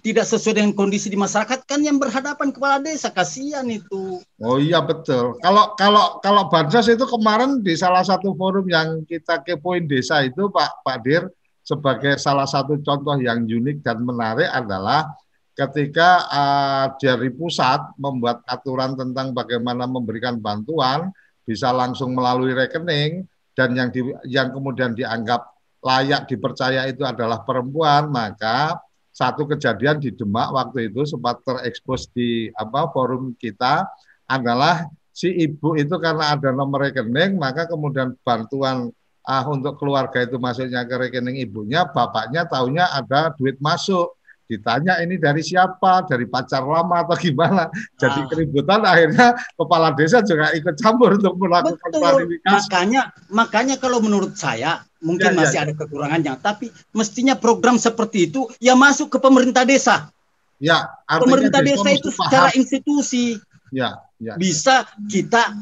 tidak 0.01 0.25
sesuai 0.25 0.57
dengan 0.57 0.73
kondisi 0.73 1.13
di 1.13 1.17
masyarakat 1.17 1.61
kan 1.69 1.77
yang 1.85 2.01
berhadapan 2.01 2.49
kepala 2.49 2.81
desa 2.81 3.13
kasihan 3.13 3.65
itu. 3.69 4.17
Oh 4.41 4.57
iya 4.57 4.81
betul. 4.81 5.37
Kalau 5.45 5.77
kalau 5.77 6.17
kalau 6.25 6.49
bansos 6.49 6.89
itu 6.89 7.05
kemarin 7.05 7.61
di 7.61 7.77
salah 7.77 8.01
satu 8.01 8.33
forum 8.33 8.65
yang 8.65 9.05
kita 9.05 9.45
kepoin 9.45 9.85
desa 9.85 10.25
itu 10.25 10.49
Pak 10.49 10.81
Pak 10.81 10.97
Dir 11.05 11.29
sebagai 11.61 12.17
salah 12.17 12.49
satu 12.49 12.81
contoh 12.81 13.13
yang 13.21 13.45
unik 13.45 13.85
dan 13.85 14.01
menarik 14.01 14.49
adalah 14.49 15.13
ketika 15.53 16.25
uh, 16.33 16.85
dari 16.97 17.29
pusat 17.29 17.93
membuat 18.01 18.41
aturan 18.49 18.97
tentang 18.97 19.37
bagaimana 19.37 19.85
memberikan 19.85 20.41
bantuan 20.41 21.13
bisa 21.45 21.73
langsung 21.73 22.13
melalui 22.13 22.53
rekening 22.53 23.25
dan 23.57 23.75
yang 23.75 23.89
di, 23.91 24.01
yang 24.29 24.53
kemudian 24.53 24.95
dianggap 24.95 25.51
layak 25.81 26.29
dipercaya 26.29 26.85
itu 26.87 27.01
adalah 27.01 27.41
perempuan 27.41 28.07
maka 28.13 28.77
satu 29.11 29.43
kejadian 29.49 29.99
di 29.99 30.15
Demak 30.15 30.53
waktu 30.55 30.87
itu 30.87 31.03
sempat 31.03 31.43
terekspos 31.43 32.07
di 32.15 32.47
apa 32.55 32.87
forum 32.95 33.35
kita 33.35 33.83
adalah 34.29 34.87
si 35.11 35.27
ibu 35.27 35.75
itu 35.75 35.91
karena 35.99 36.31
ada 36.31 36.55
nomor 36.55 36.87
rekening 36.87 37.35
maka 37.35 37.67
kemudian 37.67 38.15
bantuan 38.23 38.87
ah 39.21 39.43
untuk 39.45 39.77
keluarga 39.77 40.23
itu 40.23 40.39
masuknya 40.39 40.87
ke 40.87 40.95
rekening 40.97 41.43
ibunya 41.43 41.85
bapaknya 41.85 42.47
tahunya 42.47 42.87
ada 42.89 43.35
duit 43.35 43.59
masuk 43.59 44.17
ditanya 44.51 44.99
ini 44.99 45.15
dari 45.15 45.39
siapa, 45.39 46.03
dari 46.03 46.27
pacar 46.27 46.59
lama 46.59 47.07
atau 47.07 47.15
gimana. 47.15 47.71
Jadi 47.95 48.19
ah. 48.19 48.27
keributan 48.27 48.83
akhirnya 48.83 49.39
kepala 49.55 49.95
desa 49.95 50.19
juga 50.19 50.51
ikut 50.51 50.75
campur 50.75 51.15
untuk 51.15 51.39
melakukan 51.39 51.79
Betul. 51.79 52.01
klarifikasi. 52.03 52.67
Makanya 52.67 53.01
makanya 53.31 53.75
kalau 53.79 54.03
menurut 54.03 54.35
saya 54.35 54.83
mungkin 54.99 55.31
ya, 55.31 55.37
masih 55.39 55.57
ya. 55.57 55.63
ada 55.63 55.73
kekurangannya, 55.79 56.33
tapi 56.43 56.67
mestinya 56.91 57.39
program 57.39 57.79
seperti 57.79 58.27
itu 58.27 58.51
ya 58.59 58.75
masuk 58.75 59.15
ke 59.15 59.17
pemerintah 59.23 59.63
desa. 59.63 60.11
Ya, 60.61 60.93
pemerintah 61.07 61.63
desa, 61.63 61.81
desa 61.81 61.89
itu 61.95 62.09
paham. 62.11 62.21
secara 62.27 62.49
institusi. 62.53 63.25
Ya, 63.71 63.97
ya. 64.19 64.35
Bisa 64.35 64.85
kita 65.07 65.55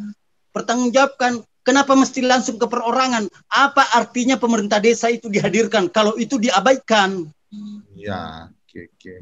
pertanggungjawabkan 0.52 1.46
Kenapa 1.70 1.94
mesti 1.94 2.26
langsung 2.26 2.58
ke 2.58 2.66
perorangan? 2.66 3.30
Apa 3.46 3.94
artinya 3.94 4.42
pemerintah 4.42 4.82
desa 4.82 5.12
itu 5.14 5.30
dihadirkan 5.30 5.86
kalau 5.94 6.18
itu 6.18 6.42
diabaikan? 6.42 7.30
Ya, 7.94 8.50
oke 8.70 8.80
oke. 8.94 9.16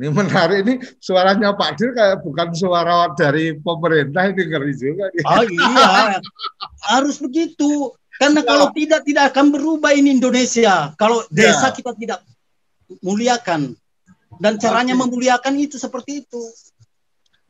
Ini 0.00 0.08
menarik 0.08 0.58
ini 0.64 0.74
suaranya 0.96 1.52
Pak 1.52 1.76
Dir 1.76 1.92
kayak 1.92 2.24
bukan 2.24 2.56
suara 2.56 3.12
dari 3.16 3.52
pemerintah 3.60 4.32
ini 4.32 4.42
ngeri 4.48 4.72
juga. 4.72 5.12
Oh 5.28 5.44
iya, 5.44 6.16
harus 6.88 7.20
begitu. 7.20 7.92
Karena 8.16 8.40
ya. 8.40 8.48
kalau 8.48 8.66
tidak 8.72 9.00
tidak 9.04 9.24
akan 9.32 9.52
berubah 9.52 9.92
ini 9.96 10.16
Indonesia. 10.16 10.92
Kalau 10.96 11.20
ya. 11.28 11.52
desa 11.52 11.68
ya. 11.68 11.76
kita 11.76 11.92
tidak 12.00 12.20
muliakan 13.04 13.76
dan 14.40 14.56
caranya 14.56 14.96
Oke. 14.96 15.00
memuliakan 15.04 15.56
itu 15.60 15.76
seperti 15.76 16.24
itu. 16.24 16.42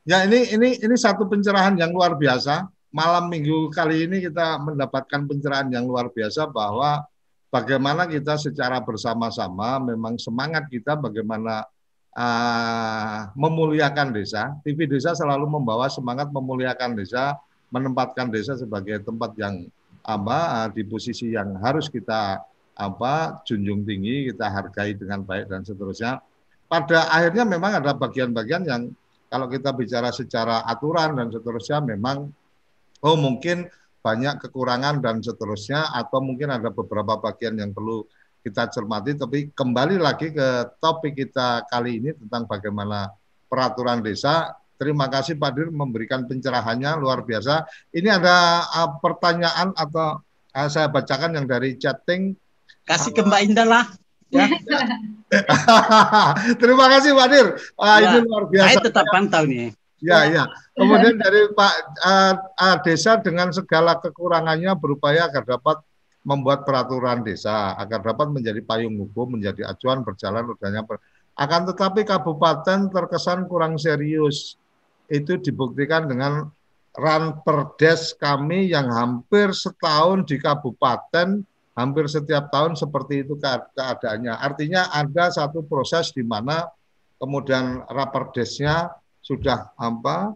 Ya 0.02 0.26
ini 0.26 0.50
ini 0.50 0.78
ini 0.82 0.94
satu 0.98 1.30
pencerahan 1.30 1.78
yang 1.78 1.94
luar 1.94 2.18
biasa. 2.18 2.66
Malam 2.90 3.30
minggu 3.30 3.70
kali 3.70 4.10
ini 4.10 4.26
kita 4.26 4.58
mendapatkan 4.58 5.22
pencerahan 5.22 5.70
yang 5.70 5.86
luar 5.86 6.10
biasa 6.10 6.50
bahwa 6.50 7.06
bagaimana 7.50 8.06
kita 8.06 8.38
secara 8.38 8.78
bersama-sama 8.80 9.82
memang 9.82 10.16
semangat 10.16 10.70
kita 10.70 10.96
bagaimana 10.96 11.66
uh, 12.14 13.30
memuliakan 13.34 14.14
desa. 14.14 14.54
TV 14.62 14.86
Desa 14.86 15.12
selalu 15.12 15.60
membawa 15.60 15.90
semangat 15.90 16.30
memuliakan 16.30 16.96
desa, 16.96 17.36
menempatkan 17.74 18.30
desa 18.30 18.56
sebagai 18.56 19.02
tempat 19.02 19.34
yang 19.36 19.66
apa 20.00 20.64
uh, 20.64 20.68
di 20.72 20.86
posisi 20.86 21.36
yang 21.36 21.60
harus 21.60 21.90
kita 21.92 22.40
apa 22.80 23.44
junjung 23.44 23.84
tinggi, 23.84 24.32
kita 24.32 24.48
hargai 24.48 24.96
dengan 24.96 25.20
baik 25.26 25.50
dan 25.52 25.66
seterusnya. 25.66 26.22
Pada 26.70 27.10
akhirnya 27.10 27.44
memang 27.44 27.82
ada 27.82 27.92
bagian-bagian 27.92 28.62
yang 28.62 28.82
kalau 29.26 29.50
kita 29.50 29.74
bicara 29.74 30.14
secara 30.14 30.62
aturan 30.64 31.18
dan 31.18 31.28
seterusnya 31.34 31.82
memang 31.82 32.30
oh 33.02 33.16
mungkin 33.18 33.66
banyak 34.00 34.40
kekurangan 34.40 35.04
dan 35.04 35.20
seterusnya 35.20 35.92
atau 35.92 36.24
mungkin 36.24 36.48
ada 36.48 36.72
beberapa 36.72 37.20
bagian 37.20 37.56
yang 37.60 37.70
perlu 37.76 38.04
kita 38.40 38.72
cermati. 38.72 39.12
Tapi 39.16 39.52
kembali 39.52 40.00
lagi 40.00 40.32
ke 40.32 40.76
topik 40.80 41.16
kita 41.16 41.68
kali 41.68 42.00
ini 42.00 42.10
tentang 42.16 42.48
bagaimana 42.48 43.12
peraturan 43.46 44.00
desa. 44.00 44.56
Terima 44.80 45.12
kasih 45.12 45.36
Pak 45.36 45.52
Dir 45.52 45.68
memberikan 45.68 46.24
pencerahannya 46.24 46.96
luar 46.96 47.20
biasa. 47.20 47.68
Ini 47.92 48.16
ada 48.16 48.64
uh, 48.64 48.90
pertanyaan 48.96 49.76
atau 49.76 50.24
uh, 50.56 50.68
saya 50.72 50.88
bacakan 50.88 51.36
yang 51.36 51.44
dari 51.44 51.76
chatting. 51.76 52.32
Kasih 52.88 53.12
ke 53.12 53.20
Mbak 53.20 53.40
Indah 53.44 53.68
lah. 53.68 53.84
Ya. 54.32 54.48
terima 56.64 56.88
kasih 56.88 57.12
Pak 57.12 57.28
Dir. 57.28 57.46
Uh, 57.76 57.98
ya, 58.00 58.08
ini 58.16 58.18
luar 58.24 58.44
biasa. 58.48 58.66
Saya 58.72 58.80
tetap 58.80 59.04
pantau 59.12 59.44
nih 59.44 59.76
Ya, 60.00 60.24
ya. 60.28 60.44
Kemudian 60.72 61.20
dari 61.20 61.52
Pak 61.52 61.74
uh, 62.00 62.34
uh, 62.56 62.76
Desa 62.80 63.20
dengan 63.20 63.52
segala 63.52 64.00
kekurangannya 64.00 64.72
berupaya 64.80 65.28
agar 65.28 65.44
dapat 65.44 65.84
membuat 66.20 66.68
peraturan 66.68 67.24
desa 67.24 67.72
agar 67.80 68.04
dapat 68.04 68.28
menjadi 68.28 68.60
payung 68.60 68.96
hukum, 69.00 69.40
menjadi 69.40 69.72
acuan 69.72 70.04
berjalan. 70.04 70.52
Ber... 70.84 71.00
Akan 71.36 71.64
tetapi 71.68 72.04
kabupaten 72.04 72.92
terkesan 72.92 73.48
kurang 73.48 73.80
serius. 73.80 74.56
Itu 75.08 75.40
dibuktikan 75.40 76.06
dengan 76.06 76.48
ran 76.94 77.40
perdes 77.40 78.14
kami 78.18 78.70
yang 78.70 78.92
hampir 78.92 79.54
setahun 79.56 80.26
di 80.28 80.36
kabupaten 80.38 81.42
hampir 81.74 82.04
setiap 82.10 82.52
tahun 82.52 82.76
seperti 82.76 83.24
itu 83.24 83.40
keadaannya. 83.40 84.34
Artinya 84.36 84.92
ada 84.92 85.32
satu 85.32 85.64
proses 85.64 86.12
di 86.12 86.20
mana 86.20 86.68
kemudian 87.16 87.84
raperdesnya 87.88 88.92
sudah 89.30 89.70
apa 89.78 90.34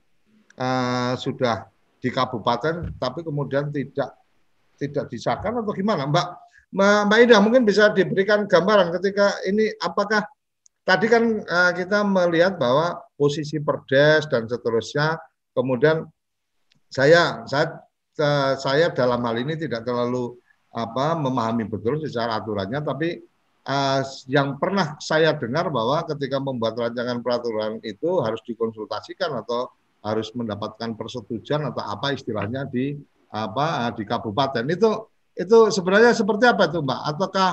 uh, 0.54 1.12
sudah 1.18 1.66
di 1.98 2.14
kabupaten 2.14 2.94
tapi 2.94 3.26
kemudian 3.26 3.74
tidak 3.74 4.14
tidak 4.78 5.10
disahkan 5.10 5.58
atau 5.58 5.74
gimana? 5.74 6.06
Mbak 6.06 6.26
Mbak 6.74 7.18
Ida 7.26 7.42
mungkin 7.42 7.66
bisa 7.66 7.90
diberikan 7.90 8.46
gambaran 8.46 8.94
ketika 8.94 9.34
ini 9.50 9.66
apakah 9.82 10.22
tadi 10.86 11.10
kan 11.10 11.42
uh, 11.42 11.72
kita 11.74 12.06
melihat 12.06 12.54
bahwa 12.54 13.02
posisi 13.18 13.58
perdes 13.58 14.30
dan 14.30 14.46
seterusnya 14.46 15.18
kemudian 15.54 16.06
saya 16.90 17.42
saya 17.50 17.82
uh, 18.22 18.54
saya 18.54 18.94
dalam 18.94 19.22
hal 19.26 19.34
ini 19.42 19.58
tidak 19.58 19.82
terlalu 19.82 20.38
apa 20.74 21.14
memahami 21.14 21.66
betul 21.66 21.98
secara 22.02 22.42
aturannya 22.42 22.82
tapi 22.82 23.22
uh, 23.64 24.00
yang 24.28 24.60
pernah 24.60 24.96
saya 25.00 25.34
dengar 25.36 25.72
bahwa 25.72 26.04
ketika 26.08 26.38
membuat 26.40 26.76
rancangan 26.76 27.20
peraturan 27.24 27.80
itu 27.82 28.20
harus 28.20 28.40
dikonsultasikan 28.44 29.32
atau 29.44 29.72
harus 30.04 30.28
mendapatkan 30.36 30.92
persetujuan 30.94 31.72
atau 31.72 31.80
apa 31.80 32.12
istilahnya 32.12 32.68
di 32.68 32.92
apa 33.32 33.90
di 33.96 34.04
kabupaten. 34.04 34.62
Itu 34.68 35.10
itu 35.34 35.72
sebenarnya 35.72 36.14
seperti 36.14 36.44
apa 36.46 36.70
itu 36.70 36.78
mbak? 36.84 37.00
Ataukah 37.10 37.50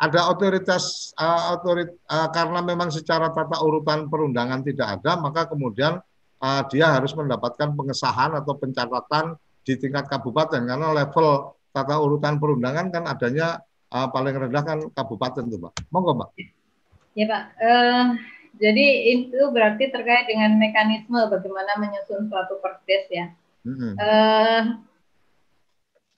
ada 0.00 0.20
otoritas 0.32 1.12
uh, 1.20 1.54
otorit 1.54 1.92
uh, 2.08 2.28
karena 2.32 2.64
memang 2.64 2.88
secara 2.88 3.30
tata 3.30 3.60
urutan 3.60 4.08
perundangan 4.08 4.64
tidak 4.64 4.98
ada 4.98 5.20
maka 5.20 5.44
kemudian 5.44 6.00
uh, 6.40 6.62
dia 6.72 6.96
harus 6.96 7.12
mendapatkan 7.12 7.76
pengesahan 7.76 8.32
atau 8.32 8.56
pencatatan 8.56 9.36
di 9.60 9.76
tingkat 9.76 10.08
kabupaten. 10.08 10.64
Karena 10.64 10.88
level 10.96 11.54
tata 11.70 12.00
urutan 12.00 12.40
perundangan 12.40 12.90
kan 12.90 13.04
adanya 13.06 13.60
uh, 13.90 14.08
paling 14.10 14.34
rendah 14.34 14.62
kan 14.64 14.78
kabupaten 14.94 15.44
tuh 15.46 15.58
Pak. 15.58 15.72
Monggo 15.90 16.16
Pak. 16.16 16.30
Ya 17.18 17.26
Pak. 17.26 17.44
Uh, 17.58 18.06
jadi 18.58 18.86
itu 19.18 19.40
berarti 19.50 19.90
terkait 19.90 20.26
dengan 20.26 20.58
mekanisme 20.58 21.18
bagaimana 21.30 21.78
menyusun 21.78 22.30
suatu 22.30 22.58
perdes 22.58 23.06
ya. 23.10 23.26
Mm-hmm. 23.66 23.92
Uh, 24.00 24.62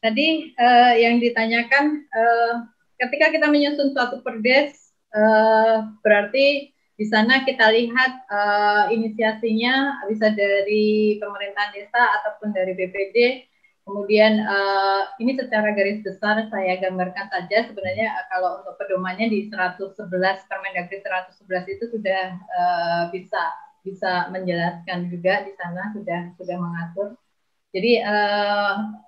tadi 0.02 0.54
uh, 0.58 0.94
yang 0.94 1.18
ditanyakan 1.18 2.06
uh, 2.10 2.54
ketika 2.98 3.34
kita 3.34 3.46
menyusun 3.50 3.94
suatu 3.94 4.22
perdes 4.22 4.94
uh, 5.14 5.90
berarti 6.02 6.70
di 6.98 7.06
sana 7.10 7.42
kita 7.42 7.72
lihat 7.72 8.12
uh, 8.30 8.84
inisiasinya 8.94 10.06
bisa 10.06 10.30
dari 10.30 11.18
pemerintahan 11.18 11.74
desa 11.74 12.02
ataupun 12.20 12.54
dari 12.54 12.78
BPD 12.78 13.48
Kemudian 13.82 14.46
uh, 14.46 15.10
ini 15.18 15.34
secara 15.34 15.74
garis 15.74 16.06
besar 16.06 16.38
saya 16.54 16.78
gambarkan 16.78 17.26
saja 17.34 17.66
sebenarnya 17.66 18.14
uh, 18.14 18.26
kalau 18.30 18.62
untuk 18.62 18.78
pedomannya 18.78 19.26
di 19.26 19.50
111 19.50 19.98
Permendagri 20.46 21.02
111 21.02 21.66
itu 21.66 21.84
sudah 21.90 22.22
uh, 22.38 23.02
bisa 23.10 23.42
bisa 23.82 24.30
menjelaskan 24.30 25.10
juga 25.10 25.42
di 25.42 25.52
sana 25.58 25.90
sudah 25.90 26.30
sudah 26.38 26.56
mengatur. 26.62 27.18
Jadi 27.74 27.98
uh, 28.06 29.02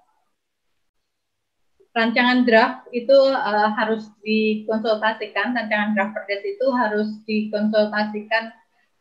rancangan 1.94 2.42
draft 2.42 2.90
itu 2.90 3.14
uh, 3.30 3.70
harus 3.78 4.10
dikonsultasikan, 4.26 5.54
rancangan 5.54 5.94
draft 5.94 6.18
perdes 6.18 6.42
itu 6.42 6.66
harus 6.74 7.14
dikonsultasikan 7.22 8.50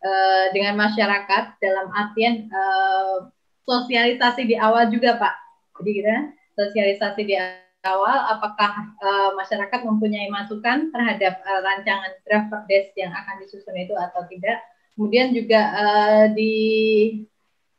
uh, 0.05 0.45
dengan 0.53 0.77
masyarakat 0.77 1.57
dalam 1.57 1.89
artian 1.97 2.45
uh, 2.53 3.33
sosialisasi 3.65 4.45
di 4.45 4.53
awal 4.53 4.93
juga 4.93 5.17
Pak 5.17 5.42
jadi 5.83 5.91
kita 5.99 6.15
sosialisasi 6.55 7.21
di 7.27 7.35
awal 7.83 8.17
apakah 8.31 8.95
uh, 9.03 9.35
masyarakat 9.35 9.83
mempunyai 9.83 10.31
masukan 10.31 10.87
terhadap 10.95 11.43
uh, 11.43 11.61
rancangan 11.61 12.15
draft 12.23 12.47
perdes 12.47 12.95
yang 12.95 13.11
akan 13.11 13.43
disusun 13.43 13.75
itu 13.75 13.91
atau 13.91 14.23
tidak. 14.31 14.63
Kemudian 14.95 15.35
juga 15.35 15.61
uh, 15.75 16.25
di 16.31 16.55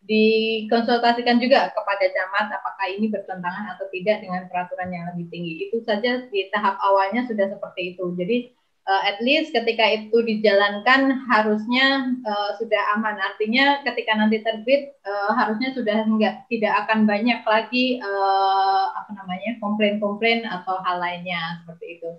dikonsultasikan 0.04 1.40
juga 1.40 1.72
kepada 1.72 2.04
camat 2.12 2.52
apakah 2.60 2.86
ini 2.92 3.08
bertentangan 3.08 3.72
atau 3.72 3.88
tidak 3.88 4.20
dengan 4.20 4.44
peraturan 4.52 4.92
yang 4.92 5.08
lebih 5.08 5.32
tinggi. 5.32 5.64
Itu 5.64 5.80
saja 5.80 6.28
di 6.28 6.52
tahap 6.52 6.76
awalnya 6.84 7.24
sudah 7.24 7.48
seperti 7.48 7.96
itu. 7.96 8.12
Jadi 8.12 8.52
uh, 8.84 9.02
at 9.04 9.18
least 9.24 9.52
ketika 9.52 9.84
itu 9.96 10.16
dijalankan 10.24 11.24
harusnya 11.28 12.14
uh, 12.24 12.50
sudah 12.60 12.82
aman. 12.96 13.16
Artinya 13.16 13.80
ketika 13.84 14.12
nanti 14.16 14.40
terbit 14.44 14.96
uh, 15.04 15.32
harusnya 15.32 15.72
sudah 15.72 16.04
enggak 16.04 16.44
tidak 16.52 16.72
akan 16.86 17.08
banyak 17.08 17.40
lagi 17.44 17.98
uh, 18.00 18.84
apa 18.94 19.10
namanya 19.16 19.56
komplain-komplain 19.60 20.44
atau 20.44 20.80
hal 20.84 21.00
lainnya 21.00 21.64
seperti 21.64 22.00
itu. 22.00 22.10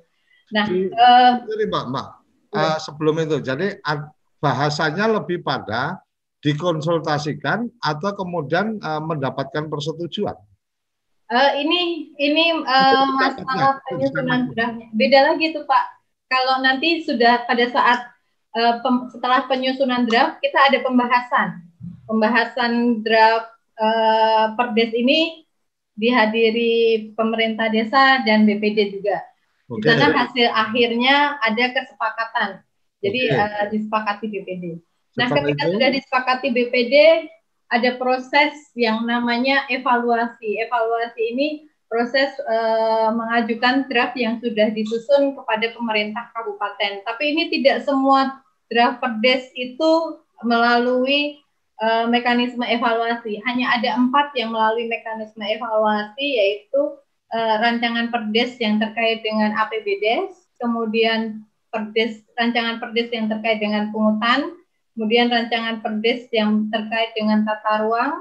Nah, 0.54 0.66
uh, 0.70 1.32
jadi 1.42 1.66
Mbak, 1.70 1.86
Mbak 1.90 2.08
uh, 2.54 2.78
sebelum 2.82 3.16
itu, 3.22 3.38
jadi 3.42 3.82
bahasanya 4.38 5.10
lebih 5.22 5.42
pada 5.42 6.06
dikonsultasikan 6.46 7.66
atau 7.82 8.14
kemudian 8.14 8.78
uh, 8.86 9.02
mendapatkan 9.02 9.66
persetujuan. 9.66 10.38
Uh, 11.26 11.58
ini 11.58 12.14
ini 12.22 12.54
uh, 12.62 13.02
masalah 13.18 13.82
penyusunan 13.90 14.54
beda 14.94 15.34
lagi 15.34 15.58
tuh 15.58 15.66
Pak 15.66 15.95
kalau 16.32 16.62
nanti 16.66 17.06
sudah 17.06 17.46
pada 17.46 17.66
saat 17.70 18.00
uh, 18.58 18.82
pem, 18.82 18.96
setelah 19.14 19.46
penyusunan 19.46 20.06
draft 20.10 20.42
kita 20.42 20.58
ada 20.72 20.82
pembahasan 20.82 21.66
pembahasan 22.06 23.02
draft 23.02 23.50
uh, 23.82 24.54
perdes 24.56 24.94
ini 24.94 25.46
dihadiri 25.96 27.14
pemerintah 27.16 27.72
desa 27.72 28.22
dan 28.28 28.44
BPD 28.44 29.00
juga. 29.00 29.24
Okay. 29.66 29.82
Di 29.82 29.90
sana 29.98 30.08
hasil 30.14 30.48
akhirnya 30.52 31.40
ada 31.42 31.66
kesepakatan. 31.74 32.50
Jadi 33.02 33.22
okay. 33.32 33.40
uh, 33.40 33.48
eh, 33.48 33.66
disepakati 33.74 34.26
BPD. 34.30 34.66
Nah, 35.16 35.28
ketika 35.32 35.64
itu. 35.66 35.72
sudah 35.78 35.90
disepakati 35.96 36.48
BPD, 36.52 36.96
ada 37.72 37.90
proses 37.96 38.54
yang 38.76 39.08
namanya 39.08 39.64
evaluasi. 39.72 40.60
Evaluasi 40.60 41.22
ini 41.34 41.48
proses 41.86 42.34
uh, 42.50 43.14
mengajukan 43.14 43.86
draft 43.88 44.18
yang 44.18 44.42
sudah 44.42 44.74
disusun 44.74 45.38
kepada 45.38 45.72
pemerintah 45.74 46.34
kabupaten. 46.34 47.06
Tapi 47.06 47.24
ini 47.32 47.44
tidak 47.54 47.86
semua 47.86 48.42
draft 48.70 49.00
perdes 49.00 49.54
itu 49.54 50.20
melalui 50.44 51.40
uh, 51.80 52.10
mekanisme 52.10 52.66
evaluasi. 52.66 53.40
Hanya 53.46 53.80
ada 53.80 53.96
empat 53.96 54.34
yang 54.36 54.52
melalui 54.52 54.90
mekanisme 54.90 55.42
evaluasi, 55.46 56.26
yaitu 56.26 56.82
uh, 57.32 57.56
rancangan 57.62 58.10
perdes 58.12 58.58
yang 58.60 58.82
terkait 58.82 59.22
dengan 59.22 59.56
APBDes, 59.56 60.36
kemudian 60.60 61.46
perdes 61.70 62.24
rancangan 62.40 62.80
perdes 62.80 63.12
yang 63.12 63.28
terkait 63.28 63.60
dengan 63.60 63.92
pungutan, 63.92 64.56
kemudian 64.96 65.28
rancangan 65.28 65.84
perdes 65.84 66.28
yang 66.32 66.72
terkait 66.72 67.12
dengan 67.14 67.44
tata 67.44 67.84
ruang, 67.84 68.14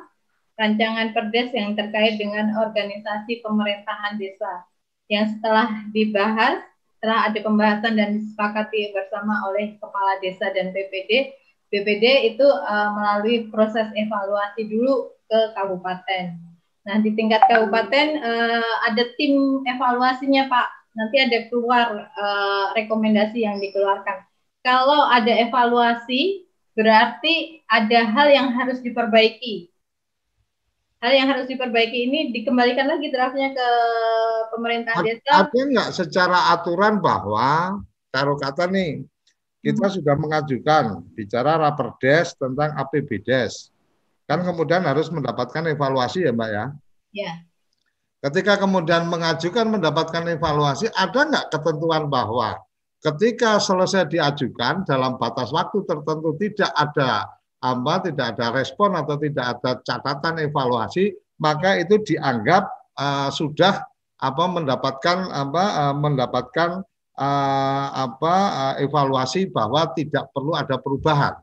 rancangan 0.55 1.11
perdes 1.11 1.51
yang 1.51 1.75
terkait 1.75 2.15
dengan 2.19 2.55
organisasi 2.63 3.43
pemerintahan 3.43 4.15
desa 4.19 4.63
yang 5.11 5.27
setelah 5.29 5.85
dibahas 5.91 6.63
setelah 6.97 7.29
ada 7.29 7.39
pembahasan 7.45 8.01
dan 8.01 8.17
disepakati 8.17 8.95
bersama 8.97 9.45
oleh 9.51 9.77
kepala 9.77 10.17
desa 10.25 10.49
dan 10.55 10.73
BPD 10.73 11.37
BPD 11.75 12.33
itu 12.33 12.47
uh, 12.47 12.95
melalui 12.95 13.51
proses 13.51 13.91
evaluasi 13.99 14.71
dulu 14.71 15.11
ke 15.27 15.41
kabupaten. 15.59 16.39
Nah 16.87 16.97
di 17.03 17.11
tingkat 17.19 17.43
kabupaten 17.51 18.23
uh, 18.23 18.75
ada 18.87 19.03
tim 19.19 19.67
evaluasinya 19.67 20.47
Pak. 20.47 20.69
Nanti 20.95 21.17
ada 21.19 21.51
keluar 21.51 22.15
uh, 22.15 22.67
rekomendasi 22.79 23.43
yang 23.43 23.59
dikeluarkan. 23.59 24.23
Kalau 24.63 25.11
ada 25.11 25.35
evaluasi 25.35 26.47
berarti 26.79 27.67
ada 27.67 28.07
hal 28.07 28.31
yang 28.31 28.49
harus 28.55 28.79
diperbaiki 28.79 29.74
hal 31.05 31.13
yang 31.13 31.29
harus 31.29 31.45
diperbaiki 31.45 32.09
ini 32.09 32.33
dikembalikan 32.33 32.89
lagi 32.89 33.13
draftnya 33.13 33.53
ke 33.53 33.69
pemerintah 34.57 34.97
desa. 35.05 35.45
Ada 35.45 35.61
nggak 35.69 35.91
secara 35.93 36.57
aturan 36.57 37.05
bahwa 37.05 37.77
taruh 38.09 38.41
kata 38.41 38.65
nih 38.73 39.05
kita 39.61 39.85
hmm. 39.85 39.95
sudah 40.01 40.17
mengajukan 40.17 41.05
bicara 41.13 41.61
raperdes 41.61 42.33
tentang 42.41 42.73
APBDes 42.81 43.69
kan 44.25 44.41
kemudian 44.41 44.81
harus 44.89 45.13
mendapatkan 45.13 45.69
evaluasi 45.69 46.25
ya 46.25 46.33
mbak 46.33 46.49
ya. 46.49 46.65
Ya. 47.13 47.33
Ketika 48.25 48.57
kemudian 48.57 49.05
mengajukan 49.05 49.69
mendapatkan 49.69 50.25
evaluasi 50.33 50.89
ada 50.97 51.21
nggak 51.29 51.53
ketentuan 51.53 52.09
bahwa 52.09 52.57
ketika 53.05 53.61
selesai 53.61 54.09
diajukan 54.09 54.89
dalam 54.89 55.21
batas 55.21 55.53
waktu 55.53 55.85
tertentu 55.85 56.33
tidak 56.41 56.73
ada 56.73 57.29
apa 57.65 57.95
tidak 58.05 58.37
ada 58.37 58.53
respon 58.53 58.93
atau 58.93 59.17
tidak 59.17 59.57
ada 59.57 59.81
catatan 59.81 60.45
evaluasi 60.45 61.17
maka 61.41 61.81
itu 61.81 61.97
dianggap 62.05 62.69
uh, 63.01 63.33
sudah 63.33 63.81
apa 64.21 64.45
mendapatkan 64.45 65.33
apa 65.33 65.65
uh, 65.65 65.95
mendapatkan 65.97 66.71
uh, 67.17 67.89
apa 67.97 68.35
uh, 68.53 68.75
evaluasi 68.85 69.49
bahwa 69.49 69.89
tidak 69.97 70.29
perlu 70.37 70.53
ada 70.53 70.77
perubahan 70.77 71.41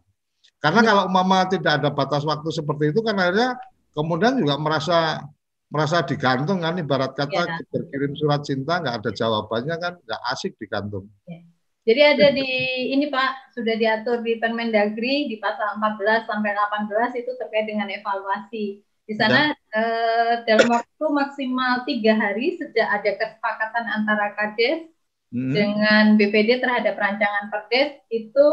karena 0.62 0.82
kalau 0.86 1.04
mama 1.10 1.50
tidak 1.50 1.82
ada 1.82 1.90
batas 1.90 2.22
waktu 2.22 2.54
seperti 2.54 2.94
itu 2.94 3.02
kan 3.02 3.18
akhirnya 3.18 3.58
kemudian 3.98 4.38
juga 4.38 4.62
merasa 4.62 5.26
merasa 5.72 6.04
digantung 6.04 6.62
kan 6.62 6.76
ibarat 6.78 7.16
kata 7.16 7.48
ya. 7.48 7.58
berkirim 7.72 8.14
surat 8.14 8.44
cinta 8.44 8.84
nggak 8.84 8.96
ada 9.02 9.12
jawabannya 9.16 9.76
kan 9.80 9.94
nggak 10.04 10.22
asik 10.36 10.54
digantung. 10.60 11.08
Ya. 11.26 11.48
Jadi 11.82 12.02
ada 12.06 12.28
di 12.30 12.50
ini 12.94 13.10
Pak 13.10 13.58
sudah 13.58 13.74
diatur 13.74 14.22
di 14.22 14.38
Permendagri 14.38 15.26
di 15.26 15.42
pasal 15.42 15.82
14 15.82 16.30
sampai 16.30 16.54
18 16.54 17.18
itu 17.18 17.32
terkait 17.42 17.66
dengan 17.66 17.90
evaluasi. 17.90 18.86
Di 19.10 19.14
sana 19.18 19.50
eh, 19.50 20.46
dalam 20.46 20.70
waktu 20.70 21.06
maksimal 21.10 21.82
tiga 21.90 22.14
hari 22.14 22.54
sejak 22.62 22.86
ada 22.86 23.12
kesepakatan 23.18 23.86
antara 23.98 24.38
Kades 24.38 24.94
hmm. 25.34 25.54
dengan 25.58 26.04
BPD 26.22 26.62
terhadap 26.62 26.96
rancangan 27.02 27.50
Perdes 27.50 27.98
itu 28.14 28.48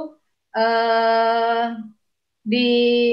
eh, 0.56 1.66
di 2.48 2.68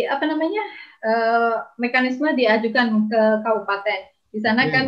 apa 0.08 0.24
namanya 0.24 0.64
eh, 1.04 1.56
mekanisme 1.76 2.32
diajukan 2.40 3.12
ke 3.12 3.22
kabupaten. 3.44 4.02
Di 4.32 4.40
sana 4.40 4.64
hmm. 4.64 4.72
kan 4.72 4.86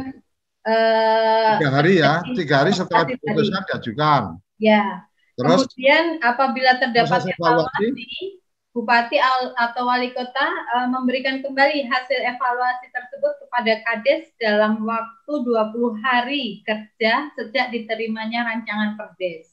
eh, 0.72 1.52
tiga 1.60 1.72
hari 1.76 1.94
ya, 2.00 2.24
tiga 2.32 2.56
hari 2.64 2.72
setelah 2.72 3.12
diputuskan 3.12 3.62
diajukan. 3.68 4.22
Ya, 4.58 5.06
Terus, 5.38 5.70
Kemudian 5.70 6.18
apabila 6.26 6.82
terdapat 6.82 7.30
evaluasi, 7.30 8.42
Bupati 8.78 9.18
atau 9.58 9.90
Wali 9.90 10.14
Kota 10.14 10.46
uh, 10.78 10.86
memberikan 10.86 11.42
kembali 11.42 11.90
hasil 11.90 12.20
evaluasi 12.22 12.86
tersebut 12.94 13.34
kepada 13.42 13.74
Kades 13.82 14.30
dalam 14.38 14.86
waktu 14.86 15.34
20 15.34 15.98
hari 16.06 16.62
kerja 16.62 17.34
sejak 17.34 17.74
diterimanya 17.74 18.46
rancangan 18.46 18.94
Perdes. 18.94 19.50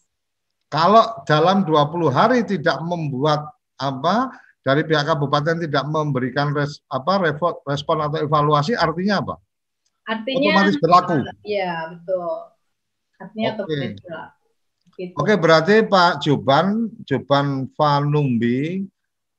Kalau 0.69 1.25
dalam 1.25 1.65
20 1.65 2.13
hari 2.13 2.45
tidak 2.45 2.77
membuat 2.85 3.49
apa 3.81 4.29
dari 4.61 4.85
pihak 4.85 5.09
kabupaten 5.09 5.57
tidak 5.57 5.85
memberikan 5.89 6.53
res, 6.53 6.85
apa 6.93 7.33
respon 7.65 7.97
atau 8.05 8.29
evaluasi 8.29 8.77
artinya 8.77 9.25
apa? 9.25 9.35
Artinya 10.05 10.53
otomatis 10.53 10.77
berlaku. 10.77 11.17
Iya, 11.49 11.97
betul. 11.97 12.33
Artinya 13.17 13.49
okay. 13.49 13.57
otomatis 13.57 14.01
berlaku. 14.05 14.44
Gitu. 14.95 15.15
Oke, 15.19 15.35
berarti 15.35 15.83
Pak 15.83 16.23
Juban, 16.23 16.87
Juban 17.03 17.67
Vanumbi, 17.75 18.87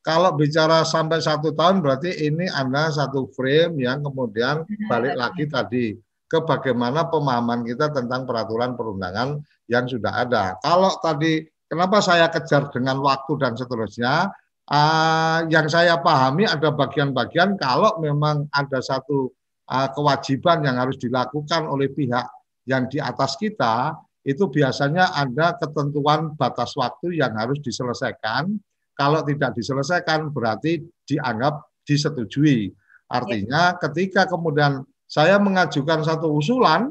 kalau 0.05 0.37
bicara 0.37 0.85
sampai 0.85 1.17
satu 1.17 1.55
tahun 1.57 1.81
berarti 1.81 2.13
ini 2.29 2.45
Anda 2.51 2.93
satu 2.93 3.25
frame 3.33 3.81
yang 3.81 4.05
kemudian 4.05 4.61
balik 4.85 5.17
lagi 5.17 5.49
tadi 5.49 5.97
ke 6.29 6.39
bagaimana 6.45 7.09
pemahaman 7.09 7.65
kita 7.65 7.89
tentang 7.89 8.29
peraturan 8.29 8.77
perundangan 8.77 9.41
yang 9.65 9.89
sudah 9.89 10.21
ada. 10.21 10.61
Kalau 10.61 10.93
tadi 11.01 11.41
kenapa 11.65 12.05
saya 12.05 12.29
kejar 12.29 12.69
dengan 12.69 13.01
waktu 13.01 13.33
dan 13.41 13.57
seterusnya, 13.57 14.29
uh, 14.69 15.39
yang 15.49 15.65
saya 15.65 15.97
pahami 15.97 16.45
ada 16.45 16.69
bagian-bagian 16.69 17.57
kalau 17.57 17.97
memang 17.97 18.45
ada 18.53 18.85
satu 18.85 19.33
uh, 19.69 19.89
kewajiban 19.93 20.61
yang 20.65 20.77
harus 20.77 21.01
dilakukan 21.01 21.65
oleh 21.65 21.89
pihak 21.89 22.29
yang 22.65 22.85
di 22.89 22.97
atas 22.97 23.37
kita, 23.37 23.93
itu 24.25 24.49
biasanya 24.49 25.13
ada 25.13 25.53
ketentuan 25.61 26.33
batas 26.33 26.73
waktu 26.73 27.21
yang 27.21 27.37
harus 27.37 27.61
diselesaikan. 27.61 28.57
Kalau 28.97 29.21
tidak 29.21 29.53
diselesaikan 29.53 30.33
berarti 30.33 30.81
dianggap 31.05 31.61
disetujui. 31.85 32.73
Artinya 33.05 33.77
ketika 33.77 34.25
kemudian 34.25 34.81
saya 35.05 35.37
mengajukan 35.37 36.01
satu 36.01 36.33
usulan, 36.41 36.89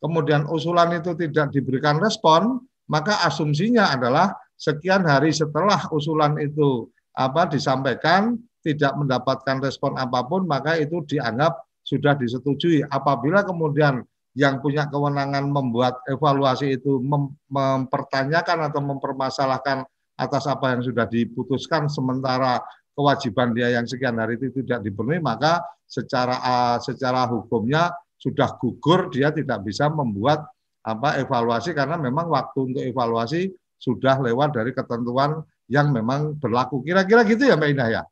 kemudian 0.00 0.48
usulan 0.48 0.96
itu 0.96 1.12
tidak 1.20 1.52
diberikan 1.52 2.00
respon, 2.00 2.64
maka 2.88 3.20
asumsinya 3.28 3.92
adalah 3.92 4.32
sekian 4.56 5.04
hari 5.04 5.36
setelah 5.36 5.84
usulan 5.92 6.40
itu 6.40 6.88
apa 7.12 7.44
disampaikan 7.52 8.40
tidak 8.64 8.92
mendapatkan 8.96 9.60
respon 9.60 10.00
apa 10.00 10.24
pun, 10.24 10.48
maka 10.48 10.80
itu 10.80 11.04
dianggap 11.04 11.60
sudah 11.84 12.16
disetujui. 12.16 12.84
Apabila 12.88 13.44
kemudian 13.44 14.04
yang 14.38 14.62
punya 14.62 14.86
kewenangan 14.86 15.50
membuat 15.50 16.06
evaluasi 16.06 16.78
itu 16.78 17.02
mem 17.02 17.34
mempertanyakan 17.50 18.70
atau 18.70 18.80
mempermasalahkan 18.82 19.82
atas 20.14 20.44
apa 20.46 20.76
yang 20.76 20.82
sudah 20.86 21.06
diputuskan 21.10 21.90
sementara 21.90 22.62
kewajiban 22.94 23.50
dia 23.50 23.74
yang 23.74 23.88
sekian 23.88 24.20
hari 24.20 24.38
itu 24.38 24.62
tidak 24.62 24.86
dipenuhi 24.86 25.18
maka 25.18 25.64
secara 25.88 26.36
uh, 26.38 26.76
secara 26.78 27.26
hukumnya 27.26 27.90
sudah 28.20 28.54
gugur 28.60 29.10
dia 29.10 29.34
tidak 29.34 29.66
bisa 29.66 29.90
membuat 29.90 30.46
apa 30.86 31.18
evaluasi 31.18 31.74
karena 31.74 31.98
memang 31.98 32.30
waktu 32.30 32.58
untuk 32.70 32.82
evaluasi 32.84 33.50
sudah 33.80 34.20
lewat 34.20 34.54
dari 34.54 34.76
ketentuan 34.76 35.40
yang 35.72 35.88
memang 35.88 36.36
berlaku. 36.36 36.84
Kira-kira 36.84 37.24
gitu 37.24 37.48
ya 37.48 37.56
Mbak 37.56 37.70
Indah 37.72 37.88
ya? 37.88 38.02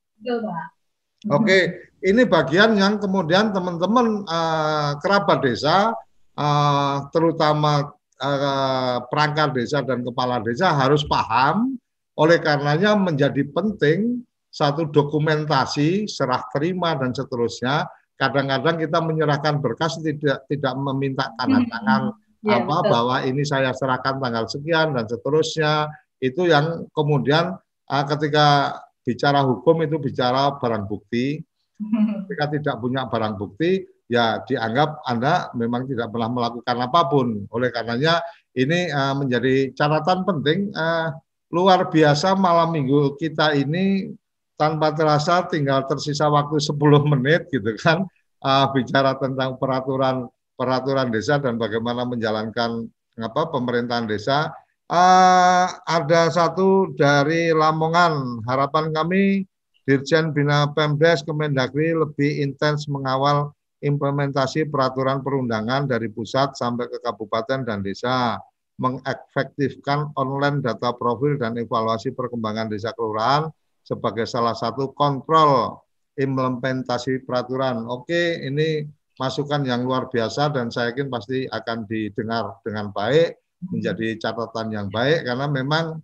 Oke, 1.29 1.91
ini 2.01 2.23
bagian 2.25 2.79
yang 2.79 2.97
kemudian 3.03 3.51
teman-teman 3.51 4.23
uh, 4.25 4.97
kerabat 5.03 5.43
desa 5.43 5.93
uh, 6.39 7.11
terutama 7.11 7.91
uh, 8.23 8.97
perangkat 9.11 9.59
desa 9.59 9.83
dan 9.83 10.07
kepala 10.07 10.39
desa 10.39 10.71
harus 10.73 11.03
paham. 11.03 11.75
Oleh 12.19 12.43
karenanya 12.43 12.99
menjadi 12.99 13.47
penting 13.55 14.27
satu 14.51 14.91
dokumentasi 14.91 16.11
serah 16.11 16.43
terima 16.51 16.99
dan 16.99 17.15
seterusnya. 17.15 17.87
Kadang-kadang 18.19 18.83
kita 18.83 18.99
menyerahkan 18.99 19.63
berkas 19.63 20.03
tidak 20.03 20.43
tidak 20.51 20.75
meminta 20.75 21.31
tanda 21.39 21.63
hmm. 21.63 21.71
tangan 21.71 22.03
ya, 22.43 22.59
apa 22.59 22.77
betul. 22.83 22.91
bahwa 22.91 23.17
ini 23.23 23.43
saya 23.47 23.71
serahkan 23.71 24.19
tanggal 24.19 24.45
sekian 24.51 24.99
dan 24.99 25.07
seterusnya. 25.07 25.87
Itu 26.19 26.51
yang 26.51 26.91
kemudian 26.91 27.55
uh, 27.87 28.05
ketika 28.11 28.75
bicara 29.07 29.47
hukum 29.47 29.87
itu 29.87 30.03
bicara 30.03 30.59
barang 30.59 30.91
bukti. 30.91 31.39
Ketika 32.27 32.51
tidak 32.51 32.77
punya 32.83 33.07
barang 33.07 33.39
bukti, 33.39 33.87
ya 34.09 34.41
dianggap 34.43 35.05
Anda 35.05 35.53
memang 35.53 35.85
tidak 35.87 36.09
pernah 36.11 36.33
melakukan 36.33 36.77
apa 36.81 37.01
pun. 37.07 37.45
Oleh 37.53 37.69
karenanya 37.69 38.25
ini 38.57 38.89
uh, 38.89 39.15
menjadi 39.15 39.71
catatan 39.77 40.25
penting 40.25 40.73
uh, 40.75 41.13
luar 41.53 41.89
biasa 41.93 42.35
malam 42.35 42.75
minggu 42.75 43.17
kita 43.21 43.55
ini 43.55 44.13
tanpa 44.59 44.91
terasa 44.93 45.47
tinggal 45.47 45.87
tersisa 45.87 46.27
waktu 46.27 46.59
10 46.59 46.75
menit 47.15 47.47
gitu 47.49 47.73
kan 47.79 48.05
uh, 48.43 48.67
bicara 48.75 49.15
tentang 49.17 49.55
peraturan 49.57 50.27
peraturan 50.59 51.15
desa 51.15 51.39
dan 51.39 51.55
bagaimana 51.55 52.03
menjalankan 52.03 52.91
apa 53.23 53.43
pemerintahan 53.55 54.11
desa. 54.11 54.51
Uh, 54.89 55.69
ada 55.85 56.33
satu 56.33 56.97
dari 56.97 57.53
Lamongan. 57.53 58.41
Harapan 58.49 58.89
kami 58.91 59.45
Dirjen 59.85 60.33
Bina 60.33 60.69
Pemdes 60.73 61.21
Kemendagri 61.23 61.93
lebih 61.93 62.41
intens 62.41 62.89
mengawal 62.89 63.53
implementasi 63.79 64.67
peraturan 64.67 65.23
perundangan 65.23 65.87
dari 65.87 66.11
pusat 66.11 66.59
sampai 66.59 66.91
ke 66.91 66.99
kabupaten 66.99 67.63
dan 67.63 67.83
desa, 67.83 68.39
mengefektifkan 68.79 70.15
online 70.15 70.63
data 70.63 70.95
profil 70.95 71.39
dan 71.39 71.59
evaluasi 71.59 72.15
perkembangan 72.15 72.71
desa 72.71 72.95
kelurahan 72.95 73.51
sebagai 73.83 74.27
salah 74.27 74.55
satu 74.55 74.95
kontrol 74.95 75.83
implementasi 76.19 77.23
peraturan. 77.23 77.87
Oke, 77.87 78.43
ini 78.43 78.83
masukan 79.19 79.67
yang 79.67 79.83
luar 79.87 80.07
biasa 80.11 80.55
dan 80.55 80.71
saya 80.71 80.95
yakin 80.95 81.11
pasti 81.11 81.47
akan 81.51 81.87
didengar 81.87 82.63
dengan 82.63 82.91
baik, 82.95 83.39
menjadi 83.67 84.19
catatan 84.23 84.71
yang 84.71 84.87
baik 84.91 85.27
karena 85.27 85.47
memang 85.51 85.99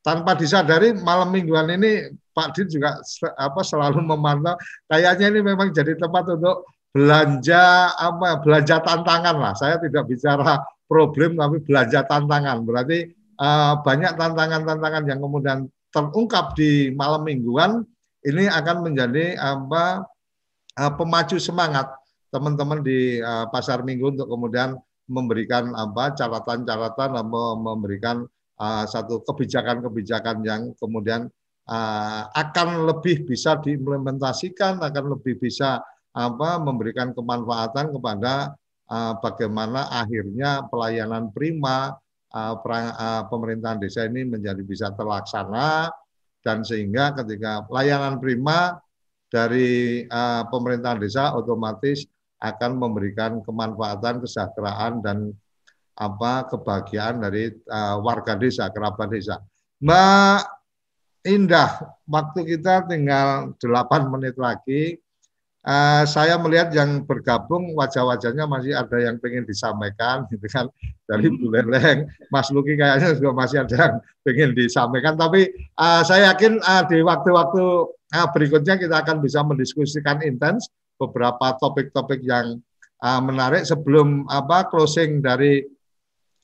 tanpa 0.00 0.32
disadari 0.32 0.96
malam 0.96 1.28
mingguan 1.28 1.68
ini 1.68 2.08
Pak 2.32 2.56
Din 2.56 2.72
juga 2.72 2.96
apa 3.36 3.60
selalu 3.60 4.00
memantau 4.00 4.56
kayaknya 4.88 5.28
ini 5.28 5.40
memang 5.44 5.76
jadi 5.76 5.92
tempat 6.00 6.24
untuk 6.40 6.64
belanja 6.90 7.94
apa 7.94 8.42
belanja 8.42 8.82
tantangan 8.82 9.36
lah. 9.38 9.54
Saya 9.54 9.78
tidak 9.78 10.10
bicara 10.10 10.58
problem 10.90 11.38
tapi 11.38 11.62
belanja 11.62 12.02
tantangan. 12.06 12.66
Berarti 12.66 13.10
uh, 13.38 13.78
banyak 13.80 14.18
tantangan-tantangan 14.18 15.04
yang 15.06 15.20
kemudian 15.22 15.58
terungkap 15.90 16.54
di 16.58 16.90
malam 16.94 17.26
mingguan 17.26 17.82
ini 18.26 18.46
akan 18.46 18.86
menjadi 18.86 19.38
apa 19.38 20.04
uh, 20.78 20.92
pemacu 20.98 21.38
semangat 21.38 21.88
teman-teman 22.30 22.82
di 22.82 23.18
uh, 23.18 23.50
pasar 23.50 23.82
minggu 23.82 24.14
untuk 24.18 24.28
kemudian 24.30 24.78
memberikan 25.10 25.74
apa 25.74 26.14
catatan-catatan 26.14 27.18
atau 27.18 27.58
memberikan 27.58 28.22
uh, 28.62 28.84
satu 28.86 29.26
kebijakan-kebijakan 29.26 30.46
yang 30.46 30.70
kemudian 30.78 31.26
uh, 31.66 32.22
akan 32.30 32.86
lebih 32.86 33.26
bisa 33.26 33.58
diimplementasikan, 33.58 34.78
akan 34.78 35.18
lebih 35.18 35.42
bisa 35.42 35.82
apa 36.10 36.58
memberikan 36.58 37.14
kemanfaatan 37.14 37.94
kepada 37.94 38.54
uh, 38.90 39.14
bagaimana 39.22 39.86
akhirnya 39.90 40.66
pelayanan 40.66 41.30
prima 41.30 41.94
uh, 42.34 42.54
perang, 42.58 42.90
uh, 42.94 43.22
pemerintahan 43.30 43.78
desa 43.78 44.06
ini 44.10 44.26
menjadi 44.26 44.62
bisa 44.66 44.90
terlaksana 44.94 45.90
dan 46.42 46.66
sehingga 46.66 47.14
ketika 47.22 47.64
pelayanan 47.70 48.18
prima 48.18 48.80
dari 49.30 50.02
uh, 50.10 50.42
pemerintahan 50.50 50.98
desa 50.98 51.30
otomatis 51.38 52.02
akan 52.40 52.80
memberikan 52.80 53.44
kemanfaatan 53.44 54.24
kesejahteraan 54.24 55.04
dan 55.04 55.30
apa 56.00 56.48
kebahagiaan 56.48 57.20
dari 57.20 57.52
uh, 57.68 58.00
warga 58.00 58.34
desa 58.34 58.72
kerabat 58.72 59.12
desa. 59.12 59.36
Mbak 59.84 60.60
Indah, 61.28 62.00
waktu 62.08 62.48
kita 62.48 62.88
tinggal 62.88 63.52
8 63.60 64.08
menit 64.08 64.40
lagi 64.40 64.96
uh, 65.64 66.04
saya 66.08 66.40
melihat 66.40 66.72
yang 66.72 67.04
bergabung 67.04 67.76
wajah-wajahnya 67.76 68.44
masih 68.48 68.72
ada 68.72 68.96
yang 69.00 69.16
pengen 69.20 69.44
disampaikan 69.44 70.24
gitu 70.32 70.46
kan. 70.48 70.68
Dari 71.04 71.26
Bu 71.26 71.50
Leleng, 71.50 72.06
Mas 72.30 72.48
Luki 72.54 72.78
kayaknya 72.78 73.18
juga 73.18 73.34
masih 73.34 73.66
ada 73.66 73.74
yang 73.74 73.94
pengen 74.22 74.50
disampaikan. 74.54 75.18
Tapi 75.18 75.50
uh, 75.74 76.02
saya 76.06 76.30
yakin 76.32 76.62
uh, 76.62 76.86
di 76.86 77.02
waktu-waktu 77.02 77.64
uh, 78.14 78.28
berikutnya 78.30 78.78
kita 78.78 79.02
akan 79.02 79.18
bisa 79.18 79.42
mendiskusikan 79.42 80.22
intens 80.22 80.70
beberapa 81.00 81.56
topik-topik 81.58 82.22
yang 82.22 82.62
uh, 83.02 83.20
menarik. 83.20 83.66
Sebelum 83.66 84.30
apa 84.30 84.70
closing 84.70 85.18
dari 85.18 85.66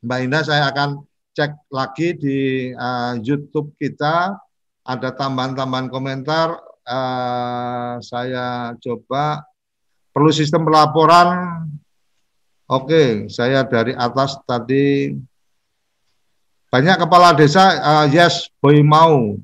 Mbak 0.03 0.19
Indah 0.27 0.43
saya 0.43 0.71
akan 0.75 1.03
cek 1.37 1.71
lagi 1.71 2.17
di 2.17 2.39
uh, 2.75 3.15
YouTube 3.21 3.77
kita. 3.79 4.35
Ada 4.87 5.19
tambahan-tambahan 5.19 5.91
komentar 5.91 6.63
uh, 6.87 7.99
saya 8.01 8.73
coba 8.79 9.43
perlu 10.15 10.31
sistem 10.33 10.65
pelaporan. 10.65 11.29
Oke 12.67 13.31
saya 13.31 13.63
dari 13.67 13.95
atas 13.95 14.39
tadi. 14.43 15.15
Banyak 16.67 17.07
kepala 17.07 17.31
desa 17.37 17.79
uh, 17.79 18.07
yes 18.11 18.51
boy 18.59 18.83
mau. 18.83 19.39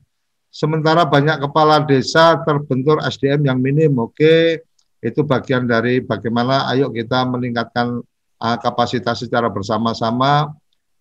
Sementara 0.53 1.07
banyak 1.07 1.39
kepala 1.49 1.87
desa 1.87 2.41
terbentur 2.43 2.99
SDM 3.05 3.47
yang 3.47 3.59
minim. 3.63 3.95
Oke 4.01 4.67
itu 5.03 5.21
bagian 5.27 5.67
dari 5.67 6.03
bagaimana 6.03 6.71
ayo 6.71 6.91
kita 6.91 7.27
meningkatkan 7.27 8.03
uh, 8.43 8.57
kapasitas 8.59 9.23
secara 9.23 9.47
bersama-sama. 9.51 10.51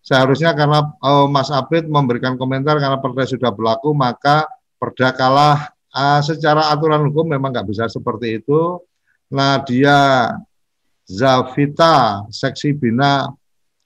Seharusnya 0.02 0.54
karena 0.54 0.90
uh, 0.98 1.26
Mas 1.30 1.50
Abid 1.50 1.86
memberikan 1.86 2.34
komentar 2.38 2.78
karena 2.78 2.98
perda 2.98 3.22
sudah 3.26 3.50
berlaku 3.54 3.94
maka 3.94 4.46
perda 4.78 5.14
kalah 5.14 5.71
uh, 5.92 6.20
secara 6.24 6.72
aturan 6.72 7.08
hukum 7.08 7.28
memang 7.28 7.52
nggak 7.52 7.68
bisa 7.68 7.86
seperti 7.86 8.40
itu. 8.42 8.80
Nadia 9.32 10.28
Zafita 11.08 12.26
seksi 12.28 12.76
bina. 12.76 13.28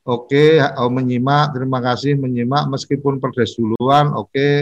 Oke 0.06 0.62
okay, 0.62 0.78
oh, 0.78 0.86
menyimak. 0.86 1.50
Terima 1.50 1.82
kasih 1.82 2.14
menyimak. 2.14 2.70
Meskipun 2.70 3.18
perdes 3.18 3.58
duluan 3.58 4.14
oke. 4.14 4.30
Okay. 4.30 4.54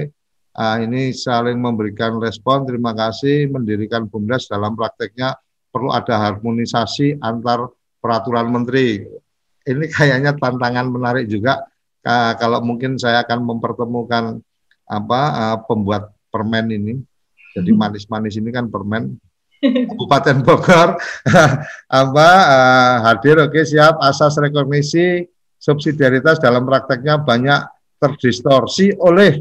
uh, 0.57 0.77
ini 0.81 1.12
saling 1.12 1.61
memberikan 1.61 2.16
respon. 2.16 2.65
Terima 2.65 2.97
kasih 2.97 3.53
mendirikan 3.53 4.09
bumdes 4.09 4.49
dalam 4.49 4.73
prakteknya. 4.73 5.37
Perlu 5.69 5.93
ada 5.93 6.16
harmonisasi 6.16 7.21
antar 7.21 7.69
peraturan 8.01 8.49
menteri. 8.49 9.05
Ini 9.65 9.85
kayaknya 9.93 10.33
tantangan 10.37 10.89
menarik 10.89 11.29
juga. 11.29 11.61
Uh, 12.05 12.33
kalau 12.37 12.61
mungkin 12.65 12.97
saya 13.01 13.25
akan 13.25 13.45
mempertemukan 13.45 14.41
apa 14.85 15.21
uh, 15.33 15.59
pembuat 15.65 16.12
permen 16.29 16.69
ini 16.69 17.01
jadi 17.55 17.70
hmm. 17.70 17.78
manis-manis 17.78 18.35
ini 18.36 18.51
kan 18.51 18.66
permen 18.68 19.14
Kabupaten 19.64 20.44
Bogor 20.44 21.01
apa 22.02 22.28
uh, 22.28 22.97
hadir 23.09 23.40
oke 23.40 23.55
okay, 23.55 23.64
siap 23.64 23.97
asas 24.02 24.36
rekognisi 24.36 25.24
subsidiaritas 25.56 26.36
dalam 26.43 26.68
prakteknya 26.68 27.16
banyak 27.16 27.64
terdistorsi 27.97 28.93
oleh 29.01 29.40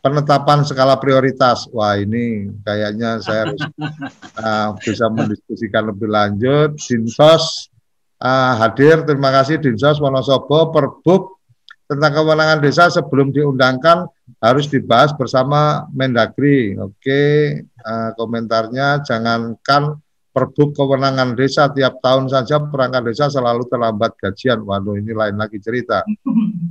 penetapan 0.00 0.64
skala 0.64 0.96
prioritas. 0.96 1.68
Wah 1.74 1.98
ini 1.98 2.48
kayaknya 2.64 3.20
saya 3.20 3.50
harus 3.50 3.62
uh, 4.38 4.68
bisa 4.84 5.10
mendiskusikan 5.12 5.90
lebih 5.92 6.08
lanjut. 6.08 6.78
Dinsos 6.80 7.68
uh, 8.22 8.54
hadir, 8.62 9.04
terima 9.04 9.34
kasih 9.34 9.60
Dinsos 9.60 10.00
Wonosobo, 10.00 10.72
Perbuk 10.72 11.42
tentang 11.90 12.22
kewenangan 12.22 12.62
desa 12.62 12.86
sebelum 12.86 13.34
diundangkan 13.34 14.06
harus 14.38 14.70
dibahas 14.70 15.10
bersama 15.16 15.90
Mendagri. 15.90 16.78
Oke, 16.78 17.22
uh, 17.82 18.10
komentarnya 18.14 19.02
jangankan 19.02 19.98
perbuk 20.30 20.78
kewenangan 20.78 21.34
desa 21.34 21.66
tiap 21.74 21.98
tahun 21.98 22.30
saja 22.30 22.62
perangkat 22.62 23.02
desa 23.10 23.26
selalu 23.26 23.66
terlambat 23.66 24.14
gajian. 24.14 24.62
Waduh, 24.62 24.94
ini 24.96 25.10
lain 25.10 25.36
lagi 25.36 25.58
cerita. 25.58 26.06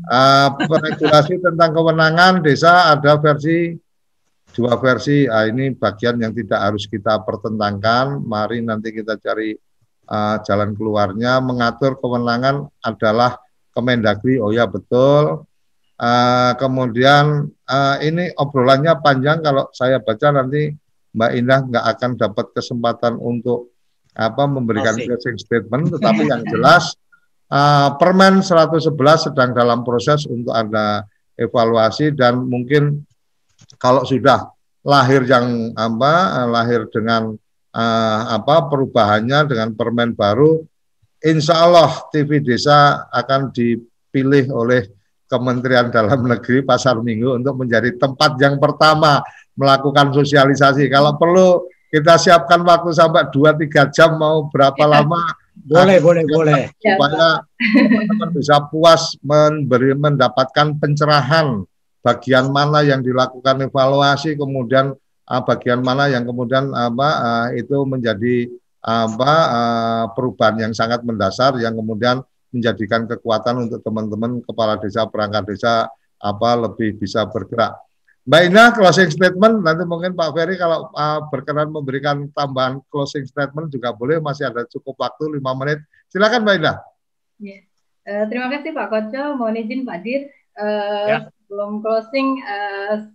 Uh, 0.10 0.50
regulasi 0.66 1.38
tentang 1.38 1.70
kewenangan 1.70 2.42
desa 2.42 2.90
ada 2.90 3.14
versi 3.22 3.78
dua 4.58 4.74
versi. 4.82 5.30
Uh, 5.30 5.54
ini 5.54 5.70
bagian 5.78 6.18
yang 6.18 6.34
tidak 6.34 6.58
harus 6.58 6.90
kita 6.90 7.22
pertentangkan. 7.22 8.18
Mari 8.18 8.66
nanti 8.66 8.90
kita 8.90 9.22
cari 9.22 9.54
uh, 10.10 10.42
jalan 10.42 10.74
keluarnya. 10.74 11.38
Mengatur 11.46 12.02
kewenangan 12.02 12.66
adalah 12.82 13.38
Kemendagri. 13.70 14.42
Oh 14.42 14.50
ya 14.50 14.66
betul. 14.66 15.46
Uh, 16.00 16.56
kemudian 16.56 17.52
uh, 17.68 17.96
ini 18.00 18.32
obrolannya 18.40 18.96
panjang. 19.04 19.44
Kalau 19.44 19.68
saya 19.76 20.00
baca 20.00 20.32
nanti 20.32 20.72
Mbak 21.12 21.32
Indah 21.36 21.60
nggak 21.68 21.86
akan 21.98 22.12
dapat 22.16 22.46
kesempatan 22.56 23.20
untuk 23.20 23.76
apa 24.16 24.48
memberikan 24.48 24.96
closing 24.96 25.36
statement, 25.36 25.92
tetapi 25.92 26.24
yang 26.32 26.44
jelas 26.48 26.96
uh, 27.52 28.00
Permen 28.00 28.40
111 28.40 28.96
sedang 29.28 29.52
dalam 29.52 29.84
proses 29.84 30.24
untuk 30.24 30.56
ada 30.56 31.04
evaluasi. 31.36 32.16
Dan 32.16 32.48
mungkin 32.48 33.04
kalau 33.76 34.08
sudah 34.08 34.56
lahir 34.88 35.28
yang 35.28 35.76
apa 35.76 36.48
lahir 36.48 36.88
dengan 36.88 37.36
uh, 37.76 38.22
apa 38.40 38.72
perubahannya 38.72 39.52
dengan 39.52 39.76
permen 39.76 40.16
baru 40.16 40.64
insya 41.20 41.68
Allah 41.68 41.92
TV 42.16 42.40
Desa 42.40 43.08
akan 43.12 43.52
dipilih 43.52 44.48
oleh 44.56 44.88
Kementerian 45.30 45.94
Dalam 45.94 46.26
Negeri 46.26 46.66
Pasar 46.66 46.98
Minggu 47.06 47.38
untuk 47.38 47.62
menjadi 47.62 47.94
tempat 47.96 48.42
yang 48.42 48.58
pertama 48.58 49.22
melakukan 49.54 50.10
sosialisasi. 50.10 50.90
Kalau 50.90 51.14
perlu 51.22 51.70
kita 51.94 52.18
siapkan 52.18 52.66
waktu 52.66 52.90
sampai 52.94 53.30
2-3 53.30 53.94
jam 53.94 54.18
mau 54.18 54.50
berapa 54.50 54.78
ya. 54.78 54.90
lama 54.90 55.22
boleh 55.60 55.98
boleh 56.00 56.24
boleh 56.30 56.62
supaya 56.78 57.44
teman-teman 57.58 58.30
bisa 58.32 58.56
puas 58.70 59.18
memberi 59.22 59.92
mendapatkan 59.98 60.78
pencerahan 60.78 61.66
bagian 62.00 62.54
mana 62.54 62.86
yang 62.86 63.04
dilakukan 63.04 63.68
evaluasi 63.68 64.40
kemudian 64.40 64.96
uh, 65.28 65.42
bagian 65.44 65.84
mana 65.84 66.08
yang 66.08 66.24
kemudian 66.24 66.72
apa 66.72 67.10
uh, 67.20 67.48
itu 67.58 67.76
menjadi 67.84 68.48
apa 68.80 69.34
uh, 69.52 70.06
perubahan 70.16 70.70
yang 70.70 70.74
sangat 70.74 71.04
mendasar 71.04 71.60
yang 71.60 71.76
kemudian 71.76 72.24
menjadikan 72.50 73.06
kekuatan 73.06 73.70
untuk 73.70 73.80
teman-teman 73.86 74.42
kepala 74.46 74.78
desa 74.82 75.06
perangkat 75.06 75.56
desa 75.56 75.88
apa 76.20 76.50
lebih 76.68 77.00
bisa 77.00 77.24
bergerak. 77.30 77.78
Mbak 78.30 78.42
Ina 78.46 78.64
closing 78.76 79.10
statement 79.10 79.66
nanti 79.66 79.84
mungkin 79.90 80.14
Pak 80.14 80.38
Ferry 80.38 80.54
kalau 80.60 80.94
uh, 80.94 81.26
berkenan 81.34 81.74
memberikan 81.74 82.30
tambahan 82.36 82.78
closing 82.94 83.26
statement 83.26 83.74
juga 83.74 83.90
boleh 83.96 84.22
masih 84.22 84.52
ada 84.52 84.68
cukup 84.70 85.00
waktu 85.02 85.40
lima 85.40 85.56
menit. 85.58 85.82
Silakan 86.14 86.46
Mbak 86.46 86.56
Ina. 86.62 86.74
Ya. 87.42 87.58
Uh, 88.06 88.26
terima 88.30 88.54
kasih 88.54 88.76
Pak 88.76 88.88
Koco. 88.92 89.24
Mohon 89.40 89.62
izin 89.66 89.82
Pak 89.82 89.98
Dir. 90.06 90.22
Uh, 90.60 91.08
ya. 91.10 91.18
Sebelum 91.50 91.82
closing, 91.82 92.38
uh, 92.46 93.10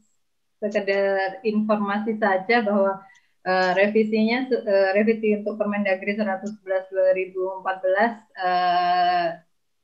sekedar 0.59 1.45
informasi 1.45 2.17
saja 2.17 2.65
bahwa 2.65 2.99
uh, 3.45 3.71
revisinya 3.77 4.49
uh, 4.51 4.91
revisi 4.97 5.37
untuk 5.39 5.61
Permendagri 5.61 6.17
111 6.17 6.65
2014 6.65 8.41
uh, 8.41 9.27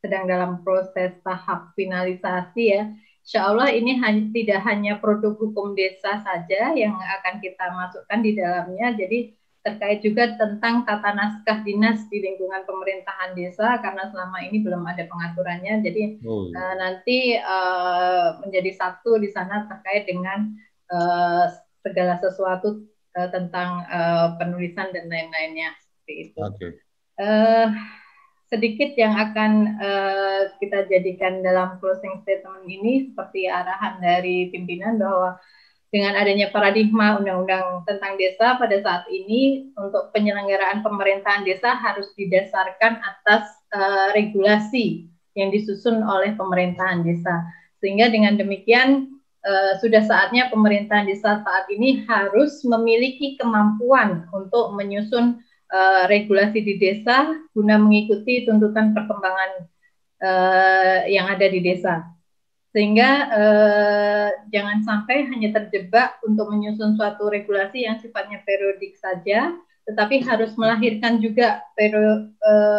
sedang 0.00 0.24
dalam 0.24 0.64
proses 0.64 1.12
tahap 1.20 1.76
finalisasi 1.76 2.64
ya. 2.72 2.88
Insya 3.20 3.52
Allah 3.52 3.68
ini 3.70 4.00
hanya, 4.00 4.32
tidak 4.32 4.60
hanya 4.64 4.96
produk 4.96 5.36
hukum 5.36 5.76
desa 5.76 6.24
saja 6.24 6.72
yang 6.72 6.96
akan 6.96 7.38
kita 7.44 7.68
masukkan 7.68 8.20
di 8.24 8.32
dalamnya, 8.32 8.96
jadi 8.96 9.36
terkait 9.60 10.00
juga 10.00 10.40
tentang 10.40 10.88
tata 10.88 11.12
naskah 11.12 11.60
dinas 11.60 12.08
di 12.08 12.24
lingkungan 12.24 12.64
pemerintahan 12.64 13.36
desa 13.36 13.76
karena 13.84 14.08
selama 14.08 14.40
ini 14.48 14.64
belum 14.64 14.80
ada 14.88 15.04
pengaturannya, 15.04 15.84
jadi 15.84 16.16
oh. 16.24 16.48
uh, 16.48 16.74
nanti 16.80 17.36
uh, 17.36 18.40
menjadi 18.40 18.72
satu 18.72 19.20
di 19.20 19.28
sana 19.28 19.68
terkait 19.68 20.08
dengan 20.08 20.56
uh, 20.88 21.44
segala 21.84 22.16
sesuatu 22.24 22.88
uh, 23.16 23.28
tentang 23.30 23.86
uh, 23.88 24.36
penulisan 24.36 24.90
dan 24.94 25.06
lain-lainnya 25.10 25.74
seperti 25.80 26.12
itu. 26.30 26.38
Okay. 26.38 26.70
Uh, 27.20 27.74
sedikit 28.50 28.90
yang 28.98 29.14
akan 29.14 29.78
uh, 29.78 30.40
kita 30.58 30.90
jadikan 30.90 31.38
dalam 31.40 31.78
closing 31.78 32.18
statement 32.26 32.66
ini 32.66 33.10
seperti 33.10 33.46
arahan 33.46 34.02
dari 34.02 34.50
pimpinan 34.50 34.98
bahwa 34.98 35.38
dengan 35.90 36.14
adanya 36.14 36.54
paradigma 36.54 37.18
undang-undang 37.18 37.82
tentang 37.82 38.14
desa 38.14 38.54
pada 38.58 38.78
saat 38.78 39.10
ini 39.10 39.74
untuk 39.74 40.14
penyelenggaraan 40.14 40.86
pemerintahan 40.86 41.42
desa 41.42 41.74
harus 41.74 42.10
didasarkan 42.14 43.02
atas 43.02 43.50
uh, 43.74 44.14
regulasi 44.14 45.10
yang 45.34 45.50
disusun 45.50 46.02
oleh 46.02 46.34
pemerintahan 46.38 47.02
desa. 47.02 47.42
Sehingga 47.82 48.10
dengan 48.10 48.38
demikian 48.38 49.19
uh, 49.44 49.72
sudah 49.80 50.02
saatnya 50.04 50.48
pemerintahan 50.52 51.08
desa 51.08 51.40
saat 51.40 51.66
ini 51.72 52.04
harus 52.04 52.60
memiliki 52.64 53.36
kemampuan 53.40 54.28
untuk 54.32 54.72
menyusun 54.76 55.40
uh, 55.72 56.04
regulasi 56.08 56.60
di 56.60 56.74
desa 56.76 57.32
guna 57.56 57.80
mengikuti 57.80 58.44
tuntutan 58.44 58.92
perkembangan 58.92 59.50
uh, 60.22 60.98
yang 61.08 61.28
ada 61.28 61.46
di 61.48 61.60
desa. 61.60 62.04
Sehingga 62.70 63.10
uh, 63.34 64.28
jangan 64.54 64.78
sampai 64.86 65.26
hanya 65.26 65.50
terjebak 65.50 66.22
untuk 66.22 66.54
menyusun 66.54 66.94
suatu 66.94 67.26
regulasi 67.26 67.82
yang 67.82 67.98
sifatnya 67.98 68.46
periodik 68.46 68.94
saja, 68.94 69.58
tetapi 69.90 70.22
harus 70.22 70.54
melahirkan 70.54 71.18
juga 71.18 71.66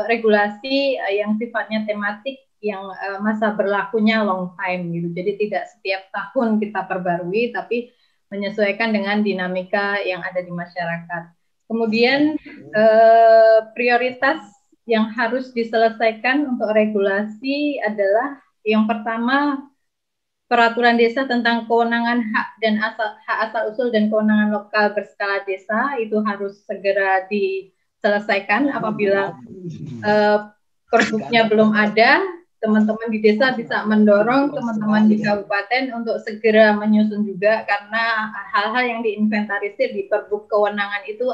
regulasi 0.07 0.95
yang 1.11 1.35
sifatnya 1.35 1.83
tematik 1.83 2.39
yang 2.61 2.93
uh, 2.93 3.19
masa 3.19 3.51
berlakunya 3.57 4.21
long 4.21 4.53
time 4.55 4.93
gitu. 4.93 5.09
Jadi 5.17 5.31
tidak 5.45 5.63
setiap 5.73 6.01
tahun 6.13 6.61
kita 6.61 6.85
perbarui, 6.85 7.49
tapi 7.51 7.89
menyesuaikan 8.31 8.93
dengan 8.95 9.19
dinamika 9.25 9.99
yang 10.05 10.23
ada 10.23 10.39
di 10.39 10.53
masyarakat. 10.53 11.23
Kemudian 11.67 12.37
uh, 12.71 13.59
prioritas 13.73 14.39
yang 14.85 15.09
harus 15.11 15.51
diselesaikan 15.51 16.45
untuk 16.47 16.71
regulasi 16.71 17.81
adalah 17.81 18.39
yang 18.61 18.85
pertama 18.85 19.67
peraturan 20.51 20.99
desa 20.99 21.23
tentang 21.23 21.63
kewenangan 21.63 22.27
hak 22.27 22.47
dan 22.59 22.75
asal, 22.83 23.15
hak 23.23 23.37
asal 23.49 23.61
usul 23.71 23.87
dan 23.87 24.11
kewenangan 24.11 24.51
lokal 24.51 24.91
berskala 24.91 25.41
desa 25.47 25.95
itu 25.95 26.19
harus 26.27 26.59
segera 26.67 27.23
diselesaikan 27.31 28.67
apabila 28.75 29.31
uh, 30.03 30.51
perbuknya 30.91 31.47
belum 31.47 31.71
ada 31.71 32.19
teman-teman 32.61 33.09
di 33.09 33.19
desa 33.25 33.57
bisa 33.57 33.81
mendorong 33.89 34.53
teman-teman 34.53 35.09
di 35.09 35.17
kabupaten 35.17 35.97
untuk 35.97 36.21
segera 36.21 36.77
menyusun 36.77 37.25
juga 37.25 37.65
karena 37.65 38.29
hal-hal 38.53 38.83
yang 38.85 39.01
diinventarisir 39.01 39.89
di 39.89 40.05
perbuk 40.05 40.45
kewenangan 40.45 41.01
itu 41.09 41.25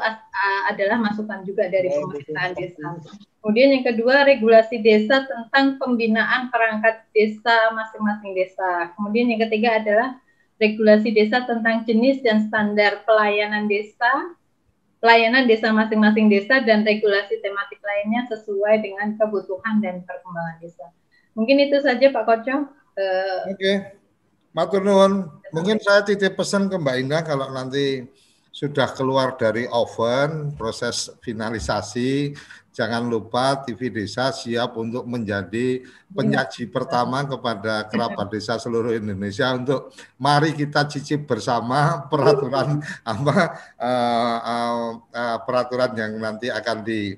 adalah 0.72 0.96
masukan 0.96 1.44
juga 1.44 1.68
dari 1.68 1.92
pemerintahan 1.92 2.56
desa. 2.56 2.96
Kemudian 3.44 3.76
yang 3.76 3.84
kedua 3.84 4.24
regulasi 4.24 4.80
desa 4.80 5.28
tentang 5.28 5.76
pembinaan 5.76 6.48
perangkat 6.48 7.04
desa 7.12 7.76
masing-masing 7.76 8.32
desa. 8.32 8.96
Kemudian 8.96 9.28
yang 9.28 9.44
ketiga 9.44 9.84
adalah 9.84 10.16
regulasi 10.56 11.12
desa 11.12 11.44
tentang 11.44 11.84
jenis 11.84 12.24
dan 12.24 12.48
standar 12.48 13.04
pelayanan 13.04 13.68
desa 13.68 14.32
pelayanan 14.98 15.46
desa 15.46 15.70
masing-masing 15.70 16.26
desa 16.26 16.58
dan 16.66 16.82
regulasi 16.82 17.38
tematik 17.38 17.78
lainnya 17.78 18.26
sesuai 18.34 18.82
dengan 18.82 19.14
kebutuhan 19.14 19.78
dan 19.78 20.02
perkembangan 20.02 20.58
desa. 20.58 20.86
Mungkin 21.38 21.70
itu 21.70 21.78
saja 21.78 22.10
Pak 22.10 22.24
Koco. 22.26 22.66
Uh, 22.98 23.54
Oke, 23.54 23.54
okay. 23.54 23.76
Matur 24.50 24.82
nuwun. 24.82 25.30
Mungkin 25.54 25.78
saya 25.78 26.02
titip 26.02 26.34
pesan 26.34 26.66
ke 26.66 26.74
Mbak 26.74 26.96
Indah 26.98 27.22
kalau 27.22 27.46
nanti 27.54 28.10
sudah 28.50 28.90
keluar 28.90 29.38
dari 29.38 29.70
oven 29.70 30.50
proses 30.58 31.14
finalisasi 31.22 32.34
jangan 32.74 33.06
lupa 33.06 33.62
TV 33.62 33.86
Desa 33.86 34.34
siap 34.34 34.74
untuk 34.74 35.06
menjadi 35.06 35.86
penyaji 36.10 36.66
pertama 36.66 37.22
kepada 37.22 37.86
kerabat 37.86 38.26
desa 38.34 38.58
seluruh 38.58 38.98
Indonesia 38.98 39.54
untuk 39.54 39.94
mari 40.18 40.58
kita 40.58 40.90
cicip 40.90 41.22
bersama 41.30 42.10
peraturan 42.10 42.82
apa 43.06 43.36
uh, 43.78 44.38
uh, 44.42 44.90
uh, 45.06 45.38
peraturan 45.46 45.94
yang 45.94 46.18
nanti 46.18 46.50
akan 46.50 46.82
di 46.82 47.14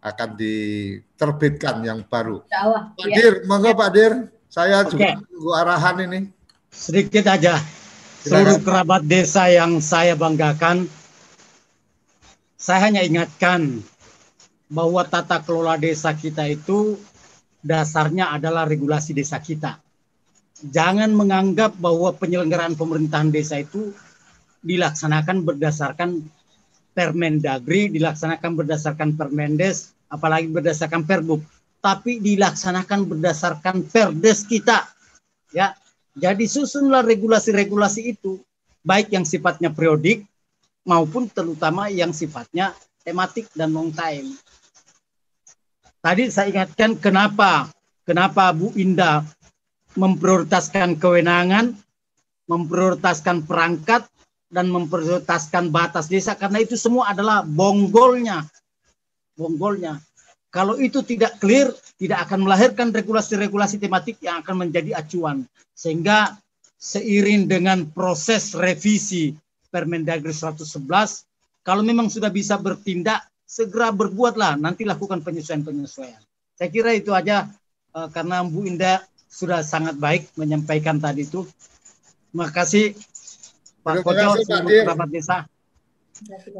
akan 0.00 0.28
diterbitkan 0.36 1.84
yang 1.84 2.00
baru. 2.08 2.40
Allah, 2.48 2.92
Pak 2.96 3.06
ya. 3.08 3.16
Dir, 3.16 3.34
monggo 3.44 3.76
Pak 3.76 3.90
Dir, 3.92 4.12
saya 4.48 4.82
Oke. 4.82 4.96
juga 4.96 5.20
tunggu 5.20 5.50
arahan 5.52 5.96
ini. 6.08 6.20
Sedikit 6.72 7.28
aja. 7.28 7.60
Seluruh 8.20 8.60
kerabat 8.60 9.04
desa 9.08 9.48
yang 9.48 9.80
saya 9.80 10.12
banggakan, 10.12 10.84
saya 12.60 12.92
hanya 12.92 13.00
ingatkan 13.00 13.80
bahwa 14.68 15.00
tata 15.08 15.40
kelola 15.40 15.80
desa 15.80 16.12
kita 16.12 16.44
itu 16.44 17.00
dasarnya 17.64 18.28
adalah 18.36 18.68
regulasi 18.68 19.16
desa 19.16 19.40
kita. 19.40 19.80
Jangan 20.60 21.08
menganggap 21.16 21.80
bahwa 21.80 22.12
penyelenggaraan 22.12 22.76
pemerintahan 22.76 23.32
desa 23.32 23.64
itu 23.64 23.96
dilaksanakan 24.60 25.48
berdasarkan 25.48 26.20
Permendagri 26.90 27.90
dilaksanakan 27.92 28.58
berdasarkan 28.58 29.14
Permendes, 29.14 29.94
apalagi 30.10 30.50
berdasarkan 30.50 31.06
Perbuk, 31.06 31.40
tapi 31.78 32.18
dilaksanakan 32.18 33.06
berdasarkan 33.06 33.86
Perdes 33.86 34.44
kita. 34.44 34.90
Ya, 35.54 35.74
jadi 36.18 36.44
susunlah 36.44 37.06
regulasi-regulasi 37.06 38.14
itu, 38.18 38.42
baik 38.82 39.14
yang 39.14 39.22
sifatnya 39.22 39.70
periodik 39.70 40.26
maupun 40.82 41.30
terutama 41.30 41.86
yang 41.92 42.10
sifatnya 42.10 42.74
tematik 43.06 43.46
dan 43.54 43.70
long 43.70 43.94
time. 43.94 44.34
Tadi 46.00 46.32
saya 46.32 46.48
ingatkan 46.48 46.96
kenapa 46.96 47.68
kenapa 48.08 48.50
Bu 48.56 48.72
Indah 48.74 49.22
memprioritaskan 49.94 50.96
kewenangan, 50.96 51.76
memprioritaskan 52.48 53.44
perangkat, 53.44 54.06
dan 54.50 54.66
memprioritaskan 54.68 55.70
batas 55.70 56.10
desa 56.10 56.34
karena 56.34 56.60
itu 56.60 56.74
semua 56.74 57.14
adalah 57.14 57.46
bonggolnya. 57.46 58.44
Bonggolnya. 59.38 60.02
Kalau 60.50 60.74
itu 60.82 61.06
tidak 61.06 61.38
clear, 61.38 61.70
tidak 61.94 62.26
akan 62.26 62.42
melahirkan 62.42 62.90
regulasi-regulasi 62.90 63.78
tematik 63.78 64.18
yang 64.18 64.42
akan 64.42 64.66
menjadi 64.66 64.98
acuan. 64.98 65.46
Sehingga 65.78 66.34
seiring 66.74 67.46
dengan 67.46 67.86
proses 67.86 68.58
revisi 68.58 69.30
Permendagri 69.70 70.34
111, 70.34 70.66
kalau 71.62 71.86
memang 71.86 72.10
sudah 72.10 72.34
bisa 72.34 72.58
bertindak, 72.58 73.22
segera 73.46 73.94
berbuatlah, 73.94 74.58
nanti 74.58 74.82
lakukan 74.82 75.22
penyesuaian-penyesuaian. 75.22 76.18
Saya 76.58 76.68
kira 76.70 76.90
itu 76.98 77.14
aja, 77.14 77.46
eh, 77.94 78.08
karena 78.10 78.42
Bu 78.42 78.66
Indah 78.66 79.06
sudah 79.30 79.62
sangat 79.62 79.94
baik 79.94 80.26
menyampaikan 80.34 80.98
tadi 80.98 81.22
itu. 81.22 81.46
Terima 82.30 82.50
kasih 82.50 82.98
Pak 83.80 84.04
Kojo 84.04 84.40
kerabat 84.44 85.08
desa. 85.08 85.48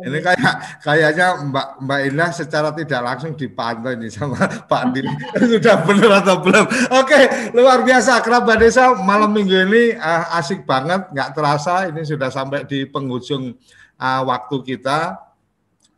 Ini 0.01 0.19
kayak 0.25 0.81
kayaknya 0.81 1.45
Mbak 1.53 1.67
Mbak 1.85 2.01
Indah 2.09 2.31
secara 2.33 2.73
tidak 2.73 3.01
langsung 3.05 3.37
dipantau 3.37 3.93
ini 3.93 4.09
sama 4.09 4.41
Pak 4.71 4.83
Din. 4.97 5.05
Sudah 5.53 5.85
benar 5.85 6.25
atau 6.25 6.41
belum? 6.41 6.65
Oke, 6.97 7.21
luar 7.53 7.85
biasa 7.85 8.25
kerabat 8.25 8.57
desa 8.57 8.97
malam 9.05 9.29
minggu 9.37 9.53
ini 9.69 9.93
uh, 10.01 10.39
asik 10.41 10.65
banget, 10.65 11.13
nggak 11.13 11.37
terasa 11.37 11.93
ini 11.93 12.01
sudah 12.09 12.33
sampai 12.33 12.65
di 12.65 12.89
penghujung 12.89 13.53
uh, 14.01 14.23
waktu 14.25 14.57
kita. 14.65 15.21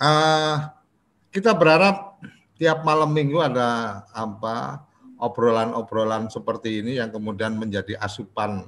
Uh, 0.02 0.66
kita 1.30 1.54
berharap 1.54 2.18
tiap 2.58 2.82
malam 2.82 3.14
minggu 3.14 3.38
ada 3.38 4.02
apa 4.10 4.82
obrolan-obrolan 5.22 6.26
seperti 6.26 6.82
ini 6.82 6.98
yang 6.98 7.14
kemudian 7.14 7.54
menjadi 7.54 7.94
asupan 8.02 8.66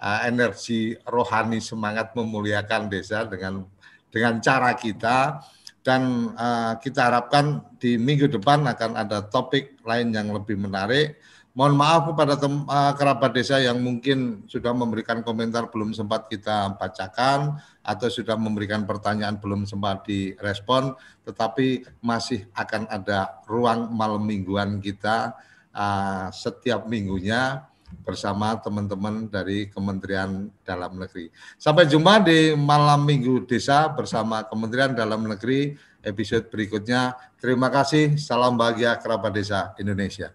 uh, 0.00 0.20
energi 0.24 0.96
rohani 1.08 1.60
semangat 1.60 2.12
memuliakan 2.12 2.88
desa 2.92 3.24
dengan 3.24 3.64
dengan 4.12 4.40
cara 4.40 4.72
kita 4.76 5.42
dan 5.86 6.34
uh, 6.34 6.74
kita 6.82 7.12
harapkan 7.12 7.62
di 7.78 7.94
minggu 7.94 8.26
depan 8.26 8.66
akan 8.66 8.98
ada 8.98 9.22
topik 9.22 9.78
lain 9.86 10.10
yang 10.10 10.34
lebih 10.34 10.58
menarik. 10.58 11.14
Mohon 11.56 11.74
maaf 11.80 12.02
kepada 12.12 12.34
tem, 12.36 12.52
uh, 12.52 12.92
kerabat 12.92 13.32
desa 13.32 13.56
yang 13.56 13.80
mungkin 13.80 14.44
sudah 14.44 14.76
memberikan 14.76 15.24
komentar 15.24 15.72
belum 15.72 15.96
sempat 15.96 16.28
kita 16.28 16.76
bacakan 16.76 17.56
atau 17.80 18.08
sudah 18.12 18.36
memberikan 18.36 18.84
pertanyaan 18.84 19.40
belum 19.40 19.64
sempat 19.64 20.04
direspon, 20.04 20.92
tetapi 21.24 21.86
masih 22.04 22.44
akan 22.52 22.84
ada 22.92 23.40
ruang 23.48 23.88
malam 23.88 24.20
mingguan 24.20 24.84
kita 24.84 25.32
uh, 25.72 26.28
setiap 26.28 26.84
minggunya 26.84 27.64
bersama 28.06 28.54
teman-teman 28.62 29.26
dari 29.26 29.66
Kementerian 29.66 30.46
Dalam 30.62 30.94
Negeri. 30.94 31.34
Sampai 31.58 31.90
jumpa 31.90 32.22
di 32.22 32.54
malam 32.54 33.02
Minggu 33.02 33.42
Desa 33.50 33.90
bersama 33.90 34.46
Kementerian 34.46 34.94
Dalam 34.94 35.26
Negeri 35.26 35.74
episode 36.06 36.46
berikutnya. 36.46 37.18
Terima 37.42 37.66
kasih, 37.66 38.14
salam 38.14 38.54
bahagia 38.54 38.94
kerabat 38.94 39.34
desa 39.34 39.74
Indonesia. 39.82 40.30